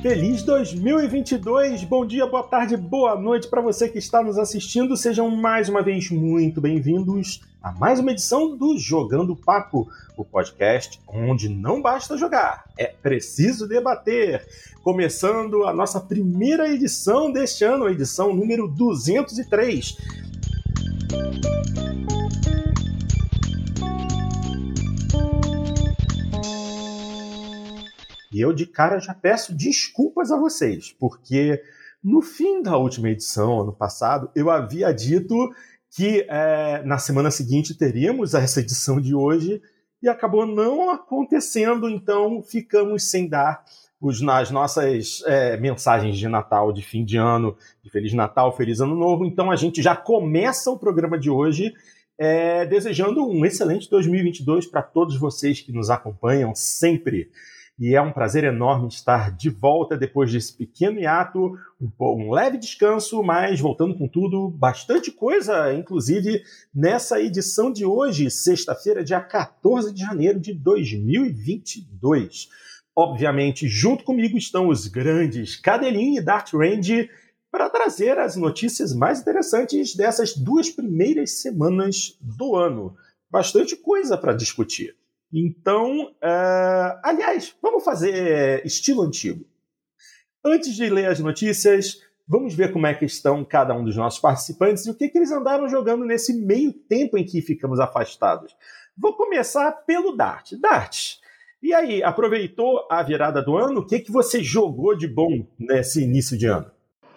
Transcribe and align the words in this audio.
Feliz 0.00 0.44
2022! 0.44 1.82
Bom 1.82 2.06
dia, 2.06 2.24
boa 2.24 2.44
tarde, 2.44 2.76
boa 2.76 3.20
noite 3.20 3.48
para 3.48 3.60
você 3.60 3.88
que 3.88 3.98
está 3.98 4.22
nos 4.22 4.38
assistindo. 4.38 4.96
Sejam 4.96 5.28
mais 5.28 5.68
uma 5.68 5.82
vez 5.82 6.08
muito 6.08 6.60
bem-vindos 6.60 7.40
a 7.60 7.72
mais 7.72 7.98
uma 7.98 8.12
edição 8.12 8.56
do 8.56 8.78
Jogando 8.78 9.34
Papo, 9.34 9.88
o 10.16 10.24
podcast 10.24 11.00
onde 11.08 11.48
não 11.48 11.82
basta 11.82 12.16
jogar, 12.16 12.66
é 12.78 12.86
preciso 12.86 13.66
debater. 13.66 14.46
Começando 14.84 15.64
a 15.66 15.72
nossa 15.72 16.00
primeira 16.00 16.68
edição 16.72 17.32
deste 17.32 17.64
ano, 17.64 17.86
a 17.86 17.90
edição 17.90 18.32
número 18.32 18.68
203. 18.68 19.96
E 28.32 28.40
eu 28.40 28.52
de 28.52 28.66
cara 28.66 28.98
já 28.98 29.14
peço 29.14 29.54
desculpas 29.54 30.30
a 30.30 30.38
vocês, 30.38 30.94
porque 30.98 31.62
no 32.02 32.22
fim 32.22 32.62
da 32.62 32.76
última 32.76 33.10
edição, 33.10 33.60
ano 33.60 33.72
passado, 33.72 34.30
eu 34.34 34.50
havia 34.50 34.92
dito 34.92 35.34
que 35.90 36.26
é, 36.28 36.82
na 36.84 36.98
semana 36.98 37.30
seguinte 37.30 37.76
teríamos 37.76 38.34
essa 38.34 38.60
edição 38.60 39.00
de 39.00 39.14
hoje 39.14 39.60
e 40.02 40.08
acabou 40.08 40.46
não 40.46 40.90
acontecendo, 40.90 41.88
então 41.88 42.42
ficamos 42.42 43.10
sem 43.10 43.28
dar 43.28 43.64
os, 44.00 44.20
nas 44.20 44.50
nossas 44.50 45.22
é, 45.26 45.56
mensagens 45.56 46.16
de 46.16 46.28
Natal, 46.28 46.72
de 46.72 46.82
fim 46.82 47.04
de 47.04 47.16
ano, 47.16 47.56
de 47.82 47.90
Feliz 47.90 48.12
Natal, 48.12 48.56
Feliz 48.56 48.80
Ano 48.80 48.94
Novo. 48.94 49.24
Então 49.24 49.50
a 49.50 49.56
gente 49.56 49.82
já 49.82 49.96
começa 49.96 50.70
o 50.70 50.78
programa 50.78 51.18
de 51.18 51.30
hoje 51.30 51.72
é, 52.16 52.64
desejando 52.66 53.26
um 53.26 53.44
excelente 53.44 53.90
2022 53.90 54.66
para 54.66 54.82
todos 54.82 55.16
vocês 55.18 55.60
que 55.60 55.72
nos 55.72 55.90
acompanham 55.90 56.54
sempre 56.54 57.30
e 57.78 57.94
é 57.94 58.02
um 58.02 58.12
prazer 58.12 58.42
enorme 58.42 58.88
estar 58.88 59.30
de 59.30 59.48
volta 59.48 59.96
depois 59.96 60.32
desse 60.32 60.52
pequeno 60.52 60.98
hiato, 60.98 61.56
um, 61.80 61.88
um, 62.00 62.32
leve 62.32 62.58
descanso, 62.58 63.22
mas 63.22 63.60
voltando 63.60 63.96
com 63.96 64.08
tudo, 64.08 64.50
bastante 64.50 65.12
coisa, 65.12 65.72
inclusive 65.72 66.42
nessa 66.74 67.20
edição 67.20 67.72
de 67.72 67.84
hoje, 67.84 68.30
sexta-feira, 68.30 69.04
dia 69.04 69.20
14 69.20 69.94
de 69.94 70.00
janeiro 70.00 70.40
de 70.40 70.52
2022. 70.52 72.48
Obviamente, 72.96 73.68
junto 73.68 74.02
comigo 74.02 74.36
estão 74.36 74.68
os 74.68 74.88
grandes 74.88 75.54
Cadelin 75.54 76.16
e 76.16 76.20
Dart 76.20 76.52
Range 76.52 77.08
para 77.48 77.70
trazer 77.70 78.18
as 78.18 78.34
notícias 78.34 78.92
mais 78.92 79.20
interessantes 79.20 79.94
dessas 79.94 80.36
duas 80.36 80.68
primeiras 80.68 81.40
semanas 81.40 82.18
do 82.20 82.56
ano. 82.56 82.96
Bastante 83.30 83.76
coisa 83.76 84.18
para 84.18 84.32
discutir. 84.32 84.96
Então, 85.32 86.06
uh, 86.06 87.00
aliás, 87.02 87.54
vamos 87.62 87.84
fazer 87.84 88.64
estilo 88.64 89.02
antigo. 89.02 89.44
Antes 90.44 90.74
de 90.74 90.88
ler 90.88 91.06
as 91.06 91.20
notícias, 91.20 92.00
vamos 92.26 92.54
ver 92.54 92.72
como 92.72 92.86
é 92.86 92.94
que 92.94 93.04
estão 93.04 93.44
cada 93.44 93.74
um 93.74 93.84
dos 93.84 93.96
nossos 93.96 94.20
participantes 94.20 94.86
e 94.86 94.90
o 94.90 94.94
que, 94.94 95.08
que 95.08 95.18
eles 95.18 95.30
andaram 95.30 95.68
jogando 95.68 96.04
nesse 96.04 96.32
meio 96.32 96.72
tempo 96.72 97.18
em 97.18 97.24
que 97.24 97.42
ficamos 97.42 97.80
afastados. 97.80 98.54
Vou 98.96 99.14
começar 99.14 99.70
pelo 99.86 100.16
Dart. 100.16 100.52
Dart, 100.60 101.18
e 101.60 101.74
aí, 101.74 102.02
aproveitou 102.04 102.86
a 102.88 103.02
virada 103.02 103.42
do 103.42 103.56
ano? 103.56 103.80
O 103.80 103.86
que, 103.86 103.98
que 103.98 104.12
você 104.12 104.42
jogou 104.42 104.96
de 104.96 105.08
bom 105.08 105.44
nesse 105.58 106.02
início 106.02 106.38
de 106.38 106.46
ano? 106.46 106.66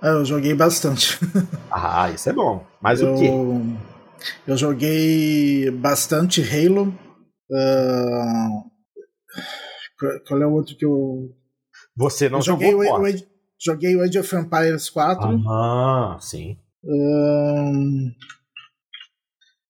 Ah, 0.01 0.09
eu 0.09 0.25
joguei 0.25 0.55
bastante. 0.55 1.19
ah, 1.69 2.09
isso 2.09 2.27
é 2.27 2.33
bom. 2.33 2.65
Mas 2.81 3.01
eu, 3.01 3.13
o 3.13 3.19
quê? 3.19 3.29
Eu 4.47 4.57
joguei 4.57 5.69
bastante 5.69 6.41
Halo, 6.41 6.91
Uh, 7.51 8.71
qual 10.27 10.41
é 10.41 10.45
o 10.45 10.53
outro 10.53 10.75
que 10.75 10.85
eu. 10.85 11.35
Você 11.95 12.29
não 12.29 12.39
eu 12.39 12.43
joguei 12.43 12.71
jogou 12.71 13.01
o, 13.01 13.09
o, 13.09 13.31
Joguei 13.63 13.95
o 13.95 14.01
Age 14.01 14.17
of 14.17 14.35
Empires 14.35 14.89
4. 14.89 15.47
Ah, 15.47 16.17
sim. 16.19 16.57
Uh, 16.83 18.09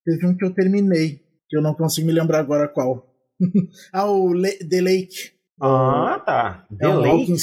teve 0.05 0.27
um 0.27 0.37
que 0.37 0.45
eu 0.45 0.53
terminei, 0.53 1.21
que 1.49 1.57
eu 1.57 1.61
não 1.61 1.73
consigo 1.73 2.07
me 2.07 2.13
lembrar 2.13 2.39
agora 2.39 2.69
qual. 2.69 3.13
ah, 3.91 4.05
o 4.05 4.31
Le 4.31 4.53
The 4.59 4.79
Lake. 4.79 5.33
Ah, 5.59 6.21
tá. 6.25 6.67
The 6.79 6.85
é, 6.85 6.93
Lake? 6.93 7.35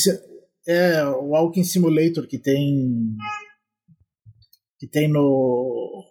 é, 0.66 1.04
o 1.04 1.28
Walking 1.30 1.64
Simulator 1.64 2.26
que 2.26 2.38
tem. 2.38 3.14
Que 4.78 4.86
tem 4.86 5.08
no. 5.08 6.02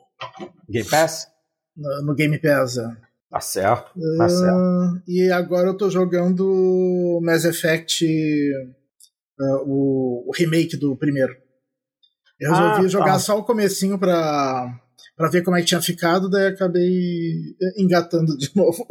Game 0.70 0.88
Pass? 0.88 1.28
No, 1.76 2.06
no 2.06 2.16
Game 2.16 2.38
Pass. 2.38 2.78
É. 2.78 3.07
Tá 3.30 3.42
certo, 3.42 3.92
tá 4.18 4.26
uh, 4.26 4.30
certo. 4.30 5.04
E 5.06 5.30
agora 5.32 5.68
eu 5.68 5.78
tô 5.78 5.90
jogando 5.90 7.20
Mass 7.22 7.44
Effect, 7.44 8.06
uh, 8.06 9.64
o, 9.66 10.30
o, 10.30 10.32
remake 10.34 10.78
do 10.78 10.96
primeiro. 10.96 11.36
Eu 12.40 12.52
resolvi 12.52 12.86
ah, 12.86 12.90
jogar 12.90 13.14
tá. 13.14 13.20
só 13.20 13.38
o 13.38 13.44
comecinho 13.44 14.00
pra, 14.00 14.80
pra 15.16 15.30
ver 15.30 15.44
como 15.44 15.58
é 15.58 15.60
que 15.60 15.68
tinha 15.68 15.82
ficado, 15.82 16.30
daí 16.30 16.48
acabei 16.48 17.56
engatando 17.78 18.38
de 18.38 18.50
novo. 18.56 18.86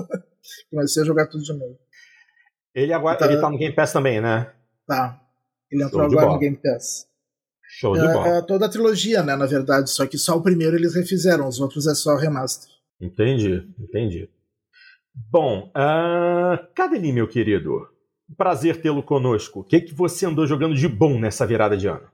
Comecei 0.70 1.02
a 1.02 1.06
jogar 1.06 1.28
tudo 1.28 1.42
de 1.42 1.52
novo. 1.54 1.78
Ele 2.74 2.92
agora 2.92 3.16
tá, 3.16 3.26
ele 3.26 3.40
tá 3.40 3.48
no 3.48 3.56
Game 3.56 3.74
Pass 3.74 3.92
também, 3.92 4.20
né? 4.20 4.52
Tá. 4.86 5.18
Ele 5.70 5.82
entrou 5.82 6.02
agora 6.02 6.26
no 6.26 6.38
Game 6.38 6.60
Pass. 6.62 7.06
Show 7.62 7.94
de 7.94 8.00
é, 8.00 8.12
bola. 8.12 8.28
É 8.28 8.42
toda 8.42 8.66
a 8.66 8.68
trilogia, 8.68 9.22
né, 9.22 9.34
na 9.34 9.46
verdade, 9.46 9.90
só 9.90 10.06
que 10.06 10.18
só 10.18 10.36
o 10.36 10.42
primeiro 10.42 10.76
eles 10.76 10.94
refizeram, 10.94 11.48
os 11.48 11.58
outros 11.58 11.86
é 11.86 11.94
só 11.94 12.16
remaster. 12.16 12.75
Entendi, 13.00 13.68
entendi. 13.78 14.30
Bom, 15.14 15.72
uh, 15.74 16.74
Cadeli, 16.74 17.12
meu 17.12 17.28
querido? 17.28 17.88
Prazer 18.36 18.80
tê-lo 18.80 19.02
conosco. 19.02 19.60
O 19.60 19.64
que, 19.64 19.80
que 19.80 19.94
você 19.94 20.26
andou 20.26 20.46
jogando 20.46 20.74
de 20.74 20.88
bom 20.88 21.18
nessa 21.18 21.46
virada 21.46 21.76
de 21.76 21.86
ano? 21.86 22.10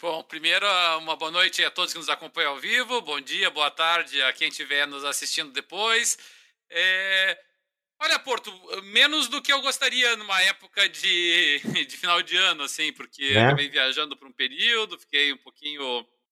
Bom, 0.00 0.22
primeiro, 0.24 0.66
uma 0.98 1.14
boa 1.14 1.30
noite 1.30 1.62
a 1.62 1.70
todos 1.70 1.92
que 1.92 1.98
nos 1.98 2.08
acompanham 2.08 2.52
ao 2.52 2.58
vivo, 2.58 3.02
bom 3.02 3.20
dia, 3.20 3.50
boa 3.50 3.70
tarde 3.70 4.20
a 4.22 4.32
quem 4.32 4.48
estiver 4.48 4.86
nos 4.86 5.04
assistindo 5.04 5.52
depois. 5.52 6.16
É... 6.70 7.38
Olha, 8.02 8.18
Porto, 8.18 8.50
menos 8.84 9.28
do 9.28 9.42
que 9.42 9.52
eu 9.52 9.60
gostaria 9.60 10.16
numa 10.16 10.40
época 10.42 10.88
de, 10.88 11.60
de 11.86 11.96
final 11.98 12.22
de 12.22 12.34
ano, 12.34 12.62
assim, 12.62 12.92
porque 12.94 13.24
é? 13.24 13.42
acabei 13.44 13.68
viajando 13.68 14.16
por 14.16 14.26
um 14.26 14.32
período, 14.32 14.98
fiquei 14.98 15.34
um 15.34 15.38
pouquinho 15.38 15.82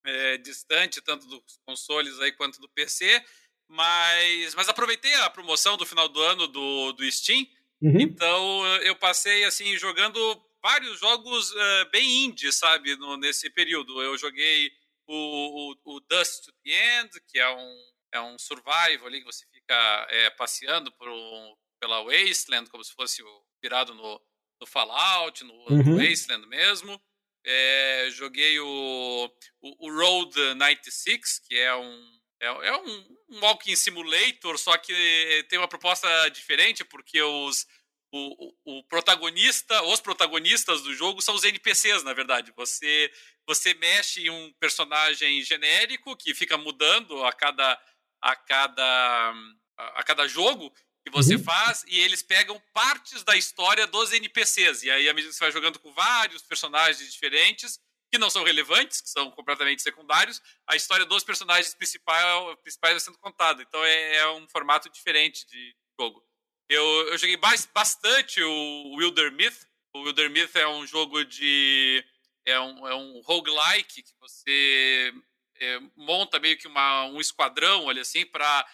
é, 0.02 0.38
distante, 0.38 1.02
tanto 1.02 1.26
dos 1.26 1.58
consoles 1.66 2.18
aí 2.20 2.32
quanto 2.32 2.58
do 2.60 2.70
PC. 2.70 3.22
Mas, 3.68 4.54
mas 4.54 4.68
aproveitei 4.68 5.14
a 5.16 5.30
promoção 5.30 5.76
do 5.76 5.84
final 5.84 6.08
do 6.08 6.20
ano 6.22 6.46
do, 6.48 6.92
do 6.92 7.12
Steam. 7.12 7.46
Uhum. 7.80 8.00
Então 8.00 8.66
eu 8.78 8.96
passei 8.96 9.44
assim 9.44 9.76
jogando 9.76 10.18
vários 10.62 10.98
jogos 10.98 11.50
uh, 11.52 11.90
bem 11.92 12.24
indie, 12.24 12.52
sabe, 12.52 12.96
no, 12.96 13.16
nesse 13.16 13.50
período. 13.50 14.02
Eu 14.02 14.16
joguei 14.18 14.70
o, 15.06 15.74
o, 15.84 15.96
o, 15.96 16.00
Dust 16.00 16.44
to 16.44 16.52
the 16.64 17.00
End, 17.00 17.10
que 17.28 17.38
é 17.38 17.48
um, 17.48 17.84
é 18.12 18.20
um 18.20 18.38
survival 18.38 19.06
ali 19.06 19.20
que 19.20 19.26
você 19.26 19.46
fica 19.52 20.06
é, 20.10 20.30
passeando 20.30 20.90
por 20.92 21.08
um, 21.08 21.54
pela 21.80 22.02
Wasteland, 22.02 22.70
como 22.70 22.84
se 22.84 22.92
fosse 22.92 23.22
virado 23.62 23.94
no, 23.94 24.20
no 24.60 24.66
Fallout, 24.66 25.44
no, 25.44 25.54
uhum. 25.70 25.82
no 25.82 25.96
Wasteland 25.98 26.46
mesmo. 26.46 27.00
É, 27.44 28.08
joguei 28.10 28.58
o, 28.60 29.32
o, 29.62 29.86
o 29.86 29.96
Road 29.96 30.36
96, 30.54 31.38
que 31.46 31.56
é 31.56 31.74
um 31.74 32.17
é, 32.40 32.46
é 32.46 32.76
um, 32.76 33.16
um 33.30 33.40
walking 33.40 33.74
simulator, 33.74 34.58
só 34.58 34.76
que 34.76 35.46
tem 35.48 35.58
uma 35.58 35.68
proposta 35.68 36.28
diferente, 36.28 36.84
porque 36.84 37.20
os, 37.20 37.66
o, 38.12 38.52
o, 38.64 38.78
o, 38.78 38.84
protagonista, 38.84 39.82
os 39.84 40.00
protagonistas 40.00 40.82
do 40.82 40.94
jogo 40.94 41.20
são 41.20 41.34
os 41.34 41.44
NPCs, 41.44 42.02
na 42.02 42.12
verdade. 42.12 42.52
Você, 42.56 43.10
você 43.46 43.74
mexe 43.74 44.26
em 44.26 44.30
um 44.30 44.52
personagem 44.54 45.42
genérico 45.42 46.16
que 46.16 46.34
fica 46.34 46.56
mudando 46.56 47.24
a 47.24 47.32
cada, 47.32 47.80
a 48.22 48.36
cada, 48.36 49.34
a 49.76 50.02
cada 50.04 50.28
jogo 50.28 50.72
que 51.04 51.10
você 51.10 51.36
uhum. 51.36 51.42
faz 51.42 51.84
e 51.88 52.00
eles 52.00 52.22
pegam 52.22 52.60
partes 52.72 53.22
da 53.24 53.36
história 53.36 53.86
dos 53.86 54.12
NPCs. 54.12 54.84
E 54.84 54.90
aí, 54.90 55.08
à 55.08 55.14
medida 55.14 55.30
que 55.30 55.36
você 55.36 55.44
vai 55.44 55.52
jogando 55.52 55.78
com 55.78 55.92
vários 55.92 56.42
personagens 56.42 57.12
diferentes, 57.12 57.80
que 58.10 58.18
não 58.18 58.30
são 58.30 58.44
relevantes, 58.44 59.00
que 59.00 59.08
são 59.08 59.30
completamente 59.30 59.82
secundários, 59.82 60.40
a 60.66 60.76
história 60.76 61.04
dos 61.04 61.22
personagens 61.22 61.74
principais, 61.74 62.56
vai 62.80 62.98
sendo 63.00 63.18
contada. 63.18 63.62
Então 63.62 63.84
é, 63.84 64.16
é 64.16 64.30
um 64.30 64.48
formato 64.48 64.88
diferente 64.90 65.46
de 65.46 65.76
jogo. 66.00 66.24
Eu, 66.68 66.84
eu 67.08 67.18
joguei 67.18 67.36
bastante 67.36 68.42
o 68.42 68.96
Wilder 68.96 69.32
Myth. 69.32 69.66
O 69.94 70.02
Wilder 70.02 70.30
Myth 70.30 70.54
é 70.54 70.68
um 70.68 70.86
jogo 70.86 71.24
de. 71.24 72.04
É 72.46 72.58
um, 72.60 72.88
é 72.88 72.94
um 72.94 73.20
roguelike 73.20 74.02
que 74.02 74.14
você 74.20 75.12
é, 75.60 75.80
monta 75.96 76.38
meio 76.38 76.56
que 76.56 76.66
uma, 76.66 77.04
um 77.06 77.20
esquadrão, 77.20 77.84
olha 77.84 78.02
assim, 78.02 78.24
para 78.24 78.66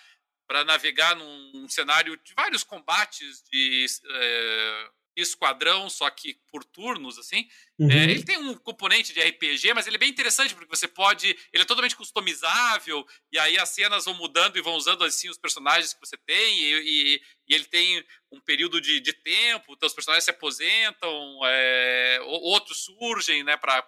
para 0.46 0.64
navegar 0.64 1.16
num, 1.16 1.66
cenário 1.69 2.16
de 2.19 2.34
vários 2.34 2.62
combates 2.62 3.42
de 3.50 3.86
é, 4.10 4.90
esquadrão, 5.16 5.88
só 5.88 6.08
que 6.11 6.34
por 6.50 6.64
turnos, 6.64 7.19
assim. 7.19 7.49
É, 7.81 7.82
uhum. 7.82 7.90
É, 7.90 8.05
ele 8.05 8.25
tem 8.25 8.37
um 8.37 8.55
componente 8.55 9.12
de 9.12 9.20
RPG, 9.20 9.75
mas 9.75 9.87
ele 9.87 9.96
é 9.96 9.99
bem 9.99 10.11
interessante, 10.11 10.55
porque 10.55 10.75
você 10.75 10.88
pode. 10.88 11.28
Ele 11.52 11.62
é 11.62 11.66
totalmente 11.66 11.96
customizável, 11.96 13.06
e 13.32 13.38
aí 13.38 13.58
as 13.58 13.69
cenas 13.70 14.05
vão 14.05 14.14
mudando 14.14 14.56
e 14.56 14.62
vão 14.62 14.75
usando 14.75 15.05
assim 15.05 15.28
os 15.28 15.38
personagens 15.38 15.94
que 15.94 16.00
você 16.00 16.16
tem, 16.16 16.58
e, 16.58 16.72
e, 16.75 17.22
e 17.49 17.55
ele 17.55 17.64
tem 17.64 18.05
um 18.31 18.40
período 18.40 18.81
de, 18.81 19.00
de 19.00 19.12
tempo, 19.12 19.72
então 19.72 19.87
os 19.87 19.94
personagens 19.94 20.25
se 20.25 20.31
aposentam, 20.31 21.40
é, 21.44 22.19
outros 22.22 22.84
surgem, 22.84 23.44
né, 23.44 23.56
para 23.56 23.82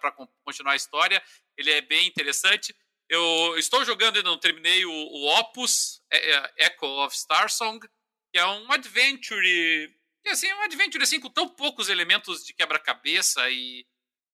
continuar 0.45 0.73
a 0.73 0.77
história. 0.77 1.21
Ele 1.57 1.71
é 1.71 1.81
bem 1.81 2.07
interessante. 2.07 2.73
Eu 3.09 3.57
estou 3.57 3.85
jogando, 3.85 4.17
ainda 4.17 4.29
não 4.29 4.37
terminei 4.37 4.85
o, 4.85 4.91
o 4.91 5.39
Opus, 5.39 6.01
é, 6.11 6.31
é, 6.31 6.53
Echo 6.67 6.85
of 6.85 7.15
Starsong, 7.15 7.79
que 8.33 8.39
é 8.39 8.45
um 8.45 8.71
adventure 8.71 9.96
e 10.27 10.31
assim, 10.31 10.47
é 10.47 10.55
um 10.55 10.61
adventure 10.61 11.03
assim, 11.03 11.19
com 11.19 11.29
tão 11.29 11.47
poucos 11.47 11.89
elementos 11.89 12.45
de 12.45 12.53
quebra-cabeça 12.53 13.49
e, 13.49 13.85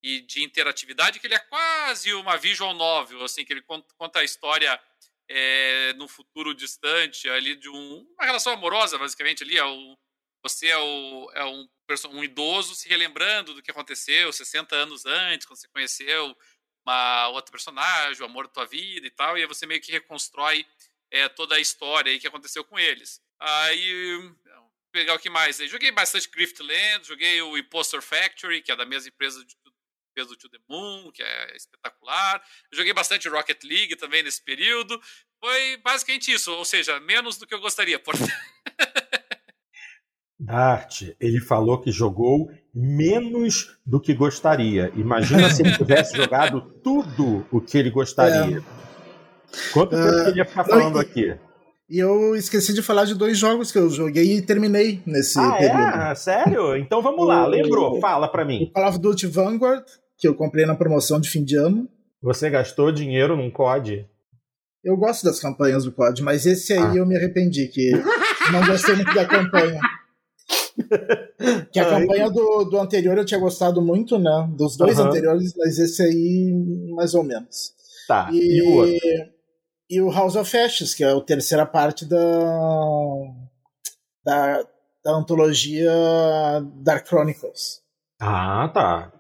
e 0.02 0.22
de 0.22 0.44
interatividade 0.44 1.20
que 1.20 1.28
ele 1.28 1.36
é 1.36 1.40
quase 1.40 2.14
uma 2.14 2.38
visual 2.38 2.74
novel, 2.74 3.24
assim, 3.24 3.46
que 3.46 3.54
ele 3.54 3.64
conta 3.98 4.20
a 4.20 4.24
história 4.24 4.80
é, 5.30 5.94
no 5.94 6.08
futuro 6.08 6.54
distante, 6.54 7.30
ali 7.30 7.56
de 7.56 7.70
um, 7.70 8.06
uma 8.16 8.26
relação 8.26 8.54
amorosa, 8.54 8.98
basicamente, 8.98 9.44
ali. 9.44 9.58
É 9.58 9.66
o, 9.66 9.98
você 10.44 10.68
é, 10.68 10.78
o, 10.78 11.32
é 11.34 11.46
um, 11.46 11.68
um 12.12 12.24
idoso 12.24 12.76
se 12.76 12.90
relembrando 12.90 13.54
do 13.54 13.62
que 13.62 13.72
aconteceu 13.72 14.34
60 14.34 14.76
anos 14.76 15.06
antes, 15.06 15.48
quando 15.48 15.60
você 15.60 15.68
conheceu 15.70 16.36
uma 16.86 17.30
outra 17.30 17.52
personagem, 17.52 18.22
o 18.22 18.26
amor 18.26 18.48
da 18.48 18.54
tua 18.54 18.66
vida 18.66 19.08
e 19.08 19.12
tal, 19.12 19.38
e 19.38 19.42
aí 19.42 19.48
você 19.48 19.66
meio 19.66 19.82
que 19.82 19.92
reconstrói 19.92 20.66
é, 21.10 21.30
toda 21.30 21.56
a 21.56 21.60
história 21.60 22.12
aí 22.12 22.20
que 22.20 22.28
aconteceu 22.28 22.64
com 22.64 22.78
eles. 22.78 23.22
Aí 23.40 24.36
pegar 24.94 25.16
o 25.16 25.20
que 25.20 25.30
mais? 25.30 25.60
Eu 25.60 25.68
joguei 25.68 25.92
bastante 25.92 26.30
Griftland, 26.30 27.06
joguei 27.06 27.42
o 27.42 27.58
Imposter 27.58 28.02
Factory, 28.02 28.62
que 28.62 28.72
é 28.72 28.76
da 28.76 28.86
mesma 28.86 29.10
empresa 29.10 29.44
de 29.44 29.56
fez 30.14 30.30
o 30.30 30.38
To 30.38 30.48
The 30.48 30.60
Moon, 30.70 31.12
que 31.12 31.24
é 31.24 31.58
espetacular. 31.58 32.42
Eu 32.72 32.78
joguei 32.78 32.94
bastante 32.94 33.28
Rocket 33.28 33.64
League 33.64 33.96
também 33.96 34.22
nesse 34.22 34.44
período. 34.44 35.02
Foi 35.44 35.78
basicamente 35.78 36.32
isso, 36.32 36.52
ou 36.54 36.64
seja, 36.64 37.00
menos 37.00 37.38
do 37.38 37.48
que 37.48 37.54
eu 37.56 37.60
gostaria. 37.60 37.98
Por... 38.00 38.14
Dart, 40.40 41.04
ele 41.20 41.40
falou 41.40 41.82
que 41.82 41.92
jogou 41.92 42.52
menos 42.74 43.78
do 43.86 44.00
que 44.00 44.14
gostaria. 44.14 44.92
Imagina 44.96 45.50
se 45.50 45.64
ele 45.64 45.76
tivesse 45.76 46.16
jogado 46.22 46.62
tudo 46.84 47.48
o 47.52 47.60
que 47.60 47.78
ele 47.78 47.90
gostaria. 47.90 48.60
É. 48.60 48.84
Quanto 49.72 49.92
tempo 49.92 50.08
uh, 50.08 50.28
ele 50.28 50.38
ia 50.38 50.46
ficar 50.46 50.64
falando 50.66 51.00
aqui? 51.00 51.36
E 51.94 52.00
eu 52.00 52.36
esqueci 52.36 52.74
de 52.74 52.82
falar 52.82 53.06
de 53.06 53.14
dois 53.14 53.38
jogos 53.38 53.72
que 53.72 53.78
eu 53.78 53.88
joguei 53.88 54.38
e 54.38 54.42
terminei 54.42 55.00
nesse 55.06 55.38
ah, 55.38 55.58
é? 55.60 55.60
período. 55.60 55.98
É? 56.10 56.16
Sério? 56.16 56.76
Então 56.76 57.04
vamos 57.04 57.28
lá, 57.28 57.46
lembrou, 57.46 58.00
fala 58.00 58.28
pra 58.28 58.44
mim. 58.44 58.64
O 58.64 58.72
Call 58.72 58.90
of 58.90 58.98
Duty 58.98 59.28
Vanguard, 59.28 59.86
que 60.18 60.28
eu 60.28 60.34
comprei 60.34 60.66
na 60.66 60.74
promoção 60.74 61.22
de 61.22 61.30
fim 61.30 61.44
de 61.44 61.56
ano. 61.56 61.88
Você 62.20 62.50
gastou 62.50 62.92
dinheiro 62.92 63.38
num 63.38 63.52
COD? 63.52 64.08
Eu 64.84 64.98
gosto 64.98 65.24
das 65.24 65.40
campanhas 65.40 65.84
do 65.84 65.92
COD, 65.92 66.24
mas 66.24 66.48
esse 66.48 66.74
aí 66.74 66.80
ah. 66.80 66.96
eu 66.96 67.06
me 67.06 67.16
arrependi, 67.16 67.68
que 67.68 67.92
não 68.52 68.66
gostei 68.66 68.96
muito 68.96 69.14
da 69.14 69.28
campanha. 69.28 69.80
que 71.72 71.80
a 71.80 71.86
campanha 71.88 72.28
do, 72.32 72.64
do 72.64 72.80
anterior 72.80 73.16
eu 73.20 73.26
tinha 73.26 73.40
gostado 73.40 73.80
muito, 73.84 74.18
né? 74.18 74.50
Dos 74.58 74.76
dois 74.76 74.98
uhum. 74.98 75.06
anteriores, 75.06 75.54
mas 75.56 75.78
esse 75.78 76.02
aí, 76.02 76.56
mais 76.96 77.14
ou 77.14 77.24
menos. 77.24 77.72
Tá. 78.08 78.32
E, 78.34 78.58
e 78.58 78.62
o 78.64 78.72
outro? 78.78 79.33
E 79.94 80.02
o 80.02 80.10
House 80.10 80.36
of 80.36 80.58
Ashes, 80.58 80.96
que 80.96 81.04
é 81.04 81.12
a 81.12 81.22
terceira 81.22 81.66
parte 81.66 82.04
da, 82.06 82.20
da, 84.26 84.68
da 85.04 85.12
antologia 85.12 85.92
Dark 86.78 87.08
Chronicles. 87.08 87.82
Ah, 88.20 88.70
tá. 88.74 89.14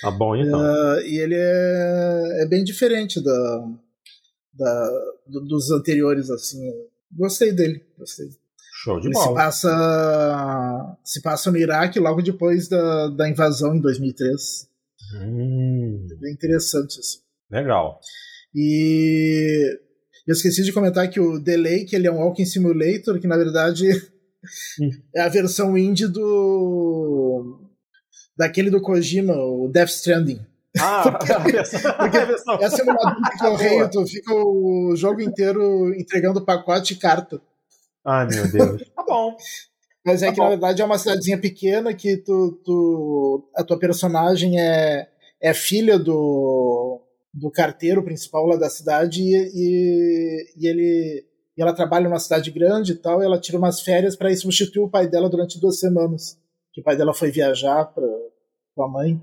Tá 0.00 0.10
bom 0.10 0.36
então. 0.36 0.60
Uh, 0.60 1.00
e 1.00 1.18
ele 1.18 1.34
é, 1.34 2.42
é 2.42 2.46
bem 2.46 2.62
diferente 2.62 3.22
da, 3.22 3.68
da, 4.54 4.90
dos 5.26 5.70
anteriores, 5.70 6.30
assim. 6.30 6.60
Gostei 7.10 7.52
dele, 7.52 7.84
gostei. 7.98 8.28
Show 8.82 9.00
de 9.00 9.08
ele 9.08 9.14
bola. 9.14 9.26
Se 9.26 9.34
passa, 9.34 10.96
se 11.04 11.22
passa 11.22 11.50
no 11.50 11.58
Iraque 11.58 11.98
logo 11.98 12.22
depois 12.22 12.68
da, 12.68 13.08
da 13.08 13.28
invasão 13.28 13.74
em 13.74 13.80
2003. 13.80 14.68
Hum. 15.16 16.06
É 16.10 16.14
bem 16.14 16.32
interessante 16.32 17.00
isso. 17.00 17.22
Legal. 17.50 18.00
E 18.54 19.78
eu 20.26 20.32
esqueci 20.32 20.62
de 20.62 20.72
comentar 20.72 21.08
que 21.08 21.20
o 21.20 21.38
Delay, 21.38 21.84
que 21.84 21.96
ele 21.96 22.06
é 22.06 22.12
um 22.12 22.18
Walking 22.18 22.44
Simulator, 22.44 23.18
que 23.18 23.26
na 23.26 23.36
verdade 23.36 23.88
hum. 24.80 24.90
é 25.14 25.20
a 25.20 25.28
versão 25.28 25.76
indie 25.76 26.06
do. 26.06 27.60
daquele 28.36 28.70
do 28.70 28.80
Kojima, 28.80 29.34
o 29.34 29.68
Death 29.68 29.90
Stranding. 29.90 30.40
Ah, 30.78 31.02
porque, 31.10 31.32
porque 31.98 32.64
é 32.64 32.70
simulador 32.70 33.22
de 33.22 33.38
correio, 33.38 33.90
tu 33.90 34.06
fica 34.06 34.32
o 34.32 34.94
jogo 34.96 35.20
inteiro 35.20 35.94
entregando 35.94 36.44
pacote 36.44 36.94
e 36.94 36.96
carta. 36.96 37.40
Ai, 38.04 38.26
meu 38.26 38.50
Deus. 38.50 38.82
Tá 38.94 39.04
bom. 39.06 39.36
Mas 40.04 40.22
é 40.22 40.26
tá 40.26 40.32
que 40.32 40.38
bom. 40.38 40.44
na 40.44 40.50
verdade 40.50 40.82
é 40.82 40.84
uma 40.84 40.98
cidadezinha 40.98 41.38
pequena 41.38 41.94
que 41.94 42.16
tu, 42.16 42.60
tu, 42.64 43.48
a 43.54 43.62
tua 43.62 43.78
personagem 43.78 44.60
é, 44.60 45.08
é 45.40 45.54
filha 45.54 45.98
do, 45.98 47.00
do 47.32 47.50
carteiro 47.50 48.04
principal 48.04 48.46
lá 48.46 48.56
da 48.56 48.68
cidade 48.68 49.22
e, 49.22 49.34
e, 49.34 50.52
e 50.58 50.66
ele 50.66 51.26
e 51.56 51.60
ela 51.60 51.74
trabalha 51.74 52.08
numa 52.08 52.18
cidade 52.18 52.50
grande 52.50 52.92
e 52.92 52.96
tal, 52.96 53.22
e 53.22 53.26
ela 53.26 53.38
tira 53.38 53.58
umas 53.58 53.80
férias 53.80 54.16
para 54.16 54.32
ir 54.32 54.36
substituir 54.36 54.82
o 54.82 54.88
pai 54.88 55.06
dela 55.06 55.28
durante 55.28 55.60
duas 55.60 55.78
semanas. 55.78 56.38
Que 56.72 56.80
o 56.80 56.84
pai 56.84 56.96
dela 56.96 57.12
foi 57.12 57.30
viajar 57.30 57.84
para 57.86 58.06
com 58.74 58.82
a 58.82 58.88
mãe. 58.88 59.22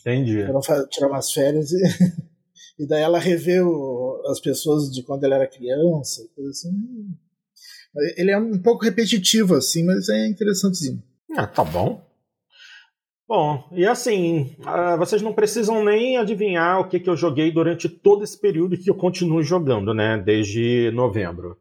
Entendi. 0.00 0.38
Ela 0.40 0.60
tirar 0.90 1.08
umas 1.08 1.32
férias 1.32 1.72
e, 1.72 1.82
e 2.78 2.86
daí 2.86 3.02
ela 3.02 3.18
revê 3.18 3.60
o, 3.62 4.22
as 4.26 4.38
pessoas 4.38 4.92
de 4.92 5.02
quando 5.02 5.24
ela 5.24 5.36
era 5.36 5.48
criança, 5.48 6.28
coisa 6.34 6.50
assim. 6.50 6.70
Ele 8.16 8.30
é 8.30 8.38
um 8.38 8.60
pouco 8.60 8.84
repetitivo 8.84 9.54
assim, 9.54 9.82
mas 9.82 10.08
é 10.10 10.26
interessantezinho. 10.26 11.02
Ah, 11.36 11.46
tá 11.46 11.64
bom. 11.64 12.04
Bom, 13.34 13.66
e 13.72 13.86
assim, 13.86 14.54
uh, 14.58 14.98
vocês 14.98 15.22
não 15.22 15.32
precisam 15.32 15.82
nem 15.82 16.18
adivinhar 16.18 16.78
o 16.78 16.86
que, 16.86 17.00
que 17.00 17.08
eu 17.08 17.16
joguei 17.16 17.50
durante 17.50 17.88
todo 17.88 18.22
esse 18.22 18.38
período 18.38 18.76
que 18.76 18.90
eu 18.90 18.94
continuo 18.94 19.42
jogando, 19.42 19.94
né? 19.94 20.18
Desde 20.18 20.90
novembro. 20.92 21.56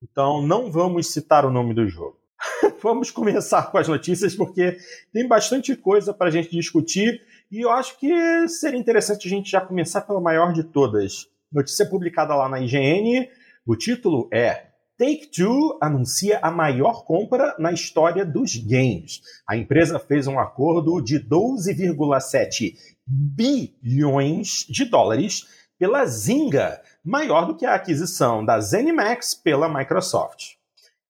Então 0.00 0.40
não 0.40 0.70
vamos 0.70 1.08
citar 1.08 1.44
o 1.44 1.50
nome 1.50 1.74
do 1.74 1.88
jogo. 1.88 2.16
vamos 2.80 3.10
começar 3.10 3.72
com 3.72 3.76
as 3.76 3.88
notícias, 3.88 4.36
porque 4.36 4.78
tem 5.12 5.26
bastante 5.26 5.74
coisa 5.74 6.14
para 6.14 6.28
a 6.28 6.30
gente 6.30 6.48
discutir 6.52 7.20
e 7.50 7.62
eu 7.62 7.70
acho 7.70 7.98
que 7.98 8.46
seria 8.46 8.78
interessante 8.78 9.26
a 9.26 9.30
gente 9.30 9.50
já 9.50 9.60
começar 9.60 10.02
pela 10.02 10.20
maior 10.20 10.52
de 10.52 10.62
todas. 10.62 11.26
Notícia 11.52 11.86
publicada 11.86 12.36
lá 12.36 12.48
na 12.48 12.60
IGN. 12.60 13.28
O 13.66 13.74
título 13.74 14.28
é 14.32 14.66
Take-Two 14.98 15.78
anuncia 15.82 16.38
a 16.42 16.50
maior 16.50 17.04
compra 17.04 17.54
na 17.58 17.70
história 17.70 18.24
dos 18.24 18.56
games. 18.56 19.20
A 19.46 19.54
empresa 19.54 19.98
fez 19.98 20.26
um 20.26 20.38
acordo 20.38 21.02
de 21.02 21.20
12,7 21.20 22.74
bilhões 23.06 24.64
de 24.70 24.86
dólares 24.86 25.46
pela 25.78 26.06
Zynga, 26.06 26.80
maior 27.04 27.46
do 27.46 27.54
que 27.54 27.66
a 27.66 27.74
aquisição 27.74 28.42
da 28.42 28.58
ZeniMax 28.58 29.34
pela 29.34 29.68
Microsoft. 29.68 30.54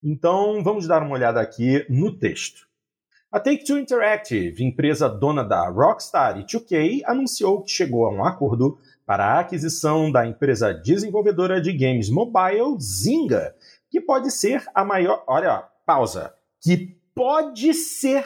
Então, 0.03 0.61
vamos 0.61 0.85
dar 0.85 1.01
uma 1.01 1.15
olhada 1.15 1.39
aqui 1.39 1.85
no 1.89 2.17
texto. 2.17 2.67
A 3.31 3.39
Take-Two 3.39 3.77
Interactive, 3.77 4.63
empresa 4.63 5.09
dona 5.09 5.43
da 5.43 5.69
Rockstar 5.69 6.39
e 6.39 6.45
2K, 6.45 7.03
anunciou 7.05 7.61
que 7.61 7.71
chegou 7.71 8.05
a 8.05 8.13
um 8.13 8.23
acordo 8.23 8.77
para 9.05 9.25
a 9.25 9.39
aquisição 9.39 10.11
da 10.11 10.25
empresa 10.25 10.73
desenvolvedora 10.73 11.61
de 11.61 11.71
games 11.71 12.09
mobile 12.09 12.77
Zynga, 12.79 13.55
que 13.89 14.01
pode 14.01 14.31
ser 14.31 14.63
a 14.73 14.83
maior. 14.83 15.23
Olha, 15.27 15.63
pausa. 15.85 16.33
Que 16.61 16.99
pode 17.13 17.73
ser 17.73 18.25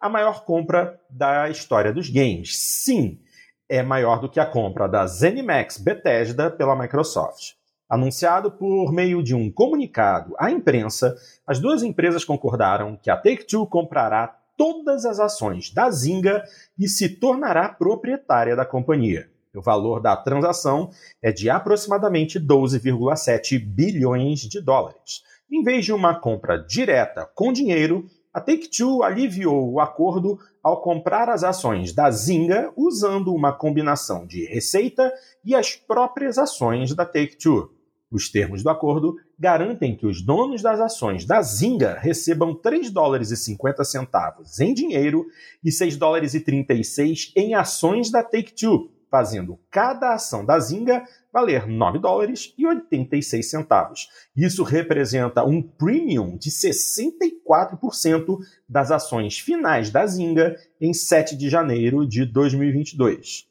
a 0.00 0.08
maior 0.08 0.44
compra 0.44 1.00
da 1.08 1.48
história 1.48 1.92
dos 1.92 2.08
games. 2.08 2.58
Sim, 2.58 3.20
é 3.68 3.82
maior 3.82 4.20
do 4.20 4.28
que 4.28 4.40
a 4.40 4.46
compra 4.46 4.88
da 4.88 5.06
ZeniMax 5.06 5.78
Bethesda 5.78 6.50
pela 6.50 6.76
Microsoft. 6.76 7.54
Anunciado 7.88 8.50
por 8.50 8.92
meio 8.92 9.22
de 9.22 9.34
um 9.34 9.50
comunicado 9.50 10.34
à 10.38 10.50
imprensa, 10.50 11.14
as 11.46 11.58
duas 11.58 11.82
empresas 11.82 12.24
concordaram 12.24 12.96
que 12.96 13.10
a 13.10 13.16
Take-Two 13.16 13.66
comprará 13.66 14.38
todas 14.56 15.04
as 15.04 15.20
ações 15.20 15.70
da 15.72 15.90
Zynga 15.90 16.42
e 16.78 16.88
se 16.88 17.08
tornará 17.08 17.68
proprietária 17.68 18.56
da 18.56 18.64
companhia. 18.64 19.31
O 19.54 19.60
valor 19.60 20.00
da 20.00 20.16
transação 20.16 20.90
é 21.20 21.30
de 21.30 21.50
aproximadamente 21.50 22.40
12,7 22.40 23.58
bilhões 23.58 24.40
de 24.40 24.62
dólares. 24.62 25.22
Em 25.50 25.62
vez 25.62 25.84
de 25.84 25.92
uma 25.92 26.18
compra 26.18 26.56
direta 26.56 27.28
com 27.34 27.52
dinheiro, 27.52 28.06
a 28.32 28.40
Take-Two 28.40 29.02
aliviou 29.02 29.70
o 29.70 29.78
acordo 29.78 30.38
ao 30.62 30.80
comprar 30.80 31.28
as 31.28 31.44
ações 31.44 31.92
da 31.92 32.10
Zynga 32.10 32.72
usando 32.74 33.34
uma 33.34 33.52
combinação 33.52 34.26
de 34.26 34.46
receita 34.46 35.12
e 35.44 35.54
as 35.54 35.76
próprias 35.76 36.38
ações 36.38 36.94
da 36.94 37.04
Take-Two. 37.04 37.70
Os 38.10 38.30
termos 38.30 38.62
do 38.62 38.70
acordo 38.70 39.16
garantem 39.38 39.94
que 39.94 40.06
os 40.06 40.22
donos 40.22 40.62
das 40.62 40.80
ações 40.80 41.26
da 41.26 41.42
Zynga 41.42 41.98
recebam 41.98 42.54
3 42.54 42.90
dólares 42.90 43.30
e 43.30 43.36
50 43.36 43.84
centavos 43.84 44.60
em 44.60 44.72
dinheiro 44.72 45.26
e 45.62 45.70
6 45.70 45.98
dólares 45.98 46.32
e 46.32 46.40
36 46.40 47.32
em 47.36 47.54
ações 47.54 48.10
da 48.10 48.22
Take-Two, 48.22 48.90
fazendo 49.12 49.60
cada 49.70 50.14
ação 50.14 50.42
da 50.42 50.58
Zynga 50.58 51.04
valer 51.30 51.68
9 51.68 51.98
dólares 51.98 52.54
e 52.56 52.66
86 52.66 53.50
centavos. 53.50 54.08
Isso 54.34 54.62
representa 54.62 55.44
um 55.44 55.60
premium 55.62 56.38
de 56.38 56.48
64% 56.50 58.38
das 58.66 58.90
ações 58.90 59.38
finais 59.38 59.90
da 59.90 60.06
Zynga 60.06 60.56
em 60.80 60.94
7 60.94 61.36
de 61.36 61.50
janeiro 61.50 62.08
de 62.08 62.24
2022. 62.24 63.46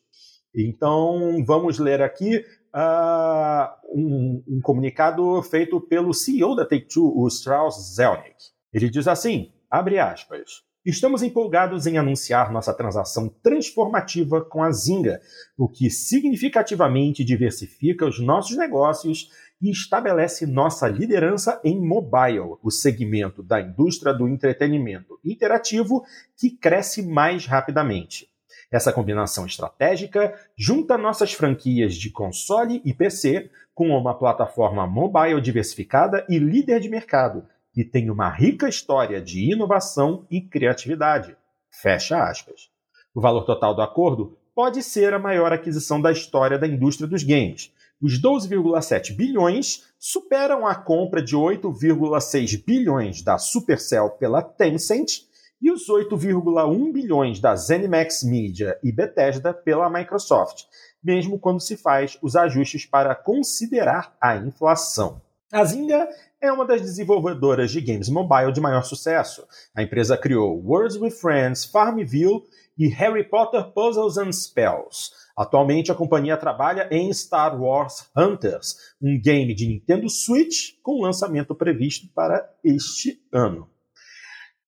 Então, 0.55 1.45
vamos 1.45 1.77
ler 1.77 2.01
aqui 2.01 2.43
uh, 2.75 3.69
um, 3.93 4.43
um, 4.47 4.59
comunicado 4.61 5.43
feito 5.43 5.79
pelo 5.79 6.11
CEO 6.11 6.55
da 6.55 6.65
Take-Two, 6.65 7.15
o 7.15 7.27
Strauss 7.27 7.93
Zelnick. 7.95 8.35
Ele 8.73 8.89
diz 8.89 9.07
assim, 9.07 9.51
abre 9.69 9.99
aspas, 9.99 10.63
Estamos 10.83 11.21
empolgados 11.21 11.85
em 11.85 11.99
anunciar 11.99 12.51
nossa 12.51 12.73
transação 12.73 13.29
transformativa 13.43 14.43
com 14.43 14.63
a 14.63 14.71
Zynga, 14.71 15.21
o 15.55 15.69
que 15.69 15.91
significativamente 15.91 17.23
diversifica 17.23 18.07
os 18.07 18.19
nossos 18.19 18.57
negócios 18.57 19.29
e 19.61 19.69
estabelece 19.69 20.47
nossa 20.47 20.87
liderança 20.87 21.61
em 21.63 21.79
mobile, 21.79 22.57
o 22.63 22.71
segmento 22.71 23.43
da 23.43 23.61
indústria 23.61 24.11
do 24.11 24.27
entretenimento 24.27 25.19
interativo 25.23 26.03
que 26.35 26.49
cresce 26.49 27.03
mais 27.03 27.45
rapidamente. 27.45 28.27
Essa 28.71 28.91
combinação 28.91 29.45
estratégica 29.45 30.33
junta 30.57 30.97
nossas 30.97 31.31
franquias 31.31 31.93
de 31.93 32.09
console 32.09 32.81
e 32.83 32.91
PC 32.91 33.51
com 33.75 33.89
uma 33.89 34.17
plataforma 34.17 34.87
mobile 34.87 35.41
diversificada 35.41 36.25
e 36.27 36.39
líder 36.39 36.79
de 36.79 36.89
mercado, 36.89 37.45
que 37.73 37.83
tem 37.83 38.09
uma 38.09 38.29
rica 38.29 38.67
história 38.67 39.21
de 39.21 39.51
inovação 39.51 40.25
e 40.29 40.41
criatividade. 40.41 41.35
Fecha 41.69 42.23
aspas. 42.23 42.69
O 43.13 43.21
valor 43.21 43.45
total 43.45 43.73
do 43.73 43.81
acordo 43.81 44.37
pode 44.53 44.83
ser 44.83 45.13
a 45.13 45.19
maior 45.19 45.51
aquisição 45.53 46.01
da 46.01 46.11
história 46.11 46.59
da 46.59 46.67
indústria 46.67 47.07
dos 47.07 47.23
games. 47.23 47.71
Os 48.01 48.21
12,7 48.21 49.15
bilhões 49.15 49.85
superam 49.99 50.65
a 50.65 50.75
compra 50.75 51.21
de 51.21 51.35
8,6 51.35 52.63
bilhões 52.65 53.21
da 53.21 53.37
Supercell 53.37 54.09
pela 54.11 54.41
Tencent 54.41 55.29
e 55.61 55.71
os 55.71 55.87
8,1 55.87 56.91
bilhões 56.91 57.39
da 57.39 57.55
ZeniMax 57.55 58.23
Media 58.23 58.77
e 58.83 58.91
Bethesda 58.91 59.53
pela 59.53 59.89
Microsoft, 59.89 60.63
mesmo 61.03 61.37
quando 61.37 61.61
se 61.61 61.77
faz 61.77 62.17
os 62.21 62.35
ajustes 62.35 62.85
para 62.85 63.13
considerar 63.13 64.15
a 64.19 64.35
inflação. 64.35 65.21
A 65.51 65.65
Zynga 65.65 66.07
é 66.39 66.49
uma 66.49 66.65
das 66.65 66.79
desenvolvedoras 66.79 67.71
de 67.71 67.81
games 67.81 68.07
mobile 68.07 68.53
de 68.53 68.61
maior 68.61 68.83
sucesso. 68.83 69.45
A 69.75 69.83
empresa 69.83 70.17
criou 70.17 70.57
Words 70.65 70.95
with 70.95 71.11
Friends, 71.11 71.65
Farmville 71.65 72.43
e 72.77 72.87
Harry 72.87 73.25
Potter 73.25 73.65
Puzzles 73.73 74.17
and 74.17 74.31
Spells. 74.31 75.11
Atualmente, 75.37 75.91
a 75.91 75.95
companhia 75.95 76.37
trabalha 76.37 76.87
em 76.89 77.11
Star 77.11 77.61
Wars 77.61 78.09
Hunters, 78.15 78.77
um 79.01 79.19
game 79.21 79.53
de 79.53 79.67
Nintendo 79.67 80.09
Switch 80.09 80.79
com 80.81 81.01
lançamento 81.01 81.53
previsto 81.53 82.07
para 82.15 82.49
este 82.63 83.21
ano. 83.33 83.67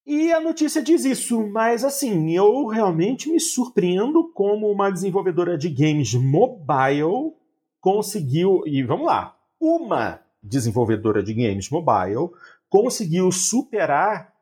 E 0.05 0.33
a 0.33 0.41
notícia 0.41 0.83
diz 0.83 1.05
isso, 1.05 1.47
mas 1.47 1.85
assim, 1.85 2.35
eu 2.35 2.67
realmente 2.67 3.31
me 3.31 3.39
surpreendo 3.39 4.33
como 4.33 4.69
uma 4.69 4.91
desenvolvedora 4.91 5.57
de 5.57 5.69
games 5.69 6.13
mobile 6.13 7.31
conseguiu. 7.79 8.63
E 8.65 8.83
vamos 8.83 9.05
lá, 9.05 9.37
uma 9.61 10.22
desenvolvedora 10.43 11.23
de 11.23 11.33
games 11.33 11.69
mobile 11.69 12.29
conseguiu 12.69 13.31
superar 13.31 14.33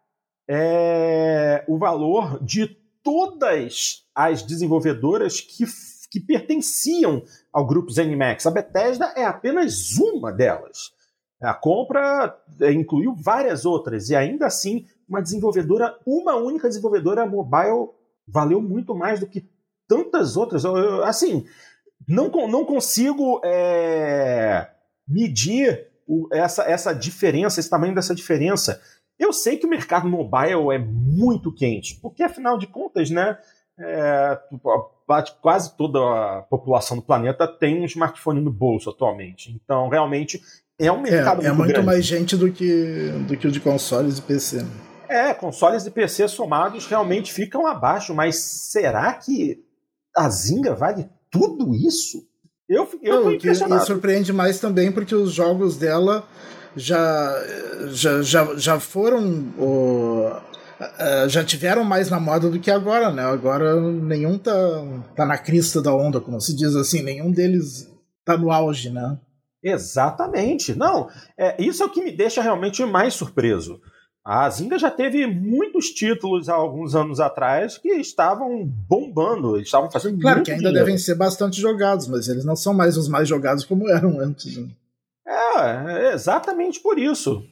é, 0.50 1.64
o 1.68 1.78
valor 1.78 2.44
de 2.44 2.68
todas 3.04 4.06
as 4.16 4.42
desenvolvedoras 4.42 5.40
que, 5.40 5.66
que 6.10 6.20
pertenciam 6.20 7.24
ao 7.52 7.66
grupo 7.66 7.92
ZeniMax. 7.92 8.46
A 8.46 8.52
Bethesda 8.52 9.14
é 9.16 9.26
apenas 9.26 9.98
uma 9.98 10.32
delas. 10.32 10.92
A 11.42 11.54
compra 11.54 12.38
é, 12.60 12.72
incluiu 12.72 13.16
várias 13.16 13.66
outras 13.66 14.10
e 14.10 14.16
ainda 14.16 14.46
assim 14.46 14.86
uma 15.08 15.22
desenvolvedora, 15.22 15.98
uma 16.06 16.36
única 16.36 16.68
desenvolvedora 16.68 17.26
mobile 17.26 17.90
valeu 18.28 18.62
muito 18.62 18.96
mais 18.96 19.20
do 19.20 19.28
que 19.28 19.50
tantas 19.88 20.38
outras. 20.38 20.64
Eu, 20.64 20.78
eu, 20.78 21.04
assim, 21.04 21.46
não, 22.08 22.30
não 22.48 22.64
consigo 22.64 23.42
é, 23.44 24.70
medir 25.08 25.91
o, 26.12 26.28
essa, 26.34 26.64
essa 26.64 26.94
diferença, 26.94 27.60
esse 27.60 27.70
tamanho 27.70 27.96
dessa 27.96 28.14
diferença. 28.14 28.82
Eu 29.18 29.32
sei 29.32 29.56
que 29.56 29.66
o 29.66 29.70
mercado 29.70 30.10
mobile 30.10 30.74
é 30.74 30.78
muito 30.78 31.54
quente, 31.54 31.98
porque 32.02 32.22
afinal 32.22 32.58
de 32.58 32.68
contas, 32.68 33.10
né, 33.10 33.38
é, 33.80 34.38
quase 35.42 35.78
toda 35.78 36.00
a 36.00 36.42
população 36.42 36.98
do 36.98 37.04
planeta 37.04 37.48
tem 37.48 37.80
um 37.80 37.86
smartphone 37.86 38.42
no 38.42 38.52
bolso 38.52 38.90
atualmente. 38.90 39.58
Então, 39.64 39.88
realmente, 39.88 40.42
é 40.78 40.92
um 40.92 41.02
mercado 41.02 41.40
é, 41.42 41.44
muito, 41.44 41.46
é 41.46 41.54
muito 41.54 41.72
grande. 41.72 41.86
mais 41.86 42.06
gente 42.06 42.36
do 42.36 42.52
que, 42.52 43.10
do 43.28 43.38
que 43.38 43.48
o 43.48 43.52
de 43.52 43.62
consoles 43.62 44.18
e 44.18 44.22
PC. 44.22 44.66
É, 45.08 45.34
consoles 45.34 45.86
e 45.86 45.92
PC 45.92 46.28
somados 46.28 46.88
realmente 46.88 47.32
ficam 47.32 47.66
abaixo, 47.68 48.14
mas 48.14 48.36
será 48.36 49.14
que 49.14 49.64
a 50.16 50.30
Zynga 50.30 50.76
vale 50.76 51.10
tudo 51.30 51.74
isso? 51.74 52.30
Eu, 52.72 52.88
eu 53.02 53.26
Não, 53.26 53.32
impressionado. 53.34 53.84
E 53.84 53.86
surpreende 53.86 54.32
mais 54.32 54.60
também 54.60 54.92
porque 54.94 55.14
os 55.14 55.34
jogos 55.34 55.76
dela 55.78 56.26
já, 56.74 57.44
já, 57.90 58.22
já, 58.22 58.56
já 58.56 58.80
foram. 58.80 59.46
já 61.28 61.44
tiveram 61.44 61.84
mais 61.84 62.10
na 62.10 62.18
moda 62.18 62.50
do 62.50 62.60
que 62.60 62.72
agora, 62.72 63.12
né? 63.12 63.24
Agora 63.24 63.76
nenhum 63.82 64.38
tá, 64.38 64.54
tá 65.18 65.26
na 65.26 65.38
crista 65.38 65.82
da 65.82 65.94
onda, 65.94 66.22
como 66.22 66.40
se 66.40 66.56
diz 66.56 66.74
assim, 66.74 67.04
nenhum 67.04 67.30
deles 67.30 67.92
tá 68.24 68.38
no 68.38 68.50
auge, 68.50 68.90
né? 68.90 69.20
Exatamente. 69.62 70.74
Não, 70.74 71.10
é, 71.38 71.62
isso 71.62 71.84
é 71.84 71.86
o 71.86 71.90
que 71.90 72.02
me 72.02 72.16
deixa 72.16 72.42
realmente 72.42 72.84
mais 72.86 73.14
surpreso. 73.14 73.82
A 74.24 74.48
Zynga 74.50 74.78
já 74.78 74.92
teve 74.92 75.26
muitos 75.26 75.88
títulos 75.90 76.48
há 76.48 76.54
alguns 76.54 76.94
anos 76.94 77.20
atrás 77.20 77.78
que 77.78 77.90
estavam 77.94 78.64
bombando, 78.66 79.60
estavam 79.60 79.90
fazendo 79.90 80.20
Claro 80.22 80.44
que 80.44 80.52
ainda 80.52 80.66
dinheiro. 80.70 80.86
devem 80.86 80.98
ser 80.98 81.16
bastante 81.16 81.60
jogados, 81.60 82.08
mas 82.08 82.28
eles 82.28 82.46
não 82.46 82.56
são 82.56 82.74
mais 82.74 82.98
os 82.98 83.08
mais 83.08 83.28
jogados 83.28 83.66
como 83.66 83.90
eram 83.90 84.20
antes. 84.20 84.58
Né? 84.58 84.70
É, 85.28 86.10
é, 86.10 86.14
exatamente 86.14 86.80
por 86.80 87.00
isso. 87.00 87.44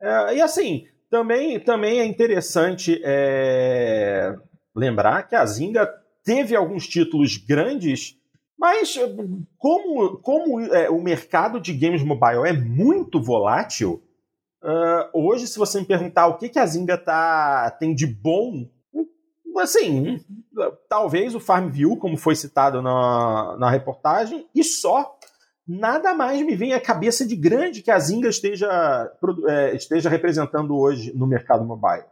É, 0.00 0.36
e 0.36 0.40
assim, 0.40 0.86
também, 1.10 1.60
também 1.60 2.00
é 2.00 2.06
interessante 2.06 2.98
é, 3.04 4.34
lembrar 4.74 5.28
que 5.28 5.34
a 5.36 5.44
Zynga 5.44 5.86
teve 6.24 6.56
alguns 6.56 6.86
títulos 6.88 7.36
grandes, 7.36 8.16
mas 8.58 8.98
como, 9.58 10.16
como 10.18 10.60
é, 10.60 10.88
o 10.88 11.00
mercado 11.00 11.60
de 11.60 11.74
games 11.74 12.02
mobile 12.02 12.46
é 12.46 12.52
muito 12.54 13.22
volátil, 13.22 14.02
Uh, 14.62 15.08
hoje, 15.12 15.46
se 15.46 15.58
você 15.58 15.80
me 15.80 15.86
perguntar 15.86 16.26
o 16.26 16.36
que, 16.36 16.48
que 16.48 16.58
a 16.58 16.66
Zynga 16.66 16.98
tá, 16.98 17.70
tem 17.78 17.94
de 17.94 18.06
bom, 18.06 18.68
assim, 19.58 20.20
talvez 20.88 21.34
o 21.34 21.40
Farmville, 21.40 21.96
como 21.96 22.16
foi 22.16 22.34
citado 22.34 22.82
na, 22.82 23.56
na 23.58 23.70
reportagem, 23.70 24.46
e 24.54 24.62
só. 24.64 25.16
Nada 25.68 26.14
mais 26.14 26.40
me 26.46 26.54
vem 26.54 26.74
à 26.74 26.80
cabeça 26.80 27.26
de 27.26 27.34
grande 27.34 27.82
que 27.82 27.90
a 27.90 27.98
Zynga 27.98 28.28
esteja, 28.28 29.10
é, 29.48 29.74
esteja 29.74 30.08
representando 30.08 30.76
hoje 30.76 31.12
no 31.12 31.26
mercado 31.26 31.64
mobile. 31.64 32.04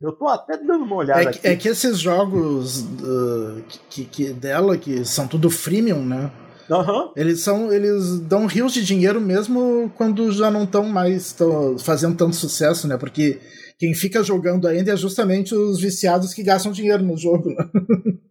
Eu 0.00 0.12
tô 0.12 0.28
até 0.28 0.56
dando 0.56 0.84
uma 0.84 0.96
olhada 0.96 1.22
é 1.22 1.24
que, 1.24 1.38
aqui. 1.38 1.48
É 1.48 1.56
que 1.56 1.68
esses 1.68 1.98
jogos 1.98 2.82
uh, 2.82 3.64
que, 3.90 4.04
que 4.04 4.32
dela, 4.32 4.78
que 4.78 5.04
são 5.04 5.26
tudo 5.26 5.50
freemium, 5.50 6.04
né? 6.04 6.30
Uhum. 6.68 7.12
Eles 7.16 7.40
são, 7.42 7.72
eles 7.72 8.20
dão 8.20 8.46
rios 8.46 8.72
de 8.72 8.84
dinheiro 8.84 9.20
mesmo 9.20 9.92
quando 9.96 10.30
já 10.32 10.50
não 10.50 10.64
estão 10.64 10.84
mais 10.84 11.36
fazendo 11.78 12.16
tanto 12.16 12.36
sucesso, 12.36 12.88
né? 12.88 12.96
Porque 12.96 13.40
quem 13.78 13.94
fica 13.94 14.22
jogando 14.22 14.66
ainda 14.66 14.92
é 14.92 14.96
justamente 14.96 15.54
os 15.54 15.80
viciados 15.80 16.32
que 16.32 16.42
gastam 16.42 16.72
dinheiro 16.72 17.02
no 17.02 17.16
jogo. 17.16 17.50
Né? 17.50 17.68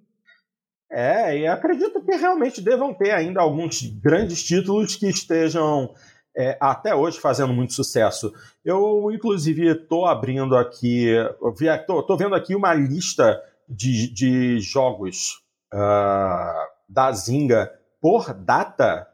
É, 0.96 1.40
e 1.40 1.48
acredito 1.48 2.06
que 2.06 2.16
realmente 2.16 2.62
devam 2.62 2.94
ter 2.94 3.10
ainda 3.10 3.42
alguns 3.42 3.82
grandes 3.82 4.44
títulos 4.44 4.96
que 4.96 5.10
estejam 5.10 5.92
é, 6.38 6.56
até 6.62 6.94
hoje 6.94 7.20
fazendo 7.20 7.52
muito 7.52 7.74
sucesso. 7.74 8.32
Eu, 8.64 9.10
inclusive, 9.12 9.72
estou 9.72 10.06
abrindo 10.06 10.56
aqui, 10.56 11.08
estou 11.68 12.16
vendo 12.16 12.36
aqui 12.36 12.56
uma 12.56 12.76
lista 12.76 13.42
de, 13.68 14.14
de 14.14 14.60
jogos 14.60 15.42
uh, 15.74 16.68
da 16.88 17.12
Zynga 17.12 17.72
por 18.04 18.34
data. 18.34 19.08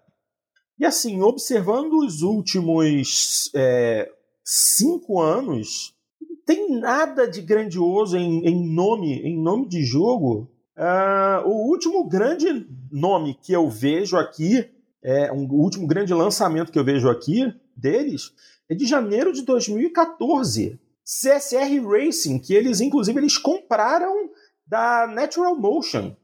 E 0.79 0.83
assim, 0.83 1.21
observando 1.21 1.99
os 1.99 2.23
últimos 2.23 3.51
é, 3.53 4.11
cinco 4.43 5.21
anos, 5.21 5.93
não 6.19 6.35
tem 6.43 6.71
nada 6.79 7.27
de 7.27 7.39
grandioso 7.39 8.17
em, 8.17 8.47
em 8.47 8.73
nome, 8.73 9.13
em 9.19 9.39
nome 9.39 9.67
de 9.67 9.83
jogo. 9.83 10.49
Uh, 10.75 11.47
o 11.47 11.69
último 11.69 12.03
grande 12.09 12.65
nome 12.91 13.37
que 13.39 13.53
eu 13.53 13.69
vejo 13.69 14.17
aqui, 14.17 14.67
é 15.03 15.31
um, 15.31 15.45
o 15.47 15.61
último 15.61 15.85
grande 15.85 16.11
lançamento 16.11 16.71
que 16.71 16.79
eu 16.79 16.83
vejo 16.83 17.09
aqui 17.09 17.53
deles 17.77 18.33
é 18.67 18.73
de 18.73 18.87
janeiro 18.87 19.31
de 19.31 19.43
2014. 19.43 20.79
CSR 21.03 21.79
Racing, 21.87 22.39
que 22.39 22.55
eles, 22.55 22.81
inclusive, 22.81 23.19
eles 23.19 23.37
compraram 23.37 24.31
da 24.65 25.05
Natural 25.05 25.55
Motion. 25.55 26.15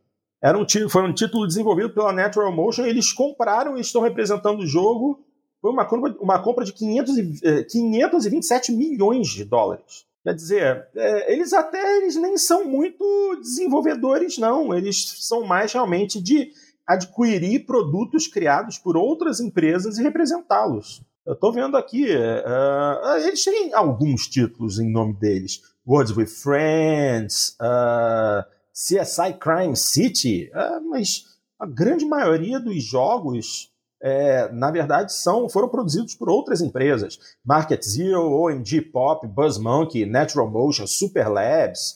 Era 0.46 0.60
um, 0.60 0.66
foi 0.88 1.02
um 1.02 1.12
título 1.12 1.48
desenvolvido 1.48 1.90
pela 1.90 2.14
Natural 2.14 2.52
Motion, 2.52 2.86
eles 2.86 3.12
compraram 3.12 3.76
e 3.76 3.82
estão 3.82 4.04
representando 4.04 4.60
o 4.60 4.68
jogo. 4.68 5.26
Foi 5.60 5.72
uma 5.72 5.86
compra, 5.86 6.16
uma 6.22 6.38
compra 6.40 6.64
de 6.64 6.72
500 6.72 7.18
e, 7.18 7.64
527 7.64 8.72
eh, 8.72 8.76
milhões 8.76 9.30
de 9.30 9.44
dólares. 9.44 10.06
Quer 10.24 10.36
dizer, 10.36 10.88
é, 10.96 11.34
eles 11.34 11.52
até 11.52 11.98
eles 11.98 12.16
nem 12.16 12.38
são 12.38 12.64
muito 12.64 13.04
desenvolvedores, 13.42 14.38
não. 14.38 14.72
Eles 14.72 15.16
são 15.28 15.44
mais 15.44 15.74
realmente 15.74 16.22
de 16.22 16.52
adquirir 16.86 17.66
produtos 17.66 18.28
criados 18.28 18.78
por 18.78 18.96
outras 18.96 19.40
empresas 19.40 19.98
e 19.98 20.04
representá-los. 20.04 21.02
Eu 21.26 21.34
estou 21.34 21.52
vendo 21.52 21.76
aqui, 21.76 22.06
uh, 22.06 23.18
eles 23.26 23.44
têm 23.44 23.74
alguns 23.74 24.28
títulos 24.28 24.78
em 24.78 24.92
nome 24.92 25.16
deles. 25.16 25.60
Words 25.88 26.16
with 26.16 26.28
Friends, 26.28 27.58
uh, 27.60 28.55
CSI 28.76 29.34
Crime 29.40 29.76
City, 29.76 30.52
uh, 30.54 30.90
mas 30.90 31.24
a 31.58 31.66
grande 31.66 32.06
maioria 32.06 32.60
dos 32.60 32.84
jogos 32.84 33.74
é, 34.02 34.52
na 34.52 34.70
verdade, 34.70 35.14
são, 35.14 35.50
foram 35.50 35.68
produzidos 35.68 36.14
por 36.14 36.30
outras 36.30 36.62
empresas. 36.62 37.18
Market 37.44 37.82
Zero, 37.84 38.32
OMG 38.32 38.82
Pop, 38.82 39.26
BuzzMonkey, 39.26 40.06
Natural 40.06 40.48
Motion, 40.48 40.86
Super 40.86 41.28
Labs, 41.28 41.96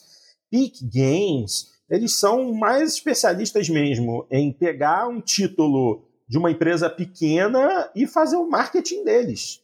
Peak 0.50 0.84
Games. 0.84 1.70
Eles 1.88 2.18
são 2.18 2.52
mais 2.52 2.94
especialistas 2.94 3.68
mesmo 3.68 4.26
em 4.28 4.52
pegar 4.52 5.06
um 5.06 5.20
título 5.20 6.02
de 6.26 6.36
uma 6.36 6.50
empresa 6.50 6.90
pequena 6.90 7.88
e 7.94 8.08
fazer 8.08 8.36
o 8.36 8.48
marketing 8.48 9.04
deles. 9.04 9.60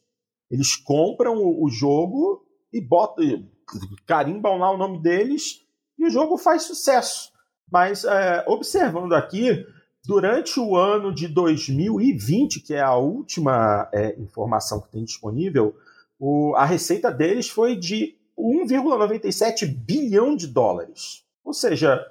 Eles 0.49 0.77
compram 0.77 1.37
o, 1.39 1.69
jogo 1.69 2.45
e 2.73 2.81
botam, 2.81 3.45
carimbam 4.07 4.59
lá 4.59 4.71
o 4.71 4.77
nome 4.77 5.03
deles 5.03 5.66
e 5.99 6.07
o 6.07 6.11
jogo 6.11 6.37
faz 6.37 6.63
sucesso. 6.63 7.33
Mas 7.71 8.05
é, 8.05 8.45
observando 8.47 9.15
aqui, 9.15 9.67
Durante 10.07 10.61
o 10.61 10.77
ano 10.77 11.13
de 11.13 11.27
2020, 11.27 12.61
que 12.61 12.75
é 12.75 12.81
a 12.81 12.95
última 12.95 13.89
é, 13.93 14.15
informação 14.21 14.81
que 14.81 14.93
tem 14.93 15.05
disponível, 15.05 15.75
o, 16.17 16.55
a 16.55 16.65
receita 16.65 17.11
deles 17.11 17.49
foi 17.49 17.75
de 17.75 18.15
1,97 18.39 19.67
bilhão 19.67 20.37
de 20.37 20.47
dólares. 20.47 21.25
Ou 21.45 21.53
seja. 21.53 22.07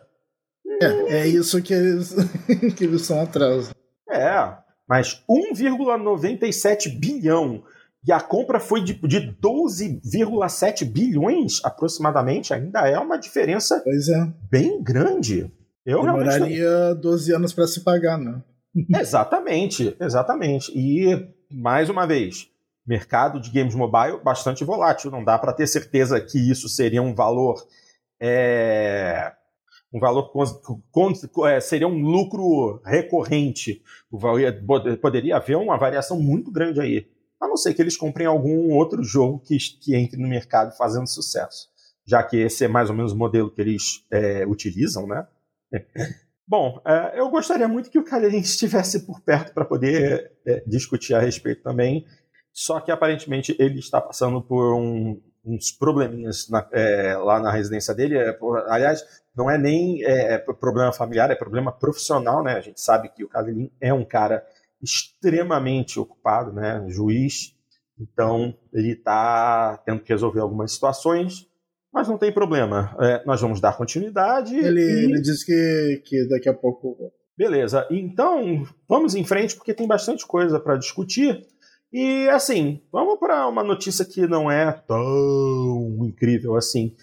É, 0.81 1.19
é 1.19 1.27
isso 1.27 1.61
que 1.61 1.73
eles, 1.73 2.13
que 2.75 2.83
eles 2.83 3.03
são 3.03 3.21
atrás. 3.21 3.69
É, 4.09 4.57
mas 4.85 5.23
1,97 5.29 6.99
bilhão 6.99 7.63
e 8.05 8.11
a 8.11 8.19
compra 8.19 8.59
foi 8.59 8.83
de, 8.83 8.93
de 8.93 9.35
12,7 9.41 10.85
bilhões 10.85 11.59
aproximadamente, 11.63 12.53
ainda 12.53 12.87
é 12.87 12.99
uma 12.99 13.17
diferença 13.17 13.83
é. 13.85 14.27
bem 14.49 14.81
grande. 14.83 15.51
Eu 15.85 16.01
Demoraria 16.01 16.69
realmente... 16.69 17.01
12 17.01 17.33
anos 17.33 17.53
para 17.53 17.67
se 17.67 17.81
pagar, 17.81 18.17
né? 18.17 18.41
exatamente, 18.99 19.95
exatamente. 19.99 20.71
E, 20.75 21.27
mais 21.51 21.89
uma 21.89 22.05
vez, 22.05 22.47
mercado 22.85 23.39
de 23.39 23.49
games 23.49 23.73
mobile 23.73 24.19
bastante 24.23 24.63
volátil. 24.63 25.09
Não 25.09 25.23
dá 25.23 25.37
para 25.39 25.53
ter 25.53 25.65
certeza 25.65 26.19
que 26.21 26.37
isso 26.37 26.69
seria 26.69 27.01
um 27.01 27.15
valor. 27.15 27.65
É, 28.19 29.33
um 29.91 29.99
valor 29.99 30.31
é, 31.47 31.59
seria 31.59 31.87
um 31.87 31.99
lucro 32.01 32.81
recorrente. 32.85 33.81
Poderia 35.01 35.37
haver 35.37 35.57
uma 35.57 35.77
variação 35.77 36.19
muito 36.19 36.51
grande 36.51 36.81
aí. 36.81 37.14
A 37.41 37.47
não 37.47 37.57
ser 37.57 37.73
que 37.73 37.81
eles 37.81 37.97
comprem 37.97 38.27
algum 38.27 38.73
outro 38.73 39.03
jogo 39.03 39.39
que, 39.39 39.57
que 39.57 39.95
entre 39.95 40.21
no 40.21 40.27
mercado 40.27 40.75
fazendo 40.75 41.07
sucesso. 41.07 41.69
Já 42.05 42.23
que 42.23 42.37
esse 42.37 42.65
é 42.65 42.67
mais 42.67 42.89
ou 42.89 42.95
menos 42.95 43.11
o 43.11 43.17
modelo 43.17 43.51
que 43.51 43.61
eles 43.61 44.05
é, 44.11 44.45
utilizam, 44.45 45.07
né? 45.07 45.27
Bom, 46.47 46.79
é, 46.85 47.19
eu 47.19 47.29
gostaria 47.29 47.67
muito 47.67 47.89
que 47.89 47.97
o 47.97 48.03
Calherin 48.03 48.37
estivesse 48.39 49.05
por 49.05 49.19
perto 49.21 49.53
para 49.53 49.65
poder 49.65 50.31
é, 50.45 50.63
discutir 50.67 51.15
a 51.15 51.19
respeito 51.19 51.63
também, 51.63 52.05
só 52.53 52.79
que 52.79 52.91
aparentemente 52.91 53.55
ele 53.59 53.79
está 53.79 53.99
passando 53.99 54.41
por 54.41 54.75
um, 54.75 55.19
uns 55.43 55.71
probleminhas 55.71 56.47
na, 56.49 56.67
é, 56.71 57.17
lá 57.17 57.39
na 57.39 57.51
residência 57.51 57.93
dele. 57.93 58.17
É, 58.17 58.31
por, 58.31 58.59
aliás, 58.69 59.03
não 59.35 59.49
é 59.49 59.57
nem 59.57 60.03
é, 60.03 60.37
problema 60.37 60.93
familiar, 60.93 61.29
é 61.29 61.35
problema 61.35 61.71
profissional, 61.71 62.43
né? 62.43 62.53
A 62.53 62.61
gente 62.61 62.79
sabe 62.79 63.09
que 63.09 63.23
o 63.23 63.27
Calherin 63.27 63.71
é 63.81 63.93
um 63.93 64.05
cara 64.05 64.45
extremamente 64.85 65.99
ocupado, 65.99 66.53
né? 66.53 66.85
Juiz, 66.87 67.53
então 67.99 68.55
ele 68.73 68.91
está 68.93 69.77
tendo 69.85 70.01
que 70.01 70.13
resolver 70.13 70.39
algumas 70.39 70.71
situações 70.71 71.47
mas 71.95 72.09
não 72.09 72.17
tem 72.17 72.29
problema. 72.29 72.93
É, 72.99 73.23
nós 73.25 73.39
vamos 73.39 73.61
dar 73.61 73.77
continuidade. 73.77 74.53
Ele, 74.53 74.81
e... 74.81 75.05
ele 75.05 75.21
disse 75.21 75.45
que, 75.45 76.01
que 76.03 76.27
daqui 76.27 76.49
a 76.49 76.53
pouco. 76.53 76.97
Beleza. 77.37 77.87
Então, 77.89 78.67
vamos 78.87 79.15
em 79.15 79.23
frente, 79.23 79.55
porque 79.55 79.73
tem 79.73 79.87
bastante 79.87 80.27
coisa 80.27 80.59
para 80.59 80.75
discutir. 80.75 81.47
E, 81.93 82.27
assim, 82.27 82.81
vamos 82.91 83.17
para 83.17 83.47
uma 83.47 83.63
notícia 83.63 84.03
que 84.03 84.27
não 84.27 84.51
é 84.51 84.73
tão 84.73 85.99
incrível 86.01 86.57
assim, 86.57 86.93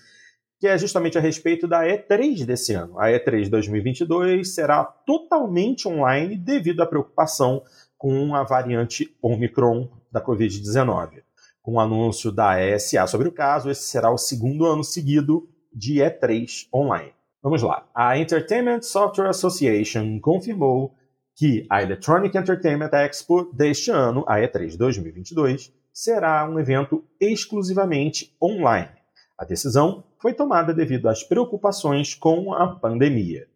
que 0.63 0.69
é 0.69 0.79
justamente 0.79 1.19
a 1.19 1.21
respeito 1.21 1.67
da 1.67 1.83
E3 1.83 2.45
desse 2.45 2.73
ano. 2.73 2.97
A 2.97 3.07
E3 3.09 3.49
2022 3.49 4.55
será 4.55 4.85
totalmente 4.85 5.89
online 5.89 6.37
devido 6.37 6.85
à 6.85 6.87
preocupação 6.87 7.65
com 7.99 8.33
a 8.37 8.45
variante 8.45 9.13
Omicron 9.21 9.89
da 10.13 10.25
Covid-19 10.25 11.25
com 11.61 11.73
o 11.73 11.81
anúncio 11.81 12.31
da 12.31 12.61
ESA 12.61 13.09
sobre 13.09 13.27
o 13.27 13.33
caso, 13.33 13.71
esse 13.71 13.89
será 13.89 14.13
o 14.13 14.17
segundo 14.17 14.65
ano 14.65 14.85
seguido 14.85 15.49
de 15.75 15.95
E3 15.95 16.69
online. 16.73 17.13
Vamos 17.43 17.61
lá. 17.61 17.85
A 17.93 18.17
Entertainment 18.17 18.83
Software 18.83 19.31
Association 19.31 20.21
confirmou 20.21 20.95
que 21.35 21.67
a 21.69 21.83
Electronic 21.83 22.39
Entertainment 22.39 22.91
Expo 22.93 23.53
deste 23.53 23.91
ano, 23.91 24.25
a 24.29 24.37
E3 24.37 24.77
2022, 24.77 25.73
será 25.93 26.49
um 26.49 26.61
evento 26.61 27.05
exclusivamente 27.21 28.33
online. 28.41 29.03
A 29.37 29.45
decisão 29.45 30.05
foi 30.23 30.33
tomada 30.33 30.73
devido 30.73 31.09
às 31.09 31.25
preocupações 31.25 32.15
com 32.15 32.55
a 32.55 32.69
pandemia. 32.69 33.49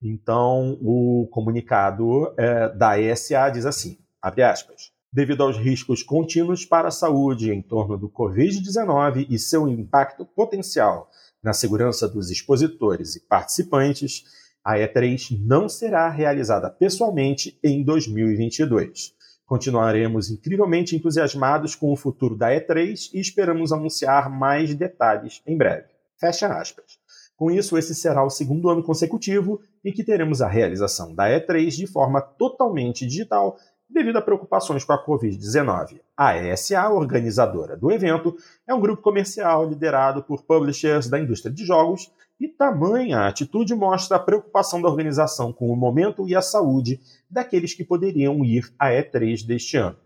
Então, 0.00 0.78
o 0.80 1.28
comunicado 1.32 2.32
é, 2.38 2.68
da 2.68 2.98
ESA 2.98 3.50
diz 3.50 3.66
assim, 3.66 3.98
abre 4.22 4.44
aspas, 4.44 4.92
devido 5.12 5.42
aos 5.42 5.58
riscos 5.58 6.00
contínuos 6.00 6.64
para 6.64 6.88
a 6.88 6.92
saúde 6.92 7.52
em 7.52 7.60
torno 7.60 7.98
do 7.98 8.08
Covid-19 8.08 9.26
e 9.28 9.36
seu 9.36 9.68
impacto 9.68 10.24
potencial 10.24 11.10
na 11.42 11.52
segurança 11.52 12.08
dos 12.08 12.30
expositores 12.30 13.16
e 13.16 13.26
participantes, 13.26 14.22
a 14.64 14.76
E3 14.76 15.36
não 15.44 15.68
será 15.68 16.08
realizada 16.08 16.70
pessoalmente 16.70 17.58
em 17.64 17.82
2022. 17.82 19.12
Continuaremos 19.44 20.30
incrivelmente 20.30 20.94
entusiasmados 20.94 21.74
com 21.74 21.92
o 21.92 21.96
futuro 21.96 22.36
da 22.36 22.50
E3 22.50 23.10
e 23.12 23.20
esperamos 23.20 23.72
anunciar 23.72 24.30
mais 24.30 24.72
detalhes 24.72 25.42
em 25.44 25.58
breve. 25.58 25.91
Fecha 26.22 26.46
aspas. 26.46 27.00
Com 27.34 27.50
isso, 27.50 27.76
esse 27.76 27.96
será 27.96 28.24
o 28.24 28.30
segundo 28.30 28.70
ano 28.70 28.80
consecutivo 28.80 29.60
em 29.84 29.92
que 29.92 30.04
teremos 30.04 30.40
a 30.40 30.46
realização 30.46 31.12
da 31.12 31.24
E3 31.28 31.70
de 31.70 31.84
forma 31.88 32.20
totalmente 32.20 33.04
digital 33.04 33.56
devido 33.90 34.18
a 34.18 34.22
preocupações 34.22 34.84
com 34.84 34.92
a 34.92 35.04
Covid-19. 35.04 35.98
A 36.16 36.36
ESA, 36.36 36.88
organizadora 36.90 37.76
do 37.76 37.90
evento, 37.90 38.36
é 38.68 38.72
um 38.72 38.80
grupo 38.80 39.02
comercial 39.02 39.68
liderado 39.68 40.22
por 40.22 40.44
publishers 40.44 41.08
da 41.08 41.18
indústria 41.18 41.52
de 41.52 41.64
jogos 41.64 42.08
e 42.38 42.46
tamanha 42.46 43.26
atitude 43.26 43.74
mostra 43.74 44.16
a 44.16 44.20
preocupação 44.20 44.80
da 44.80 44.88
organização 44.88 45.52
com 45.52 45.70
o 45.70 45.76
momento 45.76 46.28
e 46.28 46.36
a 46.36 46.40
saúde 46.40 47.00
daqueles 47.28 47.74
que 47.74 47.82
poderiam 47.82 48.44
ir 48.44 48.72
à 48.78 48.90
E3 48.90 49.44
deste 49.44 49.76
ano. 49.76 49.96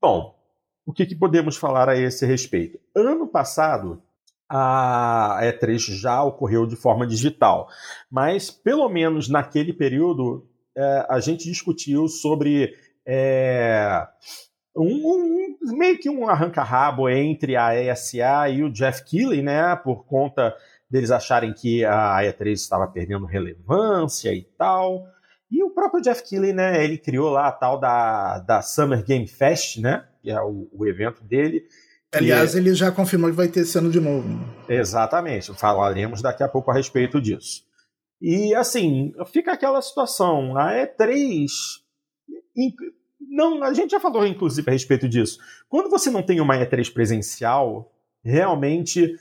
Bom, 0.00 0.38
o 0.86 0.92
que, 0.92 1.04
que 1.04 1.16
podemos 1.16 1.56
falar 1.56 1.88
a 1.88 1.96
esse 1.96 2.24
respeito? 2.24 2.78
Ano 2.94 3.26
passado, 3.26 4.00
a 4.48 5.40
E3 5.42 5.78
já 5.98 6.22
ocorreu 6.22 6.66
de 6.66 6.76
forma 6.76 7.06
digital, 7.06 7.68
mas 8.10 8.50
pelo 8.50 8.88
menos 8.88 9.28
naquele 9.28 9.72
período 9.72 10.46
é, 10.76 11.06
a 11.08 11.20
gente 11.20 11.44
discutiu 11.44 12.08
sobre 12.08 12.74
é, 13.06 14.06
um, 14.76 15.56
um, 15.62 15.76
meio 15.76 15.98
que 15.98 16.10
um 16.10 16.28
arranca-rabo 16.28 17.08
entre 17.08 17.56
a 17.56 17.74
ESA 17.74 18.48
e 18.50 18.62
o 18.62 18.72
Jeff 18.72 19.04
Keighley, 19.04 19.42
né? 19.42 19.76
Por 19.76 20.04
conta 20.04 20.54
deles 20.90 21.10
acharem 21.10 21.52
que 21.52 21.84
a 21.84 22.18
E3 22.22 22.52
estava 22.52 22.86
perdendo 22.88 23.26
relevância 23.26 24.32
e 24.34 24.42
tal. 24.42 25.06
E 25.50 25.62
o 25.62 25.70
próprio 25.70 26.02
Jeff 26.02 26.22
Keighley, 26.28 26.52
né? 26.52 26.82
Ele 26.82 26.98
criou 26.98 27.30
lá 27.30 27.46
a 27.48 27.52
tal 27.52 27.78
da, 27.78 28.40
da 28.40 28.62
Summer 28.62 29.04
Game 29.04 29.28
Fest, 29.28 29.78
né? 29.78 30.04
Que 30.20 30.30
é 30.30 30.40
o, 30.40 30.68
o 30.72 30.86
evento 30.86 31.22
dele. 31.22 31.64
Aliás, 32.14 32.54
ele 32.54 32.74
já 32.74 32.90
confirmou 32.90 33.30
que 33.30 33.36
vai 33.36 33.48
ter 33.48 33.60
esse 33.60 33.76
ano 33.78 33.90
de 33.90 34.00
novo. 34.00 34.28
Exatamente. 34.68 35.52
Falaremos 35.54 36.22
daqui 36.22 36.42
a 36.42 36.48
pouco 36.48 36.70
a 36.70 36.74
respeito 36.74 37.20
disso. 37.20 37.64
E 38.20 38.54
assim, 38.54 39.12
fica 39.32 39.52
aquela 39.52 39.82
situação. 39.82 40.56
A 40.56 40.72
E3 40.72 41.46
não, 43.20 43.62
a 43.64 43.72
gente 43.72 43.90
já 43.90 44.00
falou 44.00 44.26
inclusive 44.26 44.68
a 44.68 44.72
respeito 44.72 45.08
disso. 45.08 45.38
Quando 45.68 45.90
você 45.90 46.10
não 46.10 46.22
tem 46.22 46.40
uma 46.40 46.56
E3 46.56 46.92
presencial, 46.92 47.92
realmente 48.24 49.14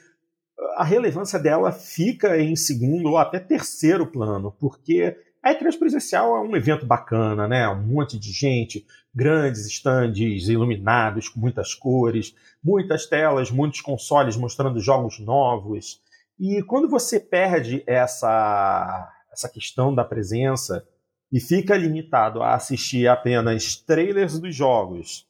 a 0.75 0.83
relevância 0.83 1.39
dela 1.39 1.71
fica 1.71 2.39
em 2.39 2.55
segundo 2.55 3.09
ou 3.09 3.17
até 3.17 3.39
terceiro 3.39 4.05
plano, 4.05 4.55
porque 4.59 5.17
a 5.43 5.53
E3 5.53 5.77
presencial 5.77 6.37
é 6.37 6.39
um 6.39 6.55
evento 6.55 6.85
bacana, 6.85 7.49
né? 7.49 7.67
Um 7.67 7.83
monte 7.83 8.17
de 8.17 8.31
gente, 8.31 8.87
grandes 9.13 9.65
estandes 9.67 10.47
iluminados 10.47 11.27
com 11.27 11.37
muitas 11.37 11.73
cores, 11.73 12.33
muitas 12.63 13.05
telas, 13.05 13.51
muitos 13.51 13.81
consoles 13.81 14.37
mostrando 14.37 14.79
jogos 14.79 15.19
novos. 15.19 16.01
E 16.39 16.63
quando 16.63 16.89
você 16.89 17.19
perde 17.19 17.83
essa, 17.85 19.11
essa 19.33 19.49
questão 19.49 19.93
da 19.93 20.05
presença 20.05 20.87
e 21.29 21.41
fica 21.41 21.75
limitado 21.75 22.41
a 22.41 22.55
assistir 22.55 23.09
apenas 23.09 23.75
trailers 23.75 24.39
dos 24.39 24.55
jogos, 24.55 25.27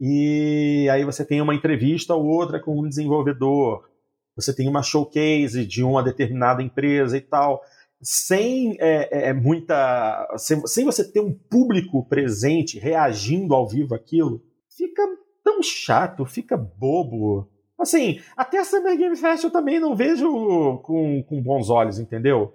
e 0.00 0.88
aí 0.90 1.04
você 1.04 1.24
tem 1.24 1.40
uma 1.40 1.54
entrevista 1.54 2.14
ou 2.14 2.26
outra 2.26 2.58
com 2.58 2.80
um 2.80 2.88
desenvolvedor, 2.88 3.88
você 4.34 4.52
tem 4.52 4.68
uma 4.68 4.82
showcase 4.82 5.64
de 5.64 5.84
uma 5.84 6.02
determinada 6.02 6.62
empresa 6.64 7.16
e 7.16 7.20
tal 7.20 7.62
sem 8.08 8.76
é, 8.78 9.08
é, 9.10 9.28
é, 9.30 9.32
muita. 9.32 10.32
Sem, 10.38 10.64
sem, 10.64 10.84
você 10.84 11.02
ter 11.10 11.18
um 11.18 11.32
público 11.32 12.06
presente 12.06 12.78
reagindo 12.78 13.52
ao 13.52 13.66
vivo 13.66 13.96
aquilo, 13.96 14.40
fica 14.76 15.02
tão 15.42 15.60
chato, 15.60 16.24
fica 16.24 16.56
bobo. 16.56 17.50
Assim, 17.76 18.20
até 18.36 18.60
a 18.60 18.64
Summer 18.64 18.96
Game 18.96 19.16
Fest 19.16 19.42
eu 19.42 19.50
também 19.50 19.80
não 19.80 19.96
vejo 19.96 20.78
com, 20.84 21.20
com 21.24 21.42
bons 21.42 21.68
olhos, 21.68 21.98
entendeu? 21.98 22.54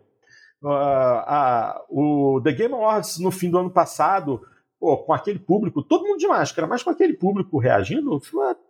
Uh, 0.64 0.70
uh, 0.70 2.36
o 2.38 2.42
The 2.42 2.54
Game 2.54 2.74
Awards 2.74 3.20
no 3.20 3.30
fim 3.30 3.50
do 3.50 3.58
ano 3.58 3.70
passado, 3.70 4.40
pô, 4.80 5.00
com 5.00 5.12
aquele 5.12 5.40
público, 5.40 5.84
todo 5.84 6.08
mundo 6.08 6.18
de 6.18 6.30
máscara, 6.30 6.66
mas 6.66 6.82
com 6.82 6.92
aquele 6.92 7.14
público 7.14 7.60
reagindo, 7.60 8.22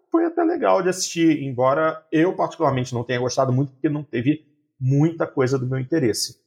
foi 0.09 0.25
até 0.25 0.43
legal 0.43 0.81
de 0.81 0.89
assistir, 0.89 1.43
embora 1.43 2.03
eu 2.11 2.35
particularmente 2.35 2.91
não 2.91 3.03
tenha 3.03 3.19
gostado 3.19 3.53
muito, 3.53 3.71
porque 3.73 3.87
não 3.87 4.03
teve 4.03 4.47
muita 4.79 5.27
coisa 5.27 5.59
do 5.59 5.67
meu 5.67 5.77
interesse. 5.77 6.40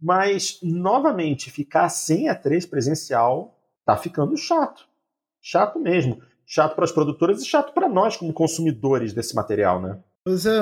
Mas, 0.00 0.58
novamente, 0.62 1.50
ficar 1.50 1.88
sem 1.88 2.28
a 2.28 2.34
3 2.34 2.66
presencial 2.66 3.58
tá 3.84 3.96
ficando 3.96 4.36
chato. 4.36 4.84
Chato 5.42 5.78
mesmo. 5.78 6.22
Chato 6.46 6.74
para 6.74 6.84
as 6.84 6.92
produtoras 6.92 7.42
e 7.42 7.46
chato 7.46 7.72
para 7.72 7.88
nós, 7.88 8.16
como 8.16 8.32
consumidores 8.32 9.12
desse 9.12 9.34
material, 9.34 9.80
né? 9.80 9.98
Pois 10.24 10.46
é, 10.46 10.60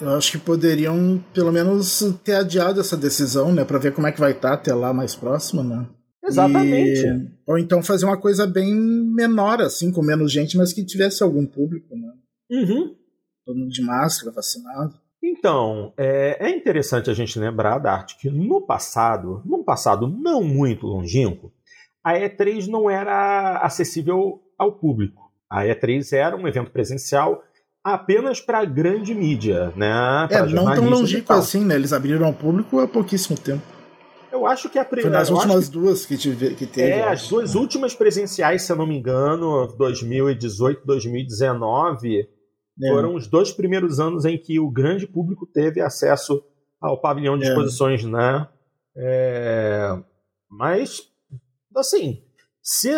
eu 0.00 0.10
acho 0.16 0.32
que 0.32 0.38
poderiam, 0.38 1.22
pelo 1.34 1.52
menos, 1.52 2.00
ter 2.24 2.34
adiado 2.34 2.80
essa 2.80 2.96
decisão, 2.96 3.52
né? 3.52 3.64
Para 3.64 3.78
ver 3.78 3.92
como 3.92 4.06
é 4.06 4.12
que 4.12 4.20
vai 4.20 4.32
estar 4.32 4.50
tá 4.50 4.54
até 4.54 4.74
lá 4.74 4.92
mais 4.92 5.14
próximo, 5.14 5.62
né? 5.62 5.86
Exatamente. 6.24 7.06
E... 7.06 7.30
Ou 7.46 7.58
então 7.58 7.82
fazer 7.82 8.04
uma 8.04 8.16
coisa 8.16 8.46
bem 8.46 8.74
menor, 8.74 9.60
assim, 9.60 9.90
com 9.90 10.02
menos 10.02 10.32
gente, 10.32 10.56
mas 10.56 10.72
que 10.72 10.84
tivesse 10.84 11.22
algum 11.22 11.44
público, 11.44 11.96
né? 11.96 12.12
Uhum. 12.50 12.94
Todo 13.44 13.58
mundo 13.58 13.70
de 13.70 13.82
máscara, 13.82 14.32
vacinado. 14.32 14.94
Então, 15.22 15.92
é, 15.96 16.36
é, 16.40 16.50
interessante 16.50 17.10
a 17.10 17.14
gente 17.14 17.38
lembrar, 17.38 17.78
Dart, 17.78 18.16
que 18.18 18.30
no 18.30 18.60
passado, 18.60 19.42
num 19.44 19.64
passado 19.64 20.06
não 20.06 20.42
muito 20.42 20.86
longínquo, 20.86 21.52
a 22.02 22.14
E3 22.14 22.66
não 22.68 22.88
era 22.88 23.58
acessível 23.58 24.40
ao 24.56 24.72
público. 24.72 25.30
A 25.50 25.64
E3 25.64 26.12
era 26.12 26.36
um 26.36 26.46
evento 26.46 26.70
presencial 26.70 27.42
apenas 27.82 28.40
para 28.40 28.60
a 28.60 28.64
grande 28.64 29.14
mídia, 29.14 29.72
né? 29.74 30.28
É, 30.30 30.46
não 30.46 30.72
tão 30.72 30.88
longínquo 30.88 31.32
assim, 31.32 31.64
né? 31.64 31.74
Eles 31.74 31.92
abriram 31.92 32.26
ao 32.26 32.32
público 32.32 32.80
há 32.80 32.86
pouquíssimo 32.86 33.38
tempo. 33.38 33.62
Eu 34.30 34.46
acho 34.46 34.68
que 34.68 34.78
a 34.78 34.84
primeira. 34.84 35.10
Foi 35.10 35.18
nas 35.18 35.30
últimas 35.30 35.66
que... 35.66 35.72
duas 35.72 36.06
que, 36.06 36.16
tive, 36.16 36.54
que 36.54 36.66
teve. 36.66 36.90
É, 36.90 37.08
as 37.08 37.26
duas 37.28 37.54
né? 37.54 37.60
últimas 37.60 37.94
presenciais, 37.94 38.62
se 38.62 38.70
eu 38.70 38.76
não 38.76 38.86
me 38.86 38.96
engano, 38.96 39.66
2018, 39.76 40.86
2019 40.86 42.28
é. 42.82 42.88
Foram 42.88 43.14
os 43.14 43.26
dois 43.26 43.52
primeiros 43.52 43.98
anos 43.98 44.24
em 44.24 44.38
que 44.38 44.58
o 44.58 44.70
grande 44.70 45.06
público 45.06 45.46
teve 45.46 45.80
acesso 45.80 46.42
ao 46.80 47.00
pavilhão 47.00 47.36
de 47.36 47.44
é. 47.44 47.48
exposições, 47.48 48.04
né? 48.04 48.48
É... 48.96 49.98
Mas, 50.50 51.02
assim, 51.76 52.22
se 52.62 52.90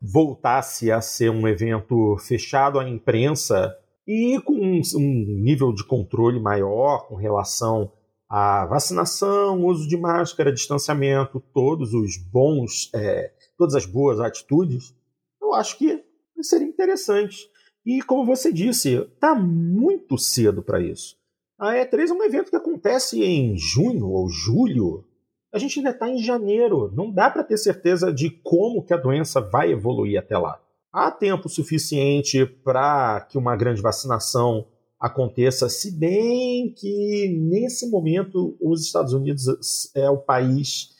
voltasse 0.00 0.90
a 0.90 1.00
ser 1.00 1.30
um 1.30 1.46
evento 1.46 2.16
fechado 2.18 2.78
à 2.78 2.88
imprensa 2.88 3.76
e 4.06 4.40
com 4.40 4.54
um, 4.54 4.80
um 4.96 5.40
nível 5.42 5.72
de 5.72 5.84
controle 5.84 6.40
maior 6.40 7.06
com 7.06 7.14
relação 7.14 7.92
à 8.28 8.66
vacinação, 8.66 9.64
uso 9.64 9.86
de 9.86 9.96
máscara, 9.96 10.52
distanciamento, 10.52 11.40
todos 11.52 11.92
os 11.92 12.16
bons, 12.16 12.90
é, 12.94 13.32
todas 13.56 13.74
as 13.74 13.86
boas 13.86 14.20
atitudes, 14.20 14.94
eu 15.40 15.54
acho 15.54 15.76
que 15.76 16.02
seria 16.42 16.66
interessante. 16.66 17.48
E 17.84 18.02
como 18.02 18.26
você 18.26 18.52
disse, 18.52 18.94
está 18.94 19.34
muito 19.34 20.18
cedo 20.18 20.62
para 20.62 20.80
isso. 20.80 21.16
A 21.58 21.74
E3 21.74 22.08
é 22.08 22.12
um 22.12 22.22
evento 22.22 22.50
que 22.50 22.56
acontece 22.56 23.22
em 23.22 23.56
junho 23.56 24.08
ou 24.08 24.28
julho. 24.28 25.04
A 25.52 25.58
gente 25.58 25.78
ainda 25.78 25.90
está 25.90 26.08
em 26.08 26.18
janeiro. 26.18 26.92
Não 26.94 27.10
dá 27.10 27.30
para 27.30 27.44
ter 27.44 27.58
certeza 27.58 28.12
de 28.12 28.30
como 28.30 28.82
que 28.82 28.94
a 28.94 28.96
doença 28.96 29.40
vai 29.40 29.72
evoluir 29.72 30.18
até 30.18 30.38
lá. 30.38 30.60
Há 30.92 31.10
tempo 31.10 31.48
suficiente 31.48 32.44
para 32.44 33.20
que 33.30 33.38
uma 33.38 33.56
grande 33.56 33.80
vacinação 33.80 34.66
aconteça, 34.98 35.68
se 35.68 35.90
bem 35.92 36.74
que 36.74 37.28
nesse 37.40 37.88
momento 37.88 38.56
os 38.60 38.84
Estados 38.84 39.14
Unidos 39.14 39.46
é 39.94 40.10
o 40.10 40.18
país 40.18 40.90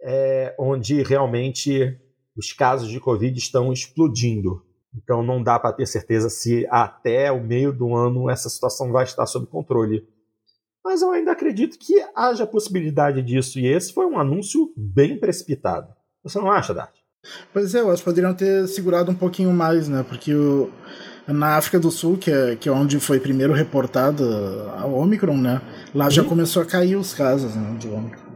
é, 0.00 0.54
onde 0.58 1.02
realmente 1.02 1.98
os 2.36 2.52
casos 2.52 2.88
de 2.88 3.00
Covid 3.00 3.36
estão 3.36 3.72
explodindo. 3.72 4.62
Então 5.02 5.22
não 5.22 5.42
dá 5.42 5.58
para 5.58 5.72
ter 5.72 5.86
certeza 5.86 6.28
se 6.28 6.66
até 6.70 7.30
o 7.30 7.42
meio 7.42 7.72
do 7.72 7.94
ano 7.94 8.28
essa 8.28 8.48
situação 8.48 8.90
vai 8.90 9.04
estar 9.04 9.26
sob 9.26 9.46
controle. 9.46 10.06
Mas 10.84 11.02
eu 11.02 11.10
ainda 11.10 11.32
acredito 11.32 11.78
que 11.78 11.94
haja 12.14 12.46
possibilidade 12.46 13.22
disso, 13.22 13.58
e 13.58 13.66
esse 13.66 13.92
foi 13.92 14.06
um 14.06 14.18
anúncio 14.18 14.72
bem 14.76 15.18
precipitado. 15.18 15.88
Você 16.22 16.38
não 16.38 16.50
acha, 16.50 16.74
Dart? 16.74 16.94
Pois 17.52 17.74
é, 17.74 17.80
eu 17.80 17.90
acho 17.90 18.02
que 18.02 18.08
poderiam 18.08 18.34
ter 18.34 18.66
segurado 18.68 19.10
um 19.10 19.14
pouquinho 19.14 19.52
mais, 19.52 19.88
né? 19.88 20.04
Porque 20.08 20.34
o, 20.34 20.70
na 21.26 21.56
África 21.56 21.78
do 21.78 21.90
Sul, 21.90 22.16
que 22.16 22.30
é, 22.30 22.56
que 22.56 22.68
é 22.68 22.72
onde 22.72 22.98
foi 23.00 23.20
primeiro 23.20 23.52
reportada 23.52 24.24
a 24.78 24.86
Omicron, 24.86 25.36
né? 25.36 25.60
Lá 25.94 26.08
já 26.08 26.24
começou 26.24 26.62
a 26.62 26.66
cair 26.66 26.96
os 26.96 27.12
casos 27.12 27.54
né, 27.54 27.76
de 27.78 27.88
Omicron. 27.88 28.28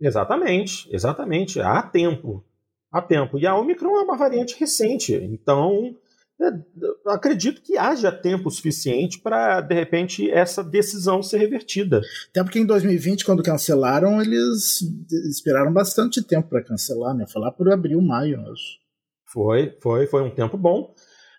Exatamente, 0.00 0.88
exatamente. 0.94 1.60
Há 1.60 1.82
tempo 1.82 2.44
há 2.92 3.00
tempo. 3.00 3.38
E 3.38 3.46
a 3.46 3.56
Omicron 3.56 3.96
é 3.98 4.02
uma 4.02 4.16
variante 4.16 4.58
recente, 4.58 5.14
então 5.14 5.94
é, 6.40 7.12
acredito 7.12 7.60
que 7.60 7.76
haja 7.76 8.10
tempo 8.10 8.50
suficiente 8.50 9.20
para, 9.20 9.60
de 9.60 9.74
repente, 9.74 10.30
essa 10.30 10.64
decisão 10.64 11.22
ser 11.22 11.36
revertida. 11.38 12.00
Até 12.30 12.42
porque 12.42 12.58
em 12.58 12.64
2020, 12.64 13.26
quando 13.26 13.42
cancelaram, 13.42 14.22
eles 14.22 14.80
esperaram 15.28 15.72
bastante 15.72 16.22
tempo 16.22 16.48
para 16.48 16.64
cancelar, 16.64 17.14
né? 17.14 17.26
Lá 17.36 17.52
por 17.52 17.70
abril, 17.70 18.00
maio, 18.00 18.40
acho. 18.50 18.80
Foi, 19.26 19.76
foi, 19.82 20.06
foi 20.06 20.22
um 20.22 20.30
tempo 20.30 20.56
bom. 20.56 20.94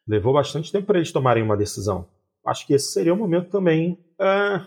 Levou 0.08 0.34
bastante 0.34 0.72
tempo 0.72 0.86
para 0.86 1.00
eles 1.00 1.12
tomarem 1.12 1.44
uma 1.44 1.58
decisão. 1.58 2.08
Acho 2.46 2.66
que 2.66 2.74
esse 2.74 2.92
seria 2.92 3.14
o 3.14 3.18
momento 3.18 3.50
também 3.50 4.00
uh, 4.20 4.66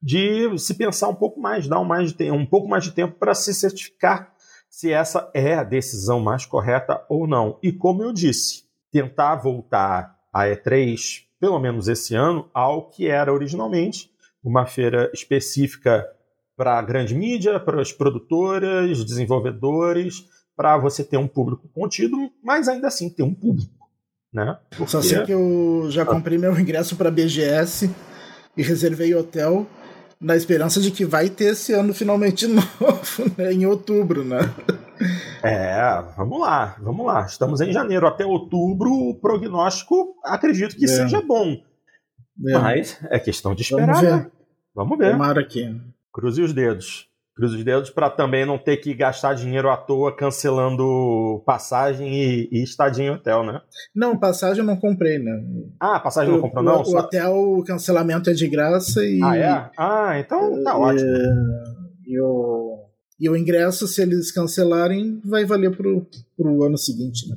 de 0.00 0.58
se 0.58 0.74
pensar 0.74 1.08
um 1.08 1.14
pouco 1.14 1.40
mais, 1.40 1.68
dar 1.68 1.80
um, 1.80 1.84
mais 1.84 2.12
de, 2.12 2.30
um 2.30 2.46
pouco 2.46 2.68
mais 2.68 2.84
de 2.84 2.92
tempo 2.92 3.18
para 3.18 3.34
se 3.34 3.52
certificar 3.52 4.31
se 4.72 4.90
essa 4.90 5.30
é 5.34 5.52
a 5.52 5.62
decisão 5.62 6.18
mais 6.18 6.46
correta 6.46 7.04
ou 7.06 7.26
não. 7.26 7.58
E 7.62 7.70
como 7.70 8.02
eu 8.02 8.10
disse, 8.10 8.64
tentar 8.90 9.36
voltar 9.36 10.18
a 10.32 10.44
E3, 10.46 11.24
pelo 11.38 11.58
menos 11.58 11.88
esse 11.88 12.14
ano, 12.14 12.48
ao 12.54 12.88
que 12.88 13.06
era 13.06 13.30
originalmente 13.30 14.10
uma 14.42 14.64
feira 14.64 15.10
específica 15.12 16.08
para 16.56 16.78
a 16.78 16.82
grande 16.82 17.14
mídia, 17.14 17.60
para 17.60 17.82
as 17.82 17.92
produtoras, 17.92 19.04
desenvolvedores, 19.04 20.24
para 20.56 20.78
você 20.78 21.04
ter 21.04 21.18
um 21.18 21.28
público 21.28 21.68
contido, 21.68 22.30
mas 22.42 22.66
ainda 22.66 22.88
assim 22.88 23.10
ter 23.10 23.22
um 23.22 23.34
público. 23.34 23.90
Né? 24.32 24.56
Porque... 24.70 24.90
Só 24.90 25.02
sei 25.02 25.22
que 25.24 25.32
eu 25.32 25.88
já 25.90 26.06
comprei 26.06 26.38
meu 26.38 26.58
ingresso 26.58 26.96
para 26.96 27.10
BGS 27.10 27.94
e 28.56 28.62
reservei 28.62 29.14
hotel 29.14 29.66
na 30.22 30.36
esperança 30.36 30.80
de 30.80 30.92
que 30.92 31.04
vai 31.04 31.28
ter 31.28 31.52
esse 31.52 31.72
ano 31.72 31.92
finalmente 31.92 32.46
novo, 32.48 33.32
né? 33.36 33.52
em 33.52 33.66
outubro, 33.66 34.24
né? 34.24 34.38
É, 35.42 36.00
vamos 36.16 36.40
lá, 36.40 36.76
vamos 36.80 37.04
lá. 37.04 37.26
Estamos 37.26 37.60
em 37.60 37.72
janeiro. 37.72 38.06
Até 38.06 38.24
outubro, 38.24 38.90
o 38.92 39.20
prognóstico 39.20 40.14
acredito 40.24 40.76
que 40.76 40.84
é. 40.84 40.88
seja 40.88 41.20
bom. 41.20 41.60
É. 42.46 42.52
Mas 42.52 42.98
é 43.10 43.18
questão 43.18 43.54
de 43.54 43.62
esperar. 43.62 43.86
Vamos 43.86 44.00
ver. 44.00 44.16
Né? 44.16 44.30
Vamos 44.74 44.98
ver. 44.98 45.12
Tomara 45.12 45.44
que. 45.44 45.76
Cruze 46.12 46.42
os 46.42 46.52
dedos. 46.52 47.08
Cruze 47.42 47.56
os 47.56 47.64
dedos 47.64 47.90
para 47.90 48.08
também 48.08 48.46
não 48.46 48.56
ter 48.56 48.76
que 48.76 48.94
gastar 48.94 49.34
dinheiro 49.34 49.68
à 49.68 49.76
toa 49.76 50.14
cancelando 50.14 51.42
passagem 51.44 52.14
e, 52.14 52.48
e 52.52 52.62
estadia 52.62 53.04
em 53.04 53.10
hotel, 53.10 53.42
né? 53.42 53.60
Não, 53.92 54.16
passagem 54.16 54.60
eu 54.60 54.64
não 54.64 54.76
comprei, 54.76 55.18
né? 55.18 55.42
Ah, 55.80 55.98
passagem 55.98 56.32
o, 56.32 56.36
não 56.36 56.42
comprou, 56.42 56.62
não? 56.62 56.82
O, 56.82 56.84
Só... 56.84 56.98
hotel, 57.00 57.34
o 57.34 57.64
cancelamento 57.64 58.30
é 58.30 58.32
de 58.32 58.46
graça 58.46 59.04
e. 59.04 59.20
Ah, 59.20 59.36
é? 59.36 59.70
Ah, 59.76 60.18
então 60.20 60.62
tá 60.62 60.70
e, 60.70 60.74
ótimo. 60.74 61.10
E, 62.06 62.20
o, 62.20 62.84
E 63.18 63.28
o 63.28 63.36
ingresso, 63.36 63.88
se 63.88 64.02
eles 64.02 64.30
cancelarem, 64.30 65.20
vai 65.24 65.44
valer 65.44 65.76
pro, 65.76 66.06
pro 66.36 66.62
ano 66.62 66.78
seguinte, 66.78 67.28
né? 67.28 67.36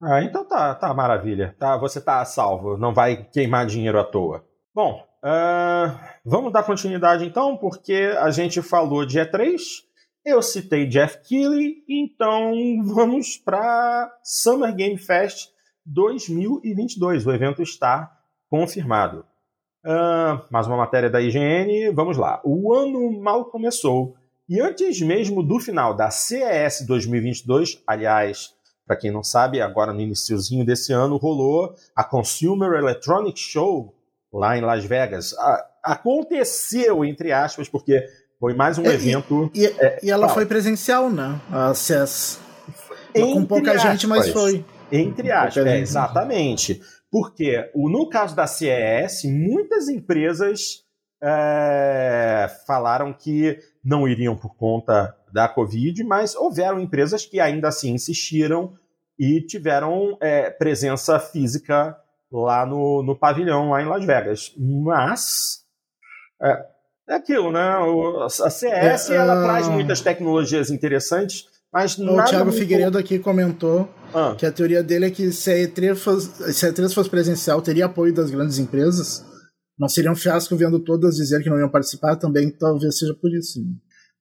Ah, 0.00 0.22
então 0.22 0.46
tá, 0.46 0.76
tá 0.76 0.94
maravilha. 0.94 1.56
Tá, 1.58 1.76
você 1.76 2.00
tá 2.00 2.24
salvo, 2.24 2.76
não 2.76 2.94
vai 2.94 3.26
queimar 3.32 3.66
dinheiro 3.66 3.98
à 3.98 4.04
toa. 4.04 4.44
Bom, 4.72 5.09
uh, 5.24 5.98
vamos 6.24 6.52
dar 6.52 6.62
continuidade 6.62 7.24
então, 7.24 7.56
porque 7.56 8.14
a 8.18 8.30
gente 8.30 8.62
falou 8.62 9.04
de 9.04 9.18
E3, 9.18 9.58
eu 10.24 10.42
citei 10.42 10.86
Jeff 10.86 11.18
Keighley, 11.26 11.82
então 11.88 12.52
vamos 12.84 13.36
para 13.36 14.12
Summer 14.22 14.74
Game 14.74 14.98
Fest 14.98 15.48
2022. 15.86 17.26
O 17.26 17.32
evento 17.32 17.62
está 17.62 18.10
confirmado. 18.48 19.24
Uh, 19.84 20.44
mais 20.50 20.66
uma 20.66 20.76
matéria 20.76 21.08
da 21.08 21.20
IGN, 21.22 21.90
vamos 21.94 22.18
lá. 22.18 22.40
O 22.44 22.74
ano 22.74 23.18
mal 23.20 23.46
começou 23.46 24.14
e 24.50 24.60
antes 24.60 25.00
mesmo 25.00 25.44
do 25.44 25.60
final 25.60 25.94
da 25.94 26.10
CES 26.10 26.84
2022, 26.84 27.80
aliás, 27.86 28.52
para 28.84 28.96
quem 28.96 29.08
não 29.08 29.22
sabe, 29.22 29.60
agora 29.60 29.92
no 29.92 30.00
iníciozinho 30.00 30.66
desse 30.66 30.92
ano 30.92 31.16
rolou 31.18 31.72
a 31.94 32.02
Consumer 32.02 32.72
Electronics 32.72 33.40
Show 33.40 33.94
lá 34.32 34.56
em 34.56 34.60
Las 34.60 34.84
Vegas. 34.84 35.34
A, 35.38 35.66
aconteceu, 35.82 37.04
entre 37.04 37.32
aspas, 37.32 37.68
porque 37.68 38.04
foi 38.38 38.54
mais 38.54 38.78
um 38.78 38.86
é, 38.86 38.94
evento. 38.94 39.50
E, 39.54 39.66
é, 39.66 40.00
e 40.02 40.10
ela 40.10 40.28
foi 40.28 40.46
presencial, 40.46 41.10
né? 41.10 41.40
A 41.50 41.74
CES. 41.74 42.40
Com 43.14 43.44
pouca 43.44 43.72
aspas, 43.72 43.92
gente, 43.92 44.06
mas 44.06 44.28
foi. 44.28 44.64
Entre 44.90 45.30
aspas, 45.30 45.66
é, 45.66 45.78
exatamente. 45.78 46.80
Porque 47.10 47.70
no 47.74 48.08
caso 48.08 48.36
da 48.36 48.46
CES, 48.46 49.24
muitas 49.24 49.88
empresas 49.88 50.84
é, 51.22 52.48
falaram 52.66 53.12
que 53.12 53.58
não 53.84 54.08
iriam 54.08 54.36
por 54.36 54.54
conta 54.56 55.14
da 55.32 55.48
Covid, 55.48 56.02
mas 56.04 56.34
houveram 56.34 56.80
empresas 56.80 57.26
que 57.26 57.40
ainda 57.40 57.68
assim 57.68 57.92
insistiram 57.92 58.72
e 59.18 59.40
tiveram 59.40 60.16
é, 60.20 60.50
presença 60.50 61.18
física 61.18 61.96
lá 62.30 62.64
no, 62.64 63.02
no 63.02 63.16
pavilhão, 63.16 63.70
lá 63.70 63.82
em 63.82 63.86
Las 63.86 64.04
Vegas. 64.04 64.52
Mas 64.56 65.60
é, 66.42 66.64
é 67.08 67.14
aquilo, 67.14 67.50
né? 67.50 67.76
O, 67.78 68.22
a 68.22 68.28
CS 68.28 69.10
é, 69.10 69.16
ela 69.16 69.40
uh... 69.40 69.42
traz 69.44 69.68
muitas 69.68 70.00
tecnologias 70.00 70.70
interessantes, 70.70 71.46
mas 71.72 71.98
o 71.98 72.04
nada 72.04 72.28
Thiago 72.28 72.46
muito... 72.46 72.58
Figueiredo 72.58 72.98
aqui 72.98 73.18
comentou 73.18 73.88
ah. 74.14 74.34
que 74.36 74.46
a 74.46 74.52
teoria 74.52 74.82
dele 74.82 75.06
é 75.06 75.10
que 75.10 75.30
se 75.32 75.50
a, 75.50 75.54
E3 75.54 75.96
fosse, 75.96 76.52
se 76.52 76.66
a 76.66 76.72
E3 76.72 76.92
fosse 76.94 77.10
presencial, 77.10 77.60
teria 77.60 77.86
apoio 77.86 78.14
das 78.14 78.30
grandes 78.30 78.58
empresas. 78.58 79.24
Não 79.78 79.88
seria 79.88 80.12
um 80.12 80.16
fiasco 80.16 80.54
vendo 80.56 80.78
todas 80.78 81.16
dizer 81.16 81.42
que 81.42 81.48
não 81.48 81.58
iam 81.58 81.68
participar 81.68 82.16
também, 82.16 82.50
talvez 82.50 82.98
seja 82.98 83.14
por 83.14 83.32
isso. 83.32 83.60
Né? 83.60 83.72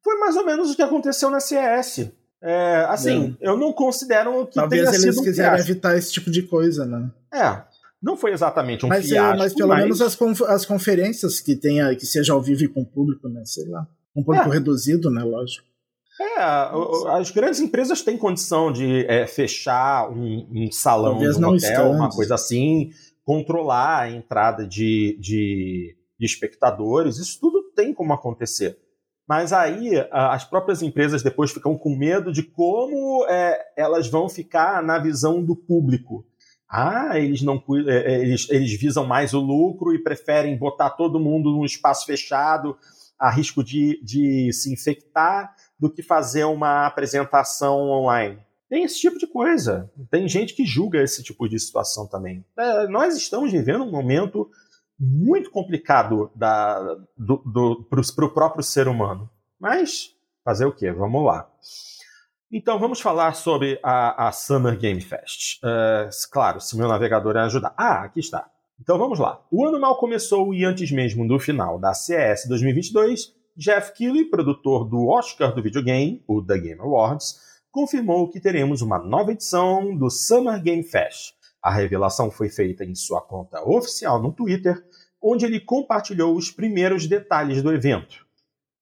Foi 0.03 0.17
mais 0.17 0.35
ou 0.35 0.45
menos 0.45 0.71
o 0.71 0.75
que 0.75 0.81
aconteceu 0.81 1.29
na 1.29 1.39
CES. 1.39 2.11
É, 2.41 2.85
assim, 2.87 3.35
é. 3.41 3.49
eu 3.49 3.57
não 3.57 3.73
considero 3.73 4.47
que 4.47 4.55
Talvez 4.55 4.83
tenha 4.83 4.93
eles 4.93 5.01
sido 5.01 5.19
um 5.19 5.23
quiserem 5.23 5.51
fiasco. 5.55 5.71
evitar 5.71 5.97
esse 5.97 6.11
tipo 6.13 6.31
de 6.31 6.43
coisa, 6.43 6.85
né? 6.85 7.11
É, 7.33 7.61
não 8.01 8.15
foi 8.15 8.31
exatamente 8.31 8.85
um 8.85 8.89
mas, 8.89 9.05
é, 9.05 9.09
fiasco. 9.09 9.37
Mas 9.37 9.53
pelo 9.53 9.69
mas... 9.69 9.83
menos 9.83 10.01
as, 10.01 10.15
conf 10.15 10.41
as 10.43 10.65
conferências 10.65 11.39
que 11.39 11.55
tenha, 11.55 11.95
que 11.95 12.05
seja 12.05 12.33
ao 12.33 12.41
vivo 12.41 12.63
e 12.63 12.67
com 12.67 12.83
público, 12.85 13.27
né? 13.27 13.43
Sei 13.45 13.67
lá. 13.67 13.87
Um 14.15 14.23
público 14.23 14.49
é. 14.49 14.53
reduzido, 14.53 15.09
né? 15.11 15.23
Lógico. 15.23 15.67
É, 16.21 16.41
as 17.17 17.31
grandes 17.31 17.61
empresas 17.61 18.01
têm 18.01 18.17
condição 18.17 18.73
de 18.73 19.05
é, 19.05 19.25
fechar 19.25 20.09
um, 20.09 20.47
um 20.51 20.71
salão 20.71 21.17
de 21.17 21.25
um 21.29 21.47
hotel, 21.47 21.91
uma 21.91 22.09
coisa 22.09 22.35
assim, 22.35 22.91
controlar 23.23 24.01
a 24.01 24.11
entrada 24.11 24.67
de, 24.67 25.17
de, 25.17 25.95
de 26.19 26.25
espectadores, 26.25 27.17
isso 27.17 27.39
tudo 27.39 27.71
tem 27.73 27.93
como 27.93 28.11
acontecer. 28.11 28.77
Mas 29.25 29.53
aí 29.53 29.91
as 30.11 30.43
próprias 30.43 30.81
empresas 30.81 31.21
depois 31.21 31.51
ficam 31.51 31.77
com 31.77 31.95
medo 31.95 32.33
de 32.33 32.43
como 32.43 33.25
é, 33.29 33.57
elas 33.77 34.07
vão 34.07 34.27
ficar 34.27 34.83
na 34.83 34.97
visão 34.97 35.41
do 35.41 35.55
público. 35.55 36.25
Ah, 36.69 37.17
eles 37.17 37.41
não 37.41 37.61
é, 37.87 38.13
é, 38.13 38.21
eles, 38.21 38.47
eles 38.49 38.71
visam 38.79 39.05
mais 39.05 39.33
o 39.33 39.39
lucro 39.39 39.93
e 39.93 40.03
preferem 40.03 40.55
botar 40.55 40.91
todo 40.91 41.19
mundo 41.19 41.51
num 41.51 41.65
espaço 41.65 42.05
fechado, 42.05 42.77
a 43.17 43.31
risco 43.31 43.63
de, 43.63 43.99
de 44.03 44.53
se 44.53 44.71
infectar, 44.71 45.55
do 45.79 45.89
que 45.89 46.03
fazer 46.03 46.43
uma 46.43 46.85
apresentação 46.85 47.89
online. 47.89 48.37
Tem 48.69 48.83
esse 48.83 48.99
tipo 48.99 49.17
de 49.17 49.25
coisa. 49.25 49.91
Tem 50.11 50.29
gente 50.29 50.53
que 50.53 50.63
julga 50.63 51.01
esse 51.01 51.23
tipo 51.23 51.49
de 51.49 51.59
situação 51.59 52.05
também. 52.05 52.45
É, 52.57 52.87
nós 52.87 53.17
estamos 53.17 53.51
vivendo 53.51 53.83
um 53.83 53.91
momento 53.91 54.47
muito 54.99 55.49
complicado 55.49 56.31
para 56.37 56.97
o 57.17 58.29
próprio 58.29 58.63
ser 58.63 58.87
humano. 58.87 59.27
Mas 59.59 60.15
fazer 60.45 60.65
o 60.65 60.71
quê? 60.71 60.91
Vamos 60.91 61.25
lá. 61.25 61.49
Então 62.51 62.79
vamos 62.79 62.99
falar 62.99 63.33
sobre 63.35 63.79
a, 63.83 64.27
a 64.27 64.31
Summer 64.31 64.77
Game 64.77 65.01
Fest. 65.01 65.59
Uh, 65.63 66.09
claro, 66.31 66.59
se 66.59 66.75
meu 66.77 66.87
navegador 66.87 67.37
ajudar. 67.37 67.73
Ah, 67.77 68.03
aqui 68.03 68.19
está. 68.19 68.49
Então 68.79 68.97
vamos 68.97 69.19
lá. 69.19 69.39
O 69.51 69.65
ano 69.65 69.79
mal 69.79 69.97
começou 69.97 70.53
e 70.53 70.65
antes 70.65 70.91
mesmo 70.91 71.27
do 71.27 71.37
final 71.37 71.77
da 71.77 71.93
CES 71.93 72.47
2022, 72.47 73.33
Jeff 73.55 73.93
Keighley, 73.93 74.25
produtor 74.25 74.89
do 74.89 75.07
Oscar 75.07 75.53
do 75.53 75.61
videogame, 75.61 76.23
o 76.27 76.41
The 76.41 76.57
Game 76.57 76.79
Awards, 76.79 77.39
confirmou 77.71 78.29
que 78.29 78.39
teremos 78.39 78.81
uma 78.81 78.97
nova 78.97 79.31
edição 79.31 79.95
do 79.95 80.09
Summer 80.09 80.61
Game 80.61 80.83
Fest, 80.83 81.33
a 81.61 81.71
revelação 81.71 82.31
foi 82.31 82.49
feita 82.49 82.85
em 82.85 82.95
sua 82.95 83.21
conta 83.21 83.61
oficial 83.67 84.21
no 84.21 84.31
Twitter, 84.31 84.81
onde 85.21 85.45
ele 85.45 85.59
compartilhou 85.59 86.35
os 86.35 86.49
primeiros 86.49 87.05
detalhes 87.05 87.61
do 87.61 87.73
evento. 87.73 88.25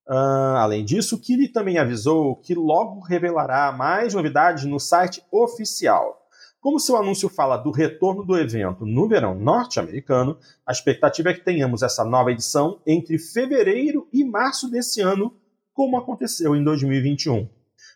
Uh, 0.09 0.55
além 0.57 0.85
disso, 0.85 1.19
Kili 1.19 1.49
também 1.49 1.77
avisou 1.77 2.37
que 2.37 2.55
logo 2.55 3.01
revelará 3.01 3.71
mais 3.73 4.13
novidades 4.13 4.63
no 4.63 4.79
site 4.79 5.21
oficial. 5.29 6.27
Como 6.61 6.79
seu 6.79 6.95
anúncio 6.95 7.29
fala 7.29 7.57
do 7.57 7.71
retorno 7.71 8.23
do 8.23 8.37
evento 8.37 8.85
no 8.85 9.07
verão 9.07 9.35
norte-americano, 9.35 10.37
a 10.65 10.71
expectativa 10.71 11.29
é 11.29 11.33
que 11.33 11.43
tenhamos 11.43 11.83
essa 11.83 12.03
nova 12.05 12.31
edição 12.31 12.81
entre 12.87 13.19
fevereiro 13.19 14.07
e 14.11 14.23
março 14.23 14.69
desse 14.69 15.01
ano, 15.01 15.35
como 15.73 15.97
aconteceu 15.97 16.55
em 16.55 16.63
2021. 16.63 17.47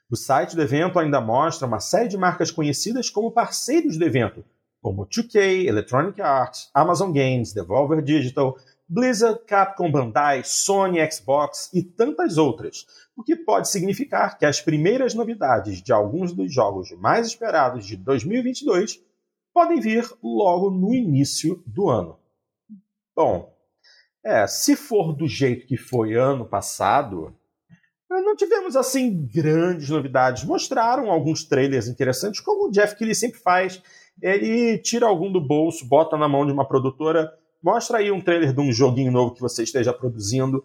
O 0.09 0.15
site 0.15 0.55
do 0.55 0.61
evento 0.61 0.99
ainda 0.99 1.21
mostra 1.21 1.65
uma 1.65 1.79
série 1.79 2.09
de 2.09 2.17
marcas 2.17 2.51
conhecidas 2.51 3.09
como 3.09 3.31
parceiros 3.31 3.97
do 3.97 4.05
evento, 4.05 4.43
como 4.81 5.05
2K, 5.05 5.65
Electronic 5.65 6.21
Arts, 6.21 6.69
Amazon 6.73 7.11
Games, 7.11 7.53
Devolver 7.53 8.01
Digital, 8.01 8.57
Blizzard, 8.93 9.39
Capcom, 9.45 9.89
Bandai, 9.89 10.43
Sony, 10.43 10.99
Xbox 11.09 11.69
e 11.73 11.81
tantas 11.81 12.37
outras, 12.37 12.85
o 13.15 13.23
que 13.23 13.37
pode 13.37 13.69
significar 13.69 14.37
que 14.37 14.45
as 14.45 14.59
primeiras 14.59 15.13
novidades 15.13 15.81
de 15.81 15.93
alguns 15.93 16.33
dos 16.33 16.53
jogos 16.53 16.91
mais 16.99 17.27
esperados 17.27 17.85
de 17.85 17.95
2022 17.95 19.01
podem 19.53 19.79
vir 19.79 20.05
logo 20.21 20.69
no 20.69 20.93
início 20.93 21.63
do 21.65 21.89
ano. 21.89 22.19
Bom, 23.15 23.55
é, 24.21 24.45
se 24.45 24.75
for 24.75 25.13
do 25.13 25.25
jeito 25.25 25.65
que 25.67 25.77
foi 25.77 26.15
ano 26.15 26.45
passado, 26.45 27.33
não 28.09 28.35
tivemos 28.35 28.75
assim 28.75 29.25
grandes 29.25 29.89
novidades. 29.89 30.43
Mostraram 30.43 31.09
alguns 31.09 31.45
trailers 31.45 31.87
interessantes, 31.87 32.41
como 32.41 32.67
o 32.67 32.71
Jeff 32.71 32.97
Keighley 32.97 33.15
sempre 33.15 33.39
faz 33.39 33.81
ele 34.21 34.77
tira 34.77 35.05
algum 35.07 35.31
do 35.31 35.39
bolso, 35.39 35.87
bota 35.87 36.17
na 36.17 36.27
mão 36.27 36.45
de 36.45 36.51
uma 36.51 36.67
produtora, 36.67 37.31
mostra 37.63 37.97
aí 37.97 38.11
um 38.11 38.21
trailer 38.21 38.53
de 38.53 38.61
um 38.61 38.71
joguinho 38.71 39.11
novo 39.11 39.33
que 39.33 39.41
você 39.41 39.63
esteja 39.63 39.93
produzindo. 39.93 40.63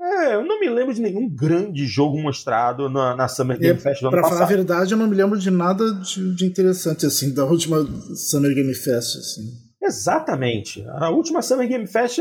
É, 0.00 0.34
eu 0.34 0.44
não 0.44 0.60
me 0.60 0.68
lembro 0.68 0.94
de 0.94 1.00
nenhum 1.00 1.28
grande 1.28 1.84
jogo 1.86 2.20
mostrado 2.20 2.88
na, 2.88 3.16
na 3.16 3.28
Summer 3.28 3.58
Game 3.58 3.78
Fest 3.78 4.00
do 4.00 4.06
ano 4.06 4.12
pra 4.12 4.22
passado. 4.22 4.38
Pra 4.38 4.46
falar 4.46 4.52
a 4.52 4.56
verdade, 4.56 4.92
eu 4.92 4.98
não 4.98 5.08
me 5.08 5.14
lembro 5.14 5.38
de 5.38 5.50
nada 5.50 5.92
de, 5.92 6.34
de 6.34 6.46
interessante, 6.46 7.04
assim, 7.04 7.34
da 7.34 7.44
última 7.44 7.84
Summer 8.14 8.54
Game 8.54 8.74
Fest, 8.74 9.16
assim. 9.16 9.68
Exatamente. 9.82 10.84
A 10.88 11.10
última 11.10 11.42
Summer 11.42 11.68
Game 11.68 11.86
Fest, 11.86 12.20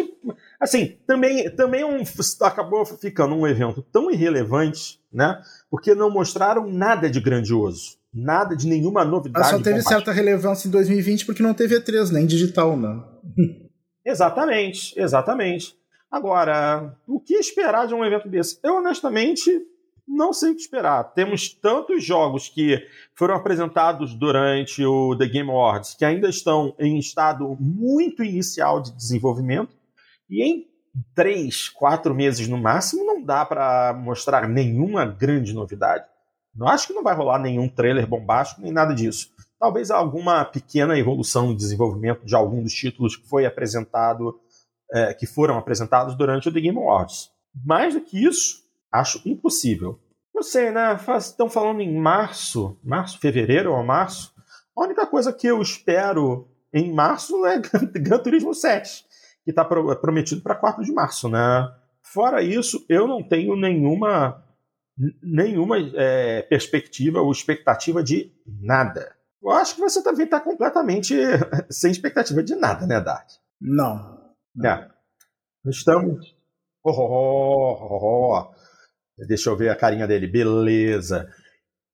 assim, 0.59 0.97
também, 1.05 1.49
também 1.51 1.83
um, 1.83 2.01
acabou 2.41 2.85
ficando 2.85 3.35
um 3.35 3.45
evento 3.47 3.81
tão 3.91 4.09
irrelevante, 4.09 4.99
né? 5.13 5.39
Porque 5.69 5.93
não 5.93 6.09
mostraram 6.09 6.67
nada 6.67 7.09
de 7.09 7.19
grandioso 7.19 7.97
nada 8.13 8.55
de 8.55 8.65
nenhuma 8.67 9.05
novidade. 9.05 9.47
Ela 9.47 9.57
só 9.57 9.63
teve 9.63 9.81
certa 9.83 10.11
relevância 10.11 10.67
em 10.67 10.71
2020 10.71 11.25
porque 11.25 11.43
não 11.43 11.53
teve 11.53 11.79
E3, 11.79 12.09
nem 12.09 12.25
digital, 12.25 12.75
né? 12.75 12.99
exatamente, 14.09 14.99
exatamente. 14.99 15.77
Agora, 16.09 16.95
o 17.07 17.19
que 17.19 17.35
esperar 17.35 17.87
de 17.87 17.93
um 17.93 18.03
evento 18.03 18.29
desse? 18.29 18.59
Eu, 18.63 18.75
honestamente, 18.75 19.51
não 20.07 20.31
sei 20.31 20.51
o 20.51 20.55
que 20.55 20.61
esperar. 20.61 21.03
Temos 21.13 21.49
tantos 21.49 22.03
jogos 22.03 22.47
que 22.47 22.81
foram 23.13 23.35
apresentados 23.35 24.13
durante 24.13 24.85
o 24.85 25.15
The 25.17 25.25
Game 25.25 25.49
Awards 25.49 25.95
que 25.95 26.05
ainda 26.05 26.29
estão 26.29 26.73
em 26.79 26.97
estado 26.97 27.57
muito 27.59 28.23
inicial 28.23 28.81
de 28.81 28.91
desenvolvimento, 28.95 29.75
e 30.29 30.43
em 30.43 30.67
três, 31.13 31.69
quatro 31.69 32.15
meses 32.15 32.47
no 32.47 32.57
máximo, 32.57 33.05
não 33.05 33.21
dá 33.21 33.45
para 33.45 33.93
mostrar 33.93 34.47
nenhuma 34.47 35.05
grande 35.05 35.53
novidade. 35.53 36.05
Não 36.55 36.67
acho 36.67 36.87
que 36.87 36.93
não 36.93 37.03
vai 37.03 37.15
rolar 37.15 37.39
nenhum 37.39 37.69
trailer 37.69 38.07
bombástico, 38.07 38.61
nem 38.61 38.71
nada 38.71 38.95
disso. 38.95 39.31
Talvez 39.59 39.89
alguma 39.89 40.45
pequena 40.45 40.97
evolução 40.97 41.47
no 41.47 41.55
desenvolvimento 41.55 42.25
de 42.25 42.35
algum 42.35 42.61
dos 42.61 42.73
títulos 42.73 43.15
que 43.15 43.27
foi 43.27 43.45
apresentado, 43.45 44.39
é, 44.93 45.13
que 45.13 45.25
foram 45.25 45.57
apresentados 45.57 46.15
durante 46.15 46.47
o 46.47 46.53
The 46.53 46.61
Game 46.61 46.77
Awards. 46.77 47.31
Mais 47.65 47.93
do 47.95 48.01
que 48.01 48.23
isso, 48.23 48.63
acho 48.91 49.21
impossível. 49.25 49.99
não 50.33 50.43
sei, 50.43 50.69
né? 50.71 50.95
Estão 51.17 51.49
falando 51.49 51.81
em 51.81 51.97
março, 51.97 52.77
março, 52.83 53.19
fevereiro 53.19 53.73
ou 53.73 53.83
março. 53.83 54.31
A 54.77 54.83
única 54.83 55.07
coisa 55.07 55.33
que 55.33 55.47
eu 55.47 55.59
espero 55.59 56.47
em 56.71 56.93
março 56.93 57.45
é 57.45 57.59
Gran 57.99 58.19
Turismo 58.19 58.53
7, 58.53 59.05
que 59.43 59.49
está 59.49 59.65
prometido 59.65 60.41
para 60.41 60.53
4 60.53 60.83
de 60.83 60.91
março, 60.91 61.27
né? 61.27 61.67
Fora 62.03 62.43
isso, 62.43 62.85
eu 62.87 63.07
não 63.07 63.23
tenho 63.23 63.55
nenhuma 63.55 64.43
nenhuma 65.21 65.77
é, 65.95 66.41
perspectiva 66.43 67.21
ou 67.21 67.31
expectativa 67.31 68.03
de 68.03 68.31
nada. 68.45 69.16
Eu 69.47 69.53
acho 69.53 69.75
que 69.75 69.81
você 69.81 70.03
também 70.03 70.25
está 70.25 70.41
completamente 70.41 71.15
sem 71.71 71.89
expectativa 71.89 72.43
de 72.43 72.53
nada, 72.53 72.85
né, 72.85 72.99
Dart? 72.99 73.35
Não. 73.61 74.19
É. 74.61 74.89
Estamos. 75.65 76.35
Oh, 76.83 76.91
oh, 76.91 78.39
oh. 78.39 79.25
Deixa 79.25 79.49
eu 79.49 79.55
ver 79.55 79.69
a 79.69 79.75
carinha 79.75 80.05
dele. 80.05 80.27
Beleza. 80.27 81.31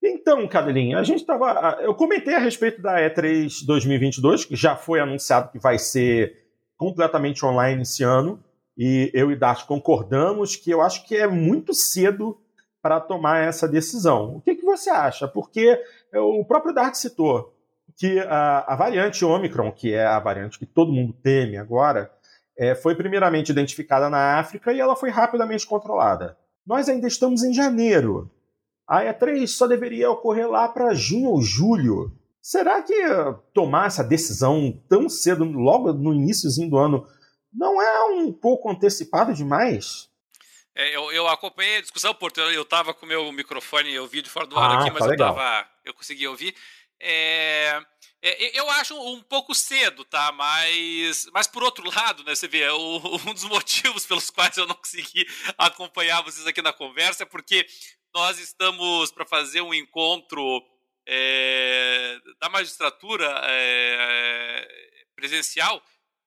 Então, 0.04 0.48
Cabelinho, 0.48 0.98
a 0.98 1.04
gente 1.04 1.20
estava. 1.20 1.80
Eu 1.82 1.94
comentei 1.94 2.34
a 2.34 2.40
respeito 2.40 2.82
da 2.82 2.96
E3 2.98 3.66
2022, 3.68 4.46
que 4.46 4.56
já 4.56 4.76
foi 4.76 5.00
anunciado 5.00 5.52
que 5.52 5.60
vai 5.60 5.78
ser 5.78 6.36
completamente 6.76 7.46
online 7.46 7.84
esse 7.84 8.04
ano. 8.04 8.44
E 8.76 9.12
eu 9.14 9.32
e 9.32 9.36
Dart 9.36 9.68
concordamos 9.68 10.56
que 10.56 10.72
eu 10.72 10.82
acho 10.82 11.06
que 11.06 11.16
é 11.16 11.28
muito 11.28 11.72
cedo 11.72 12.43
para 12.84 13.00
tomar 13.00 13.40
essa 13.40 13.66
decisão. 13.66 14.36
O 14.36 14.42
que, 14.42 14.56
que 14.56 14.66
você 14.66 14.90
acha? 14.90 15.26
Porque 15.26 15.82
o 16.14 16.44
próprio 16.44 16.74
Dart 16.74 16.96
citou 16.96 17.56
que 17.98 18.20
a, 18.20 18.74
a 18.74 18.76
variante 18.76 19.24
Omicron, 19.24 19.72
que 19.72 19.94
é 19.94 20.06
a 20.06 20.20
variante 20.20 20.60
que 20.60 20.66
todo 20.66 20.92
mundo 20.92 21.14
teme 21.14 21.56
agora, 21.56 22.12
é, 22.58 22.76
foi 22.76 22.94
primeiramente 22.94 23.54
identificada 23.54 24.10
na 24.10 24.38
África 24.38 24.74
e 24.74 24.82
ela 24.82 24.98
foi 24.98 25.10
rapidamente 25.10 25.66
controlada. 25.66 26.38
Nós 26.68 26.90
ainda 26.90 27.08
estamos 27.08 27.42
em 27.42 27.54
janeiro. 27.54 28.30
A 28.86 29.02
E3 29.06 29.48
só 29.48 29.66
deveria 29.66 30.12
ocorrer 30.12 30.50
lá 30.50 30.68
para 30.68 30.94
junho 30.94 31.30
ou 31.30 31.42
julho. 31.42 32.12
Será 32.42 32.82
que 32.82 32.94
tomar 33.54 33.88
essa 33.88 34.04
decisão 34.04 34.78
tão 34.90 35.08
cedo, 35.08 35.46
logo 35.46 35.94
no 35.94 36.14
iníciozinho 36.14 36.70
do 36.70 36.78
ano, 36.78 37.08
não 37.54 37.82
é 37.82 38.04
um 38.12 38.34
pouco 38.34 38.70
antecipado 38.70 39.34
demais? 39.34 40.10
É, 40.76 40.96
eu, 40.96 41.12
eu, 41.12 41.28
acompanhei 41.28 41.78
a 41.78 41.82
discussão, 41.82 42.16
porque 42.16 42.40
eu 42.40 42.64
estava 42.64 42.94
com 42.94 43.06
o 43.06 43.10
meu 43.10 43.32
microfone, 43.32 43.94
eu 43.94 44.08
vi 44.08 44.22
de 44.22 44.30
fora 44.30 44.48
do 44.48 44.58
ar 44.58 44.72
ah, 44.72 44.80
aqui, 44.80 44.92
mas 44.92 45.06
tá 45.06 45.14
eu, 45.14 45.18
tava, 45.18 45.70
eu 45.86 45.94
consegui 45.94 46.28
ouvir. 46.28 46.56
É, 47.00 47.80
é, 48.22 48.58
eu 48.60 48.70
acho 48.72 48.96
um 48.96 49.22
pouco 49.22 49.54
cedo, 49.54 50.06
tá? 50.06 50.32
Mas, 50.32 51.28
mas 51.34 51.46
por 51.46 51.62
outro 51.62 51.88
lado, 51.94 52.24
né, 52.24 52.34
você 52.34 52.48
vê, 52.48 52.68
o, 52.70 52.98
um 53.30 53.34
dos 53.34 53.44
motivos 53.44 54.06
pelos 54.06 54.30
quais 54.30 54.58
eu 54.58 54.66
não 54.66 54.76
consegui 54.76 55.28
acompanhar 55.58 56.24
vocês 56.24 56.48
aqui 56.48 56.62
na 56.62 56.74
conversa 56.74 57.24
é 57.24 57.26
porque 57.26 57.68
nós 58.14 58.40
estamos 58.40 59.12
para 59.12 59.26
fazer 59.26 59.62
um 59.62 59.74
encontro 59.74 60.64
é, 61.06 62.18
da 62.40 62.50
magistratura 62.50 63.42
é, 63.44 64.68
presencial 65.16 65.84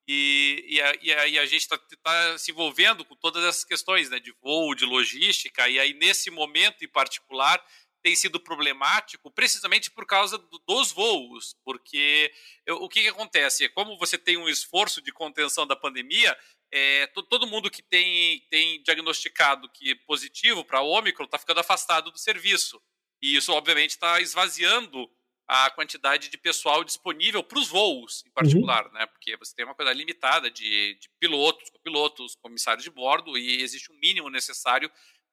e, 0.09 0.65
e, 0.69 0.81
a, 0.81 0.95
e, 1.03 1.13
a, 1.13 1.27
e, 1.27 1.39
a, 1.39 1.47
gente 1.47 1.63
está 1.63 1.79
tá 2.03 2.39
se 2.39 2.53
envolvendo 2.53 3.05
com 3.05 3.17
todas 3.17 3.43
essas 3.45 3.65
questões 3.65 4.09
né, 4.09 4.21
de 4.21 4.33
voo, 4.41 4.75
de 4.75 4.85
logística, 4.85 5.69
e 5.69 5.79
aí 5.79 5.93
nesse 5.95 6.31
momento 6.31 6.85
em 6.85 6.89
particular 6.89 7.65
tem 8.03 8.15
sido 8.15 8.39
problemático 8.39 9.33
precisamente 9.33 9.91
por 9.91 10.07
causa 10.07 10.39
do, 10.39 10.59
dos 10.61 10.93
voos, 10.93 11.57
porque 11.65 12.33
eu, 12.65 12.77
o 12.77 12.89
que, 12.89 13.03
que, 13.03 13.09
acontece? 13.09 13.69
Como 13.71 13.99
você 13.99 14.17
tem 14.17 14.37
um 14.37 14.49
esforço 14.49 15.03
de 15.03 15.13
contenção 15.13 15.67
da 15.67 15.75
pandemia, 15.75 16.39
é, 16.73 17.09
todo 17.09 17.47
mundo 17.47 17.71
que 17.71 17.83
tem, 17.83 18.47
tem 18.49 18.81
diagnosticado 18.83 19.69
que 19.71 19.91
é 19.91 19.95
positivo 20.07 20.65
para 20.65 20.83
Ômicron 20.83 21.25
está 21.25 21.39
ficando 21.39 21.61
afastado 21.61 22.11
do 22.13 22.19
serviço. 22.19 22.81
E 23.21 23.35
isso, 23.37 23.53
obviamente, 23.53 23.91
está 23.91 24.21
esvaziando 24.21 25.11
a 25.49 25.71
quantidade 25.71 26.29
de 26.29 26.37
pessoal 26.37 26.83
disponível 26.83 27.43
para 27.43 27.59
os 27.59 27.69
voos, 27.69 28.25
em 28.27 28.31
particular, 28.31 28.87
uhum. 28.87 28.93
né? 28.93 29.07
Porque 29.07 29.37
você 29.37 29.55
tem 29.55 29.65
uma 29.65 29.75
coisa 29.75 29.93
limitada 29.93 30.51
de, 30.51 30.95
de 30.95 31.09
pilotos, 31.21 31.71
copilotos, 31.71 32.35
comissários 32.37 32.83
de 32.83 32.91
bordo, 32.91 33.39
e 33.39 33.63
existe 33.63 33.93
um 33.93 33.99
mínimo 33.99 34.29
necessário 34.29 34.91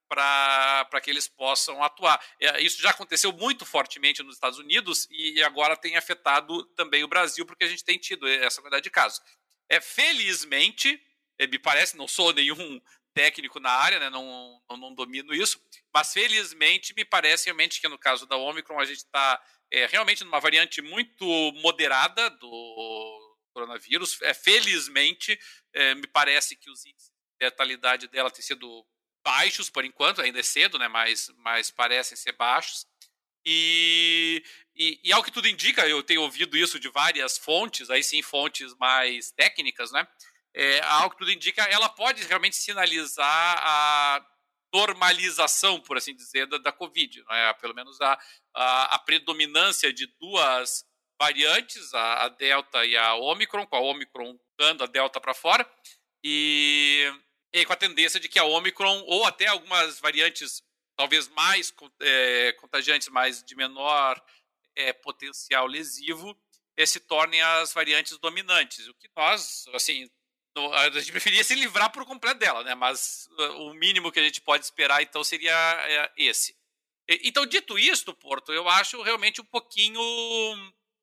para 0.07 1.01
que 1.01 1.09
eles 1.09 1.27
possam 1.27 1.83
atuar. 1.83 2.23
É, 2.39 2.61
isso 2.61 2.81
já 2.81 2.91
aconteceu 2.91 3.31
muito 3.33 3.65
fortemente 3.65 4.21
nos 4.21 4.35
Estados 4.35 4.59
Unidos 4.59 5.07
e 5.09 5.41
agora 5.41 5.75
tem 5.75 5.97
afetado 5.97 6.63
também 6.75 7.03
o 7.03 7.07
Brasil, 7.07 7.45
porque 7.45 7.63
a 7.63 7.67
gente 7.67 7.83
tem 7.83 7.97
tido 7.97 8.27
essa 8.27 8.61
quantidade 8.61 8.83
de 8.83 8.91
casos. 8.91 9.19
É, 9.69 9.81
felizmente, 9.81 11.01
é, 11.39 11.47
me 11.47 11.57
parece, 11.57 11.97
não 11.97 12.07
sou 12.07 12.31
nenhum 12.31 12.79
técnico 13.13 13.59
na 13.59 13.69
área, 13.69 13.99
né, 13.99 14.09
não, 14.09 14.61
não, 14.69 14.77
não, 14.77 14.93
domino 14.93 15.33
isso, 15.33 15.61
mas 15.93 16.11
felizmente 16.11 16.93
me 16.95 17.05
parece 17.05 17.45
realmente 17.45 17.79
que 17.79 17.87
no 17.87 17.97
caso 17.97 18.25
da 18.25 18.35
Omicron 18.35 18.79
a 18.79 18.85
gente 18.85 18.97
está 18.97 19.39
é, 19.71 19.85
realmente 19.85 20.23
numa 20.23 20.39
variante 20.39 20.81
muito 20.81 21.25
moderada 21.61 22.29
do 22.29 23.37
coronavírus. 23.53 24.21
É, 24.21 24.33
felizmente, 24.33 25.39
é, 25.73 25.95
me 25.95 26.07
parece 26.07 26.55
que 26.55 26.69
os 26.69 26.85
índices 26.85 27.11
de 27.39 27.45
letalidade 27.45 28.07
dela 28.07 28.31
têm 28.31 28.41
sido 28.41 28.85
baixos 29.23 29.69
por 29.69 29.85
enquanto, 29.85 30.21
ainda 30.21 30.39
é 30.39 30.43
cedo, 30.43 30.77
né? 30.77 30.87
Mas, 30.87 31.31
mas 31.37 31.71
parecem 31.71 32.17
ser 32.17 32.33
baixos. 32.33 32.85
E, 33.45 34.43
e, 34.75 34.99
e, 35.03 35.13
ao 35.13 35.23
que 35.23 35.31
tudo 35.31 35.47
indica, 35.47 35.87
eu 35.87 36.01
tenho 36.01 36.21
ouvido 36.21 36.57
isso 36.57 36.79
de 36.79 36.89
várias 36.89 37.37
fontes, 37.37 37.89
aí 37.89 38.01
sim 38.01 38.21
fontes 38.21 38.73
mais 38.75 39.31
técnicas, 39.31 39.91
né? 39.91 40.07
É, 40.55 40.81
ao 40.83 41.09
que 41.09 41.17
tudo 41.17 41.31
indica, 41.31 41.63
ela 41.63 41.89
pode 41.89 42.23
realmente 42.23 42.55
sinalizar 42.55 43.57
a 43.59 44.25
normalização, 44.73 45.79
por 45.79 45.97
assim 45.97 46.15
dizer, 46.15 46.47
da, 46.47 46.57
da 46.57 46.71
Covid, 46.71 47.23
né? 47.23 47.53
pelo 47.53 47.75
menos 47.75 47.99
a, 48.01 48.17
a, 48.53 48.99
predominância 48.99 49.91
de 49.91 50.07
duas 50.19 50.85
variantes, 51.19 51.93
a, 51.93 52.25
a 52.25 52.29
Delta 52.29 52.85
e 52.85 52.95
a 52.95 53.15
Omicron, 53.15 53.65
com 53.65 53.75
a 53.75 53.81
Omicron 53.81 54.37
dando 54.57 54.83
a 54.83 54.87
Delta 54.87 55.19
para 55.19 55.33
fora, 55.33 55.69
e 56.23 57.11
e 57.53 57.65
com 57.65 57.73
a 57.73 57.77
tendência 57.77 58.19
de 58.19 58.27
que 58.27 58.39
a 58.39 58.43
Omicron, 58.43 59.03
ou 59.05 59.25
até 59.25 59.45
algumas 59.45 59.99
variantes 59.99 60.63
talvez 60.97 61.27
mais 61.29 61.73
é, 62.01 62.53
contagiantes, 62.53 63.07
mas 63.09 63.43
de 63.43 63.55
menor 63.55 64.19
é, 64.75 64.91
potencial 64.91 65.67
lesivo, 65.67 66.35
é, 66.75 66.85
se 66.85 66.99
tornem 66.99 67.41
as 67.41 67.71
variantes 67.73 68.17
dominantes. 68.17 68.87
O 68.87 68.93
que 68.95 69.07
nós, 69.15 69.65
assim, 69.73 70.09
a 70.73 70.89
gente 70.89 71.11
preferia 71.11 71.43
se 71.43 71.55
livrar 71.55 71.91
por 71.91 72.05
completo 72.05 72.39
dela, 72.39 72.63
né? 72.63 72.73
Mas 72.75 73.27
uh, 73.37 73.67
o 73.67 73.73
mínimo 73.73 74.11
que 74.11 74.19
a 74.19 74.23
gente 74.23 74.41
pode 74.41 74.65
esperar, 74.65 75.01
então, 75.01 75.23
seria 75.23 75.53
é, 75.87 76.11
esse. 76.17 76.55
Então, 77.07 77.45
dito 77.45 77.77
isto, 77.77 78.13
Porto, 78.13 78.53
eu 78.53 78.67
acho 78.69 79.01
realmente 79.01 79.41
um 79.41 79.45
pouquinho 79.45 79.99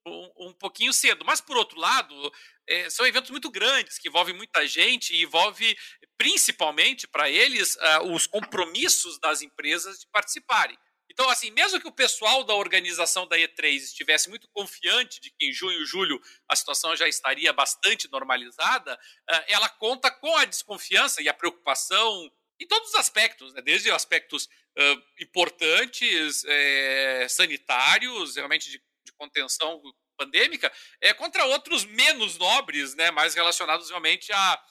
um, 0.06 0.48
um 0.48 0.52
pouquinho 0.52 0.92
cedo. 0.92 1.24
Mas, 1.24 1.40
por 1.40 1.56
outro 1.56 1.78
lado, 1.78 2.32
é, 2.66 2.88
são 2.90 3.06
eventos 3.06 3.30
muito 3.30 3.50
grandes, 3.50 3.98
que 3.98 4.08
envolvem 4.08 4.34
muita 4.34 4.66
gente 4.66 5.14
e 5.14 5.22
envolve, 5.22 5.76
principalmente 6.16 7.06
para 7.06 7.30
eles, 7.30 7.76
uh, 7.76 8.12
os 8.12 8.26
compromissos 8.26 9.18
das 9.18 9.42
empresas 9.42 9.98
de 9.98 10.06
participarem. 10.08 10.78
Então, 11.10 11.28
assim, 11.28 11.50
mesmo 11.50 11.80
que 11.80 11.88
o 11.88 11.92
pessoal 11.92 12.44
da 12.44 12.54
organização 12.54 13.26
da 13.26 13.36
E3 13.36 13.74
estivesse 13.76 14.28
muito 14.28 14.48
confiante 14.52 15.20
de 15.20 15.30
que 15.30 15.46
em 15.46 15.52
junho 15.52 15.82
e 15.82 15.84
julho 15.84 16.20
a 16.48 16.54
situação 16.54 16.94
já 16.94 17.08
estaria 17.08 17.52
bastante 17.52 18.08
normalizada, 18.10 18.94
uh, 18.94 19.44
ela 19.48 19.68
conta 19.68 20.10
com 20.10 20.36
a 20.36 20.44
desconfiança 20.44 21.20
e 21.20 21.28
a 21.28 21.34
preocupação 21.34 22.30
em 22.60 22.66
todos 22.66 22.90
os 22.90 22.94
aspectos, 22.94 23.54
né? 23.54 23.62
desde 23.62 23.90
aspectos 23.90 24.46
uh, 24.78 25.02
importantes, 25.20 26.44
é, 26.44 27.26
sanitários, 27.28 28.36
realmente 28.36 28.70
de 28.70 28.80
de 29.04 29.12
contenção 29.12 29.80
pandêmica, 30.16 30.72
é 31.00 31.12
contra 31.14 31.44
outros 31.46 31.84
menos 31.84 32.38
nobres, 32.38 32.94
né, 32.94 33.10
mais 33.10 33.34
relacionados 33.34 33.88
realmente 33.88 34.32
a 34.32 34.62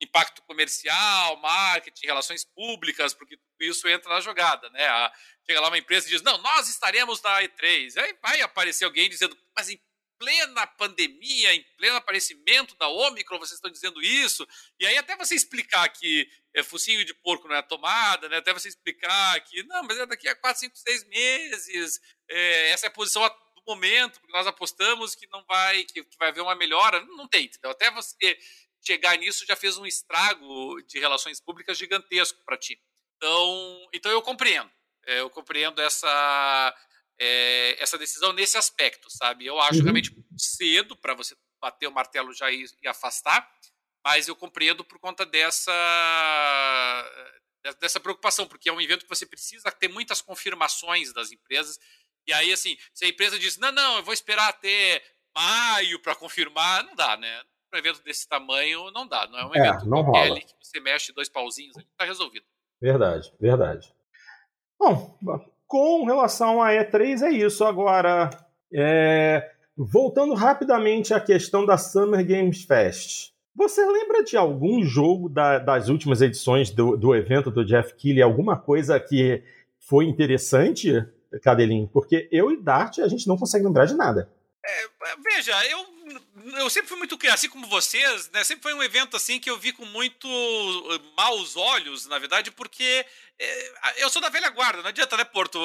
impacto 0.00 0.42
comercial, 0.42 1.36
marketing, 1.38 2.06
relações 2.06 2.44
públicas, 2.44 3.12
porque 3.14 3.36
tudo 3.36 3.68
isso 3.68 3.88
entra 3.88 4.08
na 4.14 4.20
jogada, 4.20 4.70
né? 4.70 4.86
A, 4.86 5.12
chega 5.44 5.60
lá 5.60 5.66
uma 5.66 5.78
empresa 5.78 6.06
e 6.06 6.10
diz, 6.10 6.22
não, 6.22 6.38
nós 6.38 6.68
estaremos 6.68 7.20
na 7.20 7.42
E3. 7.42 7.96
Aí 7.96 8.16
vai 8.22 8.40
aparecer 8.40 8.84
alguém 8.84 9.08
dizendo, 9.08 9.36
mas 9.56 9.68
em 9.68 9.80
plena 10.18 10.66
pandemia, 10.66 11.54
em 11.54 11.62
pleno 11.76 11.96
aparecimento 11.96 12.76
da 12.76 12.88
Omicron, 12.88 13.38
vocês 13.38 13.58
estão 13.58 13.70
dizendo 13.70 14.02
isso? 14.02 14.46
E 14.78 14.86
aí 14.86 14.98
até 14.98 15.16
você 15.16 15.34
explicar 15.34 15.88
que 15.88 16.28
é, 16.54 16.62
focinho 16.62 17.04
de 17.04 17.14
porco 17.14 17.48
não 17.48 17.56
é 17.56 17.62
tomada, 17.62 18.28
né? 18.28 18.38
Até 18.38 18.52
você 18.52 18.68
explicar 18.68 19.40
que, 19.42 19.62
não, 19.64 19.82
mas 19.84 19.98
é 19.98 20.06
daqui 20.06 20.28
a 20.28 20.34
4, 20.34 20.60
5, 20.60 20.76
6 20.76 21.08
meses, 21.08 22.00
é, 22.28 22.70
essa 22.70 22.86
é 22.86 22.88
a 22.88 22.92
posição 22.92 23.22
momento, 23.68 24.18
porque 24.20 24.32
nós 24.32 24.46
apostamos 24.46 25.14
que 25.14 25.28
não 25.30 25.44
vai, 25.44 25.84
que, 25.84 26.02
que 26.02 26.18
vai 26.18 26.28
haver 26.28 26.40
uma 26.40 26.54
melhora. 26.54 27.00
Não, 27.04 27.18
não 27.18 27.28
tem, 27.28 27.44
entendeu? 27.44 27.70
Até 27.70 27.90
você 27.90 28.38
chegar 28.80 29.16
nisso 29.18 29.44
já 29.46 29.54
fez 29.54 29.76
um 29.76 29.84
estrago 29.84 30.80
de 30.86 30.98
relações 30.98 31.40
públicas 31.40 31.76
gigantesco 31.76 32.42
para 32.46 32.56
ti. 32.56 32.80
Então, 33.16 33.88
então 33.92 34.10
eu 34.10 34.22
compreendo. 34.22 34.70
É, 35.06 35.20
eu 35.20 35.30
compreendo 35.30 35.80
essa, 35.80 36.74
é, 37.20 37.82
essa 37.82 37.98
decisão 37.98 38.32
nesse 38.32 38.56
aspecto, 38.56 39.10
sabe? 39.10 39.46
Eu 39.46 39.60
acho 39.60 39.78
uhum. 39.78 39.84
realmente 39.84 40.14
cedo 40.36 40.96
para 40.96 41.14
você 41.14 41.36
bater 41.60 41.88
o 41.88 41.92
martelo 41.92 42.32
já 42.32 42.50
e, 42.50 42.64
e, 42.82 42.88
afastar, 42.88 43.48
mas 44.04 44.28
eu 44.28 44.36
compreendo 44.36 44.84
por 44.84 44.98
conta 44.98 45.26
dessa 45.26 45.72
dessa 47.80 48.00
preocupação, 48.00 48.46
porque 48.46 48.68
é 48.68 48.72
um 48.72 48.80
evento 48.80 49.02
que 49.02 49.08
você 49.08 49.26
precisa 49.26 49.70
ter 49.70 49.88
muitas 49.88 50.22
confirmações 50.22 51.12
das 51.12 51.32
empresas. 51.32 51.78
E 52.26 52.32
aí, 52.32 52.52
assim, 52.52 52.78
se 52.94 53.04
a 53.04 53.08
empresa 53.08 53.38
diz, 53.38 53.58
não, 53.58 53.72
não, 53.72 53.96
eu 53.98 54.02
vou 54.02 54.14
esperar 54.14 54.48
até 54.48 55.02
maio 55.36 56.00
para 56.00 56.14
confirmar, 56.14 56.84
não 56.84 56.94
dá, 56.94 57.16
né? 57.16 57.42
Um 57.74 57.76
evento 57.76 58.02
desse 58.02 58.26
tamanho 58.26 58.90
não 58.92 59.06
dá, 59.06 59.26
não 59.26 59.38
é 59.38 59.46
um 59.46 59.54
é, 59.54 59.58
evento 59.58 59.86
não 59.86 60.00
rola. 60.00 60.40
que 60.40 60.54
você 60.62 60.80
mexe 60.80 61.12
dois 61.12 61.28
pauzinhos, 61.28 61.76
está 61.76 62.04
resolvido. 62.04 62.46
Verdade, 62.80 63.30
verdade. 63.38 63.92
Bom, 64.78 65.18
com 65.68 66.04
relação 66.06 66.60
à 66.62 66.70
E3 66.70 67.22
é 67.22 67.30
isso. 67.30 67.64
Agora, 67.64 68.30
é... 68.74 69.50
voltando 69.76 70.34
rapidamente 70.34 71.14
à 71.14 71.20
questão 71.20 71.64
da 71.64 71.76
Summer 71.76 72.26
Games 72.26 72.64
Fest. 72.64 73.32
Você 73.54 73.84
lembra 73.84 74.22
de 74.22 74.36
algum 74.36 74.82
jogo 74.84 75.28
da, 75.28 75.58
das 75.58 75.88
últimas 75.88 76.22
edições 76.22 76.70
do, 76.70 76.96
do 76.96 77.14
evento 77.14 77.50
do 77.50 77.64
Jeff 77.64 77.94
Keighley, 77.94 78.22
alguma 78.22 78.56
coisa 78.56 78.98
que 78.98 79.42
foi 79.80 80.06
interessante, 80.06 81.04
Cadelinho? 81.42 81.88
Porque 81.88 82.28
eu 82.30 82.50
e 82.52 82.56
Dart, 82.56 82.98
a 83.00 83.08
gente 83.08 83.26
não 83.26 83.36
consegue 83.36 83.64
lembrar 83.64 83.84
de 83.84 83.94
nada. 83.94 84.30
É, 84.64 84.86
veja, 85.24 85.52
eu, 85.70 85.78
eu 86.56 86.70
sempre 86.70 86.88
fui 86.88 86.98
muito 86.98 87.18
assim 87.28 87.48
como 87.48 87.66
vocês, 87.66 88.30
né? 88.30 88.42
Sempre 88.44 88.62
foi 88.62 88.74
um 88.74 88.82
evento 88.82 89.16
assim 89.16 89.38
que 89.38 89.50
eu 89.50 89.58
vi 89.58 89.72
com 89.72 89.84
muito 89.86 90.28
eh, 90.28 91.00
maus 91.16 91.56
olhos, 91.56 92.06
na 92.06 92.18
verdade, 92.18 92.50
porque 92.50 93.04
é, 93.38 94.02
eu 94.02 94.10
sou 94.10 94.20
da 94.20 94.28
velha 94.28 94.48
guarda, 94.50 94.82
não 94.82 94.88
adianta, 94.88 95.16
né, 95.16 95.24
Porto? 95.24 95.58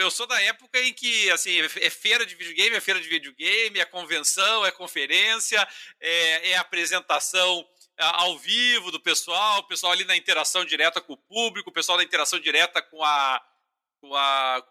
Eu 0.00 0.10
sou 0.10 0.26
da 0.26 0.40
época 0.42 0.80
em 0.80 0.92
que, 0.92 1.30
assim, 1.30 1.60
é 1.60 1.90
feira 1.90 2.26
de 2.26 2.34
videogame, 2.34 2.76
é 2.76 2.80
feira 2.80 3.00
de 3.00 3.08
videogame, 3.08 3.78
é 3.78 3.84
convenção, 3.84 4.66
é 4.66 4.72
conferência, 4.72 5.66
é, 6.00 6.50
é 6.50 6.56
apresentação 6.56 7.66
ao 7.96 8.38
vivo 8.38 8.90
do 8.90 8.98
pessoal, 8.98 9.60
o 9.60 9.64
pessoal 9.64 9.92
ali 9.92 10.04
na 10.04 10.16
interação 10.16 10.64
direta 10.64 11.00
com 11.00 11.12
o 11.12 11.16
público, 11.18 11.70
o 11.70 11.72
pessoal 11.72 11.98
na 11.98 12.04
interação 12.04 12.40
direta 12.40 12.80
com 12.80 13.04
a, 13.04 13.42
com 14.00 14.14
a, 14.14 14.62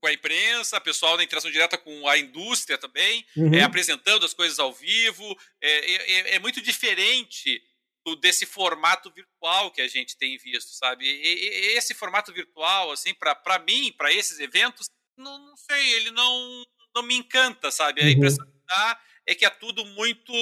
com 0.00 0.06
a 0.06 0.12
imprensa, 0.12 0.80
pessoal 0.80 1.16
na 1.16 1.24
interação 1.24 1.50
direta 1.50 1.78
com 1.78 2.08
a 2.08 2.18
indústria 2.18 2.78
também, 2.78 3.24
uhum. 3.36 3.54
é, 3.54 3.62
apresentando 3.62 4.24
as 4.24 4.34
coisas 4.34 4.58
ao 4.58 4.72
vivo. 4.72 5.38
É, 5.60 5.92
é, 5.92 6.34
é, 6.34 6.38
muito 6.38 6.60
diferente 6.60 7.62
do, 8.04 8.16
desse 8.16 8.46
formato 8.46 9.10
virtual 9.10 9.70
que 9.70 9.80
a 9.80 9.88
gente 9.88 10.16
tem 10.16 10.36
visto, 10.38 10.70
sabe? 10.70 11.04
E, 11.06 11.72
e, 11.72 11.76
esse 11.76 11.94
formato 11.94 12.32
virtual, 12.32 12.92
assim, 12.92 13.14
para 13.14 13.58
mim, 13.60 13.92
para 13.96 14.12
esses 14.12 14.40
eventos, 14.40 14.88
não, 15.16 15.38
não, 15.38 15.56
sei, 15.56 15.92
ele 15.94 16.10
não, 16.10 16.64
não 16.94 17.02
me 17.02 17.14
encanta, 17.14 17.70
sabe? 17.70 18.00
A 18.00 18.04
uhum. 18.04 18.10
impressão 18.10 18.46
que 18.46 18.66
dá 18.66 19.00
é 19.26 19.34
que 19.34 19.44
é 19.44 19.50
tudo 19.50 19.84
muito 19.86 20.32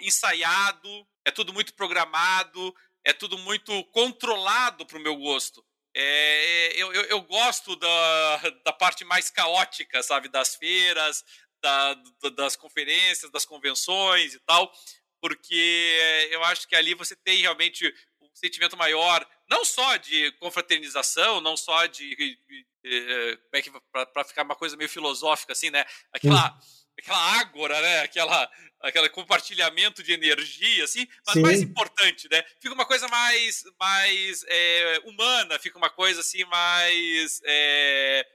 ensaiado, 0.00 1.06
é 1.24 1.30
tudo 1.30 1.52
muito 1.52 1.74
programado, 1.74 2.74
é 3.04 3.12
tudo 3.12 3.36
muito 3.38 3.84
controlado 3.84 4.86
para 4.86 4.98
o 4.98 5.02
meu 5.02 5.16
gosto. 5.16 5.64
É, 5.98 6.72
eu, 6.76 6.92
eu, 6.92 7.02
eu, 7.04 7.22
gosto 7.22 7.74
da, 7.74 8.36
da 8.62 8.72
parte 8.72 9.02
mais 9.02 9.30
caótica, 9.30 10.02
sabe, 10.02 10.28
das 10.28 10.54
feiras, 10.54 11.24
da, 11.62 11.94
das 12.36 12.54
conferências, 12.54 13.30
das 13.30 13.46
convenções 13.46 14.34
e 14.34 14.40
tal, 14.40 14.70
porque 15.18 16.28
eu 16.30 16.44
acho 16.44 16.68
que 16.68 16.76
ali 16.76 16.92
você 16.92 17.16
tem 17.16 17.38
realmente 17.38 17.90
um 18.20 18.28
sentimento 18.34 18.76
maior, 18.76 19.26
não 19.48 19.64
só 19.64 19.96
de 19.96 20.32
confraternização, 20.32 21.40
não 21.40 21.56
só 21.56 21.86
de, 21.86 22.14
de, 22.14 22.38
de 22.46 22.66
eh, 22.84 23.36
como 23.36 23.54
é 23.54 23.62
que 23.62 23.70
para 24.12 24.24
ficar 24.24 24.42
uma 24.42 24.54
coisa 24.54 24.76
meio 24.76 24.90
filosófica 24.90 25.54
assim, 25.54 25.70
né? 25.70 25.86
Aquela 26.12 26.58
aquela 26.98 27.40
ágora, 27.40 27.80
né? 27.80 28.00
Aquela, 28.00 28.50
aquele 28.80 29.08
compartilhamento 29.08 30.02
de 30.02 30.12
energia, 30.12 30.84
assim, 30.84 31.06
mas 31.26 31.34
Sim. 31.34 31.42
mais 31.42 31.60
importante, 31.62 32.28
né? 32.30 32.42
Fica 32.60 32.74
uma 32.74 32.86
coisa 32.86 33.06
mais, 33.08 33.64
mais 33.78 34.44
é, 34.48 35.00
humana, 35.04 35.58
fica 35.58 35.78
uma 35.78 35.90
coisa 35.90 36.20
assim 36.20 36.44
mais 36.44 37.40
é, 37.44 38.26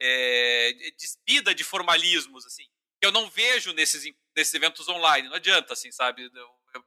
é, 0.00 0.72
despida 0.98 1.54
de 1.54 1.64
formalismos, 1.64 2.44
assim. 2.46 2.64
Que 3.00 3.06
eu 3.06 3.12
não 3.12 3.28
vejo 3.30 3.72
nesses, 3.72 4.04
nesses 4.36 4.54
eventos 4.54 4.88
online. 4.88 5.28
Não 5.28 5.36
adianta, 5.36 5.72
assim, 5.72 5.90
sabe? 5.90 6.30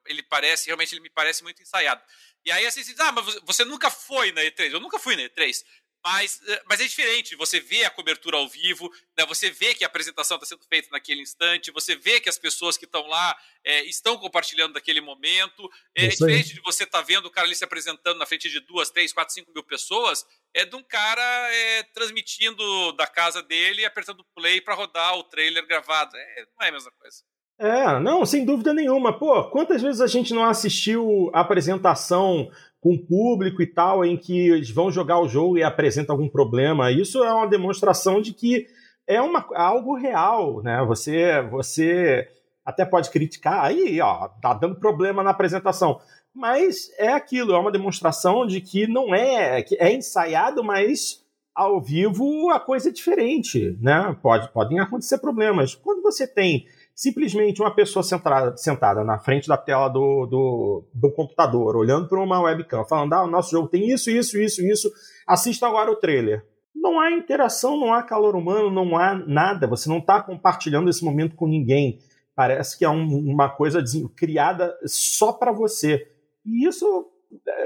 ele 0.06 0.24
parece, 0.24 0.68
realmente 0.68 0.94
ele 0.94 1.02
me 1.02 1.10
parece 1.10 1.44
muito 1.44 1.62
ensaiado. 1.62 2.02
E 2.44 2.52
aí 2.52 2.66
assim, 2.66 2.82
ah, 3.00 3.12
mas 3.12 3.40
você 3.44 3.66
nunca 3.66 3.90
foi 3.90 4.32
na 4.32 4.42
E3. 4.42 4.72
Eu 4.72 4.80
nunca 4.80 5.00
fui 5.00 5.16
na 5.16 5.24
E3. 5.24 5.64
Mas, 6.06 6.40
eh, 6.48 6.62
mas 6.70 6.80
é 6.80 6.84
diferente, 6.84 7.36
você 7.36 7.60
vê 7.60 7.84
a 7.84 7.90
cobertura 7.90 8.38
ao 8.38 8.48
vivo, 8.48 8.92
né? 9.18 9.26
você 9.26 9.50
vê 9.50 9.74
que 9.74 9.84
a 9.84 9.88
apresentação 9.88 10.38
está 10.38 10.46
sendo 10.46 10.64
feita 10.70 10.88
naquele 10.92 11.24
instante, 11.24 11.72
você 11.72 11.96
vê 11.96 12.20
que 12.20 12.30
as 12.30 12.38
pessoas 12.38 12.78
que 12.78 12.86
estão 12.86 13.08
lá 13.08 13.36
é, 13.64 13.84
estão 13.86 14.16
compartilhando 14.16 14.76
naquele 14.76 15.02
momento. 15.02 15.68
É, 15.98 16.06
é 16.06 16.08
diferente 16.10 16.54
de 16.54 16.62
você 16.62 16.84
estar 16.84 17.00
tá 17.00 17.04
vendo 17.04 17.26
o 17.26 17.32
cara 17.32 17.48
ali 17.48 17.56
se 17.56 17.64
apresentando 17.64 18.20
na 18.20 18.26
frente 18.28 18.52
de 18.52 18.60
duas, 18.60 18.92
três, 18.92 19.12
quatro, 19.12 19.34
cinco 19.34 19.52
mil 19.52 19.64
pessoas, 19.64 20.24
é 20.54 20.64
de 20.64 20.76
um 20.76 20.84
cara 20.84 21.24
é, 21.52 21.82
transmitindo 21.92 22.92
da 22.92 23.08
casa 23.08 23.42
dele, 23.42 23.84
apertando 23.84 24.24
play 24.36 24.62
para 24.62 24.76
rodar 24.76 25.18
o 25.18 25.24
trailer 25.24 25.66
gravado. 25.66 26.16
É, 26.16 26.46
não 26.56 26.68
é 26.68 26.70
a 26.70 26.72
mesma 26.72 26.92
coisa. 27.00 27.24
É, 27.58 28.00
não, 28.00 28.26
sem 28.26 28.46
dúvida 28.46 28.74
nenhuma. 28.74 29.18
Pô, 29.18 29.50
quantas 29.50 29.82
vezes 29.82 30.02
a 30.02 30.08
gente 30.08 30.34
não 30.34 30.44
assistiu 30.44 31.32
a 31.34 31.40
apresentação 31.40 32.52
com 32.86 32.96
público 32.96 33.64
e 33.64 33.66
tal, 33.66 34.06
em 34.06 34.16
que 34.16 34.50
eles 34.50 34.70
vão 34.70 34.92
jogar 34.92 35.20
o 35.20 35.28
jogo 35.28 35.58
e 35.58 35.64
apresentam 35.64 36.14
algum 36.14 36.30
problema. 36.30 36.92
Isso 36.92 37.24
é 37.24 37.34
uma 37.34 37.48
demonstração 37.48 38.22
de 38.22 38.32
que 38.32 38.68
é 39.08 39.20
uma, 39.20 39.44
algo 39.56 39.96
real, 39.96 40.62
né? 40.62 40.86
Você, 40.86 41.42
você 41.50 42.28
até 42.64 42.86
pode 42.86 43.10
criticar, 43.10 43.66
aí, 43.66 44.00
ó, 44.00 44.28
tá 44.40 44.54
dando 44.54 44.76
problema 44.76 45.24
na 45.24 45.32
apresentação. 45.32 46.00
Mas 46.32 46.92
é 47.00 47.12
aquilo, 47.12 47.56
é 47.56 47.58
uma 47.58 47.72
demonstração 47.72 48.46
de 48.46 48.62
que 48.62 48.86
não 48.86 49.16
é, 49.16 49.64
que 49.64 49.76
é 49.80 49.92
ensaiado, 49.92 50.64
mas 50.64 51.26
ao 51.56 51.82
vivo 51.82 52.52
a 52.52 52.60
coisa 52.60 52.90
é 52.90 52.92
diferente, 52.92 53.76
né? 53.82 54.16
Pode, 54.22 54.54
podem 54.54 54.80
acontecer 54.80 55.18
problemas. 55.18 55.74
Quando 55.74 56.04
você 56.04 56.28
tem 56.28 56.68
simplesmente 56.96 57.62
uma 57.62 57.76
pessoa 57.76 58.02
sentada, 58.02 58.56
sentada 58.56 59.04
na 59.04 59.20
frente 59.20 59.48
da 59.48 59.58
tela 59.58 59.90
do, 59.90 60.26
do, 60.26 60.88
do 60.94 61.12
computador, 61.12 61.76
olhando 61.76 62.08
para 62.08 62.22
uma 62.22 62.42
webcam, 62.42 62.86
falando: 62.86 63.14
ah, 63.14 63.24
o 63.26 63.30
nosso 63.30 63.52
jogo 63.52 63.68
tem 63.68 63.90
isso, 63.90 64.10
isso, 64.10 64.40
isso, 64.40 64.66
isso, 64.66 64.90
assista 65.28 65.68
agora 65.68 65.92
o 65.92 65.98
trailer. 65.98 66.46
Não 66.74 67.00
há 67.00 67.12
interação, 67.12 67.78
não 67.78 67.94
há 67.94 68.02
calor 68.02 68.36
humano, 68.36 68.70
não 68.70 68.98
há 68.98 69.14
nada. 69.14 69.68
Você 69.68 69.90
não 69.90 69.98
está 69.98 70.22
compartilhando 70.22 70.90
esse 70.90 71.04
momento 71.04 71.36
com 71.36 71.48
ninguém. 71.48 72.00
Parece 72.36 72.78
que 72.78 72.86
é 72.86 72.90
um, 72.90 73.06
uma 73.06 73.50
coisa 73.50 73.84
criada 74.16 74.78
só 74.86 75.34
para 75.34 75.52
você. 75.52 76.08
E 76.46 76.68
isso, 76.68 77.08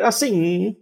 assim, 0.02 0.78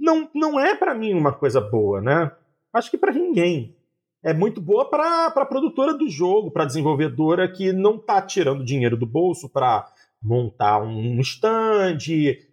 não, 0.00 0.30
não 0.34 0.58
é 0.58 0.74
para 0.74 0.94
mim 0.94 1.12
uma 1.12 1.32
coisa 1.32 1.60
boa, 1.60 2.00
né? 2.00 2.32
Acho 2.72 2.90
que 2.90 2.96
para 2.96 3.12
ninguém 3.12 3.76
é 4.22 4.32
muito 4.32 4.60
boa 4.60 4.88
para 4.88 5.26
a 5.26 5.46
produtora 5.46 5.94
do 5.94 6.08
jogo, 6.08 6.50
para 6.50 6.62
a 6.62 6.66
desenvolvedora 6.66 7.50
que 7.50 7.72
não 7.72 7.96
está 7.96 8.22
tirando 8.22 8.64
dinheiro 8.64 8.96
do 8.96 9.06
bolso 9.06 9.48
para 9.48 9.86
montar 10.22 10.80
um 10.80 11.20
stand, 11.20 11.98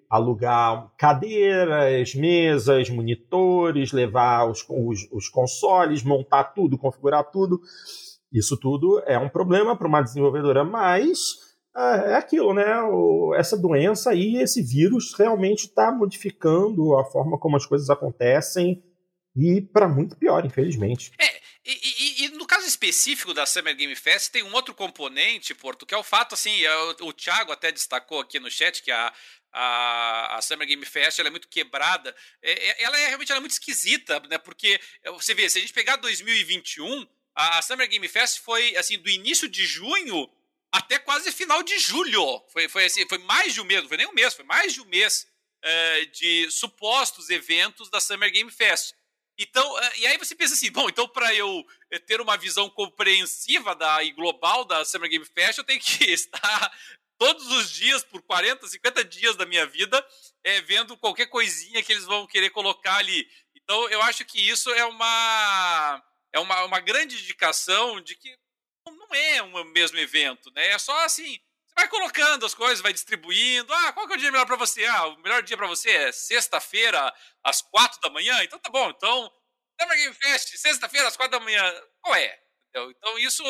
alugar 0.09 0.91
cadeiras, 0.97 2.15
mesas, 2.15 2.89
monitores, 2.89 3.91
levar 3.91 4.49
os, 4.49 4.65
os, 4.67 5.07
os 5.11 5.30
consoles, 5.30 6.03
montar 6.03 6.45
tudo, 6.45 6.78
configurar 6.78 7.30
tudo. 7.30 7.61
Isso 8.34 8.57
tudo 8.57 9.01
é 9.05 9.17
um 9.20 9.30
problema 9.30 9.76
para 9.76 9.88
uma 9.88 10.01
desenvolvedora, 10.01 10.63
mas 10.63 11.17
é, 11.78 12.11
é 12.11 12.15
aquilo, 12.15 12.53
né? 12.53 12.65
essa 13.36 13.55
doença 13.55 14.09
aí, 14.09 14.38
esse 14.38 14.63
vírus 14.63 15.13
realmente 15.15 15.65
está 15.65 15.91
modificando 15.91 16.97
a 16.97 17.05
forma 17.05 17.38
como 17.38 17.55
as 17.55 17.65
coisas 17.65 17.89
acontecem 17.91 18.84
e 19.36 19.61
para 19.61 19.88
muito 19.88 20.17
pior, 20.17 20.43
infelizmente. 20.43 21.11
É, 21.20 21.38
e, 21.72 22.24
e, 22.24 22.26
e, 22.26 22.30
no 22.30 22.45
caso 22.45 22.65
específico 22.65 23.34
da 23.34 23.45
Summer 23.45 23.76
Game 23.76 23.95
Fest, 23.95 24.32
tem 24.32 24.43
um 24.43 24.53
outro 24.53 24.74
componente, 24.74 25.53
Porto, 25.53 25.86
que 25.86 25.93
é 25.93 25.97
o 25.97 26.03
fato, 26.03 26.34
assim, 26.34 26.63
é 26.63 26.76
o, 26.76 27.07
o 27.07 27.13
Thiago 27.13 27.51
até 27.51 27.72
destacou 27.72 28.20
aqui 28.20 28.39
no 28.39 28.49
chat 28.49 28.82
que 28.82 28.91
a, 28.91 29.13
a, 29.51 30.38
a 30.38 30.41
Summer 30.41 30.67
Game 30.67 30.86
Fest 30.86 31.20
ela 31.20 31.28
é 31.28 31.32
muito 31.32 31.47
quebrada. 31.47 32.15
É, 32.41 32.51
é 32.51 32.84
ela 32.84 32.99
é 32.99 33.07
realmente 33.07 33.32
ela 33.32 33.39
é 33.39 33.41
muito 33.41 33.51
esquisita, 33.51 34.20
né? 34.22 34.38
Porque 34.38 34.80
é, 35.03 35.11
você 35.11 35.34
vê, 35.34 35.49
se 35.49 35.57
a 35.57 35.61
gente 35.61 35.74
pegar 35.74 35.95
2021, 35.97 37.07
a, 37.36 37.59
a 37.59 37.61
Summer 37.61 37.88
Game 37.88 38.07
Fest 38.07 38.39
foi 38.39 38.76
assim, 38.76 38.97
do 38.97 39.09
início 39.09 39.47
de 39.47 39.65
junho 39.65 40.30
até 40.72 40.99
quase 40.99 41.32
final 41.32 41.63
de 41.63 41.78
julho. 41.80 42.43
Foi, 42.49 42.67
foi, 42.67 42.86
assim, 42.86 43.07
foi 43.07 43.17
mais 43.20 43.53
de 43.53 43.61
um 43.61 43.65
mês, 43.65 43.82
não 43.82 43.89
foi 43.89 43.97
nem 43.97 44.07
um 44.07 44.13
mês, 44.13 44.34
foi 44.34 44.45
mais 44.45 44.74
de 44.74 44.82
um 44.82 44.86
mês 44.86 45.28
é, 45.61 46.05
de 46.05 46.49
supostos 46.51 47.30
eventos 47.30 47.89
da 47.89 47.99
Summer 47.99 48.32
Game 48.32 48.51
Fest. 48.51 48.93
Então, 49.39 49.79
eh, 49.79 49.99
e 49.99 50.07
aí 50.07 50.17
você 50.17 50.35
pensa 50.35 50.53
assim, 50.53 50.69
bom, 50.69 50.89
então 50.89 51.07
para 51.07 51.33
eu 51.33 51.65
eh, 51.89 51.97
ter 51.97 52.19
uma 52.19 52.35
visão 52.35 52.69
compreensiva 52.69 53.73
da, 53.73 54.03
e 54.03 54.11
global 54.11 54.65
da 54.65 54.83
Summer 54.83 55.09
Game 55.09 55.25
Fest, 55.25 55.57
eu 55.57 55.63
tenho 55.63 55.79
que 55.79 56.03
estar 56.11 56.71
todos 57.17 57.47
os 57.51 57.71
dias, 57.71 58.03
por 58.03 58.21
40, 58.21 58.67
50 58.67 59.03
dias 59.05 59.35
da 59.37 59.45
minha 59.45 59.65
vida, 59.65 60.05
é, 60.43 60.61
vendo 60.61 60.97
qualquer 60.97 61.27
coisinha 61.27 61.81
que 61.81 61.91
eles 61.91 62.05
vão 62.05 62.27
querer 62.27 62.49
colocar 62.49 62.95
ali. 62.95 63.29
Então, 63.55 63.89
eu 63.89 64.01
acho 64.01 64.25
que 64.25 64.39
isso 64.39 64.69
é 64.71 64.85
uma, 64.85 66.03
é 66.33 66.39
uma, 66.39 66.63
uma 66.63 66.79
grande 66.79 67.15
indicação 67.15 68.01
de 68.01 68.15
que 68.15 68.33
não 68.87 69.13
é 69.13 69.43
um 69.43 69.63
mesmo 69.65 69.97
evento, 69.99 70.49
né? 70.51 70.69
É 70.69 70.79
só 70.79 70.97
assim, 71.05 71.39
vai 71.80 71.88
colocando 71.88 72.45
as 72.45 72.53
coisas, 72.53 72.82
vai 72.82 72.91
distribuindo. 72.91 73.73
Ah, 73.73 73.93
qual 73.93 74.05
que 74.05 74.13
é 74.13 74.15
o 74.17 74.19
dia 74.19 74.32
melhor 74.32 74.45
para 74.45 74.57
você? 74.57 74.84
Ah, 74.86 75.07
o 75.07 75.17
melhor 75.21 75.41
dia 75.41 75.55
para 75.55 75.67
você 75.67 75.89
é 75.89 76.11
sexta-feira, 76.11 77.13
às 77.43 77.61
quatro 77.61 77.99
da 78.01 78.09
manhã? 78.09 78.43
Então 78.43 78.59
tá 78.59 78.69
bom. 78.69 78.89
Então, 78.89 79.32
Summer 79.80 79.97
Game 79.97 80.13
Fest, 80.13 80.57
sexta-feira, 80.57 81.07
às 81.07 81.15
quatro 81.15 81.39
da 81.39 81.43
manhã. 81.43 81.63
Qual 82.01 82.15
é? 82.15 82.38
Então, 82.75 83.17
isso 83.19 83.43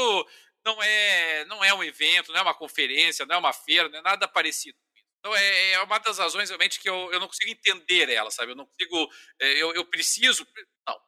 não 0.63 0.81
é, 0.81 1.45
não 1.45 1.63
é 1.63 1.73
um 1.73 1.83
evento, 1.83 2.31
não 2.31 2.39
é 2.39 2.43
uma 2.43 2.53
conferência, 2.53 3.25
não 3.25 3.35
é 3.35 3.39
uma 3.39 3.53
feira, 3.53 3.89
não 3.89 3.99
é 3.99 4.01
nada 4.01 4.27
parecido. 4.27 4.77
Então, 5.19 5.35
é, 5.35 5.71
é 5.71 5.81
uma 5.81 5.97
das 5.97 6.19
razões, 6.19 6.49
realmente, 6.49 6.79
que 6.79 6.89
eu, 6.89 7.11
eu 7.11 7.19
não 7.19 7.27
consigo 7.27 7.51
entender 7.51 8.09
ela, 8.09 8.29
sabe? 8.29 8.51
Eu 8.51 8.55
não 8.55 8.65
consigo. 8.65 9.09
É, 9.41 9.53
eu, 9.53 9.73
eu 9.73 9.85
preciso. 9.85 10.47
Não. 10.87 10.99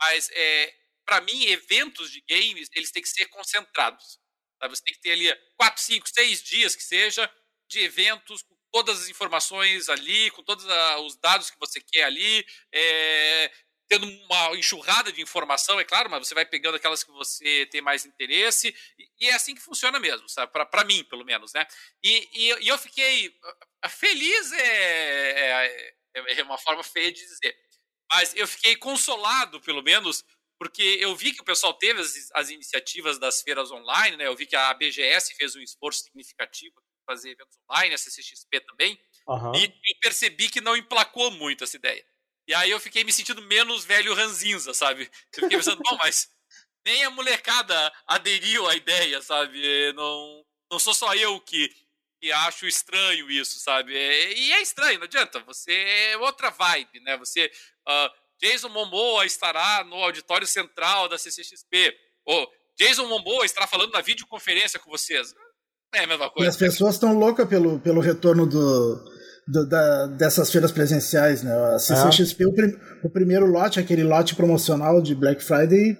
Mas, 0.00 0.30
é, 0.32 0.74
para 1.04 1.20
mim, 1.20 1.44
eventos 1.44 2.10
de 2.10 2.22
games, 2.28 2.70
eles 2.74 2.90
têm 2.90 3.02
que 3.02 3.08
ser 3.08 3.26
concentrados. 3.26 4.18
Sabe? 4.60 4.76
Você 4.76 4.82
tem 4.84 4.94
que 4.94 5.00
ter 5.00 5.12
ali 5.12 5.34
quatro, 5.56 5.82
cinco, 5.82 6.08
seis 6.08 6.42
dias 6.42 6.76
que 6.76 6.82
seja 6.82 7.30
de 7.68 7.80
eventos 7.80 8.42
com 8.42 8.54
todas 8.72 9.02
as 9.02 9.08
informações 9.08 9.88
ali, 9.88 10.30
com 10.32 10.42
todos 10.42 10.64
os 11.04 11.16
dados 11.16 11.50
que 11.50 11.58
você 11.58 11.80
quer 11.80 12.04
ali, 12.04 12.44
é, 12.72 13.50
tendo 13.88 14.06
uma 14.06 14.56
enxurrada 14.56 15.10
de 15.10 15.20
informação, 15.20 15.80
é 15.80 15.84
claro, 15.84 16.08
mas 16.08 16.26
você 16.26 16.34
vai 16.34 16.46
pegando 16.46 16.76
aquelas 16.76 17.02
que 17.02 17.10
você 17.10 17.66
tem 17.66 17.80
mais 17.80 18.06
interesse, 18.06 18.74
e, 19.18 19.26
é 19.28 19.34
assim 19.34 19.54
que 19.54 19.60
funciona 19.60 19.98
mesmo, 19.98 20.28
sabe? 20.28 20.52
Para 20.52 20.84
mim, 20.84 21.02
pelo 21.04 21.24
menos, 21.24 21.52
né? 21.52 21.66
E, 22.02 22.28
e, 22.32 22.64
e, 22.64 22.68
eu 22.68 22.78
fiquei 22.78 23.34
feliz 23.88 24.52
é, 24.52 25.66
é, 26.14 26.38
é 26.38 26.42
uma 26.44 26.58
forma 26.58 26.84
feia 26.84 27.10
de 27.12 27.20
dizer, 27.20 27.56
mas 28.12 28.34
eu 28.36 28.46
fiquei 28.46 28.76
consolado, 28.76 29.60
pelo 29.60 29.82
menos, 29.82 30.24
porque 30.60 30.82
eu 31.00 31.16
vi 31.16 31.32
que 31.32 31.40
o 31.40 31.44
pessoal 31.44 31.72
teve 31.72 32.02
as, 32.02 32.30
as 32.34 32.50
iniciativas 32.50 33.18
das 33.18 33.40
feiras 33.40 33.70
online, 33.70 34.18
né? 34.18 34.26
Eu 34.26 34.36
vi 34.36 34.44
que 34.44 34.54
a 34.54 34.74
BGS 34.74 35.34
fez 35.34 35.56
um 35.56 35.60
esforço 35.60 36.02
significativo 36.02 36.74
para 36.74 37.14
fazer 37.14 37.30
eventos 37.30 37.56
online, 37.66 37.94
a 37.94 37.98
CCXP 37.98 38.60
também, 38.60 39.00
uhum. 39.26 39.54
e 39.54 39.64
eu 39.64 39.96
percebi 40.02 40.50
que 40.50 40.60
não 40.60 40.76
emplacou 40.76 41.30
muito 41.30 41.64
essa 41.64 41.78
ideia. 41.78 42.04
E 42.46 42.52
aí 42.52 42.70
eu 42.70 42.78
fiquei 42.78 43.02
me 43.04 43.12
sentindo 43.12 43.40
menos 43.40 43.86
velho 43.86 44.12
ranzinza, 44.12 44.74
sabe? 44.74 45.10
Eu 45.32 45.44
fiquei 45.44 45.56
pensando, 45.56 45.80
bom, 45.82 45.96
mas 45.96 46.28
nem 46.84 47.04
a 47.04 47.10
molecada 47.10 47.90
aderiu 48.06 48.68
à 48.68 48.76
ideia, 48.76 49.22
sabe? 49.22 49.94
Não, 49.94 50.44
não 50.70 50.78
sou 50.78 50.92
só 50.92 51.14
eu 51.14 51.40
que, 51.40 51.74
que 52.20 52.30
acho 52.32 52.66
estranho 52.66 53.30
isso, 53.30 53.58
sabe? 53.60 53.94
E 53.94 54.52
é 54.52 54.60
estranho, 54.60 54.98
não 54.98 55.06
adianta. 55.06 55.40
Você 55.40 55.72
é 55.72 56.18
outra 56.18 56.50
vibe, 56.50 57.00
né? 57.00 57.16
Você. 57.16 57.50
Uh, 57.88 58.19
Jason 58.40 58.68
Momoa 58.68 59.26
estará 59.26 59.84
no 59.84 59.96
auditório 59.96 60.46
central 60.46 61.08
da 61.08 61.18
CCXP. 61.18 61.94
Ou 62.24 62.48
Jason 62.78 63.06
Momoa 63.06 63.44
estará 63.44 63.66
falando 63.66 63.92
na 63.92 64.00
videoconferência 64.00 64.78
com 64.78 64.90
vocês. 64.90 65.34
É 65.94 66.04
a 66.04 66.06
mesma 66.06 66.30
coisa. 66.30 66.46
E 66.46 66.48
as 66.48 66.56
pessoas 66.56 66.94
estão 66.94 67.12
loucas 67.12 67.48
pelo, 67.48 67.80
pelo 67.80 68.00
retorno 68.00 68.46
do, 68.46 69.04
do 69.46 69.68
da, 69.68 70.06
dessas 70.06 70.50
feiras 70.50 70.72
presenciais, 70.72 71.42
né? 71.42 71.52
A 71.74 71.78
CCXP, 71.78 72.44
é. 72.44 72.46
o, 72.46 72.54
prim, 72.54 72.78
o, 73.04 73.10
primeiro 73.10 73.46
lote, 73.46 73.80
aquele 73.80 74.04
lote 74.04 74.34
promocional 74.34 75.02
de 75.02 75.14
Black 75.14 75.42
Friday, 75.42 75.98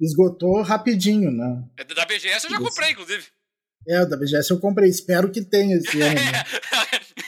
esgotou 0.00 0.60
rapidinho, 0.62 1.30
né? 1.30 1.62
É, 1.78 1.84
da 1.84 2.04
BGS 2.04 2.46
eu 2.46 2.50
já 2.50 2.58
comprei, 2.58 2.90
inclusive. 2.90 3.26
É, 3.86 4.04
da 4.04 4.16
BGS 4.16 4.50
eu 4.50 4.60
comprei. 4.60 4.90
Espero 4.90 5.30
que 5.30 5.42
tenha 5.42 5.76
esse 5.76 6.00
ano. 6.02 6.14
Né? 6.14 6.44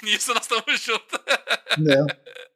Nisso 0.02 0.34
nós 0.34 0.42
estamos 0.42 0.80
juntos. 0.80 1.18
É. 1.28 2.40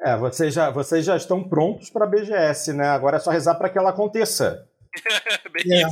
É, 0.00 0.16
vocês 0.16 0.52
já, 0.52 0.70
vocês 0.70 1.04
já 1.04 1.16
estão 1.16 1.48
prontos 1.48 1.90
para 1.90 2.04
a 2.04 2.08
BGS, 2.08 2.72
né? 2.72 2.88
Agora 2.88 3.16
é 3.16 3.20
só 3.20 3.30
rezar 3.30 3.54
para 3.54 3.70
que 3.70 3.78
ela 3.78 3.90
aconteça. 3.90 4.68
Bem 5.52 5.82
é. 5.82 5.86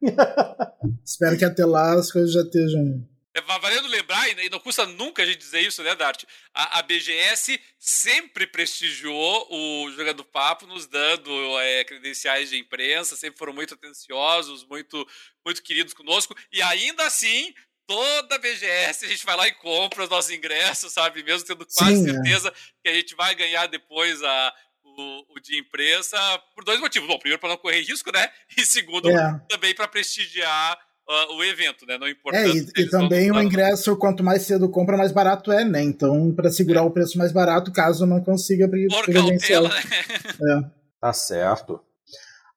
Espero 1.04 1.38
que 1.38 1.44
até 1.44 1.64
lá 1.64 1.94
as 1.94 2.10
coisas 2.10 2.32
já 2.32 2.40
estejam. 2.40 3.06
É, 3.34 3.40
valendo 3.40 3.86
lembrar, 3.86 4.28
e 4.28 4.50
não 4.50 4.58
custa 4.58 4.84
nunca 4.84 5.22
a 5.22 5.26
gente 5.26 5.38
dizer 5.38 5.60
isso, 5.60 5.82
né, 5.82 5.94
Dart? 5.94 6.24
A, 6.52 6.80
a 6.80 6.82
BGS 6.82 7.60
sempre 7.78 8.46
prestigiou 8.46 9.46
o 9.50 9.90
Jogando 9.92 10.24
Papo, 10.24 10.66
nos 10.66 10.86
dando 10.86 11.30
é, 11.60 11.84
credenciais 11.84 12.50
de 12.50 12.58
imprensa, 12.58 13.14
sempre 13.14 13.38
foram 13.38 13.52
muito 13.52 13.74
atenciosos, 13.74 14.64
muito, 14.64 15.06
muito 15.44 15.62
queridos 15.62 15.94
conosco, 15.94 16.34
e 16.52 16.60
ainda 16.62 17.06
assim 17.06 17.54
toda 17.88 18.38
BGS 18.38 19.06
a 19.06 19.08
gente 19.08 19.24
vai 19.24 19.34
lá 19.34 19.48
e 19.48 19.54
compra 19.54 20.04
os 20.04 20.10
nossos 20.10 20.30
ingressos, 20.30 20.92
sabe? 20.92 21.22
Mesmo 21.24 21.46
tendo 21.46 21.66
quase 21.66 21.96
Sim, 21.96 22.10
é. 22.10 22.12
certeza 22.12 22.48
é. 22.48 22.52
que 22.82 22.88
a 22.90 22.94
gente 22.94 23.16
vai 23.16 23.34
ganhar 23.34 23.66
depois 23.66 24.22
a, 24.22 24.54
o, 24.84 25.34
o, 25.34 25.40
de 25.40 25.58
imprensa 25.58 26.18
por 26.54 26.64
dois 26.64 26.78
motivos. 26.78 27.08
Bom, 27.08 27.18
primeiro 27.18 27.40
para 27.40 27.48
não 27.48 27.56
correr 27.56 27.80
risco, 27.80 28.12
né? 28.12 28.28
E 28.58 28.66
segundo, 28.66 29.10
é. 29.10 29.40
também 29.48 29.74
para 29.74 29.88
prestigiar 29.88 30.78
uh, 31.08 31.34
o 31.34 31.42
evento, 31.42 31.86
né? 31.86 31.96
Não 31.96 32.06
importa. 32.06 32.38
É, 32.38 32.46
e, 32.46 32.66
e 32.76 32.90
também 32.90 33.32
o 33.32 33.40
ingresso, 33.40 33.96
quanto 33.96 34.22
mais 34.22 34.42
cedo 34.42 34.70
compra, 34.70 34.98
mais 34.98 35.10
barato 35.10 35.50
é, 35.50 35.64
né? 35.64 35.82
Então, 35.82 36.34
para 36.34 36.50
segurar 36.50 36.80
é. 36.80 36.84
o 36.84 36.90
preço 36.90 37.16
mais 37.16 37.32
barato, 37.32 37.72
caso 37.72 38.04
não 38.04 38.22
consiga 38.22 38.68
presencial. 38.68 39.62
Né? 39.62 39.82
É. 40.28 40.78
Tá 41.00 41.12
certo. 41.14 41.80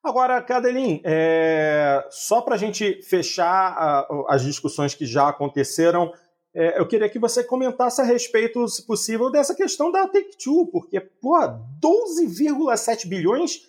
Agora, 0.03 0.41
Cadelin, 0.41 0.99
é, 1.03 2.03
só 2.09 2.41
para 2.41 2.55
a 2.55 2.57
gente 2.57 3.03
fechar 3.03 3.45
a, 3.45 4.07
as 4.29 4.41
discussões 4.41 4.95
que 4.95 5.05
já 5.05 5.29
aconteceram, 5.29 6.11
é, 6.55 6.79
eu 6.79 6.87
queria 6.87 7.07
que 7.07 7.19
você 7.19 7.43
comentasse 7.43 8.01
a 8.01 8.03
respeito, 8.03 8.67
se 8.67 8.85
possível, 8.85 9.31
dessa 9.31 9.55
questão 9.55 9.91
da 9.91 10.07
Take-Two, 10.07 10.67
porque, 10.71 10.99
pô, 10.99 11.37
12,7 11.79 13.07
bilhões 13.07 13.61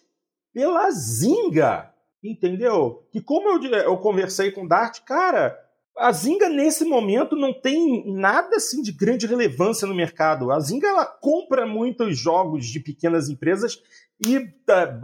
pela 0.54 0.90
Zinga, 0.90 1.92
entendeu? 2.24 3.06
Que 3.12 3.20
como 3.20 3.48
eu, 3.48 3.70
eu 3.80 3.98
conversei 3.98 4.50
com 4.50 4.64
o 4.64 4.68
Dart, 4.68 5.00
cara, 5.04 5.61
a 5.96 6.10
Zinga 6.12 6.48
nesse 6.48 6.84
momento 6.84 7.36
não 7.36 7.52
tem 7.52 8.04
nada 8.12 8.56
assim 8.56 8.82
de 8.82 8.92
grande 8.92 9.26
relevância 9.26 9.86
no 9.86 9.94
mercado. 9.94 10.50
A 10.50 10.58
Zinga 10.58 10.88
ela 10.88 11.06
compra 11.06 11.66
muitos 11.66 12.18
jogos 12.18 12.66
de 12.66 12.80
pequenas 12.80 13.28
empresas 13.28 13.80
e 14.24 14.48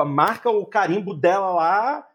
marca 0.06 0.50
o 0.50 0.64
carimbo 0.64 1.14
dela 1.14 1.52
lá, 1.52 2.06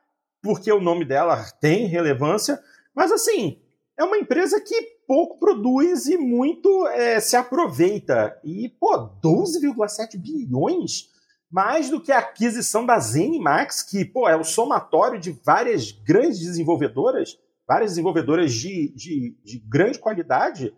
porque 0.41 0.71
o 0.71 0.81
nome 0.81 1.05
dela 1.05 1.43
tem 1.61 1.85
relevância. 1.85 2.59
Mas 2.95 3.11
assim, 3.11 3.59
é 3.97 4.03
uma 4.03 4.17
empresa 4.17 4.59
que 4.59 4.93
pouco 5.07 5.37
produz 5.37 6.07
e 6.07 6.17
muito 6.17 6.87
é, 6.87 7.19
se 7.19 7.35
aproveita. 7.35 8.39
E, 8.43 8.69
pô, 8.79 9.09
12,7 9.21 10.17
bilhões? 10.17 11.11
Mais 11.51 11.89
do 11.89 12.01
que 12.01 12.11
a 12.11 12.17
aquisição 12.17 12.83
da 12.83 12.97
ZeniMax, 12.97 13.83
que, 13.83 14.03
pô, 14.03 14.27
é 14.27 14.35
o 14.35 14.43
somatório 14.43 15.19
de 15.19 15.31
várias 15.31 15.91
grandes 15.91 16.39
desenvolvedoras, 16.39 17.37
várias 17.67 17.91
desenvolvedoras 17.91 18.53
de, 18.53 18.93
de, 18.95 19.37
de 19.43 19.59
grande 19.59 19.99
qualidade. 19.99 20.73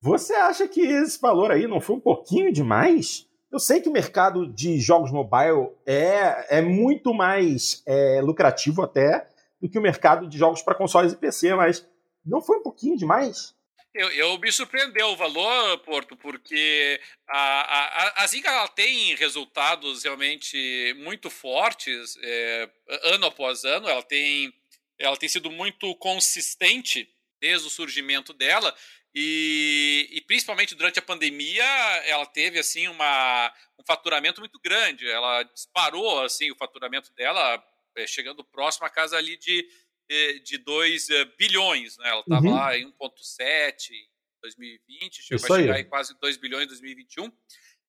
Você 0.00 0.34
acha 0.34 0.68
que 0.68 0.80
esse 0.80 1.20
valor 1.20 1.50
aí 1.50 1.66
não 1.66 1.80
foi 1.80 1.96
um 1.96 2.00
pouquinho 2.00 2.52
demais? 2.52 3.26
Eu 3.50 3.58
sei 3.58 3.80
que 3.80 3.88
o 3.88 3.92
mercado 3.92 4.46
de 4.46 4.78
jogos 4.78 5.10
mobile 5.10 5.70
é, 5.86 6.58
é 6.58 6.60
muito 6.60 7.14
mais 7.14 7.82
é, 7.86 8.20
lucrativo 8.20 8.82
até 8.82 9.26
do 9.60 9.68
que 9.68 9.78
o 9.78 9.82
mercado 9.82 10.28
de 10.28 10.38
jogos 10.38 10.62
para 10.62 10.74
consoles 10.74 11.12
e 11.12 11.16
PC, 11.16 11.54
mas 11.54 11.86
não 12.24 12.42
foi 12.42 12.58
um 12.58 12.62
pouquinho 12.62 12.96
demais? 12.96 13.54
Eu, 13.94 14.10
eu 14.10 14.38
me 14.38 14.52
surpreendeu 14.52 15.08
o 15.08 15.16
valor, 15.16 15.78
Porto, 15.78 16.14
porque 16.16 17.00
a, 17.26 18.20
a, 18.20 18.22
a 18.22 18.26
Zynga 18.26 18.50
ela 18.50 18.68
tem 18.68 19.14
resultados 19.16 20.04
realmente 20.04 20.94
muito 20.98 21.30
fortes 21.30 22.16
é, 22.22 22.70
ano 23.04 23.26
após 23.26 23.64
ano. 23.64 23.88
Ela 23.88 24.02
tem, 24.02 24.52
ela 24.98 25.16
tem 25.16 25.28
sido 25.28 25.50
muito 25.50 25.94
consistente 25.96 27.08
desde 27.40 27.66
o 27.66 27.70
surgimento 27.70 28.32
dela. 28.32 28.74
E, 29.14 30.08
e, 30.12 30.20
principalmente 30.22 30.74
durante 30.74 30.98
a 30.98 31.02
pandemia, 31.02 31.64
ela 32.04 32.26
teve 32.26 32.58
assim 32.58 32.88
uma, 32.88 33.52
um 33.78 33.84
faturamento 33.84 34.40
muito 34.40 34.58
grande. 34.60 35.08
Ela 35.08 35.42
disparou 35.44 36.22
assim 36.22 36.50
o 36.50 36.56
faturamento 36.56 37.12
dela, 37.14 37.62
é, 37.96 38.06
chegando 38.06 38.44
próximo 38.44 38.86
à 38.86 38.90
casa 38.90 39.16
ali 39.16 39.36
de, 39.36 39.66
é, 40.08 40.32
de 40.34 40.58
2 40.58 41.10
é, 41.10 41.24
bilhões. 41.24 41.96
Né? 41.98 42.08
Ela 42.08 42.20
estava 42.20 42.46
uhum. 42.46 42.54
lá 42.54 42.76
em 42.76 42.86
1,7 42.92 43.90
em 43.90 44.08
2020, 44.42 45.22
chegou 45.22 45.56
a 45.56 45.60
chegar 45.60 45.80
em 45.80 45.88
quase 45.88 46.18
2 46.20 46.36
bilhões 46.36 46.64
em 46.64 46.68
2021. 46.68 47.32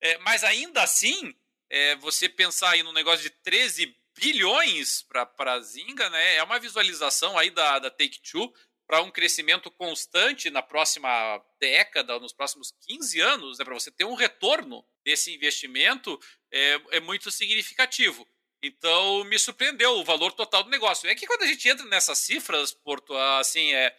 É, 0.01 0.17
mas 0.19 0.43
ainda 0.43 0.81
assim, 0.81 1.35
é, 1.69 1.95
você 1.97 2.29
pensar 2.29 2.71
aí 2.71 2.83
no 2.83 2.93
negócio 2.93 3.21
de 3.21 3.29
13 3.29 3.95
bilhões 4.17 5.03
para 5.03 5.53
a 5.53 5.59
Zinga, 5.61 6.09
né, 6.09 6.35
é 6.35 6.43
uma 6.43 6.59
visualização 6.59 7.37
aí 7.37 7.49
da, 7.49 7.79
da 7.79 7.89
Take-Two 7.89 8.51
para 8.87 9.01
um 9.01 9.11
crescimento 9.11 9.69
constante 9.69 10.49
na 10.49 10.63
próxima 10.63 11.09
década, 11.59 12.19
nos 12.19 12.33
próximos 12.33 12.73
15 12.87 13.19
anos, 13.21 13.59
né, 13.59 13.65
para 13.65 13.73
você 13.73 13.91
ter 13.91 14.05
um 14.05 14.15
retorno 14.15 14.83
desse 15.05 15.33
investimento, 15.33 16.19
é, 16.51 16.81
é 16.91 16.99
muito 16.99 17.29
significativo. 17.29 18.27
Então, 18.61 19.23
me 19.25 19.39
surpreendeu 19.39 19.91
o 19.91 20.03
valor 20.03 20.33
total 20.33 20.63
do 20.63 20.69
negócio. 20.69 21.09
É 21.09 21.15
que 21.15 21.25
quando 21.25 21.43
a 21.43 21.47
gente 21.47 21.69
entra 21.69 21.85
nessas 21.85 22.17
cifras, 22.17 22.73
Porto, 22.73 23.15
assim, 23.15 23.73
é, 23.73 23.95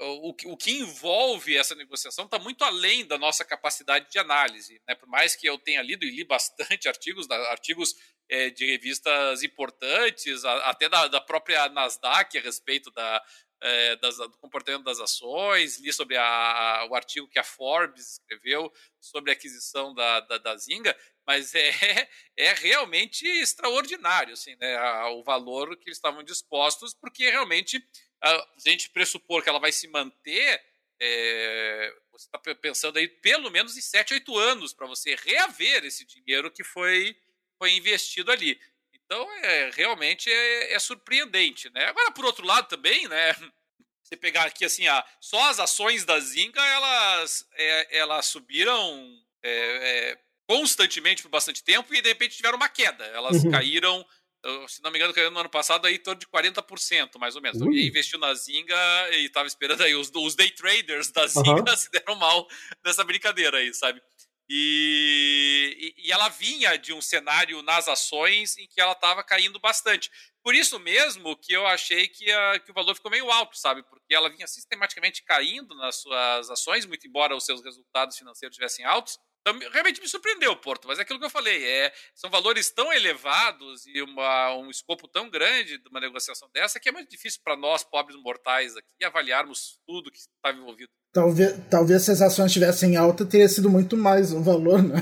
o, 0.00 0.34
o 0.52 0.56
que 0.56 0.70
envolve 0.70 1.56
essa 1.56 1.74
negociação 1.74 2.26
está 2.26 2.38
muito 2.38 2.62
além 2.64 3.04
da 3.06 3.18
nossa 3.18 3.44
capacidade 3.44 4.10
de 4.10 4.18
análise. 4.18 4.80
Né? 4.86 4.94
Por 4.94 5.08
mais 5.08 5.34
que 5.34 5.48
eu 5.48 5.58
tenha 5.58 5.82
lido 5.82 6.04
e 6.04 6.10
li 6.10 6.24
bastante 6.24 6.86
artigos, 6.88 7.28
artigos 7.30 7.94
é, 8.28 8.50
de 8.50 8.66
revistas 8.66 9.42
importantes, 9.42 10.44
a, 10.44 10.70
até 10.70 10.88
da, 10.88 11.08
da, 11.08 11.20
própria 11.20 11.68
Nasdaq 11.68 12.36
a 12.36 12.40
respeito 12.40 12.90
da, 12.90 13.22
é, 13.60 13.96
das, 13.96 14.16
do 14.16 14.36
comportamento 14.38 14.84
das 14.84 15.00
ações, 15.00 15.78
li 15.78 15.92
sobre 15.92 16.16
a, 16.16 16.86
o 16.90 16.94
artigo 16.94 17.28
que 17.28 17.38
a 17.38 17.44
Forbes 17.44 18.12
escreveu 18.12 18.72
sobre 19.00 19.30
a 19.30 19.34
aquisição 19.34 19.94
da, 19.94 20.20
da, 20.20 20.38
da 20.38 20.56
Zinga, 20.56 20.96
mas 21.26 21.54
é, 21.54 21.70
é 22.36 22.52
realmente 22.54 23.26
extraordinário 23.26 24.34
assim, 24.34 24.56
né, 24.56 24.78
o 25.06 25.22
valor 25.22 25.76
que 25.76 25.88
eles 25.88 25.98
estavam 25.98 26.22
dispostos, 26.22 26.94
porque 26.94 27.30
realmente 27.30 27.82
a 28.22 28.46
gente 28.58 28.90
pressupor 28.90 29.42
que 29.42 29.48
ela 29.48 29.60
vai 29.60 29.72
se 29.72 29.88
manter, 29.88 30.60
é, 31.00 31.94
você 32.10 32.26
está 32.26 32.38
pensando 32.54 32.98
aí 32.98 33.08
pelo 33.08 33.50
menos 33.50 33.76
em 33.76 33.80
7, 33.80 34.14
8 34.14 34.38
anos 34.38 34.72
para 34.72 34.86
você 34.86 35.14
reaver 35.14 35.84
esse 35.84 36.04
dinheiro 36.06 36.50
que 36.50 36.64
foi, 36.64 37.16
foi 37.58 37.72
investido 37.72 38.30
ali. 38.30 38.58
Então, 39.06 39.32
é, 39.42 39.70
realmente 39.72 40.30
é, 40.30 40.74
é, 40.74 40.78
surpreendente, 40.78 41.70
né? 41.70 41.84
Agora, 41.86 42.10
por 42.10 42.24
outro 42.24 42.44
lado 42.44 42.68
também, 42.68 43.06
né? 43.08 43.34
Você 44.02 44.16
pegar 44.16 44.44
aqui 44.44 44.64
assim, 44.64 44.86
a, 44.86 45.04
só 45.20 45.50
as 45.50 45.58
ações 45.58 46.04
da 46.04 46.18
Zinga, 46.20 46.60
elas, 46.60 47.44
é, 47.54 47.98
elas 47.98 48.26
subiram 48.26 49.20
é, 49.42 49.50
é, 49.50 50.18
constantemente 50.48 51.22
por 51.22 51.28
bastante 51.28 51.62
tempo 51.62 51.92
e 51.92 52.00
de 52.00 52.08
repente 52.08 52.36
tiveram 52.36 52.56
uma 52.56 52.68
queda. 52.68 53.04
Elas 53.06 53.42
uhum. 53.42 53.50
caíram, 53.50 54.06
se 54.68 54.80
não 54.80 54.92
me 54.92 54.98
engano, 54.98 55.12
caíram 55.12 55.32
no 55.32 55.40
ano 55.40 55.48
passado 55.48 55.86
aí 55.86 55.96
em 55.96 55.98
torno 55.98 56.20
de 56.20 56.26
40%, 56.26 57.18
mais 57.18 57.34
ou 57.34 57.42
menos. 57.42 57.60
Uhum. 57.60 57.72
Investiu 57.72 58.18
na 58.20 58.32
Zinga 58.32 58.76
e 59.10 59.26
estava 59.26 59.48
esperando 59.48 59.82
aí. 59.82 59.94
Os, 59.96 60.08
os 60.14 60.36
day 60.36 60.52
traders 60.52 61.10
da 61.10 61.26
Zinga 61.26 61.68
uhum. 61.68 61.74
se 61.76 61.90
deram 61.90 62.14
mal 62.14 62.46
nessa 62.84 63.02
brincadeira 63.02 63.58
aí, 63.58 63.74
sabe? 63.74 64.00
E, 64.48 65.94
e, 65.96 66.12
ela 66.12 66.28
vinha 66.28 66.76
de 66.76 66.92
um 66.92 67.00
cenário 67.00 67.62
nas 67.62 67.88
ações 67.88 68.56
em 68.56 68.66
que 68.68 68.80
ela 68.80 68.92
estava 68.92 69.24
caindo 69.24 69.58
bastante. 69.58 70.10
Por 70.42 70.54
isso 70.54 70.78
mesmo 70.78 71.36
que 71.36 71.52
eu 71.52 71.66
achei 71.66 72.06
que, 72.06 72.30
a, 72.30 72.60
que 72.60 72.70
o 72.70 72.74
valor 72.74 72.94
ficou 72.94 73.10
meio 73.10 73.30
alto, 73.30 73.58
sabe? 73.58 73.82
Porque 73.82 74.14
ela 74.14 74.30
vinha 74.30 74.46
sistematicamente 74.46 75.24
caindo 75.24 75.74
nas 75.74 75.96
suas 75.96 76.48
ações, 76.50 76.86
muito 76.86 77.06
embora 77.08 77.36
os 77.36 77.44
seus 77.44 77.62
resultados 77.62 78.16
financeiros 78.16 78.54
estivessem 78.54 78.84
altos. 78.84 79.18
Então, 79.46 79.56
realmente 79.70 80.00
me 80.00 80.08
surpreendeu 80.08 80.50
o 80.50 80.56
Porto, 80.56 80.88
mas 80.88 80.98
é 80.98 81.02
aquilo 81.02 81.20
que 81.20 81.24
eu 81.24 81.30
falei, 81.30 81.64
é, 81.64 81.92
são 82.16 82.28
valores 82.28 82.68
tão 82.68 82.92
elevados 82.92 83.86
e 83.86 84.02
uma, 84.02 84.56
um 84.56 84.68
escopo 84.68 85.06
tão 85.06 85.30
grande 85.30 85.78
de 85.78 85.88
uma 85.88 86.00
negociação 86.00 86.48
dessa 86.52 86.80
que 86.80 86.88
é 86.88 86.92
muito 86.92 87.08
difícil 87.08 87.40
para 87.44 87.56
nós, 87.56 87.84
pobres 87.84 88.20
mortais, 88.20 88.76
aqui, 88.76 89.04
avaliarmos 89.04 89.78
tudo 89.86 90.10
que 90.10 90.18
estava 90.18 90.58
envolvido. 90.58 90.90
Talvez, 91.12 91.54
talvez 91.70 92.02
se 92.02 92.10
as 92.10 92.22
ações 92.22 92.46
estivessem 92.46 92.96
alta, 92.96 93.24
teria 93.24 93.48
sido 93.48 93.70
muito 93.70 93.96
mais 93.96 94.32
o 94.32 94.42
valor, 94.42 94.82
né? 94.82 94.96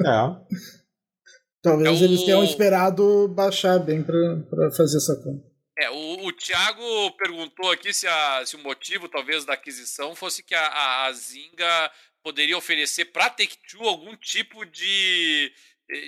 É. 0.00 0.56
talvez 1.64 2.02
é 2.02 2.04
eles 2.04 2.22
tenham 2.22 2.44
esperado 2.44 3.28
baixar 3.28 3.78
bem 3.78 4.02
para 4.02 4.70
fazer 4.72 4.98
essa 4.98 5.16
conta. 5.24 5.50
É, 5.78 5.88
o, 5.88 6.26
o 6.26 6.32
Thiago 6.32 7.10
perguntou 7.12 7.70
aqui 7.70 7.94
se, 7.94 8.06
a, 8.06 8.44
se 8.44 8.54
o 8.54 8.58
motivo, 8.58 9.08
talvez, 9.08 9.46
da 9.46 9.54
aquisição 9.54 10.14
fosse 10.14 10.42
que 10.42 10.54
a, 10.54 10.66
a, 10.66 11.06
a 11.06 11.12
Zinga 11.12 11.90
poderia 12.22 12.56
oferecer 12.56 13.06
para 13.06 13.26
a 13.26 13.30
Take-Two 13.30 13.86
algum 13.86 14.16
tipo 14.16 14.64
de, 14.64 15.52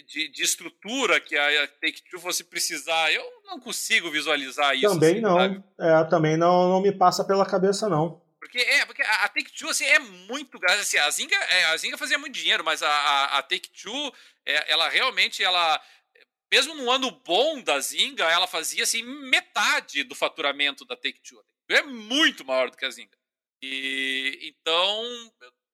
de, 0.07 0.29
de, 0.29 0.43
estrutura 0.43 1.21
que 1.21 1.37
a 1.37 1.67
Take-Two 1.67 2.21
fosse 2.21 2.45
precisar. 2.45 3.13
Eu 3.13 3.25
não 3.45 3.59
consigo 3.59 4.11
visualizar 4.11 4.75
isso. 4.75 4.89
Também 4.89 5.13
assim, 5.13 5.21
não. 5.21 5.65
É, 5.79 6.05
também 6.05 6.37
não, 6.37 6.69
não 6.69 6.81
me 6.81 6.93
passa 6.93 7.25
pela 7.25 7.47
cabeça, 7.47 7.89
não. 7.89 8.23
Porque, 8.39 8.59
é, 8.59 8.85
porque 8.85 9.03
a 9.03 9.29
Take-Two 9.29 9.71
assim, 9.71 9.85
é 9.85 9.99
muito 9.99 10.59
grande. 10.59 10.81
Assim, 10.81 10.99
a, 10.99 11.11
Zinga, 11.11 11.37
é, 11.37 11.65
a 11.67 11.77
Zinga 11.77 11.97
fazia 11.97 12.19
muito 12.19 12.35
dinheiro, 12.35 12.65
mas 12.65 12.83
a, 12.83 12.89
a, 12.89 13.39
a 13.39 13.43
Take-Two, 13.43 14.13
é, 14.45 14.73
ela 14.73 14.89
realmente, 14.89 15.43
ela 15.43 15.81
mesmo 16.53 16.75
no 16.75 16.91
ano 16.91 17.11
bom 17.11 17.63
da 17.63 17.81
Zinga, 17.81 18.25
ela 18.25 18.47
fazia 18.47 18.83
assim 18.83 19.03
metade 19.03 20.05
do 20.05 20.15
faturamento 20.15 20.85
da 20.85 20.95
Take-Two. 20.95 21.43
É 21.71 21.83
muito 21.83 22.45
maior 22.45 22.71
do 22.71 22.77
que 22.77 22.85
a 22.85 22.91
Zinga. 22.91 23.17
E 23.63 24.39
então, 24.43 25.33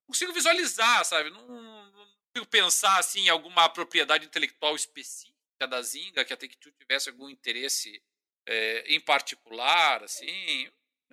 consigo 0.08 0.32
visualizar, 0.32 1.04
sabe? 1.04 1.30
Não, 1.30 1.46
não 1.46 2.06
consigo 2.32 2.50
pensar 2.50 2.98
assim 2.98 3.26
em 3.26 3.28
alguma 3.28 3.68
propriedade 3.68 4.26
intelectual 4.26 4.74
específica 4.74 5.66
da 5.68 5.80
Zinga 5.82 6.24
que 6.24 6.32
a 6.32 6.36
Take-Two 6.36 6.72
tivesse 6.72 7.10
algum 7.10 7.28
interesse 7.28 8.02
é, 8.46 8.94
em 8.94 9.00
particular, 9.00 10.02
assim. 10.02 10.68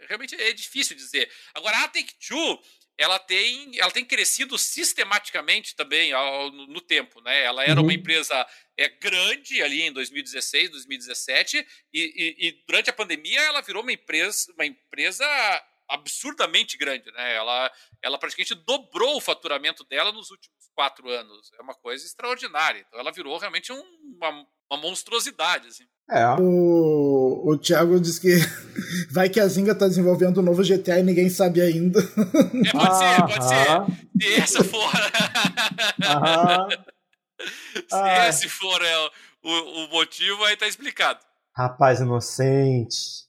Realmente 0.08 0.36
é 0.36 0.52
difícil 0.54 0.96
dizer. 0.96 1.32
Agora, 1.54 1.78
a 1.84 1.88
Take-Two, 1.88 2.62
ela 2.98 3.20
tem, 3.20 3.78
ela 3.78 3.91
tem 3.91 4.06
crescido 4.06 4.58
sistematicamente 4.58 5.76
também 5.76 6.14
ao, 6.14 6.52
no, 6.52 6.68
no, 6.68 6.82
tempo, 6.82 7.20
né? 7.22 7.43
Ela 7.43 7.64
era 7.64 7.80
uhum. 7.80 7.88
uma 7.88 7.93
empresa 7.93 8.48
é, 8.78 8.88
grande 8.88 9.62
ali 9.62 9.82
em 9.82 9.91
2016, 9.91 10.70
2017, 10.70 11.68
e, 11.93 12.00
e, 12.00 12.48
e 12.48 12.52
durante 12.66 12.89
a 12.89 12.93
pandemia 12.93 13.41
ela 13.41 13.62
virou 13.62 13.84
uma 13.84 13.91
empresa, 13.91 14.52
uma 14.54 14.66
empresa 14.66 15.26
absurdamente 15.90 16.78
grande, 16.78 17.12
né? 17.12 17.36
Ela, 17.36 17.72
ela 18.02 18.18
praticamente 18.18 18.56
dobrou 18.56 19.18
o 19.18 19.22
faturamento 19.22 19.84
dela 19.86 20.12
nos 20.12 20.32
últimos 20.32 20.70
quatro 20.74 21.10
anos. 21.10 21.52
É 21.58 21.62
uma 21.62 21.74
coisa 21.74 22.06
extraordinária. 22.06 22.86
Então 22.88 23.00
ela 23.00 23.12
virou 23.12 23.38
realmente 23.38 23.72
um, 23.72 23.84
uma, 24.18 24.46
uma 24.72 24.82
monstruosidade, 24.82 25.68
assim. 25.68 25.86
É. 26.10 26.26
O, 26.40 27.44
o 27.46 27.58
Thiago 27.58 28.00
disse 28.00 28.22
que 28.22 28.36
vai 29.12 29.30
que 29.30 29.40
a 29.40 29.48
Zinga 29.48 29.74
tá 29.74 29.88
desenvolvendo 29.88 30.40
um 30.40 30.44
novo 30.44 30.62
GTA 30.64 31.00
e 31.00 31.04
ninguém 31.04 31.30
sabe 31.30 31.62
ainda. 31.62 32.00
É, 32.00 32.04
pode 32.72 32.98
ser, 32.98 33.22
pode 33.22 33.48
ser. 33.48 33.58
Se 34.22 34.34
essa 34.42 34.64
for. 34.64 34.92
Se 37.90 37.96
ah. 37.96 38.30
esse 38.30 38.48
for 38.48 38.82
é, 38.82 39.10
o, 39.44 39.50
o 39.50 39.90
motivo, 39.90 40.42
aí 40.46 40.56
tá 40.56 40.66
explicado. 40.68 41.20
Rapaz 41.56 42.00
inocente. 42.00 43.24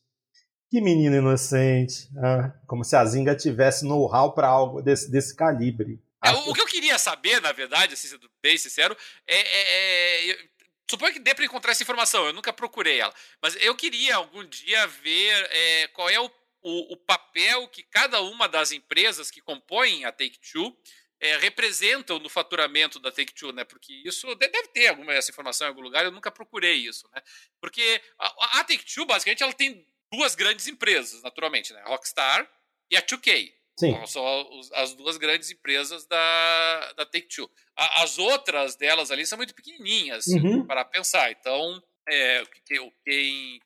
Que 0.71 0.81
menino 0.81 1.17
inocente. 1.17 2.09
Ah, 2.19 2.53
como 2.67 2.85
se 2.85 2.97
a 2.97 3.05
Zinga 3.05 3.37
tivesse 3.37 3.85
know-how 3.85 4.35
para 4.35 4.49
algo 4.49 4.83
desse, 4.83 5.11
desse 5.11 5.35
calibre. 5.35 6.01
É, 6.25 6.31
o, 6.33 6.51
o, 6.51 6.55
que 6.55 6.61
eu 6.61 6.67
queria 6.67 6.99
saber, 6.99 7.41
na 7.41 7.53
verdade, 7.53 7.95
assim, 7.95 8.09
sendo 8.09 8.29
bem 8.43 8.59
sincero, 8.59 8.97
é, 9.27 9.37
é, 9.37 10.31
é 10.31 10.49
Suponho 10.89 11.13
que 11.13 11.19
dê 11.19 11.35
para 11.35 11.45
encontrar 11.45 11.73
essa 11.73 11.83
informação, 11.83 12.27
eu 12.27 12.33
nunca 12.33 12.53
procurei 12.53 13.01
ela. 13.01 13.13
Mas 13.43 13.57
eu 13.57 13.75
queria 13.75 14.17
algum 14.17 14.45
dia 14.45 14.87
ver 14.87 15.49
é, 15.51 15.89
qual 15.89 16.09
é 16.09 16.21
o, 16.21 16.31
o, 16.63 16.93
o, 16.93 16.97
papel 16.97 17.67
que 17.69 17.83
cada 17.83 18.21
uma 18.21 18.49
das 18.49 18.71
empresas 18.71 19.29
que 19.29 19.41
compõem 19.41 20.05
a 20.05 20.13
Take-Two 20.13 20.77
é, 21.19 21.39
representam 21.39 22.21
no 22.21 22.29
faturamento 22.29 23.01
da 23.01 23.11
Take-Two, 23.11 23.53
né? 23.53 23.65
Porque 23.65 23.95
isso 24.05 24.33
deve 24.37 24.69
ter 24.69 24.87
alguma 24.89 25.13
essa 25.13 25.33
informação 25.33 25.67
em 25.67 25.71
algum 25.71 25.83
lugar, 25.83 26.05
eu 26.05 26.13
nunca 26.13 26.31
procurei 26.31 26.77
isso, 26.77 27.09
né? 27.13 27.21
Porque 27.61 28.01
a, 28.17 28.61
a 28.61 28.65
Take-Two, 28.65 29.07
basicamente, 29.07 29.43
ela 29.43 29.53
tem 29.53 29.85
duas 30.13 30.35
grandes 30.35 30.67
empresas, 30.67 31.23
naturalmente, 31.23 31.73
né? 31.73 31.81
A 31.83 31.89
Rockstar 31.89 32.49
e 32.91 32.97
a 32.97 33.03
2K. 33.03 33.53
Sim. 33.79 33.91
Então, 33.91 34.07
são 34.07 34.61
as 34.75 34.95
duas 34.95 35.19
grandes 35.19 35.51
empresas 35.51 36.07
da, 36.07 36.93
da 36.97 37.05
Take-Two. 37.05 37.51
As 37.77 38.19
outras 38.19 38.75
delas 38.75 39.11
ali 39.11 39.27
são 39.27 39.37
muito 39.37 39.55
pequenininhas, 39.55 40.27
uhum. 40.29 40.67
para 40.67 40.83
pensar. 40.85 41.31
Então, 41.31 41.83
é, 42.09 42.43
quem, 42.65 42.91
quem, 43.05 43.61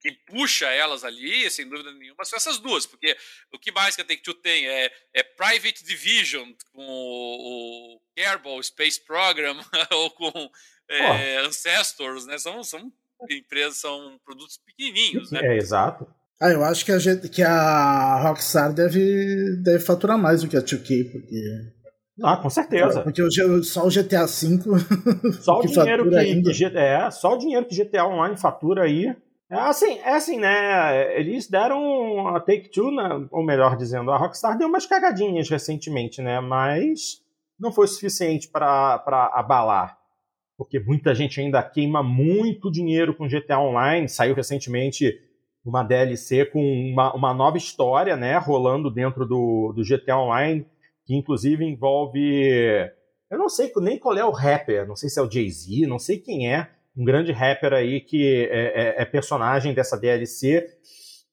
quem, 0.00 0.14
puxa 0.26 0.68
elas 0.68 1.02
ali, 1.02 1.50
sem 1.50 1.68
dúvida 1.68 1.92
nenhuma, 1.92 2.24
são 2.24 2.36
essas 2.36 2.58
duas. 2.58 2.86
Porque 2.86 3.16
o 3.52 3.58
que 3.58 3.72
mais 3.72 3.96
que 3.96 4.02
a 4.02 4.04
Take-Two 4.04 4.34
tem 4.34 4.68
é, 4.68 4.92
é 5.12 5.22
Private 5.24 5.82
Division, 5.82 6.52
com 6.72 6.86
o, 6.86 7.96
o 7.96 8.00
Kerbal 8.14 8.62
Space 8.62 9.04
Program, 9.04 9.58
ou 9.90 10.10
com 10.12 10.50
é, 10.88 11.38
Ancestors, 11.38 12.24
né? 12.24 12.38
São, 12.38 12.62
são 12.62 12.92
empresas 13.30 13.78
são 13.78 14.18
produtos 14.24 14.58
pequenininhos, 14.64 15.30
né? 15.30 15.40
É, 15.42 15.56
exato. 15.56 16.06
Ah, 16.40 16.50
eu 16.50 16.62
acho 16.64 16.84
que 16.84 16.92
a, 16.92 16.98
que 17.28 17.42
a 17.42 18.20
Rockstar 18.22 18.72
deve, 18.72 19.56
deve 19.62 19.78
faturar 19.80 20.18
mais 20.18 20.42
do 20.42 20.48
que 20.48 20.56
a 20.56 20.62
2K, 20.62 21.10
porque... 21.10 21.42
Ah, 22.22 22.36
com 22.36 22.48
certeza. 22.48 23.02
Porque 23.02 23.22
o, 23.22 23.62
só 23.62 23.86
o 23.86 23.90
GTA 23.90 24.26
V. 24.26 24.58
Só 25.40 25.60
o 25.60 25.66
dinheiro 25.66 26.04
que, 26.08 26.52
que, 26.52 26.64
é, 26.64 27.10
só 27.10 27.34
o 27.34 27.38
dinheiro 27.38 27.66
que 27.66 27.76
GTA 27.76 28.06
Online 28.06 28.38
fatura 28.38 28.84
aí. 28.84 29.14
É 29.50 29.54
assim, 29.54 29.98
é 29.98 30.14
assim, 30.14 30.38
né? 30.38 31.20
Eles 31.20 31.46
deram 31.46 32.28
a 32.28 32.40
Take 32.40 32.70
Two, 32.70 32.90
né? 32.90 33.28
ou 33.30 33.44
melhor 33.44 33.76
dizendo, 33.76 34.10
a 34.10 34.16
Rockstar 34.16 34.56
deu 34.56 34.66
umas 34.66 34.86
cagadinhas 34.86 35.50
recentemente, 35.50 36.22
né? 36.22 36.40
Mas 36.40 37.20
não 37.60 37.70
foi 37.70 37.86
suficiente 37.86 38.48
para 38.48 39.02
abalar 39.34 39.98
porque 40.56 40.80
muita 40.80 41.14
gente 41.14 41.40
ainda 41.40 41.62
queima 41.62 42.02
muito 42.02 42.70
dinheiro 42.70 43.14
com 43.14 43.28
GTA 43.28 43.58
Online. 43.58 44.08
Saiu 44.08 44.34
recentemente 44.34 45.20
uma 45.64 45.82
DLC 45.82 46.46
com 46.46 46.62
uma, 46.62 47.12
uma 47.14 47.34
nova 47.34 47.56
história, 47.56 48.16
né, 48.16 48.38
rolando 48.38 48.90
dentro 48.90 49.26
do, 49.26 49.72
do 49.74 49.82
GTA 49.82 50.16
Online, 50.16 50.64
que 51.04 51.14
inclusive 51.14 51.64
envolve. 51.64 52.20
Eu 53.28 53.38
não 53.38 53.48
sei 53.48 53.72
nem 53.78 53.98
qual 53.98 54.16
é 54.16 54.24
o 54.24 54.30
rapper, 54.30 54.86
não 54.86 54.94
sei 54.94 55.08
se 55.08 55.18
é 55.18 55.22
o 55.22 55.30
Jay-Z, 55.30 55.86
não 55.86 55.98
sei 55.98 56.18
quem 56.18 56.52
é, 56.52 56.70
um 56.96 57.04
grande 57.04 57.32
rapper 57.32 57.72
aí 57.72 58.00
que 58.00 58.48
é, 58.50 59.00
é, 59.00 59.02
é 59.02 59.04
personagem 59.04 59.74
dessa 59.74 59.98
DLC. 59.98 60.66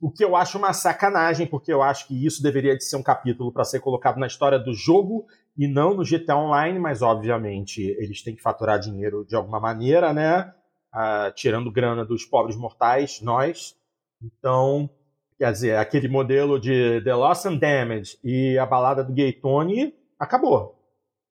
O 0.01 0.11
que 0.11 0.25
eu 0.25 0.35
acho 0.35 0.57
uma 0.57 0.73
sacanagem, 0.73 1.47
porque 1.47 1.71
eu 1.71 1.81
acho 1.81 2.07
que 2.07 2.25
isso 2.25 2.43
deveria 2.43 2.75
de 2.75 2.83
ser 2.83 2.97
um 2.97 3.03
capítulo 3.03 3.53
para 3.53 3.63
ser 3.63 3.79
colocado 3.79 4.17
na 4.17 4.27
história 4.27 4.59
do 4.59 4.73
jogo 4.73 5.25
e 5.57 5.67
não 5.67 5.93
no 5.93 6.03
GTA 6.03 6.35
Online, 6.35 6.79
mas 6.79 7.01
obviamente 7.01 7.81
eles 7.99 8.21
têm 8.21 8.35
que 8.35 8.41
faturar 8.41 8.79
dinheiro 8.79 9.25
de 9.25 9.35
alguma 9.35 9.59
maneira, 9.59 10.11
né? 10.13 10.53
Ah, 10.91 11.31
tirando 11.35 11.71
grana 11.71 12.05
dos 12.05 12.25
pobres 12.25 12.55
mortais, 12.55 13.21
nós. 13.21 13.75
Então, 14.21 14.89
quer 15.37 15.51
dizer, 15.51 15.77
aquele 15.77 16.07
modelo 16.07 16.59
de 16.59 17.01
The 17.01 17.13
Lost 17.13 17.45
and 17.45 17.57
Damage 17.57 18.17
e 18.23 18.57
a 18.57 18.65
balada 18.65 19.03
do 19.03 19.13
Gay 19.13 19.33
Tony, 19.33 19.93
acabou. 20.19 20.79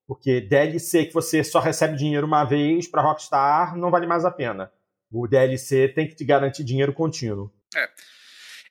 Porque 0.06 0.40
DLC 0.40 1.06
que 1.06 1.14
você 1.14 1.42
só 1.42 1.58
recebe 1.58 1.96
dinheiro 1.96 2.26
uma 2.26 2.44
vez 2.44 2.86
para 2.88 3.02
Rockstar 3.02 3.76
não 3.76 3.90
vale 3.90 4.06
mais 4.06 4.24
a 4.24 4.30
pena. 4.30 4.70
O 5.10 5.26
DLC 5.26 5.88
tem 5.88 6.08
que 6.08 6.14
te 6.14 6.24
garantir 6.24 6.64
dinheiro 6.64 6.92
contínuo. 6.92 7.50
É. 7.76 7.88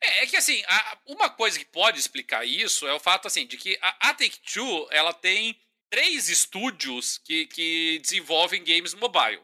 É, 0.02 0.24
é 0.24 0.28
que 0.28 0.36
assim, 0.36 0.62
a, 0.68 0.98
uma 1.08 1.30
coisa 1.30 1.60
que 1.60 1.66
pode 1.66 2.00
explicar 2.00 2.46
isso 2.46 2.88
é 2.88 2.94
o 2.94 3.00
fato 3.00 3.28
assim 3.28 3.46
de 3.46 3.58
que 3.58 3.78
a, 3.82 4.10
a 4.10 4.14
Take-Two 4.14 4.88
ela 4.92 5.14
tem 5.14 5.56
três 5.90 6.30
estúdios 6.30 7.18
que, 7.20 7.46
que 7.48 8.00
desenvolvem 8.00 8.64
games 8.64 8.94
mobile. 8.94 9.42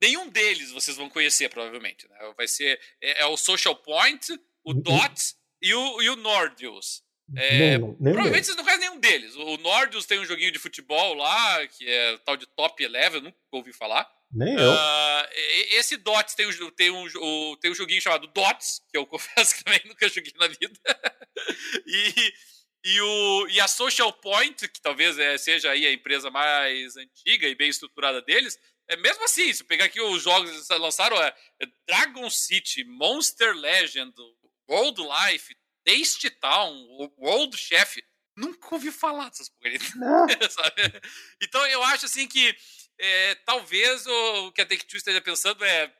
Nenhum 0.00 0.28
deles 0.28 0.70
vocês 0.70 0.96
vão 0.96 1.08
conhecer, 1.08 1.48
provavelmente. 1.48 2.08
Né? 2.08 2.16
Vai 2.36 2.48
ser 2.48 2.80
é, 3.00 3.22
é, 3.22 3.26
o 3.26 3.36
Social 3.36 3.76
Point, 3.76 4.32
o 4.64 4.72
uhum. 4.72 4.80
Dot 4.80 5.34
e 5.62 5.72
o, 5.74 6.02
e 6.02 6.10
o 6.10 6.16
Nordius. 6.16 7.04
É, 7.34 7.76
não, 7.76 7.94
provavelmente 7.94 8.46
vocês 8.46 8.56
não 8.56 8.64
conhecem 8.64 8.88
nenhum 8.88 9.00
deles. 9.00 9.34
O 9.34 9.56
Nordius 9.58 10.06
tem 10.06 10.20
um 10.20 10.24
joguinho 10.24 10.52
de 10.52 10.58
futebol 10.58 11.14
lá, 11.14 11.66
que 11.66 11.88
é 11.88 12.18
tal 12.18 12.36
de 12.36 12.46
Top 12.46 12.82
Eleven, 12.82 13.20
nunca 13.20 13.36
ouvi 13.50 13.72
falar. 13.72 14.08
Nem 14.32 14.54
eu. 14.54 14.72
Uh, 14.72 15.26
esse 15.70 15.96
Dots 15.96 16.34
tem 16.34 16.46
um, 16.46 16.70
tem, 16.70 16.90
um, 16.90 17.56
tem 17.56 17.70
um 17.70 17.74
joguinho 17.74 18.00
chamado 18.00 18.26
Dots, 18.28 18.82
que 18.90 18.96
eu 18.96 19.06
confesso 19.06 19.56
que 19.56 19.64
também 19.64 19.80
nunca 19.84 20.08
joguei 20.08 20.32
na 20.36 20.48
vida. 20.48 20.80
e, 21.86 22.34
e, 22.84 23.00
o, 23.00 23.48
e 23.48 23.60
a 23.60 23.68
Social 23.68 24.12
Point, 24.12 24.68
que 24.68 24.80
talvez 24.80 25.18
é, 25.18 25.38
seja 25.38 25.70
aí 25.70 25.86
a 25.86 25.92
empresa 25.92 26.30
mais 26.30 26.96
antiga 26.96 27.48
e 27.48 27.54
bem 27.54 27.68
estruturada 27.68 28.20
deles, 28.22 28.58
é 28.88 28.96
mesmo 28.96 29.24
assim, 29.24 29.52
se 29.52 29.64
pegar 29.64 29.86
aqui 29.86 30.00
os 30.00 30.22
jogos 30.22 30.66
que 30.66 30.74
lançaram, 30.74 31.20
é, 31.22 31.34
é 31.60 31.66
Dragon 31.86 32.30
City, 32.30 32.84
Monster 32.84 33.54
Legend, 33.54 34.14
World 34.68 35.02
Life, 35.02 35.56
Taste 35.84 36.30
Town, 36.30 37.10
World 37.18 37.56
Chef. 37.56 38.02
Nunca 38.36 38.74
ouvi 38.74 38.92
falar 38.92 39.30
dessas 39.30 39.48
porcarias. 39.48 39.82
então 41.42 41.66
eu 41.66 41.82
acho 41.84 42.06
assim 42.06 42.28
que 42.28 42.54
é, 42.98 43.34
talvez 43.46 44.06
o, 44.06 44.46
o, 44.46 44.52
que 44.52 44.60
a 44.60 44.66
Take-Two 44.66 44.96
esteja 44.96 45.20
pensando 45.20 45.64
é 45.64 45.92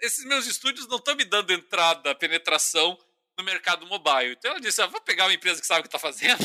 esses 0.00 0.24
meus 0.24 0.46
estúdios 0.46 0.86
não 0.88 0.96
estão 0.96 1.16
me 1.16 1.24
dando 1.24 1.52
entrada, 1.52 2.14
penetração 2.14 2.96
no 3.38 3.44
mercado 3.44 3.86
mobile. 3.86 4.32
Então 4.32 4.52
ela 4.52 4.60
disse, 4.60 4.80
ah, 4.80 4.86
vou 4.86 5.00
pegar 5.00 5.26
uma 5.26 5.34
empresa 5.34 5.60
que 5.60 5.66
sabe 5.66 5.80
o 5.80 5.82
que 5.82 5.88
está 5.88 5.98
fazendo 5.98 6.42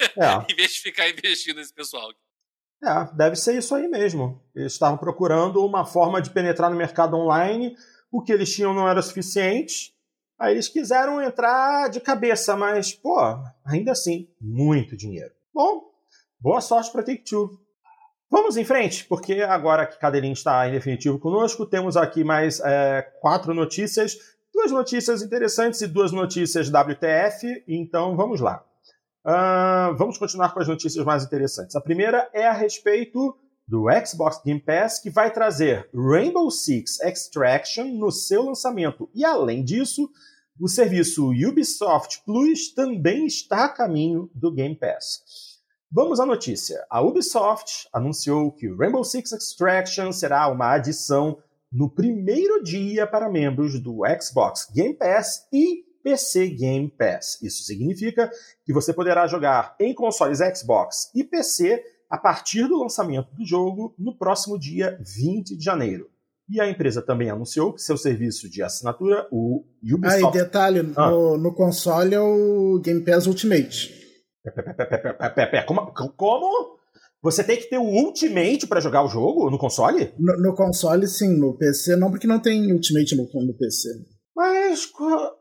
é. 0.00 0.46
em 0.52 0.56
vez 0.56 0.72
de 0.74 0.80
ficar 0.80 1.08
investindo 1.08 1.56
nesse 1.56 1.72
pessoal. 1.72 2.10
É, 2.82 3.14
deve 3.14 3.36
ser 3.36 3.56
isso 3.56 3.74
aí 3.74 3.86
mesmo. 3.88 4.42
Eles 4.54 4.72
estavam 4.72 4.98
procurando 4.98 5.64
uma 5.64 5.84
forma 5.84 6.20
de 6.20 6.30
penetrar 6.30 6.70
no 6.70 6.76
mercado 6.76 7.16
online, 7.16 7.76
o 8.10 8.22
que 8.22 8.32
eles 8.32 8.54
tinham 8.54 8.74
não 8.74 8.88
era 8.88 9.02
suficiente, 9.02 9.94
aí 10.38 10.54
eles 10.54 10.68
quiseram 10.68 11.22
entrar 11.22 11.90
de 11.90 12.00
cabeça, 12.00 12.56
mas, 12.56 12.92
pô, 12.92 13.18
ainda 13.64 13.92
assim, 13.92 14.28
muito 14.40 14.96
dinheiro. 14.96 15.32
Bom, 15.52 15.92
boa 16.40 16.60
sorte 16.60 16.90
para 16.90 17.02
Take-Two. 17.02 17.60
Vamos 18.30 18.56
em 18.56 18.64
frente, 18.64 19.04
porque 19.06 19.42
agora 19.42 19.84
que 19.84 19.98
Cadelinho 19.98 20.34
está 20.34 20.68
em 20.68 20.70
definitivo 20.70 21.18
conosco, 21.18 21.66
temos 21.66 21.96
aqui 21.96 22.22
mais 22.22 22.60
é, 22.60 23.02
quatro 23.20 23.52
notícias, 23.52 24.16
duas 24.54 24.70
notícias 24.70 25.20
interessantes 25.20 25.80
e 25.80 25.88
duas 25.88 26.12
notícias 26.12 26.68
WTF, 26.68 27.64
então 27.66 28.16
vamos 28.16 28.40
lá. 28.40 28.64
Uh, 29.26 29.94
vamos 29.96 30.16
continuar 30.16 30.54
com 30.54 30.60
as 30.60 30.68
notícias 30.68 31.04
mais 31.04 31.24
interessantes. 31.24 31.74
A 31.74 31.80
primeira 31.80 32.30
é 32.32 32.46
a 32.46 32.52
respeito 32.52 33.36
do 33.66 33.86
Xbox 34.06 34.40
Game 34.44 34.60
Pass, 34.60 35.00
que 35.00 35.10
vai 35.10 35.32
trazer 35.32 35.90
Rainbow 35.92 36.50
Six 36.52 37.00
Extraction 37.00 37.84
no 37.84 38.12
seu 38.12 38.44
lançamento. 38.44 39.10
E 39.12 39.24
além 39.24 39.64
disso, 39.64 40.08
o 40.58 40.68
serviço 40.68 41.30
Ubisoft 41.30 42.22
Plus 42.24 42.72
também 42.72 43.26
está 43.26 43.64
a 43.64 43.68
caminho 43.68 44.30
do 44.34 44.52
Game 44.52 44.76
Pass. 44.76 45.49
Vamos 45.92 46.20
à 46.20 46.26
notícia. 46.26 46.86
A 46.88 47.02
Ubisoft 47.02 47.88
anunciou 47.92 48.52
que 48.52 48.68
o 48.68 48.76
Rainbow 48.76 49.02
Six 49.02 49.32
Extraction 49.32 50.12
será 50.12 50.46
uma 50.46 50.72
adição 50.72 51.38
no 51.72 51.90
primeiro 51.90 52.62
dia 52.62 53.08
para 53.08 53.28
membros 53.28 53.76
do 53.80 54.02
Xbox 54.20 54.68
Game 54.72 54.94
Pass 54.94 55.48
e 55.52 55.84
PC 56.04 56.50
Game 56.50 56.88
Pass. 56.96 57.42
Isso 57.42 57.64
significa 57.64 58.30
que 58.64 58.72
você 58.72 58.92
poderá 58.92 59.26
jogar 59.26 59.74
em 59.80 59.92
consoles 59.92 60.38
Xbox 60.56 61.10
e 61.12 61.24
PC 61.24 61.82
a 62.08 62.16
partir 62.16 62.68
do 62.68 62.78
lançamento 62.78 63.34
do 63.34 63.44
jogo 63.44 63.92
no 63.98 64.16
próximo 64.16 64.56
dia 64.56 64.96
20 65.00 65.56
de 65.56 65.64
janeiro. 65.64 66.08
E 66.48 66.60
a 66.60 66.70
empresa 66.70 67.02
também 67.02 67.30
anunciou 67.30 67.72
que 67.72 67.82
seu 67.82 67.96
serviço 67.96 68.48
de 68.48 68.62
assinatura, 68.62 69.26
o 69.32 69.64
Ubisoft... 69.82 70.24
Ah, 70.24 70.28
e 70.28 70.32
detalhe, 70.32 70.92
ah. 70.94 71.10
no, 71.10 71.36
no 71.36 71.52
console 71.52 72.14
é 72.14 72.20
o 72.20 72.80
Game 72.80 73.00
Pass 73.00 73.26
Ultimate. 73.26 73.99
Como? 75.66 75.92
Como? 76.16 76.80
Você 77.22 77.44
tem 77.44 77.58
que 77.58 77.68
ter 77.68 77.78
o 77.78 77.84
Ultimate 77.84 78.66
para 78.66 78.80
jogar 78.80 79.04
o 79.04 79.08
jogo 79.08 79.50
no 79.50 79.58
console? 79.58 80.12
No, 80.18 80.36
no, 80.38 80.54
console, 80.54 81.06
sim. 81.06 81.36
No 81.36 81.56
PC, 81.56 81.96
não, 81.96 82.10
porque 82.10 82.26
não 82.26 82.40
tem 82.40 82.72
Ultimate 82.72 83.14
no, 83.14 83.28
no 83.46 83.54
PC. 83.54 83.88
Mas. 84.34 84.90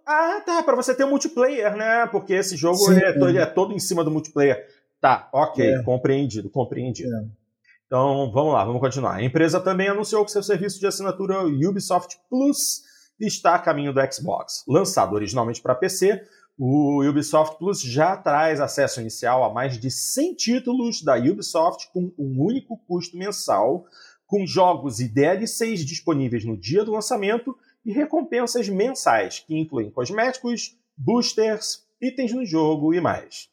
Ah, 0.06 0.41
tá. 0.45 0.62
Para 0.64 0.76
você 0.76 0.93
ter 0.93 1.06
o 1.06 1.10
multiplayer, 1.10 1.76
né? 1.78 2.06
Porque 2.08 2.34
esse 2.34 2.58
jogo 2.58 2.78
sim, 2.78 2.95
é, 2.95 3.18
é. 3.18 3.41
é, 3.43 3.45
todo 3.45 3.74
em 3.74 3.80
cima 3.80 4.04
do 4.04 4.12
multiplayer. 4.12 4.68
Tá, 5.00 5.30
ok. 5.34 5.66
É. 5.66 5.84
Compreendido, 5.84 6.50
compreendido. 6.50 7.16
É. 7.16 7.39
Então, 7.88 8.30
vamos 8.32 8.54
lá, 8.54 8.66
vamos 8.66 8.82
continuar. 8.82 9.16
A 9.16 9.24
empresa 9.24 9.60
também 9.60 9.88
anunciou 9.88 10.26
que 10.26 10.32
seu 10.32 10.43
serviço 10.43 10.80
de 10.80 10.86
assinatura 10.86 11.43
Ubisoft 11.43 12.18
Plus 12.30 12.84
está 13.20 13.56
a 13.56 13.60
caminho 13.60 13.93
do 13.93 14.02
Xbox. 14.14 14.64
Lançado 14.68 15.16
originalmente 15.16 15.62
para 15.62 15.74
PC, 15.74 16.22
o 16.62 17.01
Ubisoft 17.07 17.57
Plus 17.57 17.82
já 17.82 18.18
traz 18.18 18.60
acesso 18.60 18.99
inicial 18.99 19.45
a 19.45 19.53
mais 19.53 19.80
de 19.80 19.89
100 19.89 20.34
títulos 20.34 21.01
da 21.01 21.16
Ubisoft 21.16 21.89
com 21.93 22.12
um 22.20 22.43
único 22.43 22.78
custo 22.86 23.16
mensal, 23.16 23.86
com 24.28 24.45
jogos 24.45 24.99
e 24.99 25.07
DLCs 25.07 25.86
disponíveis 25.86 26.43
no 26.43 26.57
dia 26.57 26.84
do 26.84 26.91
lançamento 26.91 27.57
e 27.86 27.93
recompensas 27.93 28.68
mensais, 28.68 29.39
que 29.39 29.57
incluem 29.57 29.89
cosméticos, 29.89 30.78
boosters, 30.97 31.86
itens 32.01 32.34
no 32.34 32.45
jogo 32.45 32.93
e 32.93 32.99
mais. 32.99 33.47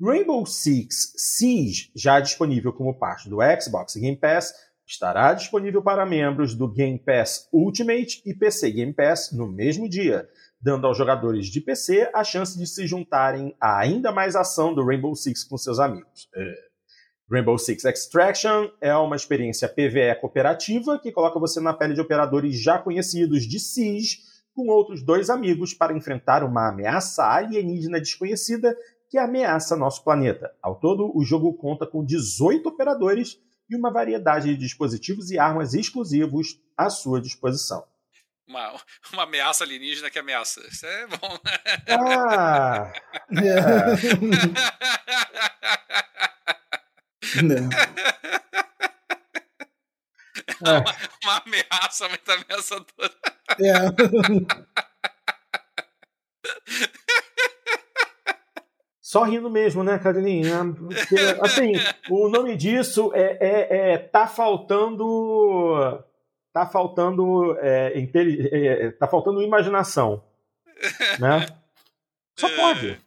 Rainbow 0.00 0.46
Six 0.46 1.14
Siege, 1.16 1.90
já 1.96 2.20
disponível 2.20 2.72
como 2.72 2.94
parte 2.94 3.28
do 3.28 3.38
Xbox 3.60 3.96
Game 3.96 4.16
Pass, 4.16 4.54
estará 4.92 5.32
disponível 5.32 5.82
para 5.82 6.04
membros 6.04 6.54
do 6.54 6.68
Game 6.68 6.98
Pass 6.98 7.48
Ultimate 7.52 8.22
e 8.26 8.34
PC 8.34 8.70
Game 8.70 8.92
Pass 8.92 9.32
no 9.32 9.48
mesmo 9.48 9.88
dia, 9.88 10.28
dando 10.60 10.86
aos 10.86 10.98
jogadores 10.98 11.46
de 11.46 11.60
PC 11.60 12.10
a 12.14 12.22
chance 12.22 12.58
de 12.58 12.66
se 12.66 12.86
juntarem 12.86 13.56
a 13.58 13.78
ainda 13.78 14.12
mais 14.12 14.36
ação 14.36 14.74
do 14.74 14.84
Rainbow 14.84 15.14
Six 15.14 15.44
com 15.44 15.56
seus 15.56 15.78
amigos. 15.78 16.28
É. 16.36 16.54
Rainbow 17.30 17.56
Six 17.56 17.86
Extraction 17.86 18.68
é 18.80 18.94
uma 18.94 19.16
experiência 19.16 19.66
PvE 19.66 20.14
cooperativa 20.20 20.98
que 20.98 21.10
coloca 21.10 21.40
você 21.40 21.58
na 21.58 21.72
pele 21.72 21.94
de 21.94 22.00
operadores 22.00 22.62
já 22.62 22.78
conhecidos 22.78 23.44
de 23.44 23.58
Siege 23.58 24.18
com 24.54 24.68
outros 24.68 25.02
dois 25.02 25.30
amigos 25.30 25.72
para 25.72 25.96
enfrentar 25.96 26.44
uma 26.44 26.68
ameaça 26.68 27.24
alienígena 27.24 27.98
desconhecida 27.98 28.76
que 29.08 29.16
ameaça 29.16 29.74
nosso 29.74 30.04
planeta. 30.04 30.52
Ao 30.60 30.78
todo, 30.78 31.10
o 31.16 31.24
jogo 31.24 31.54
conta 31.54 31.86
com 31.86 32.04
18 32.04 32.68
operadores 32.68 33.38
e 33.72 33.76
uma 33.76 33.90
variedade 33.90 34.48
de 34.48 34.56
dispositivos 34.56 35.30
e 35.30 35.38
armas 35.38 35.74
exclusivos 35.74 36.60
à 36.76 36.88
sua 36.88 37.20
disposição 37.20 37.84
uma, 38.52 38.80
uma 39.12 39.22
ameaça 39.24 39.64
alienígena 39.64 40.10
que 40.10 40.18
ameaça. 40.18 40.60
Isso 40.68 40.86
é 40.86 41.06
bom. 41.06 41.38
Ah! 41.88 42.92
Não. 47.42 47.70
É. 47.70 47.82
Uma, 50.62 50.84
uma, 51.24 51.42
ameaça 51.44 52.08
muito 52.08 52.30
ameaçadora. 52.30 53.12
É. 53.58 53.72
Só 59.12 59.24
rindo 59.24 59.50
mesmo, 59.50 59.84
né, 59.84 59.98
Carolinha? 59.98 60.74
assim, 61.42 61.74
o 62.08 62.30
nome 62.30 62.56
disso 62.56 63.12
é, 63.12 63.36
é, 63.40 63.92
é 63.92 63.98
tá 63.98 64.26
faltando 64.26 66.02
tá 66.50 66.64
faltando 66.64 67.54
é, 67.60 67.92
é, 67.94 68.86
é, 68.86 68.90
tá 68.92 69.06
faltando 69.06 69.42
imaginação, 69.42 70.24
né? 71.20 71.46
Só 72.38 72.48
pode. 72.56 72.98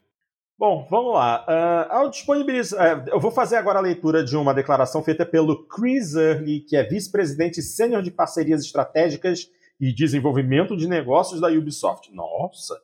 Bom, 0.59 0.85
vamos 0.91 1.15
lá. 1.15 1.43
Uh, 1.49 1.91
ao 1.91 2.09
disponibilizar, 2.11 2.99
uh, 2.99 3.09
eu 3.09 3.19
vou 3.19 3.31
fazer 3.31 3.55
agora 3.55 3.79
a 3.79 3.81
leitura 3.81 4.23
de 4.23 4.37
uma 4.37 4.53
declaração 4.53 5.03
feita 5.03 5.25
pelo 5.25 5.65
Chris 5.65 6.13
Early, 6.13 6.59
que 6.59 6.77
é 6.77 6.83
vice-presidente 6.83 7.63
sênior 7.63 8.03
de 8.03 8.11
parcerias 8.11 8.61
estratégicas 8.61 9.49
e 9.79 9.91
desenvolvimento 9.91 10.77
de 10.77 10.87
negócios 10.87 11.41
da 11.41 11.47
Ubisoft. 11.47 12.13
Nossa! 12.13 12.79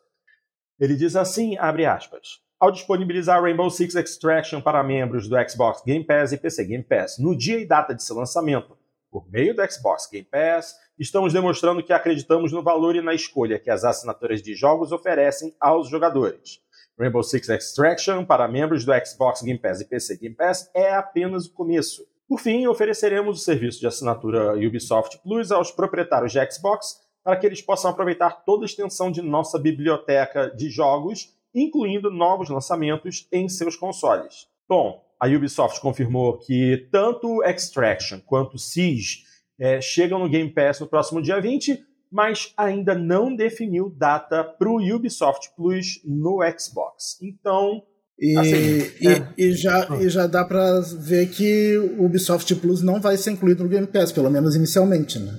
Ele 0.79 0.95
diz 0.95 1.15
assim, 1.15 1.55
abre 1.59 1.85
aspas. 1.85 2.41
Ao 2.61 2.69
disponibilizar 2.69 3.41
Rainbow 3.41 3.71
Six 3.71 3.95
Extraction 3.95 4.61
para 4.61 4.83
membros 4.83 5.27
do 5.27 5.35
Xbox 5.49 5.81
Game 5.83 6.05
Pass 6.05 6.31
e 6.31 6.37
PC 6.37 6.63
Game 6.65 6.83
Pass 6.83 7.17
no 7.17 7.35
dia 7.35 7.59
e 7.59 7.65
data 7.65 7.95
de 7.95 8.03
seu 8.03 8.15
lançamento, 8.15 8.77
Por 9.09 9.27
meio 9.31 9.55
do 9.55 9.63
Xbox 9.67 10.07
Game 10.11 10.27
Pass, 10.29 10.75
estamos 10.95 11.33
demonstrando 11.33 11.81
que 11.81 11.91
acreditamos 11.91 12.51
no 12.51 12.61
valor 12.61 12.95
e 12.95 13.01
na 13.01 13.15
escolha 13.15 13.57
que 13.57 13.71
as 13.71 13.83
assinaturas 13.83 14.43
de 14.43 14.53
jogos 14.53 14.91
oferecem 14.91 15.55
aos 15.59 15.89
jogadores. 15.89 16.59
Rainbow 16.99 17.23
Six 17.23 17.49
Extraction 17.49 18.23
para 18.23 18.47
membros 18.47 18.85
do 18.85 18.93
Xbox 19.03 19.41
Game 19.41 19.57
Pass 19.57 19.81
e 19.81 19.85
PC 19.85 20.17
Game 20.17 20.35
Pass 20.35 20.69
é 20.75 20.93
apenas 20.93 21.47
o 21.47 21.53
começo. 21.53 22.05
Por 22.29 22.39
fim, 22.39 22.67
ofereceremos 22.67 23.41
o 23.41 23.43
serviço 23.43 23.79
de 23.79 23.87
assinatura 23.87 24.53
Ubisoft 24.53 25.17
Plus 25.23 25.51
aos 25.51 25.71
proprietários 25.71 26.31
de 26.31 26.51
Xbox 26.51 26.97
para 27.23 27.37
que 27.37 27.47
eles 27.47 27.63
possam 27.63 27.89
aproveitar 27.89 28.45
toda 28.45 28.65
a 28.65 28.67
extensão 28.67 29.11
de 29.11 29.23
nossa 29.23 29.57
biblioteca 29.57 30.51
de 30.55 30.69
jogos, 30.69 31.40
incluindo 31.53 32.09
novos 32.09 32.49
lançamentos 32.49 33.27
em 33.31 33.47
seus 33.49 33.75
consoles. 33.75 34.47
Bom, 34.67 35.03
a 35.19 35.27
Ubisoft 35.27 35.79
confirmou 35.81 36.37
que 36.37 36.87
tanto 36.91 37.43
Extraction 37.43 38.19
quanto 38.25 38.57
Siege 38.57 39.19
é, 39.59 39.79
chegam 39.79 40.17
no 40.17 40.29
Game 40.29 40.49
Pass 40.49 40.79
no 40.79 40.87
próximo 40.87 41.21
dia 41.21 41.39
20, 41.39 41.79
mas 42.11 42.51
ainda 42.57 42.95
não 42.95 43.35
definiu 43.35 43.93
data 43.95 44.43
para 44.43 44.67
o 44.67 44.81
Ubisoft 44.95 45.49
Plus 45.55 46.01
no 46.03 46.39
Xbox. 46.57 47.17
Então. 47.21 47.83
E, 48.19 48.37
assim, 48.37 48.91
e, 49.01 49.07
é... 49.07 49.33
e, 49.37 49.53
já, 49.53 49.87
e 49.99 50.09
já 50.09 50.27
dá 50.27 50.43
para 50.43 50.81
ver 50.99 51.29
que 51.29 51.77
o 51.77 52.05
Ubisoft 52.05 52.53
Plus 52.55 52.81
não 52.81 52.99
vai 52.99 53.17
ser 53.17 53.31
incluído 53.31 53.63
no 53.63 53.69
Game 53.69 53.87
Pass, 53.87 54.11
pelo 54.11 54.29
menos 54.29 54.55
inicialmente, 54.55 55.19
né? 55.19 55.31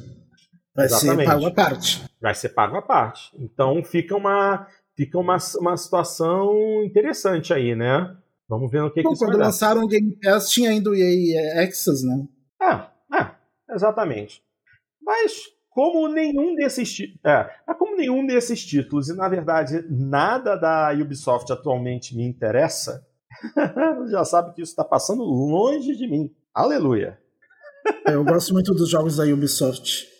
Vai 0.74 0.86
Exatamente. 0.86 1.18
ser 1.18 1.24
pago 1.24 1.46
à 1.46 1.50
parte. 1.50 2.02
Vai 2.20 2.34
ser 2.34 2.48
pago 2.50 2.76
à 2.76 2.82
parte. 2.82 3.30
Então 3.38 3.82
fica 3.84 4.16
uma, 4.16 4.66
fica 4.96 5.18
uma, 5.18 5.36
uma 5.58 5.76
situação 5.76 6.84
interessante 6.84 7.52
aí, 7.52 7.74
né? 7.74 8.16
Vamos 8.48 8.70
ver 8.70 8.82
o 8.82 8.90
que, 8.90 9.02
Bom, 9.02 9.10
que 9.10 9.14
isso 9.14 9.24
Quando 9.24 9.38
lançaram 9.38 9.82
o 9.82 9.88
Game 9.88 10.18
Pass, 10.22 10.50
tinha 10.50 10.70
ainda 10.70 10.90
o 10.90 10.94
EA 10.94 11.62
Access, 11.62 12.06
né? 12.06 12.26
É, 12.60 13.18
é, 13.18 13.30
exatamente. 13.74 14.42
Mas 15.00 15.32
como 15.70 16.06
nenhum 16.08 16.54
desses 16.54 16.98
é, 17.24 17.44
como 17.78 17.96
nenhum 17.96 18.26
desses 18.26 18.64
títulos, 18.64 19.08
e 19.08 19.16
na 19.16 19.28
verdade 19.28 19.84
nada 19.88 20.54
da 20.54 20.92
Ubisoft 20.92 21.50
atualmente 21.50 22.14
me 22.14 22.24
interessa, 22.24 23.06
já 24.10 24.24
sabe 24.24 24.54
que 24.54 24.62
isso 24.62 24.72
está 24.72 24.84
passando 24.84 25.22
longe 25.22 25.96
de 25.96 26.06
mim. 26.06 26.30
Aleluia! 26.54 27.18
É, 28.06 28.14
eu 28.14 28.24
gosto 28.24 28.52
muito 28.52 28.74
dos 28.74 28.90
jogos 28.90 29.16
da 29.16 29.24
Ubisoft. 29.24 30.11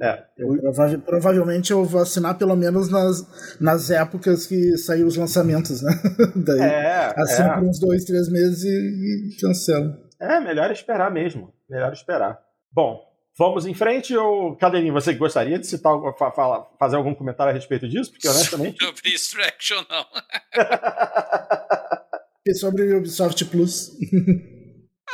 É, 0.00 0.24
eu... 0.36 0.56
Prova 0.58 0.98
provavelmente 0.98 1.70
eu 1.70 1.84
vou 1.84 2.02
assinar 2.02 2.36
pelo 2.36 2.56
menos 2.56 2.88
nas, 2.90 3.58
nas 3.60 3.90
épocas 3.90 4.46
que 4.46 4.76
saíram 4.76 5.06
os 5.06 5.16
lançamentos, 5.16 5.82
né? 5.82 5.92
Daí, 6.34 6.60
é, 6.60 7.14
assino 7.16 7.48
é. 7.48 7.54
por 7.54 7.64
uns 7.64 7.78
dois, 7.78 8.04
três 8.04 8.28
meses 8.28 8.64
e, 8.64 9.34
e 9.34 9.36
cancelo. 9.40 9.96
É, 10.20 10.40
melhor 10.40 10.70
esperar 10.72 11.10
mesmo. 11.10 11.54
Melhor 11.68 11.92
esperar. 11.92 12.38
Bom, 12.72 13.00
vamos 13.38 13.66
em 13.66 13.74
frente 13.74 14.16
ou, 14.16 14.56
Cadeirinho, 14.56 14.92
você 14.92 15.12
gostaria 15.14 15.58
de 15.58 15.66
citar, 15.66 15.92
fa 16.18 16.32
fazer 16.78 16.96
algum 16.96 17.14
comentário 17.14 17.50
a 17.50 17.54
respeito 17.54 17.88
disso? 17.88 18.10
Porque 18.10 18.28
honestamente. 18.28 18.78
Sobre 18.84 19.02
Distraction, 19.02 19.84
não. 19.88 20.06
e 22.46 22.54
sobre 22.54 22.92
o 22.92 22.98
Ubisoft 22.98 23.44
Plus. 23.46 23.90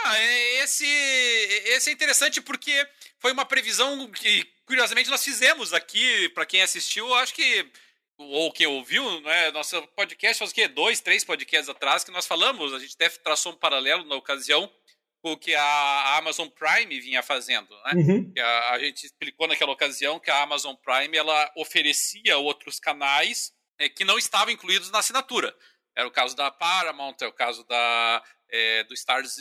ah, 0.04 0.18
é, 0.18 0.64
esse, 0.64 0.86
esse 0.86 1.90
é 1.90 1.92
interessante 1.92 2.40
porque 2.40 2.72
foi 3.18 3.32
uma 3.32 3.44
previsão 3.44 4.10
que 4.10 4.44
curiosamente 4.70 5.10
nós 5.10 5.24
fizemos 5.24 5.72
aqui, 5.72 6.28
para 6.28 6.46
quem 6.46 6.62
assistiu, 6.62 7.12
acho 7.14 7.34
que 7.34 7.68
ou 8.16 8.52
quem 8.52 8.68
ouviu, 8.68 9.20
né, 9.22 9.50
nosso 9.50 9.82
podcast 9.96 10.38
faz 10.38 10.52
o 10.52 10.54
quê? 10.54 10.68
Dois, 10.68 11.00
três 11.00 11.24
podcasts 11.24 11.68
atrás 11.68 12.04
que 12.04 12.12
nós 12.12 12.24
falamos, 12.24 12.72
a 12.72 12.78
gente 12.78 12.94
até 12.94 13.08
traçou 13.08 13.52
um 13.52 13.56
paralelo 13.56 14.04
na 14.04 14.14
ocasião 14.14 14.72
com 15.20 15.32
o 15.32 15.36
que 15.36 15.56
a 15.56 16.18
Amazon 16.18 16.46
Prime 16.46 17.00
vinha 17.00 17.20
fazendo, 17.20 17.68
né? 17.84 17.92
Uhum. 17.94 18.32
A, 18.38 18.74
a, 18.74 18.78
gente 18.78 19.06
explicou 19.06 19.48
naquela 19.48 19.72
ocasião 19.72 20.20
que 20.20 20.30
a 20.30 20.40
Amazon 20.42 20.76
Prime 20.76 21.16
ela 21.16 21.52
oferecia 21.56 22.38
outros 22.38 22.78
canais 22.78 23.52
é, 23.76 23.88
que 23.88 24.04
não 24.04 24.18
estavam 24.18 24.52
incluídos 24.52 24.90
na 24.92 25.00
assinatura. 25.00 25.52
Era 25.96 26.06
o 26.06 26.12
caso 26.12 26.36
da 26.36 26.48
Paramount, 26.48 27.16
é 27.20 27.26
o 27.26 27.32
caso 27.32 27.64
da 27.64 28.22
é, 28.48 28.84
do 28.84 28.94
Stars, 28.94 29.36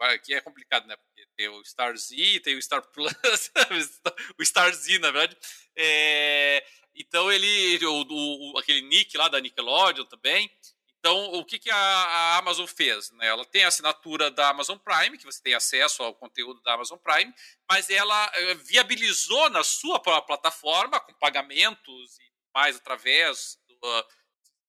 aqui 0.00 0.34
é 0.34 0.40
complicado, 0.40 0.86
né? 0.86 0.96
Tem 1.40 1.48
o 1.48 1.64
Star 1.64 1.96
Z, 1.96 2.40
tem 2.40 2.56
o 2.56 2.62
Star 2.62 2.82
Plus, 2.82 3.10
o 4.38 4.44
Star 4.44 4.74
Z, 4.74 4.98
na 4.98 5.10
verdade. 5.10 5.38
É, 5.74 6.62
então 6.94 7.32
ele, 7.32 7.86
o, 7.86 8.06
o, 8.10 8.58
aquele 8.58 8.82
Nick 8.82 9.16
lá 9.16 9.28
da 9.28 9.40
Nickelodeon 9.40 10.04
também. 10.04 10.50
Então, 10.98 11.32
o 11.32 11.42
que, 11.46 11.58
que 11.58 11.70
a, 11.70 11.76
a, 11.76 12.36
Amazon 12.36 12.66
fez? 12.66 13.10
Né? 13.12 13.26
Ela 13.26 13.42
tem 13.46 13.64
a 13.64 13.68
assinatura 13.68 14.30
da 14.30 14.50
Amazon 14.50 14.76
Prime, 14.76 15.16
que 15.16 15.24
você 15.24 15.40
tem 15.42 15.54
acesso 15.54 16.02
ao 16.02 16.14
conteúdo 16.14 16.60
da 16.60 16.74
Amazon 16.74 16.98
Prime, 16.98 17.32
mas 17.66 17.88
ela 17.88 18.30
eh, 18.34 18.54
viabilizou 18.56 19.48
na 19.48 19.64
sua 19.64 19.98
plataforma, 19.98 21.00
com 21.00 21.14
pagamentos 21.14 22.18
e 22.18 22.30
mais 22.54 22.76
através 22.76 23.58
do, 23.66 23.98
uh, 23.98 24.04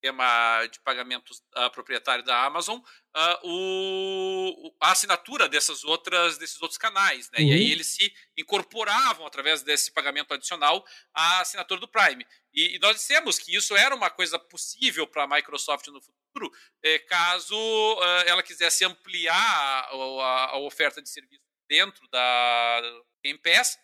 sistema 0.02 0.66
de 0.72 0.80
pagamentos 0.80 1.44
uh, 1.56 1.70
proprietário 1.72 2.24
da 2.26 2.44
Amazon, 2.44 2.80
uh, 2.80 3.40
o, 3.44 4.76
a 4.82 4.92
assinatura 4.92 5.48
dessas 5.48 5.84
outras, 5.84 6.40
desses 6.40 6.60
outros 6.60 6.78
canais. 6.80 7.30
Né? 7.32 7.40
Uhum. 7.40 7.46
E 7.46 7.54
aí 7.54 7.66
uhum. 7.66 7.72
eles 7.72 7.88
se 7.88 8.12
incorporavam, 8.36 9.28
através 9.28 9.62
desse 9.62 9.92
pagamento 9.92 10.34
adicional, 10.34 10.84
à 11.14 11.42
assinatura 11.42 11.80
do 11.80 11.88
Prime. 11.88 12.26
E, 12.52 12.76
e 12.76 12.80
nós 12.80 12.96
dissemos 12.98 13.38
que 13.38 13.56
isso 13.56 13.78
era 13.78 13.96
uma 13.96 14.10
coisa 14.10 14.40
possível 14.40 15.06
para 15.06 15.24
a 15.24 15.28
Microsoft 15.28 15.88
no 15.88 16.02
futuro, 16.02 16.52
eh, 16.84 17.00
caso 17.00 17.56
uh, 17.56 18.24
ela 18.26 18.42
quisesse 18.42 18.84
ampliar 18.84 19.36
a, 19.36 19.90
a, 19.92 20.46
a, 20.52 20.58
oferta 20.60 21.02
de 21.02 21.10
serviço 21.10 21.44
dentro 21.70 22.08
da 22.10 22.82
Game 23.24 23.40
Pass, 23.40 23.78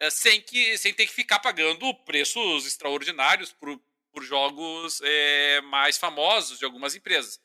eh, 0.00 0.10
sem, 0.10 0.40
que, 0.40 0.76
sem 0.76 0.92
ter 0.92 1.06
que 1.06 1.12
ficar 1.12 1.38
pagando 1.38 1.94
preços 2.04 2.66
extraordinários 2.66 3.52
por 3.52 3.80
por 4.12 4.22
jogos 4.22 5.00
é, 5.02 5.60
mais 5.62 5.96
famosos 5.96 6.58
de 6.58 6.64
algumas 6.64 6.94
empresas. 6.94 7.40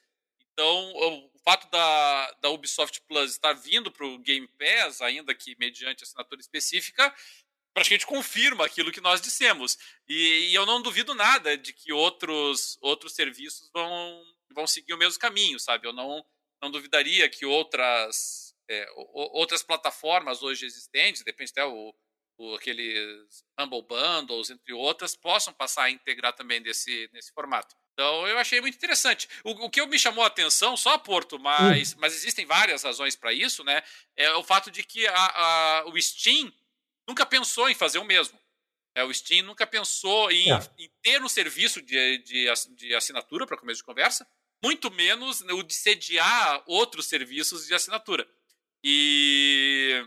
Então, 0.54 0.94
o, 0.96 1.32
fato 1.44 1.70
da, 1.70 2.32
da 2.42 2.50
Ubisoft 2.50 3.00
Plus 3.08 3.32
estar 3.32 3.54
vindo 3.54 3.90
para 3.92 4.06
o 4.06 4.20
Game 4.20 4.48
Pass, 4.60 5.02
ainda 5.02 5.34
que 5.34 5.56
mediante 5.58 6.04
assinatura 6.04 6.42
específica, 6.42 7.14
praticamente 7.74 8.06
confirma 8.06 8.66
aquilo 8.66 8.92
que 8.92 9.00
nós 9.00 9.22
dissemos. 9.22 9.78
E, 10.10 10.50
e, 10.50 10.56
eu 10.56 10.66
não 10.66 10.82
duvido 10.82 11.14
nada 11.14 11.58
de 11.58 11.72
que 11.72 11.94
outros, 11.94 12.78
outros 12.82 13.14
serviços 13.14 13.70
vão, 13.72 14.24
vão 14.52 14.68
seguir 14.68 14.94
o 14.94 14.98
mesmo 14.98 15.20
caminho, 15.20 15.60
sabe? 15.60 15.88
Eu 15.88 15.94
não, 15.94 16.26
não 16.62 16.72
duvidaria 16.72 17.30
que 17.30 17.46
outras, 17.46 18.54
é, 18.68 18.86
outras 18.96 19.64
plataformas 19.64 20.42
hoje 20.42 20.66
existentes, 20.66 21.24
depende 21.24 21.52
até 21.52 21.64
o 21.64 21.94
o, 22.38 22.56
aqueles 22.56 23.44
Humble 23.60 23.82
Bundles, 23.82 24.50
entre 24.50 24.74
outras, 24.74 25.16
possam 25.16 25.54
passar 25.54 25.84
a 25.84 25.90
integrar 25.90 26.34
também 26.34 26.62
desse, 26.62 27.10
nesse 27.12 27.34
formato. 27.34 27.76
Então 27.94 28.28
eu 28.28 28.38
achei 28.38 28.62
muito 28.62 28.76
interessante. 28.76 29.28
O, 29.44 29.52
o 29.66 29.70
que 29.70 29.84
me 29.88 29.98
chamou 29.98 30.24
a 30.24 30.28
atenção, 30.28 30.78
só 30.78 30.98
Porto, 30.98 31.40
mas, 31.40 31.94
hum. 31.94 31.98
mas 32.00 32.14
existem 32.14 32.46
várias 32.46 32.84
razões 32.84 33.16
para 33.16 33.34
isso, 33.34 33.64
né? 33.64 33.82
É 34.16 34.32
o 34.34 34.44
fato 34.44 34.70
de 34.70 34.84
que 34.84 35.08
a, 35.08 35.14
a, 35.16 35.86
o 35.88 36.00
Steam 36.00 36.54
nunca 37.08 37.26
pensou 37.26 37.68
em 37.70 37.76
fazer 37.76 37.98
o 37.98 38.06
mesmo. 38.06 38.40
É, 38.96 39.04
o 39.04 39.14
Steam 39.14 39.46
nunca 39.46 39.66
pensou 39.66 40.32
em, 40.32 40.52
é. 40.52 40.60
em 40.78 40.90
ter 41.02 41.24
um 41.24 41.30
serviço 41.30 41.82
de, 41.82 42.18
de, 42.20 42.52
de 42.76 42.96
assinatura 42.96 43.46
para 43.46 43.58
começo 43.58 43.80
de 43.80 43.86
conversa, 43.86 44.28
muito 44.64 44.90
menos 44.92 45.42
o 45.42 45.64
de 45.64 45.74
sediar 45.74 46.64
outros 46.66 47.08
serviços 47.08 47.66
de 47.68 47.74
assinatura. 47.74 48.28
E 48.84 50.04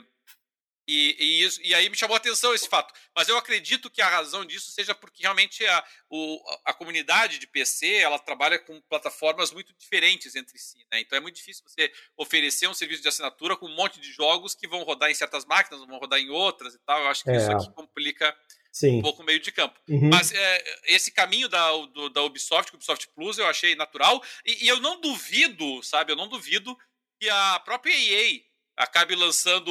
e, 0.93 1.17
e, 1.21 1.45
isso, 1.45 1.61
e 1.63 1.73
aí 1.73 1.89
me 1.89 1.97
chamou 1.97 2.15
a 2.15 2.19
atenção 2.19 2.53
esse 2.53 2.69
fato. 2.69 2.93
Mas 3.15 3.29
eu 3.29 3.37
acredito 3.37 3.89
que 3.89 4.03
a 4.03 4.09
razão 4.09 4.45
disso 4.45 4.73
seja 4.73 4.93
porque 4.93 5.23
realmente 5.23 5.65
a, 5.65 5.85
o, 6.09 6.43
a 6.65 6.75
comunidade 6.75 7.39
de 7.39 7.47
PC 7.47 7.87
ela 7.99 8.19
trabalha 8.19 8.59
com 8.59 8.81
plataformas 8.83 9.53
muito 9.53 9.73
diferentes 9.79 10.35
entre 10.35 10.59
si. 10.59 10.79
Né? 10.93 11.01
Então 11.01 11.17
é 11.17 11.21
muito 11.21 11.37
difícil 11.37 11.63
você 11.65 11.93
oferecer 12.17 12.67
um 12.67 12.75
serviço 12.75 13.03
de 13.03 13.09
assinatura 13.09 13.57
com 13.57 13.67
um 13.67 13.77
monte 13.77 14.01
de 14.01 14.11
jogos 14.13 14.53
que 14.53 14.67
vão 14.67 14.83
rodar 14.83 15.09
em 15.09 15.15
certas 15.15 15.45
máquinas, 15.45 15.87
vão 15.87 15.99
rodar 15.99 16.19
em 16.19 16.29
outras 16.29 16.75
e 16.75 16.79
tal. 16.81 17.01
Eu 17.01 17.09
acho 17.09 17.23
que 17.23 17.31
é. 17.31 17.37
isso 17.37 17.53
aqui 17.53 17.73
complica 17.73 18.37
Sim. 18.73 18.99
um 18.99 19.03
pouco 19.03 19.23
o 19.23 19.25
meio 19.25 19.39
de 19.39 19.53
campo. 19.53 19.81
Uhum. 19.89 20.11
Mas 20.11 20.33
é, 20.33 20.65
esse 20.87 21.13
caminho 21.13 21.49
da, 21.49 21.71
do, 21.87 22.09
da 22.09 22.23
Ubisoft, 22.23 22.75
Ubisoft 22.75 23.09
Plus, 23.15 23.39
eu 23.39 23.47
achei 23.47 23.77
natural. 23.77 24.21
E, 24.45 24.65
e 24.65 24.69
eu 24.69 24.81
não 24.81 25.01
duvido, 25.01 25.83
sabe? 25.85 26.11
Eu 26.11 26.17
não 26.17 26.27
duvido 26.27 26.77
que 27.21 27.29
a 27.29 27.61
própria 27.61 27.95
EA 27.95 28.41
acabe 28.81 29.15
lançando 29.15 29.71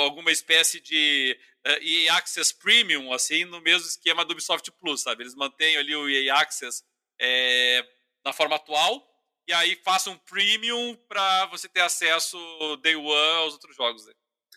alguma 0.00 0.32
espécie 0.32 0.80
de 0.80 1.36
uh, 1.66 1.70
eh, 1.70 1.78
EA 1.82 2.14
Access 2.14 2.52
Premium, 2.52 3.12
assim, 3.12 3.44
no 3.44 3.60
mesmo 3.60 3.86
esquema 3.86 4.24
do 4.24 4.32
Ubisoft 4.32 4.70
Plus, 4.80 5.02
sabe? 5.02 5.22
Eles 5.22 5.34
mantêm 5.34 5.76
ali 5.76 5.94
o 5.94 6.08
EA 6.08 6.34
Access 6.34 6.82
é, 7.20 7.84
na 8.24 8.32
forma 8.32 8.56
atual 8.56 9.02
e 9.48 9.52
aí 9.52 9.78
façam 9.84 10.12
um 10.12 10.18
premium 10.18 10.96
para 11.08 11.46
você 11.46 11.68
ter 11.68 11.80
acesso 11.80 12.36
day 12.82 12.96
one 12.96 13.36
aos 13.42 13.54
outros 13.54 13.76
jogos. 13.76 14.04
Né? 14.06 14.12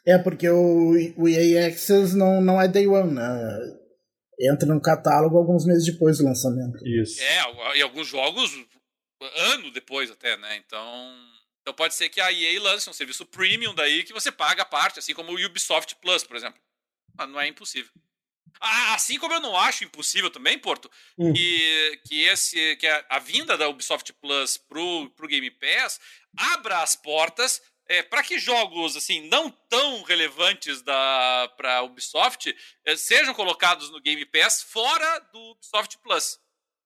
É, 0.06 0.18
porque 0.18 0.50
o, 0.50 0.94
o 1.16 1.30
EA 1.30 1.68
Access 1.68 2.16
não, 2.16 2.42
não 2.42 2.60
é 2.60 2.68
day 2.68 2.88
one, 2.88 3.14
né? 3.14 3.22
Entra 4.40 4.74
no 4.74 4.82
catálogo 4.82 5.38
alguns 5.38 5.66
meses 5.66 5.86
depois 5.86 6.18
do 6.18 6.26
lançamento. 6.26 6.84
Isso. 6.86 7.22
É, 7.22 7.78
e 7.78 7.82
alguns 7.84 8.08
jogos 8.08 8.52
ano 9.54 9.72
depois 9.72 10.10
até, 10.10 10.36
né? 10.38 10.58
Então 10.58 11.16
Então 11.62 11.74
pode 11.74 11.94
ser 11.94 12.10
que 12.10 12.20
a 12.20 12.32
EA 12.32 12.60
lance 12.62 12.90
um 12.90 12.94
serviço 12.94 13.26
premium 13.26 13.74
daí 13.74 14.04
que 14.04 14.14
você 14.14 14.32
paga 14.32 14.64
a 14.64 14.66
parte, 14.66 15.00
assim 15.00 15.14
como 15.14 15.32
o 15.32 15.46
Ubisoft 15.46 15.96
Plus, 15.96 16.24
por 16.24 16.36
exemplo. 16.36 16.60
Mas 17.16 17.30
não 17.30 17.40
é 17.40 17.48
impossível. 17.48 17.92
Ah, 18.60 18.96
assim 18.96 19.18
como 19.18 19.34
eu 19.34 19.40
não 19.40 19.56
acho 19.56 19.84
impossível 19.84 20.30
também, 20.30 20.58
Porto, 20.58 20.90
hum. 21.18 21.34
que, 21.34 22.02
que, 22.06 22.24
esse, 22.24 22.76
que 22.78 22.88
a, 22.88 23.06
a, 23.10 23.20
vinda 23.20 23.58
da 23.58 23.70
Ubisoft 23.70 24.12
Plus 24.14 24.58
pro, 24.58 25.10
pro 25.12 25.28
Game 25.28 25.50
Pass 25.52 26.00
abra 26.38 26.82
as 26.82 26.96
portas 26.96 27.62
é, 27.88 28.02
para 28.02 28.24
que 28.24 28.40
jogos 28.40 28.96
assim 28.96 29.28
não 29.28 29.50
tão 29.70 30.02
relevantes 30.04 30.82
da 30.82 31.52
para 31.58 31.82
Ubisoft 31.84 32.56
é, 32.86 32.96
sejam 32.96 33.34
colocados 33.34 33.90
no 33.90 34.00
Game 34.00 34.26
Pass 34.26 34.64
fora 34.64 35.20
do 35.34 35.52
Ubisoft 35.52 35.98
Plus. 36.00 36.40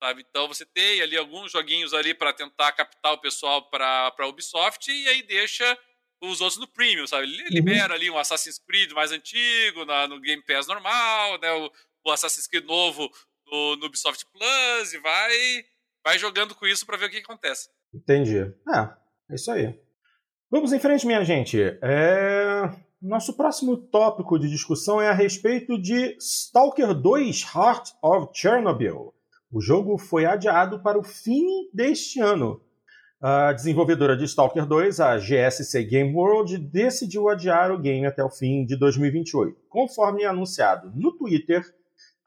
Sabe? 0.04 0.26
Então 0.30 0.48
você 0.48 0.66
tem 0.66 1.02
ali 1.02 1.18
alguns 1.18 1.52
joguinhos 1.52 1.94
ali 1.94 2.14
para 2.14 2.34
tentar 2.34 2.72
captar 2.74 3.14
o 3.14 3.22
pessoal 3.22 3.70
para 3.70 4.14
a 4.18 4.28
Ubisoft 4.28 4.92
e 4.92 5.08
aí 5.08 5.24
deixa 5.24 5.78
os 6.22 6.42
outros 6.42 6.60
no 6.60 6.68
Premium, 6.68 7.08
sabe? 7.08 7.26
Uhum. 7.28 7.48
Libera 7.50 7.94
ali 7.94 8.10
um 8.10 8.18
Assassin's 8.18 8.60
Creed 8.60 8.92
mais 8.92 9.12
antigo 9.12 9.86
na, 9.86 10.08
no 10.08 10.20
Game 10.20 10.44
Pass 10.44 10.68
normal, 10.68 11.40
né? 11.40 11.52
O, 11.54 11.72
o 12.06 12.12
Assassin's 12.12 12.48
Creed 12.48 12.66
novo 12.66 13.10
no, 13.48 13.76
no, 13.78 13.86
Ubisoft 13.86 14.26
Plus 14.32 14.94
e 14.94 15.00
vai, 15.00 15.66
vai 16.04 16.20
jogando 16.20 16.56
com 16.56 16.66
isso 16.66 16.86
para 16.86 16.98
ver 16.98 17.06
o 17.06 17.10
que 17.10 17.18
acontece. 17.18 17.70
Entendi. 17.94 18.40
É, 18.40 18.80
é 19.32 19.36
isso 19.36 19.52
aí. 19.52 19.80
Vamos 20.52 20.74
em 20.74 20.80
frente, 20.80 21.08
minha 21.08 21.24
gente. 21.24 21.60
É... 21.82 22.86
Nosso 23.02 23.36
próximo 23.36 23.78
tópico 23.78 24.40
de 24.40 24.50
discussão 24.50 25.00
é 25.02 25.10
a 25.10 25.14
respeito 25.14 25.80
de 25.80 26.18
Stalker 26.18 26.94
2 26.94 27.44
Heart 27.56 27.90
of 28.02 28.30
Chernobyl. 28.34 29.14
O 29.56 29.62
jogo 29.62 29.98
foi 29.98 30.26
adiado 30.26 30.82
para 30.82 31.00
o 31.00 31.02
fim 31.02 31.70
deste 31.74 32.20
ano. 32.20 32.62
A 33.22 33.54
desenvolvedora 33.54 34.18
de 34.18 34.26
Stalker 34.26 34.66
2, 34.66 35.00
a 35.00 35.18
GSC 35.18 35.82
Game 35.86 36.14
World, 36.14 36.58
decidiu 36.58 37.30
adiar 37.30 37.72
o 37.72 37.80
game 37.80 38.06
até 38.06 38.22
o 38.22 38.30
fim 38.30 38.66
de 38.66 38.76
2028. 38.76 39.58
Conforme 39.70 40.26
anunciado 40.26 40.92
no 40.94 41.14
Twitter, 41.14 41.64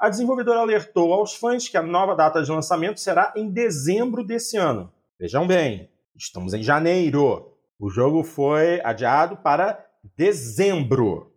a 0.01 0.09
desenvolvedora 0.09 0.61
alertou 0.61 1.13
aos 1.13 1.35
fãs 1.35 1.69
que 1.69 1.77
a 1.77 1.83
nova 1.83 2.17
data 2.17 2.43
de 2.43 2.51
lançamento 2.51 2.99
será 2.99 3.31
em 3.37 3.53
dezembro 3.53 4.25
desse 4.25 4.57
ano. 4.57 4.91
Vejam 5.21 5.47
bem, 5.47 5.93
estamos 6.17 6.55
em 6.55 6.63
janeiro. 6.63 7.55
O 7.79 7.91
jogo 7.91 8.25
foi 8.25 8.81
adiado 8.83 9.37
para 9.37 9.87
dezembro. 10.17 11.31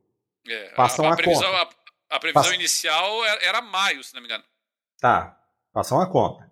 É, 0.47 0.69
Passam 0.69 1.03
a, 1.03 1.11
a, 1.11 1.15
previsão, 1.17 1.53
a, 1.53 1.69
a 2.11 2.17
previsão 2.17 2.53
inicial 2.53 3.25
era 3.41 3.61
maio, 3.61 4.01
se 4.01 4.13
não 4.13 4.21
me 4.21 4.27
engano. 4.29 4.45
Tá, 4.97 5.40
Façam 5.74 5.99
a 5.99 6.07
conta. 6.07 6.51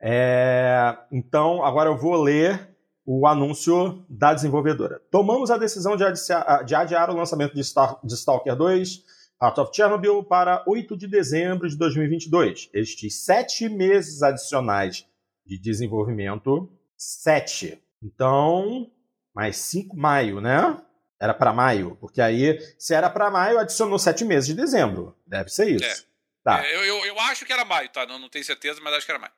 É, 0.00 0.96
então, 1.10 1.64
agora 1.64 1.88
eu 1.88 1.96
vou 1.96 2.20
ler 2.20 2.68
o 3.04 3.26
anúncio 3.26 4.04
da 4.08 4.34
desenvolvedora. 4.34 5.00
Tomamos 5.10 5.50
a 5.50 5.58
decisão 5.58 5.96
de, 5.96 6.04
adiar, 6.04 6.64
de 6.64 6.74
adiar 6.74 7.10
o 7.10 7.16
lançamento 7.16 7.54
de, 7.54 7.62
Star, 7.62 7.98
de 8.04 8.14
Stalker 8.14 8.56
2 8.56 9.04
Heart 9.42 9.58
of 9.58 9.74
Chernobyl 9.74 10.22
para 10.22 10.62
8 10.68 10.96
de 10.96 11.08
dezembro 11.08 11.68
de 11.68 11.76
2022. 11.76 12.70
Estes 12.72 13.24
sete 13.24 13.68
meses 13.68 14.22
adicionais 14.22 15.04
de 15.44 15.58
desenvolvimento, 15.58 16.70
sete. 16.96 17.82
Então, 18.00 18.88
mais 19.34 19.56
5 19.56 19.96
maio, 19.96 20.40
né? 20.40 20.80
Era 21.20 21.34
para 21.34 21.52
maio, 21.52 21.96
porque 22.00 22.20
aí, 22.20 22.58
se 22.78 22.94
era 22.94 23.10
para 23.10 23.30
maio, 23.30 23.58
adicionou 23.58 23.98
sete 23.98 24.24
meses 24.24 24.46
de 24.46 24.54
dezembro. 24.54 25.16
Deve 25.26 25.50
ser 25.50 25.70
isso. 25.70 25.84
É. 25.84 26.11
Tá. 26.44 26.64
É, 26.64 26.74
eu, 26.74 26.84
eu, 26.84 27.06
eu, 27.06 27.20
acho 27.20 27.44
que 27.44 27.52
era 27.52 27.64
maio, 27.64 27.88
tá? 27.90 28.04
Não, 28.06 28.18
não 28.18 28.28
tenho 28.28 28.44
certeza, 28.44 28.80
mas 28.82 28.94
acho 28.94 29.06
que 29.06 29.12
era 29.12 29.20
maio. 29.20 29.32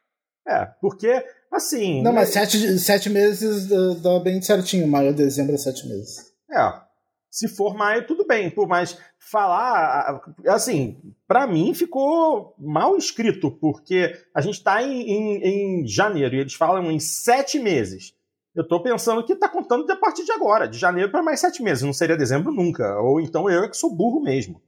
É, 0.47 0.67
porque, 0.81 1.25
assim. 1.53 2.03
Não, 2.03 2.13
mas 2.13 2.31
sete, 2.31 2.79
sete 2.79 3.09
meses 3.11 3.69
dá 4.03 4.19
bem 4.21 4.41
certinho. 4.41 4.87
Maio, 4.87 5.15
dezembro 5.15 5.55
é 5.55 5.59
sete 5.59 5.87
meses. 5.87 6.33
É. 6.51 6.85
Se 7.31 7.49
for 7.49 7.75
maio, 7.75 8.07
tudo 8.07 8.27
bem. 8.27 8.51
Por 8.51 8.69
mais 8.69 8.97
falar. 9.19 10.21
Assim, 10.47 11.01
para 11.27 11.47
mim 11.47 11.75
ficou 11.75 12.55
mal 12.59 12.97
escrito, 12.97 13.51
porque 13.51 14.15
a 14.35 14.41
gente 14.41 14.63
tá 14.63 14.83
em, 14.83 15.03
em, 15.03 15.83
em 15.83 15.87
janeiro 15.87 16.35
e 16.35 16.41
eles 16.41 16.55
falam 16.55 16.91
em 16.91 17.01
sete 17.01 17.59
meses. 17.59 18.15
Eu 18.55 18.67
tô 18.67 18.81
pensando 18.83 19.25
que 19.25 19.35
tá 19.35 19.49
contando 19.49 19.91
a 19.91 19.97
partir 19.97 20.25
de 20.25 20.31
agora, 20.31 20.69
de 20.69 20.79
janeiro 20.79 21.11
para 21.11 21.23
mais 21.23 21.41
sete 21.41 21.63
meses. 21.63 21.83
Não 21.83 21.93
seria 21.93 22.17
dezembro 22.17 22.53
nunca. 22.53 22.99
Ou 23.01 23.21
então 23.21 23.51
eu 23.51 23.65
é 23.65 23.69
que 23.69 23.77
sou 23.77 23.95
burro 23.95 24.21
mesmo. 24.23 24.63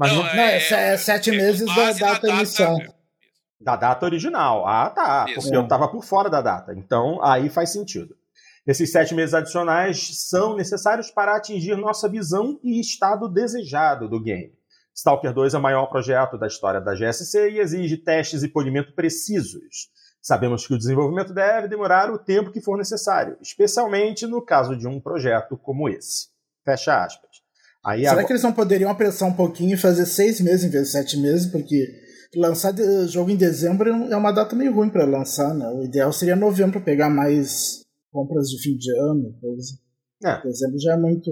Mas 0.00 0.12
não, 0.12 0.22
não, 0.22 0.34
não 0.34 0.42
é, 0.42 0.56
é, 0.56 0.92
é, 0.94 0.96
sete 0.96 1.30
meses 1.30 1.66
da 1.66 1.92
data 1.92 2.26
da 2.26 2.34
emissão. 2.36 2.78
Da 3.60 3.76
data 3.76 4.06
original. 4.06 4.66
Ah, 4.66 4.88
tá. 4.88 5.26
Isso. 5.28 5.42
Porque 5.42 5.54
eu 5.54 5.62
estava 5.62 5.88
por 5.88 6.02
fora 6.02 6.30
da 6.30 6.40
data. 6.40 6.72
Então, 6.74 7.22
aí 7.22 7.50
faz 7.50 7.70
sentido. 7.70 8.16
Esses 8.66 8.90
sete 8.90 9.14
meses 9.14 9.34
adicionais 9.34 10.26
são 10.30 10.56
necessários 10.56 11.10
para 11.10 11.36
atingir 11.36 11.76
nossa 11.76 12.08
visão 12.08 12.58
e 12.64 12.80
estado 12.80 13.28
desejado 13.28 14.08
do 14.08 14.18
game. 14.18 14.54
Stalker 14.96 15.34
2 15.34 15.52
é 15.52 15.58
o 15.58 15.62
maior 15.62 15.84
projeto 15.86 16.38
da 16.38 16.46
história 16.46 16.80
da 16.80 16.94
GSC 16.94 17.50
e 17.50 17.58
exige 17.58 17.98
testes 17.98 18.42
e 18.42 18.48
polimento 18.48 18.94
precisos. 18.94 19.90
Sabemos 20.22 20.66
que 20.66 20.72
o 20.72 20.78
desenvolvimento 20.78 21.34
deve 21.34 21.68
demorar 21.68 22.10
o 22.10 22.18
tempo 22.18 22.50
que 22.50 22.62
for 22.62 22.78
necessário, 22.78 23.36
especialmente 23.42 24.26
no 24.26 24.40
caso 24.40 24.74
de 24.74 24.88
um 24.88 24.98
projeto 24.98 25.58
como 25.58 25.90
esse. 25.90 26.28
Fecha 26.64 27.04
aspas. 27.04 27.29
Aí 27.84 28.00
Será 28.00 28.12
agora... 28.12 28.26
que 28.26 28.32
eles 28.32 28.42
não 28.42 28.52
poderiam 28.52 28.90
apressar 28.90 29.28
um 29.28 29.32
pouquinho 29.32 29.74
e 29.74 29.78
fazer 29.78 30.06
seis 30.06 30.40
meses 30.40 30.64
em 30.64 30.70
vez 30.70 30.86
de 30.86 30.92
sete 30.92 31.16
meses? 31.16 31.46
Porque 31.50 31.86
lançar 32.36 32.74
jogo 33.08 33.30
em 33.30 33.36
dezembro 33.36 33.90
é 33.90 34.16
uma 34.16 34.32
data 34.32 34.54
meio 34.54 34.74
ruim 34.74 34.90
para 34.90 35.04
lançar, 35.04 35.54
né? 35.54 35.68
O 35.68 35.84
ideal 35.84 36.12
seria 36.12 36.36
novembro 36.36 36.72
para 36.72 36.84
pegar 36.84 37.10
mais 37.10 37.84
compras 38.12 38.48
de 38.48 38.62
fim 38.62 38.76
de 38.76 38.90
ano, 38.92 39.34
coisa. 39.40 39.72
É. 40.22 40.42
Dezembro 40.42 40.78
já 40.78 40.94
é 40.94 40.96
muito. 40.96 41.30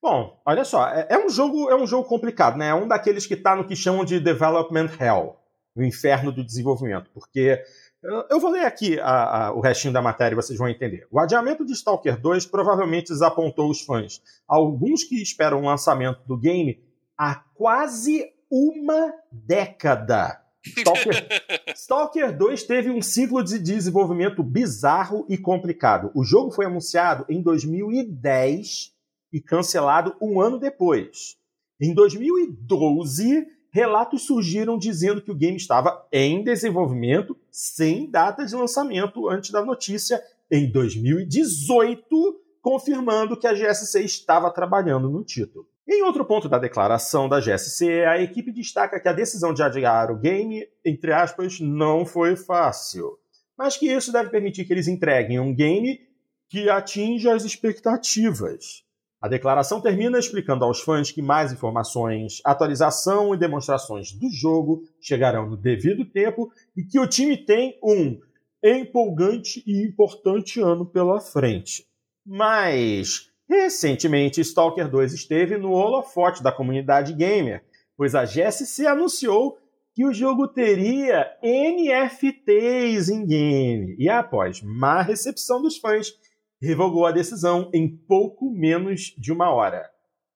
Bom, 0.00 0.40
olha 0.46 0.64
só, 0.64 0.88
é, 0.88 1.08
é, 1.10 1.18
um 1.18 1.28
jogo 1.28 1.68
é 1.68 1.76
um 1.76 1.86
jogo 1.86 2.08
complicado, 2.08 2.56
né? 2.56 2.68
É 2.68 2.74
um 2.74 2.86
daqueles 2.86 3.26
que 3.26 3.34
está 3.34 3.56
no 3.56 3.66
que 3.66 3.74
chamam 3.74 4.04
de 4.04 4.20
development 4.20 4.90
hell, 5.00 5.36
o 5.74 5.82
inferno 5.82 6.30
do 6.30 6.44
desenvolvimento, 6.44 7.10
porque 7.12 7.60
eu 8.02 8.38
vou 8.38 8.50
ler 8.50 8.64
aqui 8.64 8.98
a, 9.00 9.46
a, 9.46 9.52
o 9.52 9.60
restinho 9.60 9.92
da 9.92 10.00
matéria 10.00 10.34
e 10.34 10.36
vocês 10.36 10.58
vão 10.58 10.68
entender. 10.68 11.06
O 11.10 11.18
adiamento 11.18 11.64
de 11.64 11.72
Stalker 11.72 12.20
2 12.20 12.46
provavelmente 12.46 13.08
desapontou 13.08 13.70
os 13.70 13.80
fãs, 13.80 14.22
alguns 14.46 15.04
que 15.04 15.20
esperam 15.20 15.60
o 15.60 15.66
lançamento 15.66 16.20
do 16.26 16.36
game 16.36 16.80
há 17.16 17.34
quase 17.54 18.32
uma 18.50 19.12
década. 19.32 20.40
Stalker, 20.64 21.26
Stalker 21.74 22.36
2 22.36 22.62
teve 22.64 22.90
um 22.90 23.02
ciclo 23.02 23.42
de 23.42 23.58
desenvolvimento 23.58 24.42
bizarro 24.42 25.26
e 25.28 25.36
complicado. 25.36 26.10
O 26.14 26.24
jogo 26.24 26.50
foi 26.50 26.66
anunciado 26.66 27.24
em 27.28 27.42
2010 27.42 28.92
e 29.32 29.40
cancelado 29.40 30.14
um 30.20 30.40
ano 30.40 30.58
depois. 30.58 31.36
Em 31.80 31.94
2012, 31.94 33.46
relatos 33.78 34.26
surgiram 34.26 34.76
dizendo 34.76 35.22
que 35.22 35.30
o 35.30 35.36
game 35.36 35.56
estava 35.56 36.04
em 36.10 36.42
desenvolvimento 36.42 37.36
sem 37.48 38.10
data 38.10 38.44
de 38.44 38.56
lançamento 38.56 39.28
antes 39.28 39.52
da 39.52 39.64
notícia 39.64 40.20
em 40.50 40.68
2018, 40.68 42.40
confirmando 42.60 43.36
que 43.36 43.46
a 43.46 43.54
GSC 43.54 44.02
estava 44.02 44.50
trabalhando 44.50 45.08
no 45.08 45.22
título. 45.22 45.64
Em 45.88 46.02
outro 46.02 46.24
ponto 46.24 46.48
da 46.48 46.58
declaração 46.58 47.28
da 47.28 47.38
GSC, 47.38 48.04
a 48.04 48.20
equipe 48.20 48.50
destaca 48.50 48.98
que 48.98 49.08
a 49.08 49.12
decisão 49.12 49.54
de 49.54 49.62
adiar 49.62 50.10
o 50.10 50.18
game, 50.18 50.66
entre 50.84 51.12
aspas, 51.12 51.60
não 51.60 52.04
foi 52.04 52.34
fácil, 52.34 53.16
mas 53.56 53.76
que 53.76 53.86
isso 53.86 54.10
deve 54.10 54.28
permitir 54.28 54.64
que 54.64 54.72
eles 54.72 54.88
entreguem 54.88 55.38
um 55.38 55.54
game 55.54 56.00
que 56.48 56.68
atinja 56.68 57.32
as 57.32 57.44
expectativas. 57.44 58.87
A 59.20 59.26
declaração 59.26 59.80
termina 59.80 60.18
explicando 60.18 60.64
aos 60.64 60.80
fãs 60.80 61.10
que 61.10 61.20
mais 61.20 61.52
informações, 61.52 62.40
atualização 62.44 63.34
e 63.34 63.38
demonstrações 63.38 64.12
do 64.12 64.30
jogo 64.30 64.82
chegarão 65.00 65.50
no 65.50 65.56
devido 65.56 66.04
tempo 66.04 66.48
e 66.76 66.84
que 66.84 67.00
o 67.00 67.06
time 67.06 67.36
tem 67.36 67.76
um 67.82 68.18
empolgante 68.62 69.62
e 69.66 69.84
importante 69.84 70.60
ano 70.60 70.86
pela 70.86 71.20
frente. 71.20 71.84
Mas, 72.24 73.28
recentemente, 73.48 74.40
Stalker 74.40 74.88
2 74.88 75.12
esteve 75.12 75.56
no 75.56 75.72
holofote 75.72 76.42
da 76.42 76.52
comunidade 76.52 77.12
gamer, 77.12 77.64
pois 77.96 78.14
a 78.14 78.24
GSC 78.24 78.86
anunciou 78.86 79.58
que 79.94 80.06
o 80.06 80.12
jogo 80.12 80.46
teria 80.46 81.26
NFTs 81.42 83.08
em 83.08 83.26
game. 83.26 83.96
E 83.98 84.08
após 84.08 84.62
má 84.62 85.02
recepção 85.02 85.60
dos 85.60 85.76
fãs, 85.76 86.12
revogou 86.60 87.06
a 87.06 87.12
decisão 87.12 87.70
em 87.72 87.88
pouco 87.88 88.50
menos 88.50 89.14
de 89.16 89.32
uma 89.32 89.50
hora. 89.50 89.88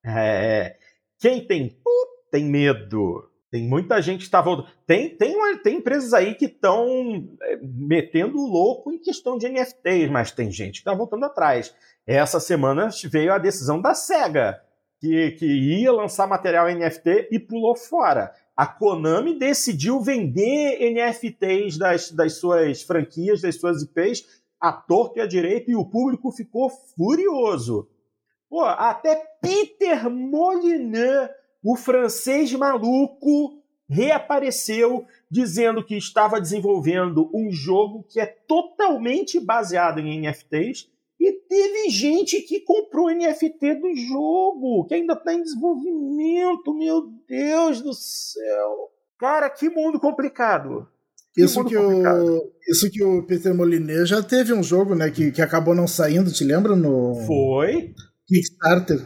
É, 0.05 0.77
quem 1.19 1.45
tem 1.45 1.69
tem 2.33 2.45
medo. 2.45 3.29
Tem 3.51 3.67
muita 3.67 4.01
gente 4.01 4.21
que 4.21 4.25
está 4.25 4.41
voltando. 4.41 4.67
Tem, 4.87 5.15
tem, 5.15 5.35
tem 5.59 5.77
empresas 5.77 6.11
aí 6.11 6.33
que 6.33 6.45
estão 6.45 7.29
é, 7.43 7.59
metendo 7.61 8.39
o 8.39 8.47
louco 8.47 8.91
em 8.91 8.97
questão 8.97 9.37
de 9.37 9.47
NFTs, 9.47 10.09
mas 10.09 10.31
tem 10.31 10.51
gente 10.51 10.73
que 10.73 10.79
está 10.79 10.95
voltando 10.95 11.25
atrás. 11.25 11.71
Essa 12.07 12.39
semana 12.39 12.89
veio 13.05 13.31
a 13.31 13.37
decisão 13.37 13.79
da 13.79 13.93
SEGA, 13.93 14.59
que, 14.99 15.31
que 15.31 15.45
ia 15.45 15.91
lançar 15.91 16.27
material 16.27 16.67
NFT 16.67 17.29
e 17.31 17.37
pulou 17.37 17.75
fora. 17.75 18.33
A 18.57 18.65
Konami 18.65 19.37
decidiu 19.37 20.01
vender 20.01 20.79
NFTs 20.91 21.77
das, 21.77 22.09
das 22.09 22.33
suas 22.33 22.81
franquias, 22.81 23.41
das 23.41 23.59
suas 23.59 23.83
IPs, 23.83 24.42
a 24.63 24.71
torto 24.71 25.19
e 25.19 25.21
a 25.21 25.27
direito 25.27 25.69
e 25.69 25.75
o 25.75 25.83
público 25.83 26.31
ficou 26.31 26.69
furioso. 26.69 27.89
Pô, 28.49 28.63
até 28.63 29.13
Peter 29.41 30.09
Molyneux, 30.09 31.29
o 31.61 31.75
francês 31.75 32.53
maluco, 32.53 33.61
reapareceu 33.89 35.05
dizendo 35.29 35.83
que 35.83 35.97
estava 35.97 36.39
desenvolvendo 36.39 37.29
um 37.33 37.51
jogo 37.51 38.05
que 38.07 38.21
é 38.21 38.25
totalmente 38.25 39.37
baseado 39.37 39.99
em 39.99 40.21
NFTs 40.21 40.89
e 41.19 41.33
teve 41.33 41.89
gente 41.89 42.39
que 42.43 42.61
comprou 42.61 43.13
NFT 43.13 43.75
do 43.75 43.93
jogo, 43.93 44.85
que 44.85 44.95
ainda 44.95 45.11
está 45.11 45.33
em 45.33 45.43
desenvolvimento. 45.43 46.73
Meu 46.73 47.11
Deus 47.27 47.81
do 47.81 47.93
céu. 47.93 48.93
Cara, 49.19 49.49
que 49.49 49.69
mundo 49.69 49.99
complicado. 49.99 50.87
Isso 51.35 51.63
que, 51.65 51.75
o, 51.75 52.51
isso 52.67 52.91
que 52.91 53.03
o 53.03 53.23
Peter 53.23 53.55
Molyneux 53.55 54.07
já 54.07 54.21
teve 54.21 54.53
um 54.53 54.61
jogo, 54.61 54.93
né, 54.93 55.09
que, 55.09 55.31
que 55.31 55.41
acabou 55.41 55.73
não 55.73 55.87
saindo, 55.87 56.31
te 56.31 56.43
lembra? 56.43 56.75
No... 56.75 57.15
Foi. 57.25 57.93
Kickstarter. 58.27 58.99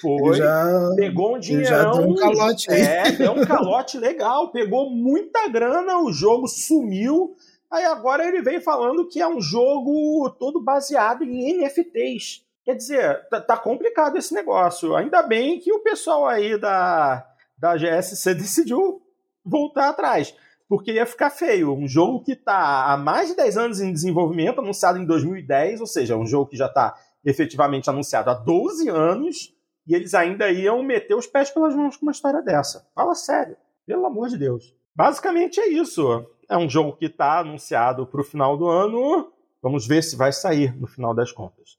Foi. 0.00 0.36
Já, 0.36 0.90
pegou 0.96 1.36
um 1.36 1.38
dinheiro. 1.38 1.68
Já 1.68 1.90
deu 1.90 2.08
um 2.08 2.14
calote 2.14 2.70
aí. 2.70 2.80
É, 2.80 3.12
deu 3.12 3.32
um 3.32 3.44
calote 3.46 3.98
legal. 3.98 4.50
Pegou 4.50 4.90
muita 4.90 5.48
grana, 5.48 6.02
o 6.02 6.12
jogo 6.12 6.48
sumiu. 6.48 7.34
Aí 7.70 7.84
agora 7.84 8.26
ele 8.26 8.42
vem 8.42 8.60
falando 8.60 9.06
que 9.06 9.20
é 9.20 9.28
um 9.28 9.40
jogo 9.40 10.30
todo 10.38 10.62
baseado 10.62 11.22
em 11.22 11.58
NFTs. 11.58 12.42
Quer 12.64 12.74
dizer, 12.74 13.28
tá, 13.28 13.40
tá 13.40 13.56
complicado 13.56 14.16
esse 14.16 14.34
negócio. 14.34 14.96
Ainda 14.96 15.22
bem 15.22 15.60
que 15.60 15.72
o 15.72 15.80
pessoal 15.80 16.26
aí 16.26 16.58
da, 16.58 17.26
da 17.58 17.76
GSC 17.76 18.34
decidiu 18.36 19.02
voltar 19.44 19.90
atrás. 19.90 20.34
Porque 20.68 20.92
ia 20.92 21.06
ficar 21.06 21.30
feio. 21.30 21.72
Um 21.72 21.88
jogo 21.88 22.22
que 22.22 22.32
está 22.32 22.92
há 22.92 22.96
mais 22.96 23.30
de 23.30 23.36
10 23.36 23.56
anos 23.56 23.80
em 23.80 23.92
desenvolvimento, 23.92 24.60
anunciado 24.60 24.98
em 24.98 25.06
2010, 25.06 25.80
ou 25.80 25.86
seja, 25.86 26.16
um 26.16 26.26
jogo 26.26 26.50
que 26.50 26.56
já 26.56 26.66
está 26.66 26.94
efetivamente 27.24 27.88
anunciado 27.88 28.30
há 28.30 28.34
12 28.34 28.88
anos, 28.88 29.54
e 29.86 29.94
eles 29.94 30.12
ainda 30.12 30.50
iam 30.50 30.82
meter 30.82 31.14
os 31.14 31.26
pés 31.26 31.50
pelas 31.50 31.74
mãos 31.74 31.96
com 31.96 32.04
uma 32.04 32.12
história 32.12 32.42
dessa. 32.42 32.86
Fala 32.94 33.14
sério, 33.14 33.56
pelo 33.86 34.04
amor 34.04 34.28
de 34.28 34.36
Deus. 34.36 34.74
Basicamente 34.94 35.58
é 35.60 35.68
isso. 35.68 36.26
É 36.50 36.56
um 36.58 36.68
jogo 36.68 36.96
que 36.96 37.06
está 37.06 37.38
anunciado 37.38 38.06
para 38.06 38.20
o 38.20 38.24
final 38.24 38.56
do 38.56 38.68
ano. 38.68 39.32
Vamos 39.62 39.86
ver 39.86 40.02
se 40.02 40.16
vai 40.16 40.32
sair 40.32 40.78
no 40.78 40.86
final 40.86 41.14
das 41.14 41.32
contas. 41.32 41.78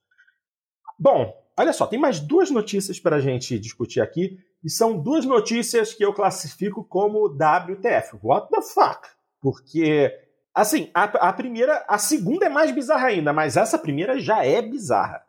Bom, 0.97 1.33
olha 1.60 1.74
só, 1.74 1.86
tem 1.86 1.99
mais 1.99 2.22
duas 2.22 2.49
notícias 2.49 3.01
para 3.01 3.18
a 3.18 3.20
gente 3.20 3.60
discutir 3.60 3.99
aqui. 3.99 4.39
E 4.64 4.70
são 4.70 4.97
duas 4.97 5.26
notícias 5.26 5.93
que 5.93 6.03
eu 6.03 6.14
classifico 6.14 6.86
como 6.86 7.26
WTF. 7.26 8.18
What 8.24 8.49
the 8.49 8.62
fuck? 8.62 9.10
Porque, 9.41 10.10
assim, 10.53 10.89
a, 10.93 11.03
a 11.03 11.34
primeira, 11.34 11.84
a 11.86 11.97
segunda 11.97 12.45
é 12.45 12.49
mais 12.49 12.72
bizarra 12.72 13.07
ainda, 13.07 13.34
mas 13.34 13.57
essa 13.57 13.78
primeira 13.78 14.18
já 14.20 14.45
é 14.45 14.62
bizarra. 14.62 15.22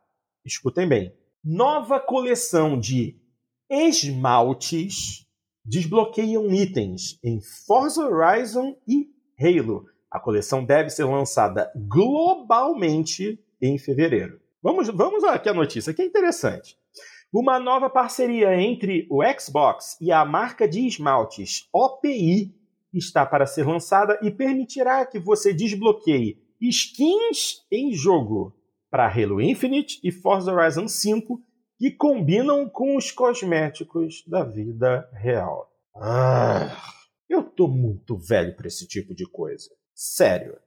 Escutem 0.45 0.89
bem. 0.89 1.13
Nova 1.45 1.99
coleção 1.99 2.79
de 2.79 3.17
esmaltes 3.69 5.27
desbloqueiam 5.65 6.53
itens 6.53 7.19
em 7.25 7.41
Forza 7.67 8.05
Horizon 8.05 8.77
e 8.87 9.11
Halo. 9.37 9.87
A 10.09 10.21
coleção 10.21 10.65
deve 10.65 10.91
ser 10.91 11.05
lançada 11.05 11.73
globalmente 11.75 13.39
em 13.61 13.79
fevereiro. 13.79 14.41
Vamos, 14.63 14.89
vamos 14.89 15.25
aqui 15.25 15.49
a 15.49 15.55
notícia, 15.55 15.95
que 15.95 16.03
é 16.03 16.05
interessante. 16.05 16.77
Uma 17.33 17.59
nova 17.59 17.89
parceria 17.89 18.55
entre 18.61 19.07
o 19.11 19.23
Xbox 19.39 19.97
e 20.01 20.13
a 20.13 20.25
marca 20.25 20.69
de 20.69 20.87
esmaltes 20.87 21.69
OPI 21.73 22.55
está 22.93 23.25
para 23.25 23.47
ser 23.47 23.67
lançada 23.67 24.19
e 24.21 24.31
permitirá 24.31 25.07
que 25.07 25.19
você 25.19 25.55
desbloqueie 25.55 26.39
skins 26.61 27.65
em 27.71 27.93
jogo 27.95 28.55
para 28.91 29.09
Halo 29.09 29.41
Infinite 29.41 29.99
e 30.05 30.13
Forza 30.13 30.53
Horizon 30.53 30.89
5 30.89 31.41
que 31.79 31.93
combinam 31.93 32.69
com 32.69 32.97
os 32.97 33.11
cosméticos 33.11 34.23
da 34.27 34.45
vida 34.45 35.09
real. 35.15 35.73
Ah, 35.97 36.77
eu 37.29 37.43
tô 37.43 37.67
muito 37.67 38.19
velho 38.19 38.55
para 38.55 38.67
esse 38.67 38.87
tipo 38.87 39.15
de 39.15 39.25
coisa. 39.25 39.71
Sério. 39.95 40.59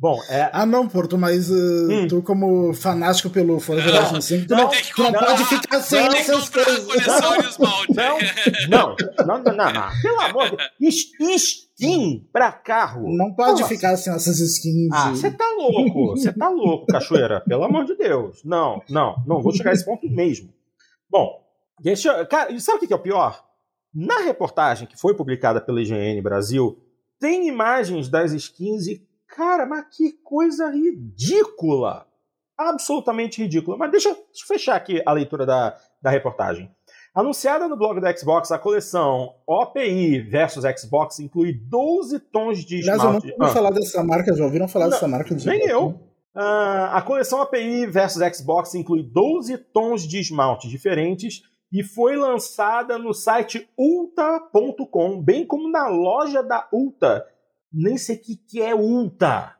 Bom, 0.00 0.18
é. 0.30 0.48
Ah, 0.50 0.64
não, 0.64 0.88
Porto, 0.88 1.18
mas 1.18 1.50
uh, 1.50 1.90
hum. 1.90 2.08
tu, 2.08 2.22
como 2.22 2.72
fanático 2.72 3.28
pelo 3.28 3.60
Forza 3.60 3.86
Horizon 3.86 4.18
5, 4.18 4.46
tu 4.46 4.54
não, 4.54 4.64
não, 4.64 4.70
tu 4.70 5.02
não 5.02 5.12
pode 5.12 5.44
ficar 5.44 5.80
sem 5.82 6.06
essas 6.06 6.48
coisas. 6.48 6.80
Não, 8.70 8.96
não, 8.96 8.96
não, 9.26 9.42
não, 9.42 9.52
não, 9.52 9.72
não, 9.72 9.90
Pelo 10.00 10.20
amor 10.20 10.50
de 10.50 10.56
Deus. 10.56 10.94
Skin 11.80 12.26
pra 12.32 12.50
carro. 12.50 13.02
Não 13.14 13.34
pode 13.34 13.62
ficar 13.64 13.96
sem 13.96 14.12
essas 14.12 14.38
skins. 14.38 14.88
Ah, 14.92 15.10
você 15.10 15.30
tá 15.30 15.44
louco. 15.56 16.10
Você 16.16 16.32
tá 16.32 16.48
louco, 16.48 16.86
cachoeira. 16.86 17.40
Pelo 17.40 17.64
amor 17.64 17.84
de 17.84 17.94
Deus. 17.96 18.42
Não, 18.44 18.82
não, 18.88 19.16
não 19.26 19.42
vou 19.42 19.52
chegar 19.52 19.70
a 19.70 19.74
esse 19.74 19.84
ponto 19.84 20.08
mesmo. 20.08 20.50
Bom, 21.10 21.42
deixa. 21.80 22.24
Cara, 22.26 22.58
sabe 22.58 22.84
o 22.84 22.88
que 22.88 22.92
é 22.92 22.96
o 22.96 23.00
pior? 23.00 23.44
Na 23.94 24.20
reportagem 24.20 24.86
que 24.86 24.98
foi 24.98 25.14
publicada 25.14 25.60
pela 25.60 25.82
IGN 25.82 26.20
Brasil, 26.22 26.78
tem 27.18 27.48
imagens 27.48 28.08
das 28.08 28.32
skins 28.32 28.86
e 28.86 29.09
Cara, 29.34 29.66
mas 29.66 29.86
que 29.96 30.12
coisa 30.24 30.68
ridícula! 30.70 32.06
Absolutamente 32.58 33.40
ridícula. 33.42 33.76
Mas 33.76 33.90
deixa, 33.90 34.10
deixa 34.10 34.44
eu 34.44 34.46
fechar 34.46 34.76
aqui 34.76 35.02
a 35.06 35.12
leitura 35.12 35.46
da, 35.46 35.76
da 36.02 36.10
reportagem. 36.10 36.70
Anunciada 37.14 37.66
no 37.66 37.76
blog 37.76 38.00
da 38.00 38.14
Xbox, 38.14 38.52
a 38.52 38.58
coleção 38.58 39.34
OPI 39.46 40.20
versus 40.20 40.62
Xbox 40.78 41.18
inclui 41.18 41.52
12 41.52 42.20
tons 42.20 42.64
de 42.64 42.80
esmalte. 42.80 42.98
Mas 42.98 43.04
eu 43.04 43.08
não 43.08 43.14
ouvi 43.14 43.34
ah. 43.40 43.48
falar 43.48 43.70
dessa 43.70 44.04
marca, 44.04 44.36
já 44.36 44.44
ouviram 44.44 44.68
falar 44.68 44.84
não, 44.84 44.92
dessa 44.92 45.08
marca? 45.08 45.34
Nem 45.44 45.66
eu. 45.66 46.10
Uh, 46.36 46.86
a 46.92 47.02
coleção 47.02 47.42
API 47.42 47.86
versus 47.86 48.22
Xbox 48.36 48.74
inclui 48.74 49.02
12 49.02 49.58
tons 49.72 50.06
de 50.06 50.20
esmalte 50.20 50.68
diferentes 50.68 51.42
e 51.72 51.82
foi 51.82 52.16
lançada 52.16 52.98
no 52.98 53.12
site 53.12 53.68
ulta.com, 53.76 55.20
bem 55.20 55.46
como 55.46 55.70
na 55.70 55.88
loja 55.88 56.42
da 56.42 56.68
Ulta, 56.72 57.24
nem 57.72 57.96
sei 57.96 58.16
o 58.16 58.20
que 58.20 58.62
é 58.62 58.74
ULTA, 58.74 59.54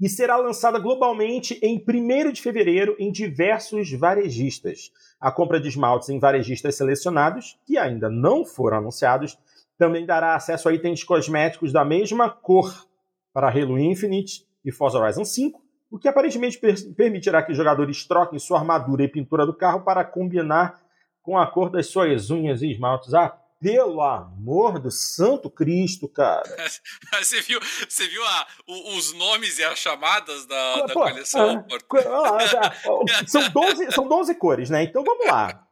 e 0.00 0.08
será 0.08 0.36
lançada 0.36 0.80
globalmente 0.80 1.60
em 1.62 1.78
1 1.78 2.32
de 2.32 2.42
fevereiro 2.42 2.96
em 2.98 3.12
diversos 3.12 3.92
varejistas. 3.92 4.90
A 5.20 5.30
compra 5.30 5.60
de 5.60 5.68
esmaltes 5.68 6.08
em 6.08 6.18
varejistas 6.18 6.74
selecionados, 6.74 7.56
que 7.64 7.78
ainda 7.78 8.10
não 8.10 8.44
foram 8.44 8.78
anunciados, 8.78 9.38
também 9.78 10.04
dará 10.04 10.34
acesso 10.34 10.68
a 10.68 10.74
itens 10.74 11.04
cosméticos 11.04 11.72
da 11.72 11.84
mesma 11.84 12.28
cor 12.28 12.86
para 13.32 13.48
Halo 13.48 13.78
Infinite 13.78 14.44
e 14.64 14.72
Forza 14.72 14.98
Horizon 14.98 15.24
5, 15.24 15.62
o 15.90 15.98
que 15.98 16.08
aparentemente 16.08 16.58
per 16.58 16.74
permitirá 16.94 17.42
que 17.42 17.54
jogadores 17.54 18.04
troquem 18.04 18.38
sua 18.38 18.58
armadura 18.58 19.04
e 19.04 19.08
pintura 19.08 19.46
do 19.46 19.54
carro 19.54 19.82
para 19.82 20.04
combinar 20.04 20.80
com 21.22 21.38
a 21.38 21.46
cor 21.46 21.70
das 21.70 21.86
suas 21.86 22.30
unhas 22.30 22.62
e 22.62 22.70
esmaltes. 22.70 23.14
Ah, 23.14 23.38
pelo 23.62 24.02
amor 24.02 24.80
do 24.80 24.90
Santo 24.90 25.48
Cristo, 25.48 26.08
cara. 26.08 26.42
você 27.22 27.40
viu, 27.40 27.60
você 27.88 28.08
viu 28.08 28.22
a, 28.24 28.46
os 28.96 29.12
nomes 29.12 29.60
e 29.60 29.64
as 29.64 29.78
chamadas 29.78 30.44
da, 30.46 30.86
da 30.86 30.92
coleção? 30.92 31.64
É, 33.08 33.26
são, 33.26 33.48
12, 33.48 33.92
são 33.92 34.08
12 34.08 34.34
cores, 34.34 34.68
né? 34.68 34.82
Então 34.82 35.04
vamos 35.04 35.24
lá. 35.26 35.64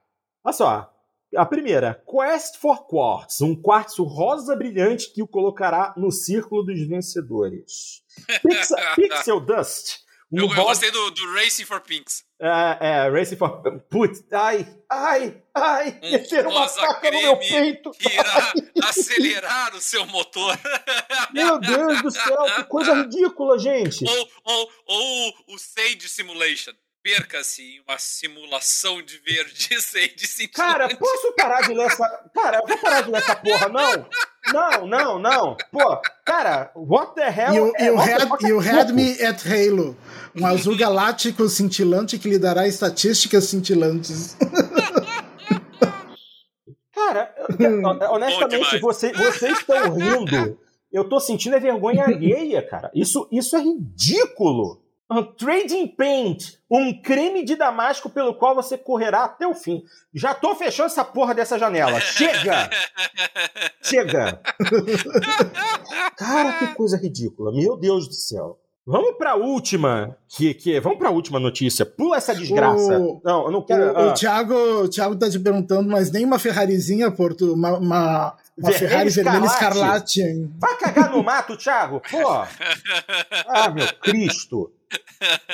Olha 0.44 0.52
só. 0.52 0.96
A 1.36 1.46
primeira, 1.46 2.02
Quest 2.08 2.56
for 2.56 2.88
Quartz, 2.88 3.40
um 3.40 3.54
quartzo 3.54 4.02
rosa 4.02 4.56
brilhante 4.56 5.12
que 5.12 5.22
o 5.22 5.28
colocará 5.28 5.94
no 5.96 6.10
círculo 6.10 6.64
dos 6.64 6.80
vencedores. 6.88 8.02
Pixel, 8.42 8.76
Pixel 8.96 9.40
Dust, 9.40 10.00
eu, 10.32 10.48
eu 10.48 10.54
gostei 10.54 10.90
do, 10.90 11.10
do, 11.10 11.32
Racing 11.34 11.64
for 11.64 11.80
Pinks. 11.80 12.24
É, 12.42 12.78
é, 12.80 13.10
Racing 13.10 13.36
for 13.36 13.60
Putz, 13.90 14.24
ai, 14.32 14.66
ai, 14.88 15.42
ai, 15.54 15.98
um 16.02 16.10
meteram 16.10 16.50
uma 16.50 16.66
faca 16.66 17.10
no 17.10 17.20
meu 17.20 17.36
peito. 17.36 17.90
Que 17.90 18.14
irá 18.14 18.52
acelerar 18.82 19.74
o 19.74 19.80
seu 19.80 20.06
motor. 20.06 20.58
Meu 21.34 21.58
Deus 21.60 22.00
do 22.00 22.10
céu, 22.10 22.44
que 22.56 22.64
coisa 22.64 22.94
ridícula, 22.94 23.58
gente. 23.58 24.04
Ou, 24.08 24.30
ou, 24.44 24.72
ou 24.86 25.34
o 25.48 25.58
Sage 25.58 26.08
Simulation. 26.08 26.72
Perca-se 27.02 27.62
em 27.62 27.80
uma 27.80 27.98
simulação 27.98 29.02
de 29.02 29.18
verde 29.18 29.68
Sage 29.80 30.26
cintilante. 30.26 30.52
Cara, 30.52 30.96
posso 30.96 31.32
parar 31.34 31.60
de 31.62 31.74
ler 31.74 31.86
essa. 31.86 32.30
Cara, 32.34 32.58
eu 32.58 32.66
vou 32.66 32.78
parar 32.78 33.02
de 33.02 33.10
ler 33.10 33.18
essa 33.18 33.36
porra, 33.36 33.68
não? 33.68 34.08
Não, 34.52 34.86
não, 34.86 35.18
não. 35.18 35.56
Pô, 35.70 36.00
cara, 36.24 36.70
what 36.74 37.14
the 37.14 37.28
hell? 37.28 37.54
You, 37.54 37.72
é, 37.76 37.86
you, 37.86 37.96
had, 37.96 38.28
you 38.42 38.58
had 38.58 38.92
me 38.92 39.22
at 39.22 39.44
Halo. 39.46 39.96
Um 40.34 40.46
azul 40.46 40.76
galáctico 40.76 41.48
cintilante 41.48 42.18
que 42.18 42.28
lhe 42.28 42.38
dará 42.38 42.66
estatísticas 42.66 43.44
cintilantes. 43.44 44.36
Cara, 46.92 47.34
honestamente, 48.10 48.78
você, 48.78 49.12
vocês 49.12 49.58
estão 49.58 49.94
rindo. 49.94 50.58
Eu 50.92 51.08
tô 51.08 51.20
sentindo 51.20 51.56
é 51.56 51.60
vergonha 51.60 52.04
alheia, 52.04 52.62
cara. 52.66 52.90
Isso, 52.94 53.28
isso 53.30 53.56
é 53.56 53.60
ridículo. 53.60 54.80
Um 55.10 55.24
trading 55.24 55.88
Paint, 55.88 56.54
um 56.70 57.02
creme 57.02 57.44
de 57.44 57.56
damasco 57.56 58.08
pelo 58.08 58.32
qual 58.32 58.54
você 58.54 58.78
correrá 58.78 59.24
até 59.24 59.44
o 59.44 59.54
fim. 59.54 59.82
Já 60.14 60.34
tô 60.34 60.54
fechando 60.54 60.86
essa 60.86 61.04
porra 61.04 61.34
dessa 61.34 61.58
janela. 61.58 61.98
Chega! 62.00 62.70
Chega! 63.82 64.40
Cara, 66.16 66.52
que 66.52 66.74
coisa 66.74 66.96
ridícula. 66.96 67.50
Meu 67.52 67.76
Deus 67.76 68.06
do 68.06 68.14
céu. 68.14 68.60
Vamos 68.86 69.16
para 69.18 69.32
a 69.32 69.36
última, 69.36 70.16
que, 70.28 70.54
que 70.54 70.80
vamos 70.80 70.98
para 70.98 71.08
a 71.08 71.12
última 71.12 71.38
notícia. 71.38 71.84
Pula 71.84 72.16
essa 72.16 72.34
desgraça. 72.34 72.98
O, 72.98 73.20
não, 73.24 73.46
eu 73.46 73.50
não 73.50 73.62
quero. 73.62 73.92
O, 73.92 73.96
ah. 73.96 74.06
o 74.06 74.14
Thiago, 74.14 74.54
o 74.54 74.88
Thiago 74.88 75.16
tá 75.16 75.28
te 75.28 75.38
perguntando, 75.38 75.88
mas 75.88 76.10
nem 76.10 76.24
uma 76.24 76.38
Ferrarizinha, 76.38 77.10
Porto, 77.10 77.52
uma, 77.52 77.78
uma, 77.78 78.36
uma 78.56 78.72
Ferrari 78.72 79.10
vermelha 79.10 79.44
escarlate. 79.44 80.22
Vai 80.58 80.76
cagar 80.78 81.10
no 81.10 81.22
mato, 81.22 81.56
Thiago. 81.56 82.00
Pô. 82.10 82.18
Ah, 83.46 83.68
meu 83.68 83.86
Cristo. 84.00 84.72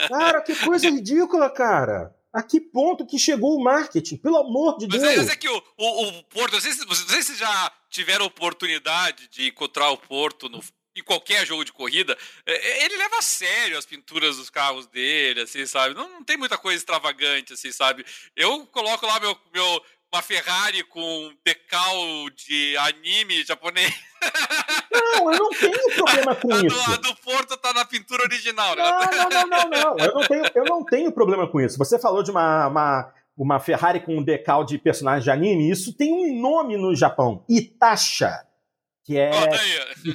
Cara, 0.09 0.41
que 0.43 0.55
coisa 0.57 0.89
ridícula, 0.89 1.51
cara. 1.51 2.15
A 2.33 2.43
que 2.43 2.61
ponto 2.61 3.07
que 3.07 3.19
chegou 3.19 3.57
o 3.57 3.63
marketing? 3.63 4.19
Pelo 4.19 4.37
amor 4.37 4.77
de 4.77 4.87
mas 4.87 5.01
Deus. 5.01 5.17
Mas 5.17 5.29
é 5.31 5.37
que 5.37 5.49
o, 5.49 5.63
o, 5.79 6.09
o 6.09 6.23
Porto, 6.25 6.53
não 6.53 6.61
sei, 6.61 6.73
se, 6.73 6.87
não 6.87 6.95
sei 6.95 7.23
se 7.23 7.35
já 7.35 7.73
tiveram 7.89 8.27
oportunidade 8.27 9.29
de 9.29 9.49
encontrar 9.49 9.91
o 9.91 9.97
Porto 9.97 10.49
no, 10.49 10.61
em 10.97 11.03
qualquer 11.03 11.47
jogo 11.47 11.65
de 11.65 11.73
corrida, 11.73 12.17
é, 12.47 12.53
é, 12.53 12.85
ele 12.85 12.97
leva 12.97 13.19
a 13.19 13.23
sério 13.23 13.79
as 13.79 13.85
pinturas 13.85 14.37
dos 14.37 14.49
carros 14.49 14.87
dele, 14.87 15.43
assim, 15.43 15.65
sabe? 15.67 15.95
Não, 15.95 16.09
não 16.09 16.25
tem 16.25 16.37
muita 16.37 16.57
coisa 16.57 16.79
extravagante, 16.79 17.53
assim, 17.53 17.71
sabe? 17.71 18.05
Eu 18.35 18.67
coloco 18.67 19.07
lá 19.07 19.21
meu, 19.21 19.39
meu 19.53 19.83
uma 20.13 20.23
Ferrari 20.23 20.83
com 20.85 21.33
decal 21.45 21.95
de 22.31 22.77
anime 22.79 23.45
japonês. 23.45 23.93
Não, 24.93 25.33
eu 25.33 25.39
não 25.39 25.51
tenho 25.51 25.73
problema 25.95 26.35
com 26.35 26.53
a 26.53 26.57
isso. 26.65 26.77
Do, 26.77 26.93
a 26.93 26.97
do 26.97 27.17
Porto 27.17 27.57
tá 27.57 27.73
na 27.73 27.85
pintura 27.85 28.23
original, 28.23 28.75
né? 28.77 28.83
Não, 28.83 29.01
não, 29.11 29.29
não, 29.29 29.47
não, 29.47 29.69
não. 29.69 29.99
Eu 29.99 30.15
não 30.15 30.27
tenho, 30.27 30.45
eu 30.55 30.65
não 30.65 30.85
tenho 30.85 31.13
problema 31.13 31.49
com 31.49 31.61
isso. 31.61 31.79
Você 31.79 31.99
falou 31.99 32.23
de 32.23 32.31
uma, 32.31 32.69
uma, 32.69 33.13
uma 33.37 33.61
Ferrari 33.61 34.01
com 34.01 34.17
um 34.17 34.23
decal 34.23 34.65
de 34.65 34.79
personagem 34.79 35.25
de 35.25 35.31
anime, 35.31 35.71
isso 35.71 35.93
tem 35.93 36.13
um 36.13 36.41
nome 36.41 36.77
no 36.77 36.95
Japão, 36.95 37.45
Itacha. 37.49 38.45
Que 39.05 39.17
é, 39.19 39.31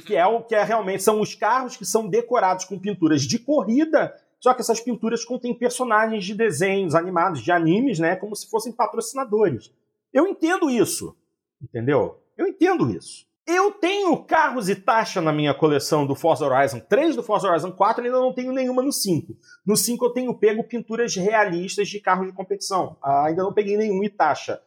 que 0.06 0.14
é 0.14 0.26
o 0.26 0.42
que 0.42 0.54
é 0.54 0.62
realmente 0.62 1.02
são 1.02 1.18
os 1.18 1.34
carros 1.34 1.78
que 1.78 1.84
são 1.86 2.06
decorados 2.06 2.66
com 2.66 2.78
pinturas 2.78 3.22
de 3.22 3.38
corrida 3.38 4.14
só 4.42 4.52
que 4.52 4.60
essas 4.60 4.80
pinturas 4.80 5.24
contêm 5.24 5.54
personagens 5.54 6.24
de 6.24 6.34
desenhos 6.34 6.96
animados, 6.96 7.40
de 7.40 7.52
animes, 7.52 8.00
né? 8.00 8.16
Como 8.16 8.34
se 8.34 8.50
fossem 8.50 8.72
patrocinadores. 8.72 9.70
Eu 10.12 10.26
entendo 10.26 10.70
isso, 10.70 11.16
entendeu? 11.60 12.20
Eu 12.36 12.46
entendo 12.46 12.90
isso. 12.90 13.26
Eu 13.46 13.72
tenho 13.72 14.16
carros 14.24 14.68
e 14.68 14.76
taxa 14.76 15.20
na 15.20 15.32
minha 15.32 15.52
coleção 15.52 16.06
do 16.06 16.14
Forza 16.14 16.46
Horizon 16.46 16.78
3, 16.78 17.16
do 17.16 17.24
Forza 17.24 17.48
Horizon 17.48 17.72
4 17.72 18.04
e 18.04 18.06
ainda 18.06 18.20
não 18.20 18.32
tenho 18.32 18.52
nenhuma 18.52 18.82
no 18.82 18.92
5. 18.92 19.36
No 19.66 19.76
5 19.76 20.04
eu 20.04 20.12
tenho 20.12 20.38
pego 20.38 20.62
pinturas 20.62 21.16
realistas 21.16 21.88
de 21.88 22.00
carros 22.00 22.26
de 22.26 22.32
competição. 22.32 22.96
Ah, 23.02 23.26
ainda 23.26 23.42
não 23.42 23.52
peguei 23.52 23.76
nenhum 23.76 24.00
taxa. 24.08 24.62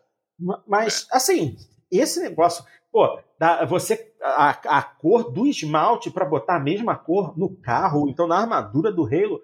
Mas, 0.68 1.08
assim, 1.12 1.56
esse 1.90 2.20
negócio. 2.20 2.66
Pô, 2.92 3.20
você. 3.68 4.14
A, 4.22 4.50
a 4.80 4.82
cor 4.82 5.32
do 5.32 5.46
esmalte 5.46 6.10
para 6.10 6.26
botar 6.26 6.56
a 6.56 6.60
mesma 6.60 6.96
cor 6.96 7.38
no 7.38 7.56
carro, 7.56 8.10
então 8.10 8.28
na 8.28 8.40
armadura 8.40 8.92
do 8.92 9.06
Halo. 9.06 9.42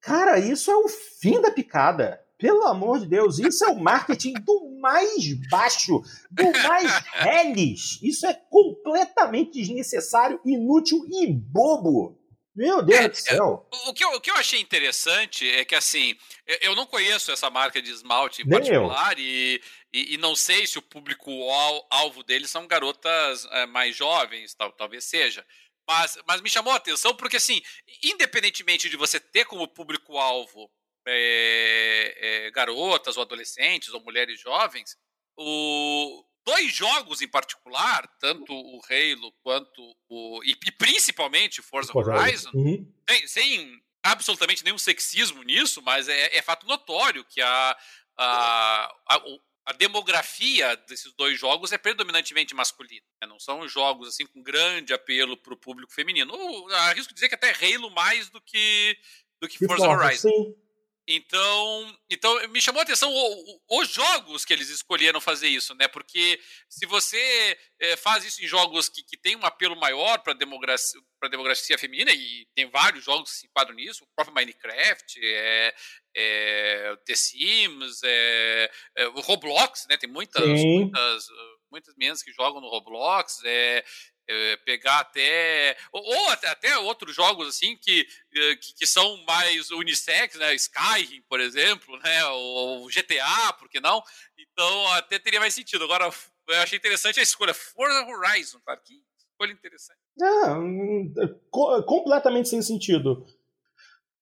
Cara, 0.00 0.38
isso 0.38 0.70
é 0.70 0.76
o 0.76 0.88
fim 0.88 1.40
da 1.40 1.50
picada. 1.50 2.20
Pelo 2.38 2.66
amor 2.66 3.00
de 3.00 3.06
Deus, 3.06 3.38
isso 3.38 3.64
é 3.64 3.68
o 3.68 3.78
marketing 3.78 4.34
do 4.34 4.78
mais 4.78 5.32
baixo, 5.48 6.02
do 6.30 6.44
mais 6.68 6.92
reles. 7.12 7.98
Isso 8.02 8.26
é 8.26 8.34
completamente 8.34 9.52
desnecessário, 9.52 10.38
inútil 10.44 11.06
e 11.08 11.26
bobo. 11.26 12.18
Meu 12.54 12.82
Deus 12.82 13.00
é, 13.00 13.08
do 13.08 13.16
céu. 13.16 13.68
O 13.86 13.92
que, 13.92 14.02
eu, 14.02 14.12
o 14.12 14.20
que 14.20 14.30
eu 14.30 14.36
achei 14.36 14.60
interessante 14.60 15.48
é 15.48 15.62
que, 15.64 15.74
assim, 15.74 16.16
eu 16.62 16.74
não 16.74 16.86
conheço 16.86 17.30
essa 17.30 17.50
marca 17.50 17.82
de 17.82 17.90
esmalte 17.90 18.42
em 18.42 18.46
Nem 18.46 18.58
particular 18.58 19.18
e, 19.18 19.60
e, 19.92 20.14
e, 20.14 20.16
não 20.16 20.34
sei 20.34 20.66
se 20.66 20.78
o 20.78 20.82
público-alvo 20.82 22.22
deles 22.22 22.50
são 22.50 22.66
garotas 22.66 23.46
é, 23.50 23.66
mais 23.66 23.94
jovens, 23.94 24.54
tal, 24.54 24.72
talvez 24.72 25.04
seja. 25.04 25.44
Mas, 25.86 26.18
mas 26.26 26.40
me 26.40 26.48
chamou 26.48 26.72
a 26.72 26.76
atenção 26.76 27.14
porque, 27.14 27.36
assim, 27.36 27.62
independentemente 28.02 28.88
de 28.88 28.96
você 28.96 29.20
ter 29.20 29.44
como 29.44 29.68
público-alvo 29.68 30.70
é, 31.06 32.46
é, 32.46 32.50
garotas 32.50 33.16
ou 33.16 33.22
adolescentes 33.22 33.90
ou 33.90 34.02
mulheres 34.02 34.40
jovens, 34.40 34.96
o, 35.36 36.24
dois 36.44 36.72
jogos 36.72 37.20
em 37.20 37.28
particular, 37.28 38.06
tanto 38.20 38.52
o 38.52 38.80
Halo 38.88 39.32
quanto 39.42 39.96
o. 40.08 40.42
e, 40.44 40.50
e 40.50 40.72
principalmente 40.72 41.60
Forza 41.60 41.92
Horizon, 41.96 42.50
uhum. 42.54 42.92
sem, 43.08 43.26
sem, 43.26 43.82
absolutamente 44.02 44.64
nenhum 44.64 44.78
sexismo 44.78 45.42
nisso, 45.42 45.82
mas 45.82 46.08
é, 46.08 46.36
é 46.36 46.42
fato 46.42 46.66
notório 46.66 47.24
que 47.24 47.40
a, 47.40 47.76
a, 48.16 48.94
a, 49.08 49.22
a, 49.66 49.72
demografia 49.72 50.76
desses 50.88 51.12
dois 51.14 51.38
jogos 51.38 51.72
é 51.72 51.78
predominantemente 51.78 52.54
masculina. 52.54 53.04
Né? 53.20 53.28
Não 53.28 53.40
são 53.40 53.66
jogos 53.68 54.08
assim 54.08 54.24
com 54.26 54.42
grande 54.42 54.94
apelo 54.94 55.36
para 55.36 55.54
o 55.54 55.58
público 55.58 55.92
feminino. 55.92 56.32
Ou, 56.32 56.72
arrisco 56.72 57.12
dizer 57.12 57.28
que 57.28 57.34
até 57.34 57.50
Halo 57.50 57.90
mais 57.90 58.30
do 58.30 58.40
que, 58.40 58.96
do 59.40 59.48
que 59.48 59.66
Forza 59.66 59.88
Horizon. 59.88 60.28
Sim. 60.28 60.65
Então, 61.08 61.96
então 62.10 62.48
me 62.48 62.60
chamou 62.60 62.80
a 62.80 62.82
atenção 62.82 63.12
o, 63.12 63.60
o, 63.68 63.80
os 63.80 63.88
jogos 63.88 64.44
que 64.44 64.52
eles 64.52 64.68
escolheram 64.70 65.20
fazer 65.20 65.46
isso, 65.46 65.72
né? 65.76 65.86
Porque 65.86 66.40
se 66.68 66.84
você 66.84 67.56
é, 67.80 67.96
faz 67.96 68.24
isso 68.24 68.42
em 68.42 68.48
jogos 68.48 68.88
que, 68.88 69.04
que 69.04 69.16
tem 69.16 69.36
um 69.36 69.46
apelo 69.46 69.76
maior 69.76 70.18
para 70.18 70.32
a 70.32 70.36
democracia, 70.36 71.00
democracia 71.30 71.78
feminina, 71.78 72.10
e 72.12 72.46
tem 72.56 72.68
vários 72.68 73.04
jogos 73.04 73.30
que 73.30 73.36
se 73.38 73.46
enquadram 73.46 73.76
nisso, 73.76 74.02
o 74.02 74.08
próprio 74.16 74.34
Minecraft, 74.34 75.20
é, 75.22 75.74
é, 76.16 76.96
The 77.04 77.14
Sims, 77.14 78.00
é, 78.02 78.70
é, 78.96 79.08
o 79.08 79.20
Roblox, 79.20 79.86
né? 79.88 79.96
Tem 79.96 80.10
muitas, 80.10 80.44
muitas, 80.44 81.26
muitas 81.70 81.94
meninas 81.96 82.20
que 82.20 82.32
jogam 82.32 82.60
no 82.60 82.68
Roblox, 82.68 83.44
é, 83.44 83.84
é, 84.28 84.56
pegar 84.58 85.00
até 85.00 85.76
ou, 85.92 86.02
ou, 86.02 86.28
até, 86.30 86.48
até 86.48 86.78
outros 86.78 87.14
jogos 87.14 87.48
assim 87.48 87.76
que, 87.76 88.06
eh, 88.34 88.56
que, 88.56 88.74
que, 88.74 88.86
são 88.86 89.16
mais 89.24 89.70
unissex, 89.70 90.36
né? 90.36 90.54
Skyrim, 90.54 91.22
por 91.28 91.40
exemplo, 91.40 91.96
né? 91.98 92.24
Ou 92.26 92.88
GTA, 92.88 93.52
por 93.58 93.68
que 93.68 93.80
não? 93.80 94.02
Então 94.38 94.92
até 94.92 95.18
teria 95.18 95.40
mais 95.40 95.54
sentido. 95.54 95.84
Agora 95.84 96.10
eu 96.48 96.56
achei 96.60 96.78
interessante 96.78 97.20
a 97.20 97.22
escolha 97.22 97.54
Forza 97.54 98.04
Horizon, 98.06 98.58
cara, 98.64 98.80
que 98.84 98.94
escolha 99.36 99.52
interessante. 99.52 99.98
É, 100.20 101.28
completamente 101.52 102.48
sem 102.48 102.62
sentido. 102.62 103.26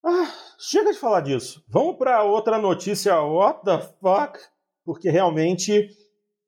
Ah, 0.05 0.31
chega 0.59 0.93
de 0.93 0.99
falar 0.99 1.21
disso. 1.21 1.65
Vamos 1.69 1.97
para 1.97 2.23
outra 2.23 2.59
notícia. 2.59 3.19
What 3.23 3.65
the 3.65 3.79
fuck? 4.01 4.39
Porque 4.85 5.09
realmente 5.09 5.89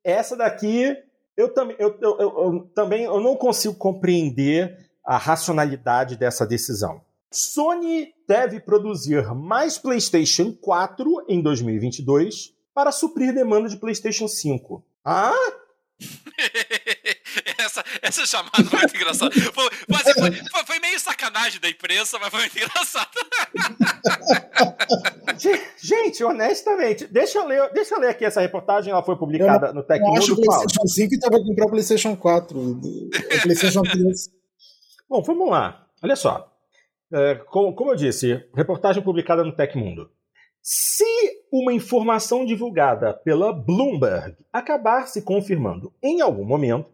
essa 0.03 0.37
daqui 0.37 0.95
eu, 1.37 1.53
tam, 1.53 1.71
eu, 1.77 1.95
eu, 2.01 2.19
eu, 2.19 2.69
também 2.73 3.03
eu 3.03 3.21
não 3.21 3.35
consigo 3.35 3.75
compreender 3.75 4.89
a 5.05 5.17
racionalidade 5.17 6.17
dessa 6.17 6.45
decisão. 6.45 6.99
Sony 7.31 8.13
deve 8.27 8.59
produzir 8.59 9.23
mais 9.33 9.77
PlayStation 9.77 10.51
4 10.51 11.25
em 11.29 11.41
2022 11.41 12.53
para 12.73 12.91
suprir 12.91 13.33
demanda 13.33 13.69
de 13.69 13.77
PlayStation 13.77 14.27
5. 14.27 14.83
Ah? 15.05 15.31
essa, 18.07 18.25
chamada 18.25 18.63
foi 18.63 18.79
muito 18.79 18.95
engraçada. 18.95 19.31
Foi, 19.31 19.51
foi, 19.53 20.13
foi, 20.13 20.65
foi, 20.65 20.79
meio 20.79 20.99
sacanagem 20.99 21.59
da 21.59 21.69
imprensa, 21.69 22.17
mas 22.19 22.29
foi 22.29 22.39
muito 22.41 22.57
engraçado. 22.57 23.09
Gente, 25.81 26.23
honestamente, 26.23 27.05
deixa 27.07 27.39
eu, 27.39 27.45
ler, 27.45 27.71
deixa 27.73 27.95
eu 27.95 27.99
ler 27.99 28.09
aqui 28.09 28.25
essa 28.25 28.41
reportagem, 28.41 28.91
ela 28.91 29.03
foi 29.03 29.15
publicada 29.15 29.67
eu, 29.67 29.73
no 29.73 29.83
Tecmundo. 29.83 30.15
Eu 30.15 30.19
acho 30.19 30.35
que 30.35 30.41
o 30.41 30.45
PlayStation 30.45 30.87
5 30.87 31.13
estava 31.13 31.39
comprar 31.43 31.65
o 31.65 31.69
PlayStation 31.69 32.15
4, 32.15 32.59
o 32.59 32.79
PlayStation 33.43 33.81
3. 33.81 34.29
Bom, 35.09 35.21
vamos 35.21 35.49
lá. 35.49 35.87
Olha 36.03 36.15
só. 36.15 36.51
É, 37.11 37.35
como, 37.35 37.73
como 37.73 37.91
eu 37.91 37.95
disse, 37.95 38.43
reportagem 38.53 39.01
publicada 39.01 39.43
no 39.43 39.55
Tecmundo. 39.55 40.09
Se 40.61 41.05
uma 41.51 41.71
informação 41.71 42.45
divulgada 42.45 43.13
pela 43.13 43.53
Bloomberg 43.53 44.35
acabar 44.51 45.07
se 45.07 45.21
confirmando 45.21 45.93
em 46.03 46.19
algum 46.19 46.43
momento, 46.43 46.89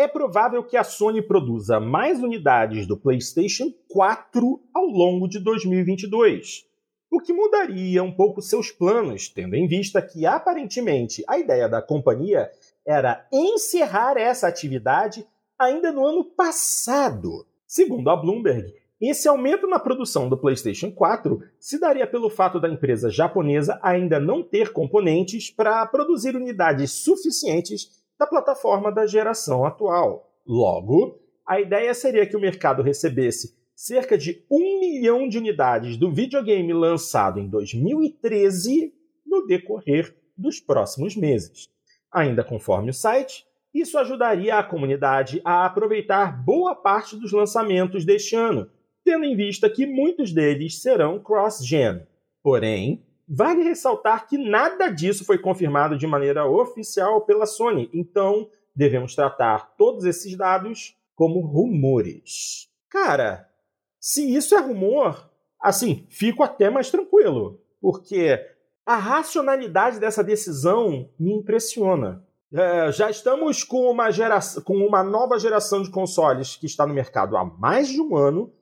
é 0.00 0.08
provável 0.08 0.64
que 0.64 0.78
a 0.78 0.82
Sony 0.82 1.20
produza 1.20 1.78
mais 1.78 2.22
unidades 2.22 2.86
do 2.86 2.96
PlayStation 2.96 3.70
4 3.90 4.58
ao 4.72 4.86
longo 4.86 5.28
de 5.28 5.38
2022, 5.38 6.64
o 7.10 7.20
que 7.20 7.34
mudaria 7.34 8.02
um 8.02 8.10
pouco 8.10 8.40
seus 8.40 8.70
planos, 8.70 9.28
tendo 9.28 9.56
em 9.56 9.68
vista 9.68 10.00
que 10.00 10.24
aparentemente 10.24 11.22
a 11.28 11.38
ideia 11.38 11.68
da 11.68 11.82
companhia 11.82 12.50
era 12.86 13.26
encerrar 13.30 14.16
essa 14.16 14.48
atividade 14.48 15.26
ainda 15.58 15.92
no 15.92 16.06
ano 16.06 16.24
passado. 16.24 17.46
Segundo 17.66 18.08
a 18.08 18.16
Bloomberg, 18.16 18.72
esse 18.98 19.28
aumento 19.28 19.66
na 19.66 19.78
produção 19.78 20.30
do 20.30 20.36
PlayStation 20.38 20.90
4 20.90 21.42
se 21.58 21.78
daria 21.78 22.06
pelo 22.06 22.30
fato 22.30 22.58
da 22.58 22.70
empresa 22.70 23.10
japonesa 23.10 23.78
ainda 23.82 24.18
não 24.18 24.42
ter 24.42 24.72
componentes 24.72 25.50
para 25.50 25.84
produzir 25.84 26.34
unidades 26.34 26.90
suficientes 26.90 27.99
da 28.20 28.26
plataforma 28.26 28.92
da 28.92 29.06
geração 29.06 29.64
atual. 29.64 30.30
Logo, 30.46 31.18
a 31.48 31.58
ideia 31.58 31.94
seria 31.94 32.26
que 32.26 32.36
o 32.36 32.40
mercado 32.40 32.82
recebesse 32.82 33.58
cerca 33.74 34.18
de 34.18 34.44
um 34.50 34.78
milhão 34.78 35.26
de 35.26 35.38
unidades 35.38 35.96
do 35.96 36.12
videogame 36.12 36.70
lançado 36.74 37.40
em 37.40 37.48
2013 37.48 38.92
no 39.26 39.46
decorrer 39.46 40.14
dos 40.36 40.60
próximos 40.60 41.16
meses. 41.16 41.70
Ainda 42.12 42.44
conforme 42.44 42.90
o 42.90 42.94
site, 42.94 43.46
isso 43.72 43.96
ajudaria 43.96 44.56
a 44.56 44.64
comunidade 44.64 45.40
a 45.42 45.64
aproveitar 45.64 46.44
boa 46.44 46.74
parte 46.74 47.16
dos 47.16 47.32
lançamentos 47.32 48.04
deste 48.04 48.36
ano, 48.36 48.68
tendo 49.02 49.24
em 49.24 49.34
vista 49.34 49.70
que 49.70 49.86
muitos 49.86 50.30
deles 50.30 50.82
serão 50.82 51.18
cross-gen. 51.18 52.06
Porém, 52.42 53.02
vale 53.32 53.62
ressaltar 53.62 54.26
que 54.26 54.36
nada 54.36 54.88
disso 54.88 55.24
foi 55.24 55.38
confirmado 55.38 55.96
de 55.96 56.04
maneira 56.04 56.44
oficial 56.44 57.20
pela 57.20 57.46
Sony, 57.46 57.88
então 57.94 58.50
devemos 58.74 59.14
tratar 59.14 59.76
todos 59.76 60.04
esses 60.04 60.36
dados 60.36 60.98
como 61.14 61.40
rumores. 61.40 62.68
Cara, 62.88 63.48
se 64.00 64.34
isso 64.34 64.56
é 64.56 64.58
rumor, 64.58 65.30
assim, 65.60 66.06
fico 66.10 66.42
até 66.42 66.68
mais 66.68 66.90
tranquilo, 66.90 67.60
porque 67.80 68.44
a 68.84 68.96
racionalidade 68.96 70.00
dessa 70.00 70.24
decisão 70.24 71.08
me 71.16 71.32
impressiona. 71.32 72.26
É, 72.52 72.90
já 72.90 73.08
estamos 73.08 73.62
com 73.62 73.88
uma, 73.88 74.10
geração, 74.10 74.60
com 74.64 74.74
uma 74.74 75.04
nova 75.04 75.38
geração 75.38 75.82
de 75.82 75.90
consoles 75.90 76.56
que 76.56 76.66
está 76.66 76.84
no 76.84 76.92
mercado 76.92 77.36
há 77.36 77.44
mais 77.44 77.88
de 77.88 78.00
um 78.00 78.16
ano. 78.16 78.52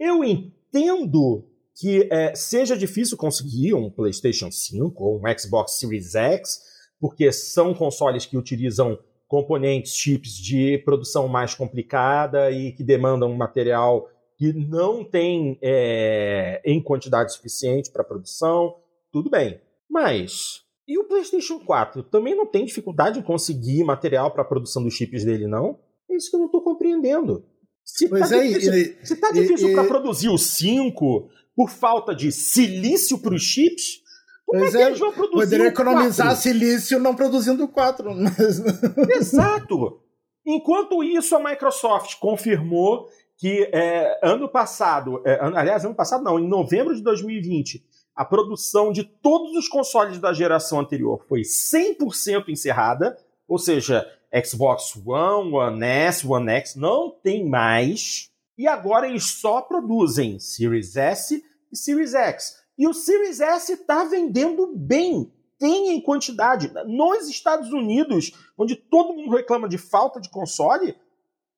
Eu 0.00 0.24
entendo 0.24 1.44
que 1.76 2.08
é, 2.10 2.34
seja 2.34 2.76
difícil 2.76 3.16
conseguir 3.16 3.74
um 3.74 3.90
PlayStation 3.90 4.50
5 4.50 5.04
ou 5.04 5.20
um 5.20 5.38
Xbox 5.38 5.78
Series 5.78 6.14
X, 6.14 6.60
porque 6.98 7.30
são 7.30 7.74
consoles 7.74 8.24
que 8.24 8.36
utilizam 8.36 8.98
componentes, 9.28 9.94
chips 9.94 10.32
de 10.32 10.78
produção 10.78 11.28
mais 11.28 11.54
complicada 11.54 12.50
e 12.50 12.72
que 12.72 12.82
demandam 12.82 13.34
material 13.34 14.08
que 14.38 14.52
não 14.52 15.04
tem 15.04 15.58
é, 15.62 16.62
em 16.64 16.82
quantidade 16.82 17.32
suficiente 17.34 17.90
para 17.90 18.04
produção. 18.04 18.76
Tudo 19.12 19.28
bem. 19.28 19.60
Mas 19.90 20.66
e 20.88 20.98
o 20.98 21.04
PlayStation 21.04 21.58
4 21.58 22.04
também 22.04 22.34
não 22.34 22.46
tem 22.46 22.64
dificuldade 22.64 23.18
em 23.18 23.22
conseguir 23.22 23.82
material 23.82 24.30
para 24.30 24.42
a 24.42 24.46
produção 24.46 24.84
dos 24.84 24.94
chips 24.94 25.24
dele, 25.24 25.46
não? 25.46 25.78
É 26.08 26.16
isso 26.16 26.30
que 26.30 26.36
eu 26.36 26.40
não 26.40 26.46
estou 26.46 26.62
compreendendo. 26.62 27.44
Se 27.84 28.08
pois 28.08 28.30
tá 28.30 28.36
é, 28.36 28.46
difícil, 28.46 28.74
e, 28.74 29.06
se 29.06 29.16
tá 29.16 29.32
difícil 29.32 29.72
para 29.72 29.84
produzir 29.84 30.28
o 30.28 30.38
5 30.38 31.28
por 31.56 31.70
falta 31.70 32.14
de 32.14 32.30
silício 32.30 33.18
para 33.18 33.34
os 33.34 33.42
chips, 33.42 34.02
como 34.44 34.60
pois 34.60 34.74
é 34.74 34.78
que 34.78 34.84
é, 34.84 34.86
eles 34.86 34.98
vão 34.98 35.12
produzir 35.12 35.44
Poderia 35.44 35.66
economizar 35.66 36.26
4? 36.28 36.42
silício 36.42 37.00
não 37.00 37.16
produzindo 37.16 37.64
o 37.64 37.68
4. 37.68 38.14
Mas... 38.14 38.62
Exato! 39.16 40.00
Enquanto 40.46 41.02
isso, 41.02 41.34
a 41.34 41.42
Microsoft 41.42 42.20
confirmou 42.20 43.08
que 43.36 43.68
é, 43.72 44.20
ano 44.22 44.48
passado, 44.48 45.20
é, 45.26 45.40
aliás, 45.40 45.84
ano 45.84 45.94
passado 45.94 46.22
não, 46.22 46.38
em 46.38 46.46
novembro 46.46 46.94
de 46.94 47.02
2020, 47.02 47.84
a 48.14 48.24
produção 48.24 48.92
de 48.92 49.02
todos 49.02 49.56
os 49.56 49.68
consoles 49.68 50.18
da 50.18 50.32
geração 50.32 50.80
anterior 50.80 51.22
foi 51.28 51.42
100% 51.42 52.48
encerrada, 52.48 53.16
ou 53.48 53.58
seja, 53.58 54.06
Xbox 54.44 54.94
One, 55.04 55.52
One 55.52 55.84
S, 55.84 56.26
One 56.26 56.50
X 56.50 56.76
não 56.76 57.10
tem 57.10 57.46
mais, 57.46 58.30
e 58.56 58.66
agora 58.66 59.08
eles 59.08 59.24
só 59.24 59.60
produzem 59.60 60.38
Series 60.38 60.96
S 60.96 61.44
e 61.70 61.76
Series 61.76 62.14
X. 62.14 62.62
E 62.78 62.86
o 62.86 62.94
Series 62.94 63.40
S 63.40 63.72
está 63.72 64.04
vendendo 64.04 64.72
bem, 64.74 65.32
tem 65.58 65.90
em 65.90 66.00
quantidade. 66.00 66.72
Nos 66.86 67.28
Estados 67.28 67.72
Unidos, 67.72 68.32
onde 68.56 68.76
todo 68.76 69.14
mundo 69.14 69.34
reclama 69.34 69.68
de 69.68 69.78
falta 69.78 70.20
de 70.20 70.28
console, 70.28 70.96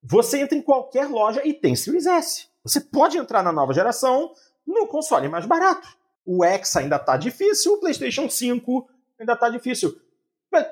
você 0.03 0.41
entra 0.41 0.57
em 0.57 0.63
qualquer 0.63 1.09
loja 1.09 1.47
e 1.47 1.53
tem 1.53 1.75
Series 1.75 2.07
S. 2.07 2.47
Você 2.63 2.81
pode 2.81 3.19
entrar 3.19 3.43
na 3.43 3.53
nova 3.53 3.73
geração 3.73 4.33
no 4.67 4.87
console 4.87 5.29
mais 5.29 5.47
barato. 5.47 5.89
O 6.25 6.45
X 6.45 6.77
ainda 6.77 6.97
está 6.97 7.17
difícil, 7.17 7.75
o 7.75 7.81
PlayStation 7.81 8.29
5 8.29 8.89
ainda 9.19 9.33
está 9.33 9.49
difícil. 9.49 9.99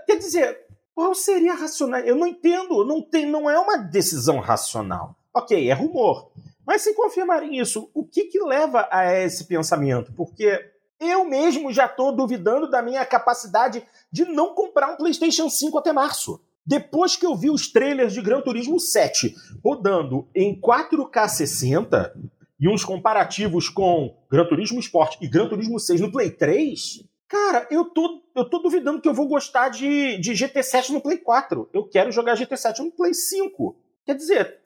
Quer 0.06 0.16
dizer, 0.16 0.66
qual 0.94 1.14
seria 1.14 1.52
a 1.52 1.56
racional? 1.56 2.00
Eu 2.00 2.14
não 2.16 2.26
entendo, 2.26 2.84
não, 2.84 3.02
tem, 3.02 3.26
não 3.26 3.48
é 3.48 3.58
uma 3.58 3.76
decisão 3.76 4.38
racional. 4.40 5.16
Ok, 5.36 5.68
é 5.68 5.74
rumor. 5.74 6.30
Mas 6.66 6.80
se 6.80 6.94
confirmarem 6.94 7.58
isso, 7.58 7.90
o 7.92 8.06
que, 8.06 8.24
que 8.24 8.42
leva 8.42 8.88
a 8.90 9.12
esse 9.12 9.44
pensamento? 9.44 10.10
Porque 10.14 10.58
eu 10.98 11.26
mesmo 11.26 11.70
já 11.70 11.84
estou 11.84 12.10
duvidando 12.10 12.70
da 12.70 12.80
minha 12.80 13.04
capacidade 13.04 13.86
de 14.10 14.24
não 14.24 14.54
comprar 14.54 14.90
um 14.90 14.96
PlayStation 14.96 15.50
5 15.50 15.76
até 15.76 15.92
março. 15.92 16.40
Depois 16.64 17.16
que 17.16 17.26
eu 17.26 17.36
vi 17.36 17.50
os 17.50 17.70
trailers 17.70 18.14
de 18.14 18.22
Gran 18.22 18.40
Turismo 18.40 18.80
7 18.80 19.34
rodando 19.62 20.26
em 20.34 20.58
4K 20.58 21.28
60, 21.28 22.14
e 22.58 22.66
uns 22.66 22.82
comparativos 22.82 23.68
com 23.68 24.16
Gran 24.30 24.46
Turismo 24.46 24.80
Sport 24.80 25.18
e 25.20 25.28
Gran 25.28 25.50
Turismo 25.50 25.78
6 25.78 26.00
no 26.00 26.10
Play 26.10 26.30
3, 26.30 27.04
cara, 27.28 27.68
eu 27.70 27.84
tô, 27.84 28.22
eu 28.34 28.48
tô 28.48 28.60
duvidando 28.60 29.02
que 29.02 29.08
eu 29.08 29.12
vou 29.12 29.28
gostar 29.28 29.68
de, 29.68 30.16
de 30.16 30.32
GT7 30.32 30.94
no 30.94 31.02
Play 31.02 31.18
4. 31.18 31.68
Eu 31.74 31.84
quero 31.84 32.10
jogar 32.10 32.38
GT7 32.38 32.78
no 32.78 32.90
Play 32.90 33.12
5. 33.12 33.76
Quer 34.06 34.14
dizer, 34.14 34.60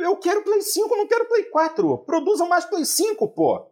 eu 0.00 0.16
quero 0.16 0.42
Play 0.42 0.62
5, 0.62 0.96
não 0.96 1.06
quero 1.06 1.26
Play 1.26 1.44
4. 1.44 1.98
Produzam 1.98 2.48
mais 2.48 2.64
Play 2.64 2.84
5, 2.84 3.28
pô. 3.28 3.66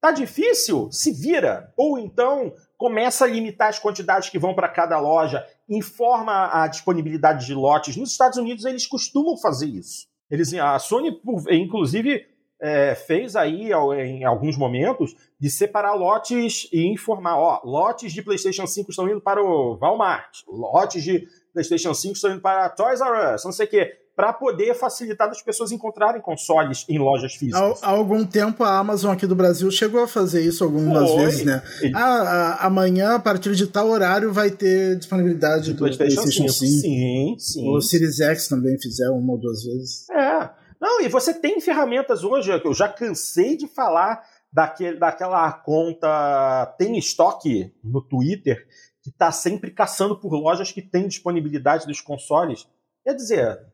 Tá 0.00 0.10
difícil? 0.10 0.90
Se 0.90 1.12
vira. 1.12 1.72
Ou 1.76 1.98
então 1.98 2.52
começa 2.76 3.24
a 3.24 3.28
limitar 3.28 3.68
as 3.68 3.78
quantidades 3.78 4.28
que 4.28 4.40
vão 4.40 4.54
para 4.54 4.68
cada 4.68 4.98
loja, 4.98 5.46
informa 5.68 6.50
a 6.52 6.66
disponibilidade 6.66 7.46
de 7.46 7.54
lotes. 7.54 7.96
Nos 7.96 8.10
Estados 8.10 8.36
Unidos 8.36 8.64
eles 8.64 8.88
costumam 8.88 9.36
fazer 9.36 9.66
isso. 9.66 10.08
Eles, 10.28 10.52
a 10.54 10.76
Sony, 10.80 11.20
inclusive, 11.50 12.26
é, 12.60 12.94
fez 12.94 13.36
aí 13.36 13.70
em 13.72 14.24
alguns 14.24 14.56
momentos 14.56 15.14
de 15.38 15.50
separar 15.50 15.94
lotes 15.94 16.68
e 16.72 16.86
informar, 16.86 17.36
ó, 17.36 17.60
lotes 17.64 18.12
de 18.12 18.22
PlayStation 18.22 18.66
5 18.66 18.90
estão 18.90 19.08
indo 19.08 19.20
para 19.20 19.42
o 19.42 19.76
Walmart, 19.76 20.38
lotes 20.48 21.04
de 21.04 21.28
PlayStation 21.52 21.92
5 21.92 22.14
estão 22.14 22.32
indo 22.32 22.40
para 22.40 22.68
Toys 22.70 23.00
R 23.00 23.34
Us, 23.34 23.44
não 23.44 23.52
sei 23.52 23.66
o 23.66 23.68
quê, 23.68 24.01
para 24.14 24.32
poder 24.32 24.74
facilitar 24.74 25.28
as 25.30 25.40
pessoas 25.40 25.72
encontrarem 25.72 26.20
consoles 26.20 26.84
em 26.88 26.98
lojas 26.98 27.34
físicas. 27.34 27.82
Há, 27.82 27.86
há, 27.86 27.90
algum 27.90 28.24
tempo 28.26 28.62
a 28.62 28.78
Amazon 28.78 29.12
aqui 29.12 29.26
do 29.26 29.34
Brasil 29.34 29.70
chegou 29.70 30.02
a 30.02 30.08
fazer 30.08 30.42
isso 30.42 30.62
algumas 30.62 31.10
vezes, 31.14 31.44
né? 31.44 31.62
Ah, 31.94 32.66
amanhã, 32.66 33.14
a 33.14 33.18
partir 33.18 33.54
de 33.54 33.66
tal 33.66 33.88
horário, 33.88 34.32
vai 34.32 34.50
ter 34.50 34.96
disponibilidade 34.96 35.72
do 35.72 35.78
PlayStation, 35.78 36.22
PlayStation 36.22 36.48
5. 36.48 36.52
5. 36.52 36.80
Sim, 36.80 37.36
sim. 37.38 37.68
O 37.68 37.80
Series 37.80 38.20
X 38.20 38.48
também 38.48 38.78
fizeram 38.78 39.18
uma 39.18 39.32
ou 39.32 39.38
duas 39.38 39.64
vezes. 39.64 40.08
É. 40.10 40.50
Não, 40.80 41.00
e 41.00 41.08
você 41.08 41.32
tem 41.32 41.60
ferramentas 41.60 42.24
hoje, 42.24 42.50
eu 42.64 42.74
já 42.74 42.88
cansei 42.88 43.56
de 43.56 43.68
falar 43.68 44.22
daquele, 44.52 44.98
daquela 44.98 45.50
conta 45.52 46.66
Tem 46.78 46.98
Estoque 46.98 47.72
no 47.82 48.02
Twitter, 48.02 48.66
que 49.02 49.10
está 49.10 49.32
sempre 49.32 49.70
caçando 49.70 50.18
por 50.20 50.32
lojas 50.34 50.70
que 50.70 50.82
têm 50.82 51.08
disponibilidade 51.08 51.86
dos 51.86 52.00
consoles. 52.00 52.68
Quer 53.04 53.14
dizer, 53.14 53.71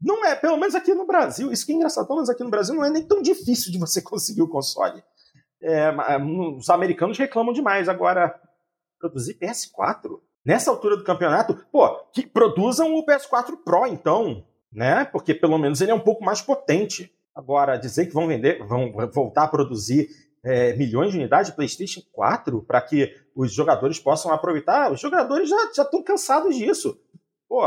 não 0.00 0.24
é, 0.24 0.34
pelo 0.34 0.56
menos 0.56 0.74
aqui 0.74 0.94
no 0.94 1.06
Brasil, 1.06 1.50
isso 1.50 1.64
que 1.64 1.72
é 1.72 1.74
engraçado, 1.74 2.06
pelo 2.06 2.16
menos 2.16 2.30
aqui 2.30 2.44
no 2.44 2.50
Brasil 2.50 2.74
não 2.74 2.84
é 2.84 2.90
nem 2.90 3.06
tão 3.06 3.22
difícil 3.22 3.72
de 3.72 3.78
você 3.78 4.00
conseguir 4.02 4.42
o 4.42 4.48
console. 4.48 5.02
É, 5.62 5.90
os 6.56 6.68
americanos 6.68 7.18
reclamam 7.18 7.52
demais. 7.52 7.88
Agora, 7.88 8.38
produzir 8.98 9.38
PS4? 9.38 10.20
Nessa 10.44 10.70
altura 10.70 10.96
do 10.96 11.02
campeonato, 11.02 11.56
pô, 11.72 12.04
que 12.12 12.24
produzam 12.24 12.94
o 12.94 13.04
PS4 13.04 13.56
Pro, 13.64 13.86
então 13.86 14.44
né? 14.76 15.06
Porque 15.06 15.34
pelo 15.34 15.56
menos 15.56 15.80
ele 15.80 15.90
é 15.90 15.94
um 15.94 16.00
pouco 16.00 16.22
mais 16.22 16.42
potente. 16.42 17.10
Agora, 17.34 17.78
dizer 17.78 18.06
que 18.06 18.12
vão 18.12 18.26
vender, 18.26 18.62
vão 18.66 18.92
voltar 19.12 19.44
a 19.44 19.48
produzir 19.48 20.08
é, 20.44 20.74
milhões 20.74 21.12
de 21.12 21.18
unidades 21.18 21.50
de 21.50 21.56
PlayStation 21.56 22.02
4 22.12 22.62
para 22.62 22.80
que 22.82 23.14
os 23.34 23.52
jogadores 23.52 23.98
possam 23.98 24.32
aproveitar, 24.32 24.92
os 24.92 25.00
jogadores 25.00 25.48
já, 25.48 25.72
já 25.74 25.82
estão 25.82 26.02
cansados 26.02 26.54
disso. 26.56 26.98
Pô, 27.48 27.62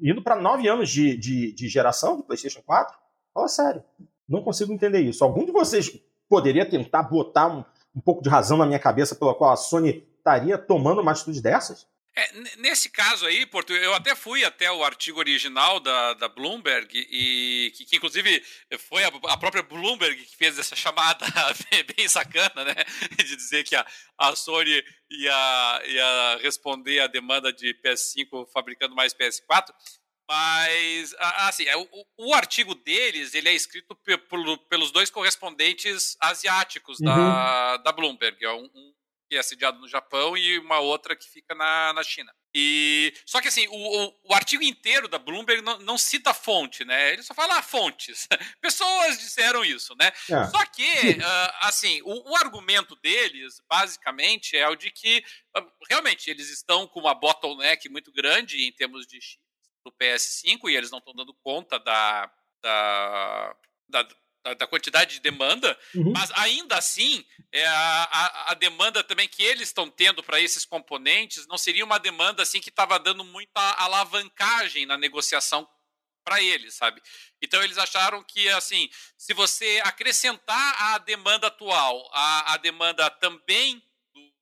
indo 0.00 0.22
para 0.22 0.36
nove 0.36 0.68
anos 0.68 0.90
de, 0.90 1.16
de, 1.16 1.52
de, 1.52 1.68
geração 1.68 2.16
de 2.16 2.22
PlayStation 2.22 2.62
4? 2.64 2.96
Fala 3.34 3.48
sério. 3.48 3.82
Não 4.28 4.42
consigo 4.42 4.72
entender 4.72 5.00
isso. 5.00 5.24
Algum 5.24 5.44
de 5.44 5.52
vocês 5.52 6.00
poderia 6.28 6.68
tentar 6.68 7.02
botar 7.04 7.48
um, 7.48 7.64
um 7.94 8.00
pouco 8.00 8.22
de 8.22 8.28
razão 8.28 8.56
na 8.56 8.66
minha 8.66 8.78
cabeça 8.78 9.14
pela 9.14 9.34
qual 9.34 9.50
a 9.50 9.56
Sony 9.56 10.06
estaria 10.18 10.58
tomando 10.58 11.00
uma 11.00 11.12
atitude 11.12 11.40
dessas? 11.40 11.86
É, 12.18 12.32
nesse 12.56 12.90
caso 12.90 13.24
aí, 13.26 13.46
Porto, 13.46 13.72
eu 13.72 13.94
até 13.94 14.12
fui 14.16 14.44
até 14.44 14.72
o 14.72 14.82
artigo 14.82 15.20
original 15.20 15.78
da, 15.78 16.14
da 16.14 16.28
Bloomberg, 16.28 16.88
e 16.92 17.72
que, 17.76 17.84
que 17.84 17.96
inclusive 17.96 18.44
foi 18.88 19.04
a, 19.04 19.06
a, 19.06 19.36
própria 19.36 19.62
Bloomberg 19.62 20.24
que 20.24 20.36
fez 20.36 20.58
essa 20.58 20.74
chamada 20.74 21.24
bem 21.96 22.08
sacana, 22.08 22.64
né? 22.64 22.74
De 23.16 23.36
dizer 23.36 23.62
que 23.62 23.76
a, 23.76 23.86
a 24.18 24.34
Sony 24.34 24.82
ia, 25.08 25.82
ia 25.86 26.38
responder 26.42 26.98
a 26.98 27.06
demanda 27.06 27.52
de 27.52 27.72
PS5 27.84 28.48
fabricando 28.52 28.96
mais 28.96 29.14
PS4. 29.14 29.72
Mas, 30.28 31.14
assim, 31.18 31.68
é, 31.68 31.76
o, 31.76 31.88
o, 32.18 32.34
artigo 32.34 32.74
deles 32.74 33.32
ele 33.32 33.48
é 33.48 33.54
escrito 33.54 33.96
pelos 34.68 34.90
dois 34.90 35.08
correspondentes 35.08 36.16
asiáticos 36.20 36.98
uhum. 36.98 37.06
da, 37.06 37.76
da 37.76 37.92
Bloomberg. 37.92 38.44
É 38.44 38.50
um 38.50 38.92
que 39.28 39.36
é 39.36 39.42
sediado 39.42 39.78
no 39.78 39.88
Japão, 39.88 40.36
e 40.36 40.58
uma 40.58 40.78
outra 40.78 41.14
que 41.14 41.28
fica 41.28 41.54
na, 41.54 41.92
na 41.92 42.02
China. 42.02 42.32
E 42.54 43.12
só 43.26 43.40
que 43.40 43.48
assim, 43.48 43.68
o, 43.68 43.74
o, 43.74 44.14
o 44.30 44.34
artigo 44.34 44.62
inteiro 44.62 45.06
da 45.06 45.18
Bloomberg 45.18 45.62
não, 45.62 45.78
não, 45.80 45.98
cita 45.98 46.32
fonte, 46.32 46.84
né? 46.84 47.12
Ele 47.12 47.22
só 47.22 47.34
fala 47.34 47.62
fontes. 47.62 48.26
Pessoas 48.60 49.18
disseram 49.18 49.64
isso, 49.64 49.94
né? 49.96 50.10
É. 50.30 50.44
Só 50.46 50.64
que, 50.64 50.82
uh, 50.82 51.52
assim, 51.60 52.00
o, 52.02 52.30
o, 52.30 52.36
argumento 52.36 52.96
deles, 52.96 53.60
basicamente, 53.68 54.56
é 54.56 54.66
o 54.68 54.76
de 54.76 54.90
que 54.90 55.22
uh, 55.56 55.66
realmente 55.88 56.30
eles 56.30 56.48
estão 56.48 56.88
com 56.88 57.00
uma 57.00 57.14
bottleneck 57.14 57.88
muito 57.90 58.10
grande 58.10 58.64
em 58.64 58.72
termos 58.72 59.06
de 59.06 59.20
chips 59.20 59.48
do 59.84 59.92
PS5 59.92 60.70
e 60.70 60.76
eles 60.76 60.90
não 60.90 60.98
estão 60.98 61.14
dando 61.14 61.34
conta 61.42 61.78
da, 61.78 62.30
da, 62.62 63.56
da 63.88 64.08
da, 64.42 64.66
quantidade 64.66 65.14
de 65.14 65.20
demanda, 65.20 65.78
uhum. 65.94 66.12
mas 66.12 66.30
ainda 66.32 66.76
assim, 66.76 67.24
é, 67.52 67.66
a, 67.66 68.50
a, 68.50 68.54
demanda 68.54 69.02
também 69.02 69.28
que 69.28 69.42
eles 69.42 69.68
estão 69.68 69.90
tendo 69.90 70.22
para 70.22 70.40
esses 70.40 70.64
componentes 70.64 71.46
não 71.46 71.58
seria 71.58 71.84
uma 71.84 71.98
demanda 71.98 72.42
assim 72.42 72.60
que 72.60 72.68
estava 72.68 72.98
dando 72.98 73.24
muita 73.24 73.60
alavancagem 73.74 74.86
na 74.86 74.96
negociação 74.96 75.68
para 76.24 76.42
eles, 76.42 76.74
sabe? 76.74 77.00
Então 77.40 77.62
eles 77.62 77.78
acharam 77.78 78.22
que 78.22 78.48
assim, 78.50 78.88
se 79.16 79.32
você 79.32 79.80
acrescentar 79.84 80.94
à 80.94 80.98
demanda 80.98 81.46
atual 81.46 82.08
a, 82.12 82.54
a 82.54 82.56
demanda 82.58 83.08
também 83.10 83.82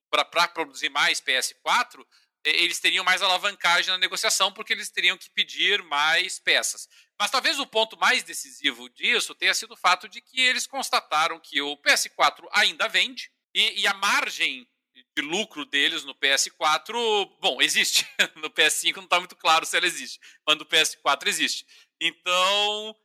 para 0.09 0.47
produzir 0.47 0.89
mais 0.89 1.21
PS4, 1.21 2.05
eles 2.49 2.79
teriam 2.79 3.03
mais 3.03 3.21
alavancagem 3.21 3.91
na 3.91 3.97
negociação 3.97 4.51
porque 4.51 4.73
eles 4.73 4.89
teriam 4.89 5.17
que 5.17 5.29
pedir 5.29 5.83
mais 5.83 6.39
peças. 6.39 6.87
Mas 7.19 7.31
talvez 7.31 7.59
o 7.59 7.65
ponto 7.65 7.97
mais 7.97 8.23
decisivo 8.23 8.89
disso 8.89 9.35
tenha 9.35 9.53
sido 9.53 9.73
o 9.73 9.77
fato 9.77 10.07
de 10.07 10.21
que 10.21 10.39
eles 10.39 10.67
constataram 10.67 11.39
que 11.39 11.61
o 11.61 11.77
PS4 11.77 12.47
ainda 12.51 12.87
vende 12.87 13.31
e, 13.53 13.81
e 13.81 13.87
a 13.87 13.93
margem 13.93 14.67
de 15.15 15.21
lucro 15.21 15.65
deles 15.65 16.03
no 16.03 16.15
PS4, 16.15 16.93
bom, 17.39 17.61
existe. 17.61 18.07
No 18.37 18.49
PS5 18.49 18.95
não 18.97 19.03
está 19.03 19.19
muito 19.19 19.35
claro 19.35 19.65
se 19.65 19.75
ela 19.75 19.85
existe, 19.85 20.19
mas 20.45 20.57
no 20.57 20.65
PS4 20.65 21.27
existe. 21.27 21.65
Então, 21.99 22.95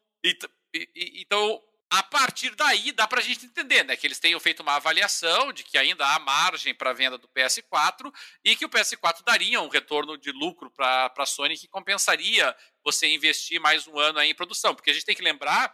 então 0.75 1.63
a 1.93 2.03
partir 2.03 2.55
daí 2.55 2.91
dá 2.91 3.07
para 3.07 3.21
a 3.21 3.23
gente 3.23 3.45
entender 3.45 3.85
né, 3.85 3.95
que 3.95 4.07
eles 4.07 4.19
tenham 4.19 4.41
feito 4.41 4.61
uma 4.61 4.77
avaliação 4.77 5.53
de 5.53 5.63
que 5.63 5.77
ainda 5.77 6.07
há 6.07 6.19
margem 6.19 6.75
para 6.75 6.89
a 6.89 6.95
venda 6.95 7.19
do 7.19 7.29
PS4 7.29 8.11
e 8.43 8.57
que 8.57 8.65
o 8.65 8.69
PS4 8.71 9.23
daria 9.23 9.61
um 9.61 9.69
retorno 9.69 10.17
de 10.17 10.33
lucro 10.33 10.71
para 10.71 11.13
a 11.15 11.27
Sony 11.27 11.59
que 11.59 11.69
compensaria 11.69 12.57
você 12.83 13.07
investir 13.09 13.61
mais 13.61 13.87
um 13.87 13.99
ano 13.99 14.19
em 14.23 14.35
produção. 14.35 14.75
Porque 14.75 14.91
a 14.91 14.95
gente 14.95 15.05
tem 15.05 15.15
que 15.15 15.23
lembrar 15.23 15.71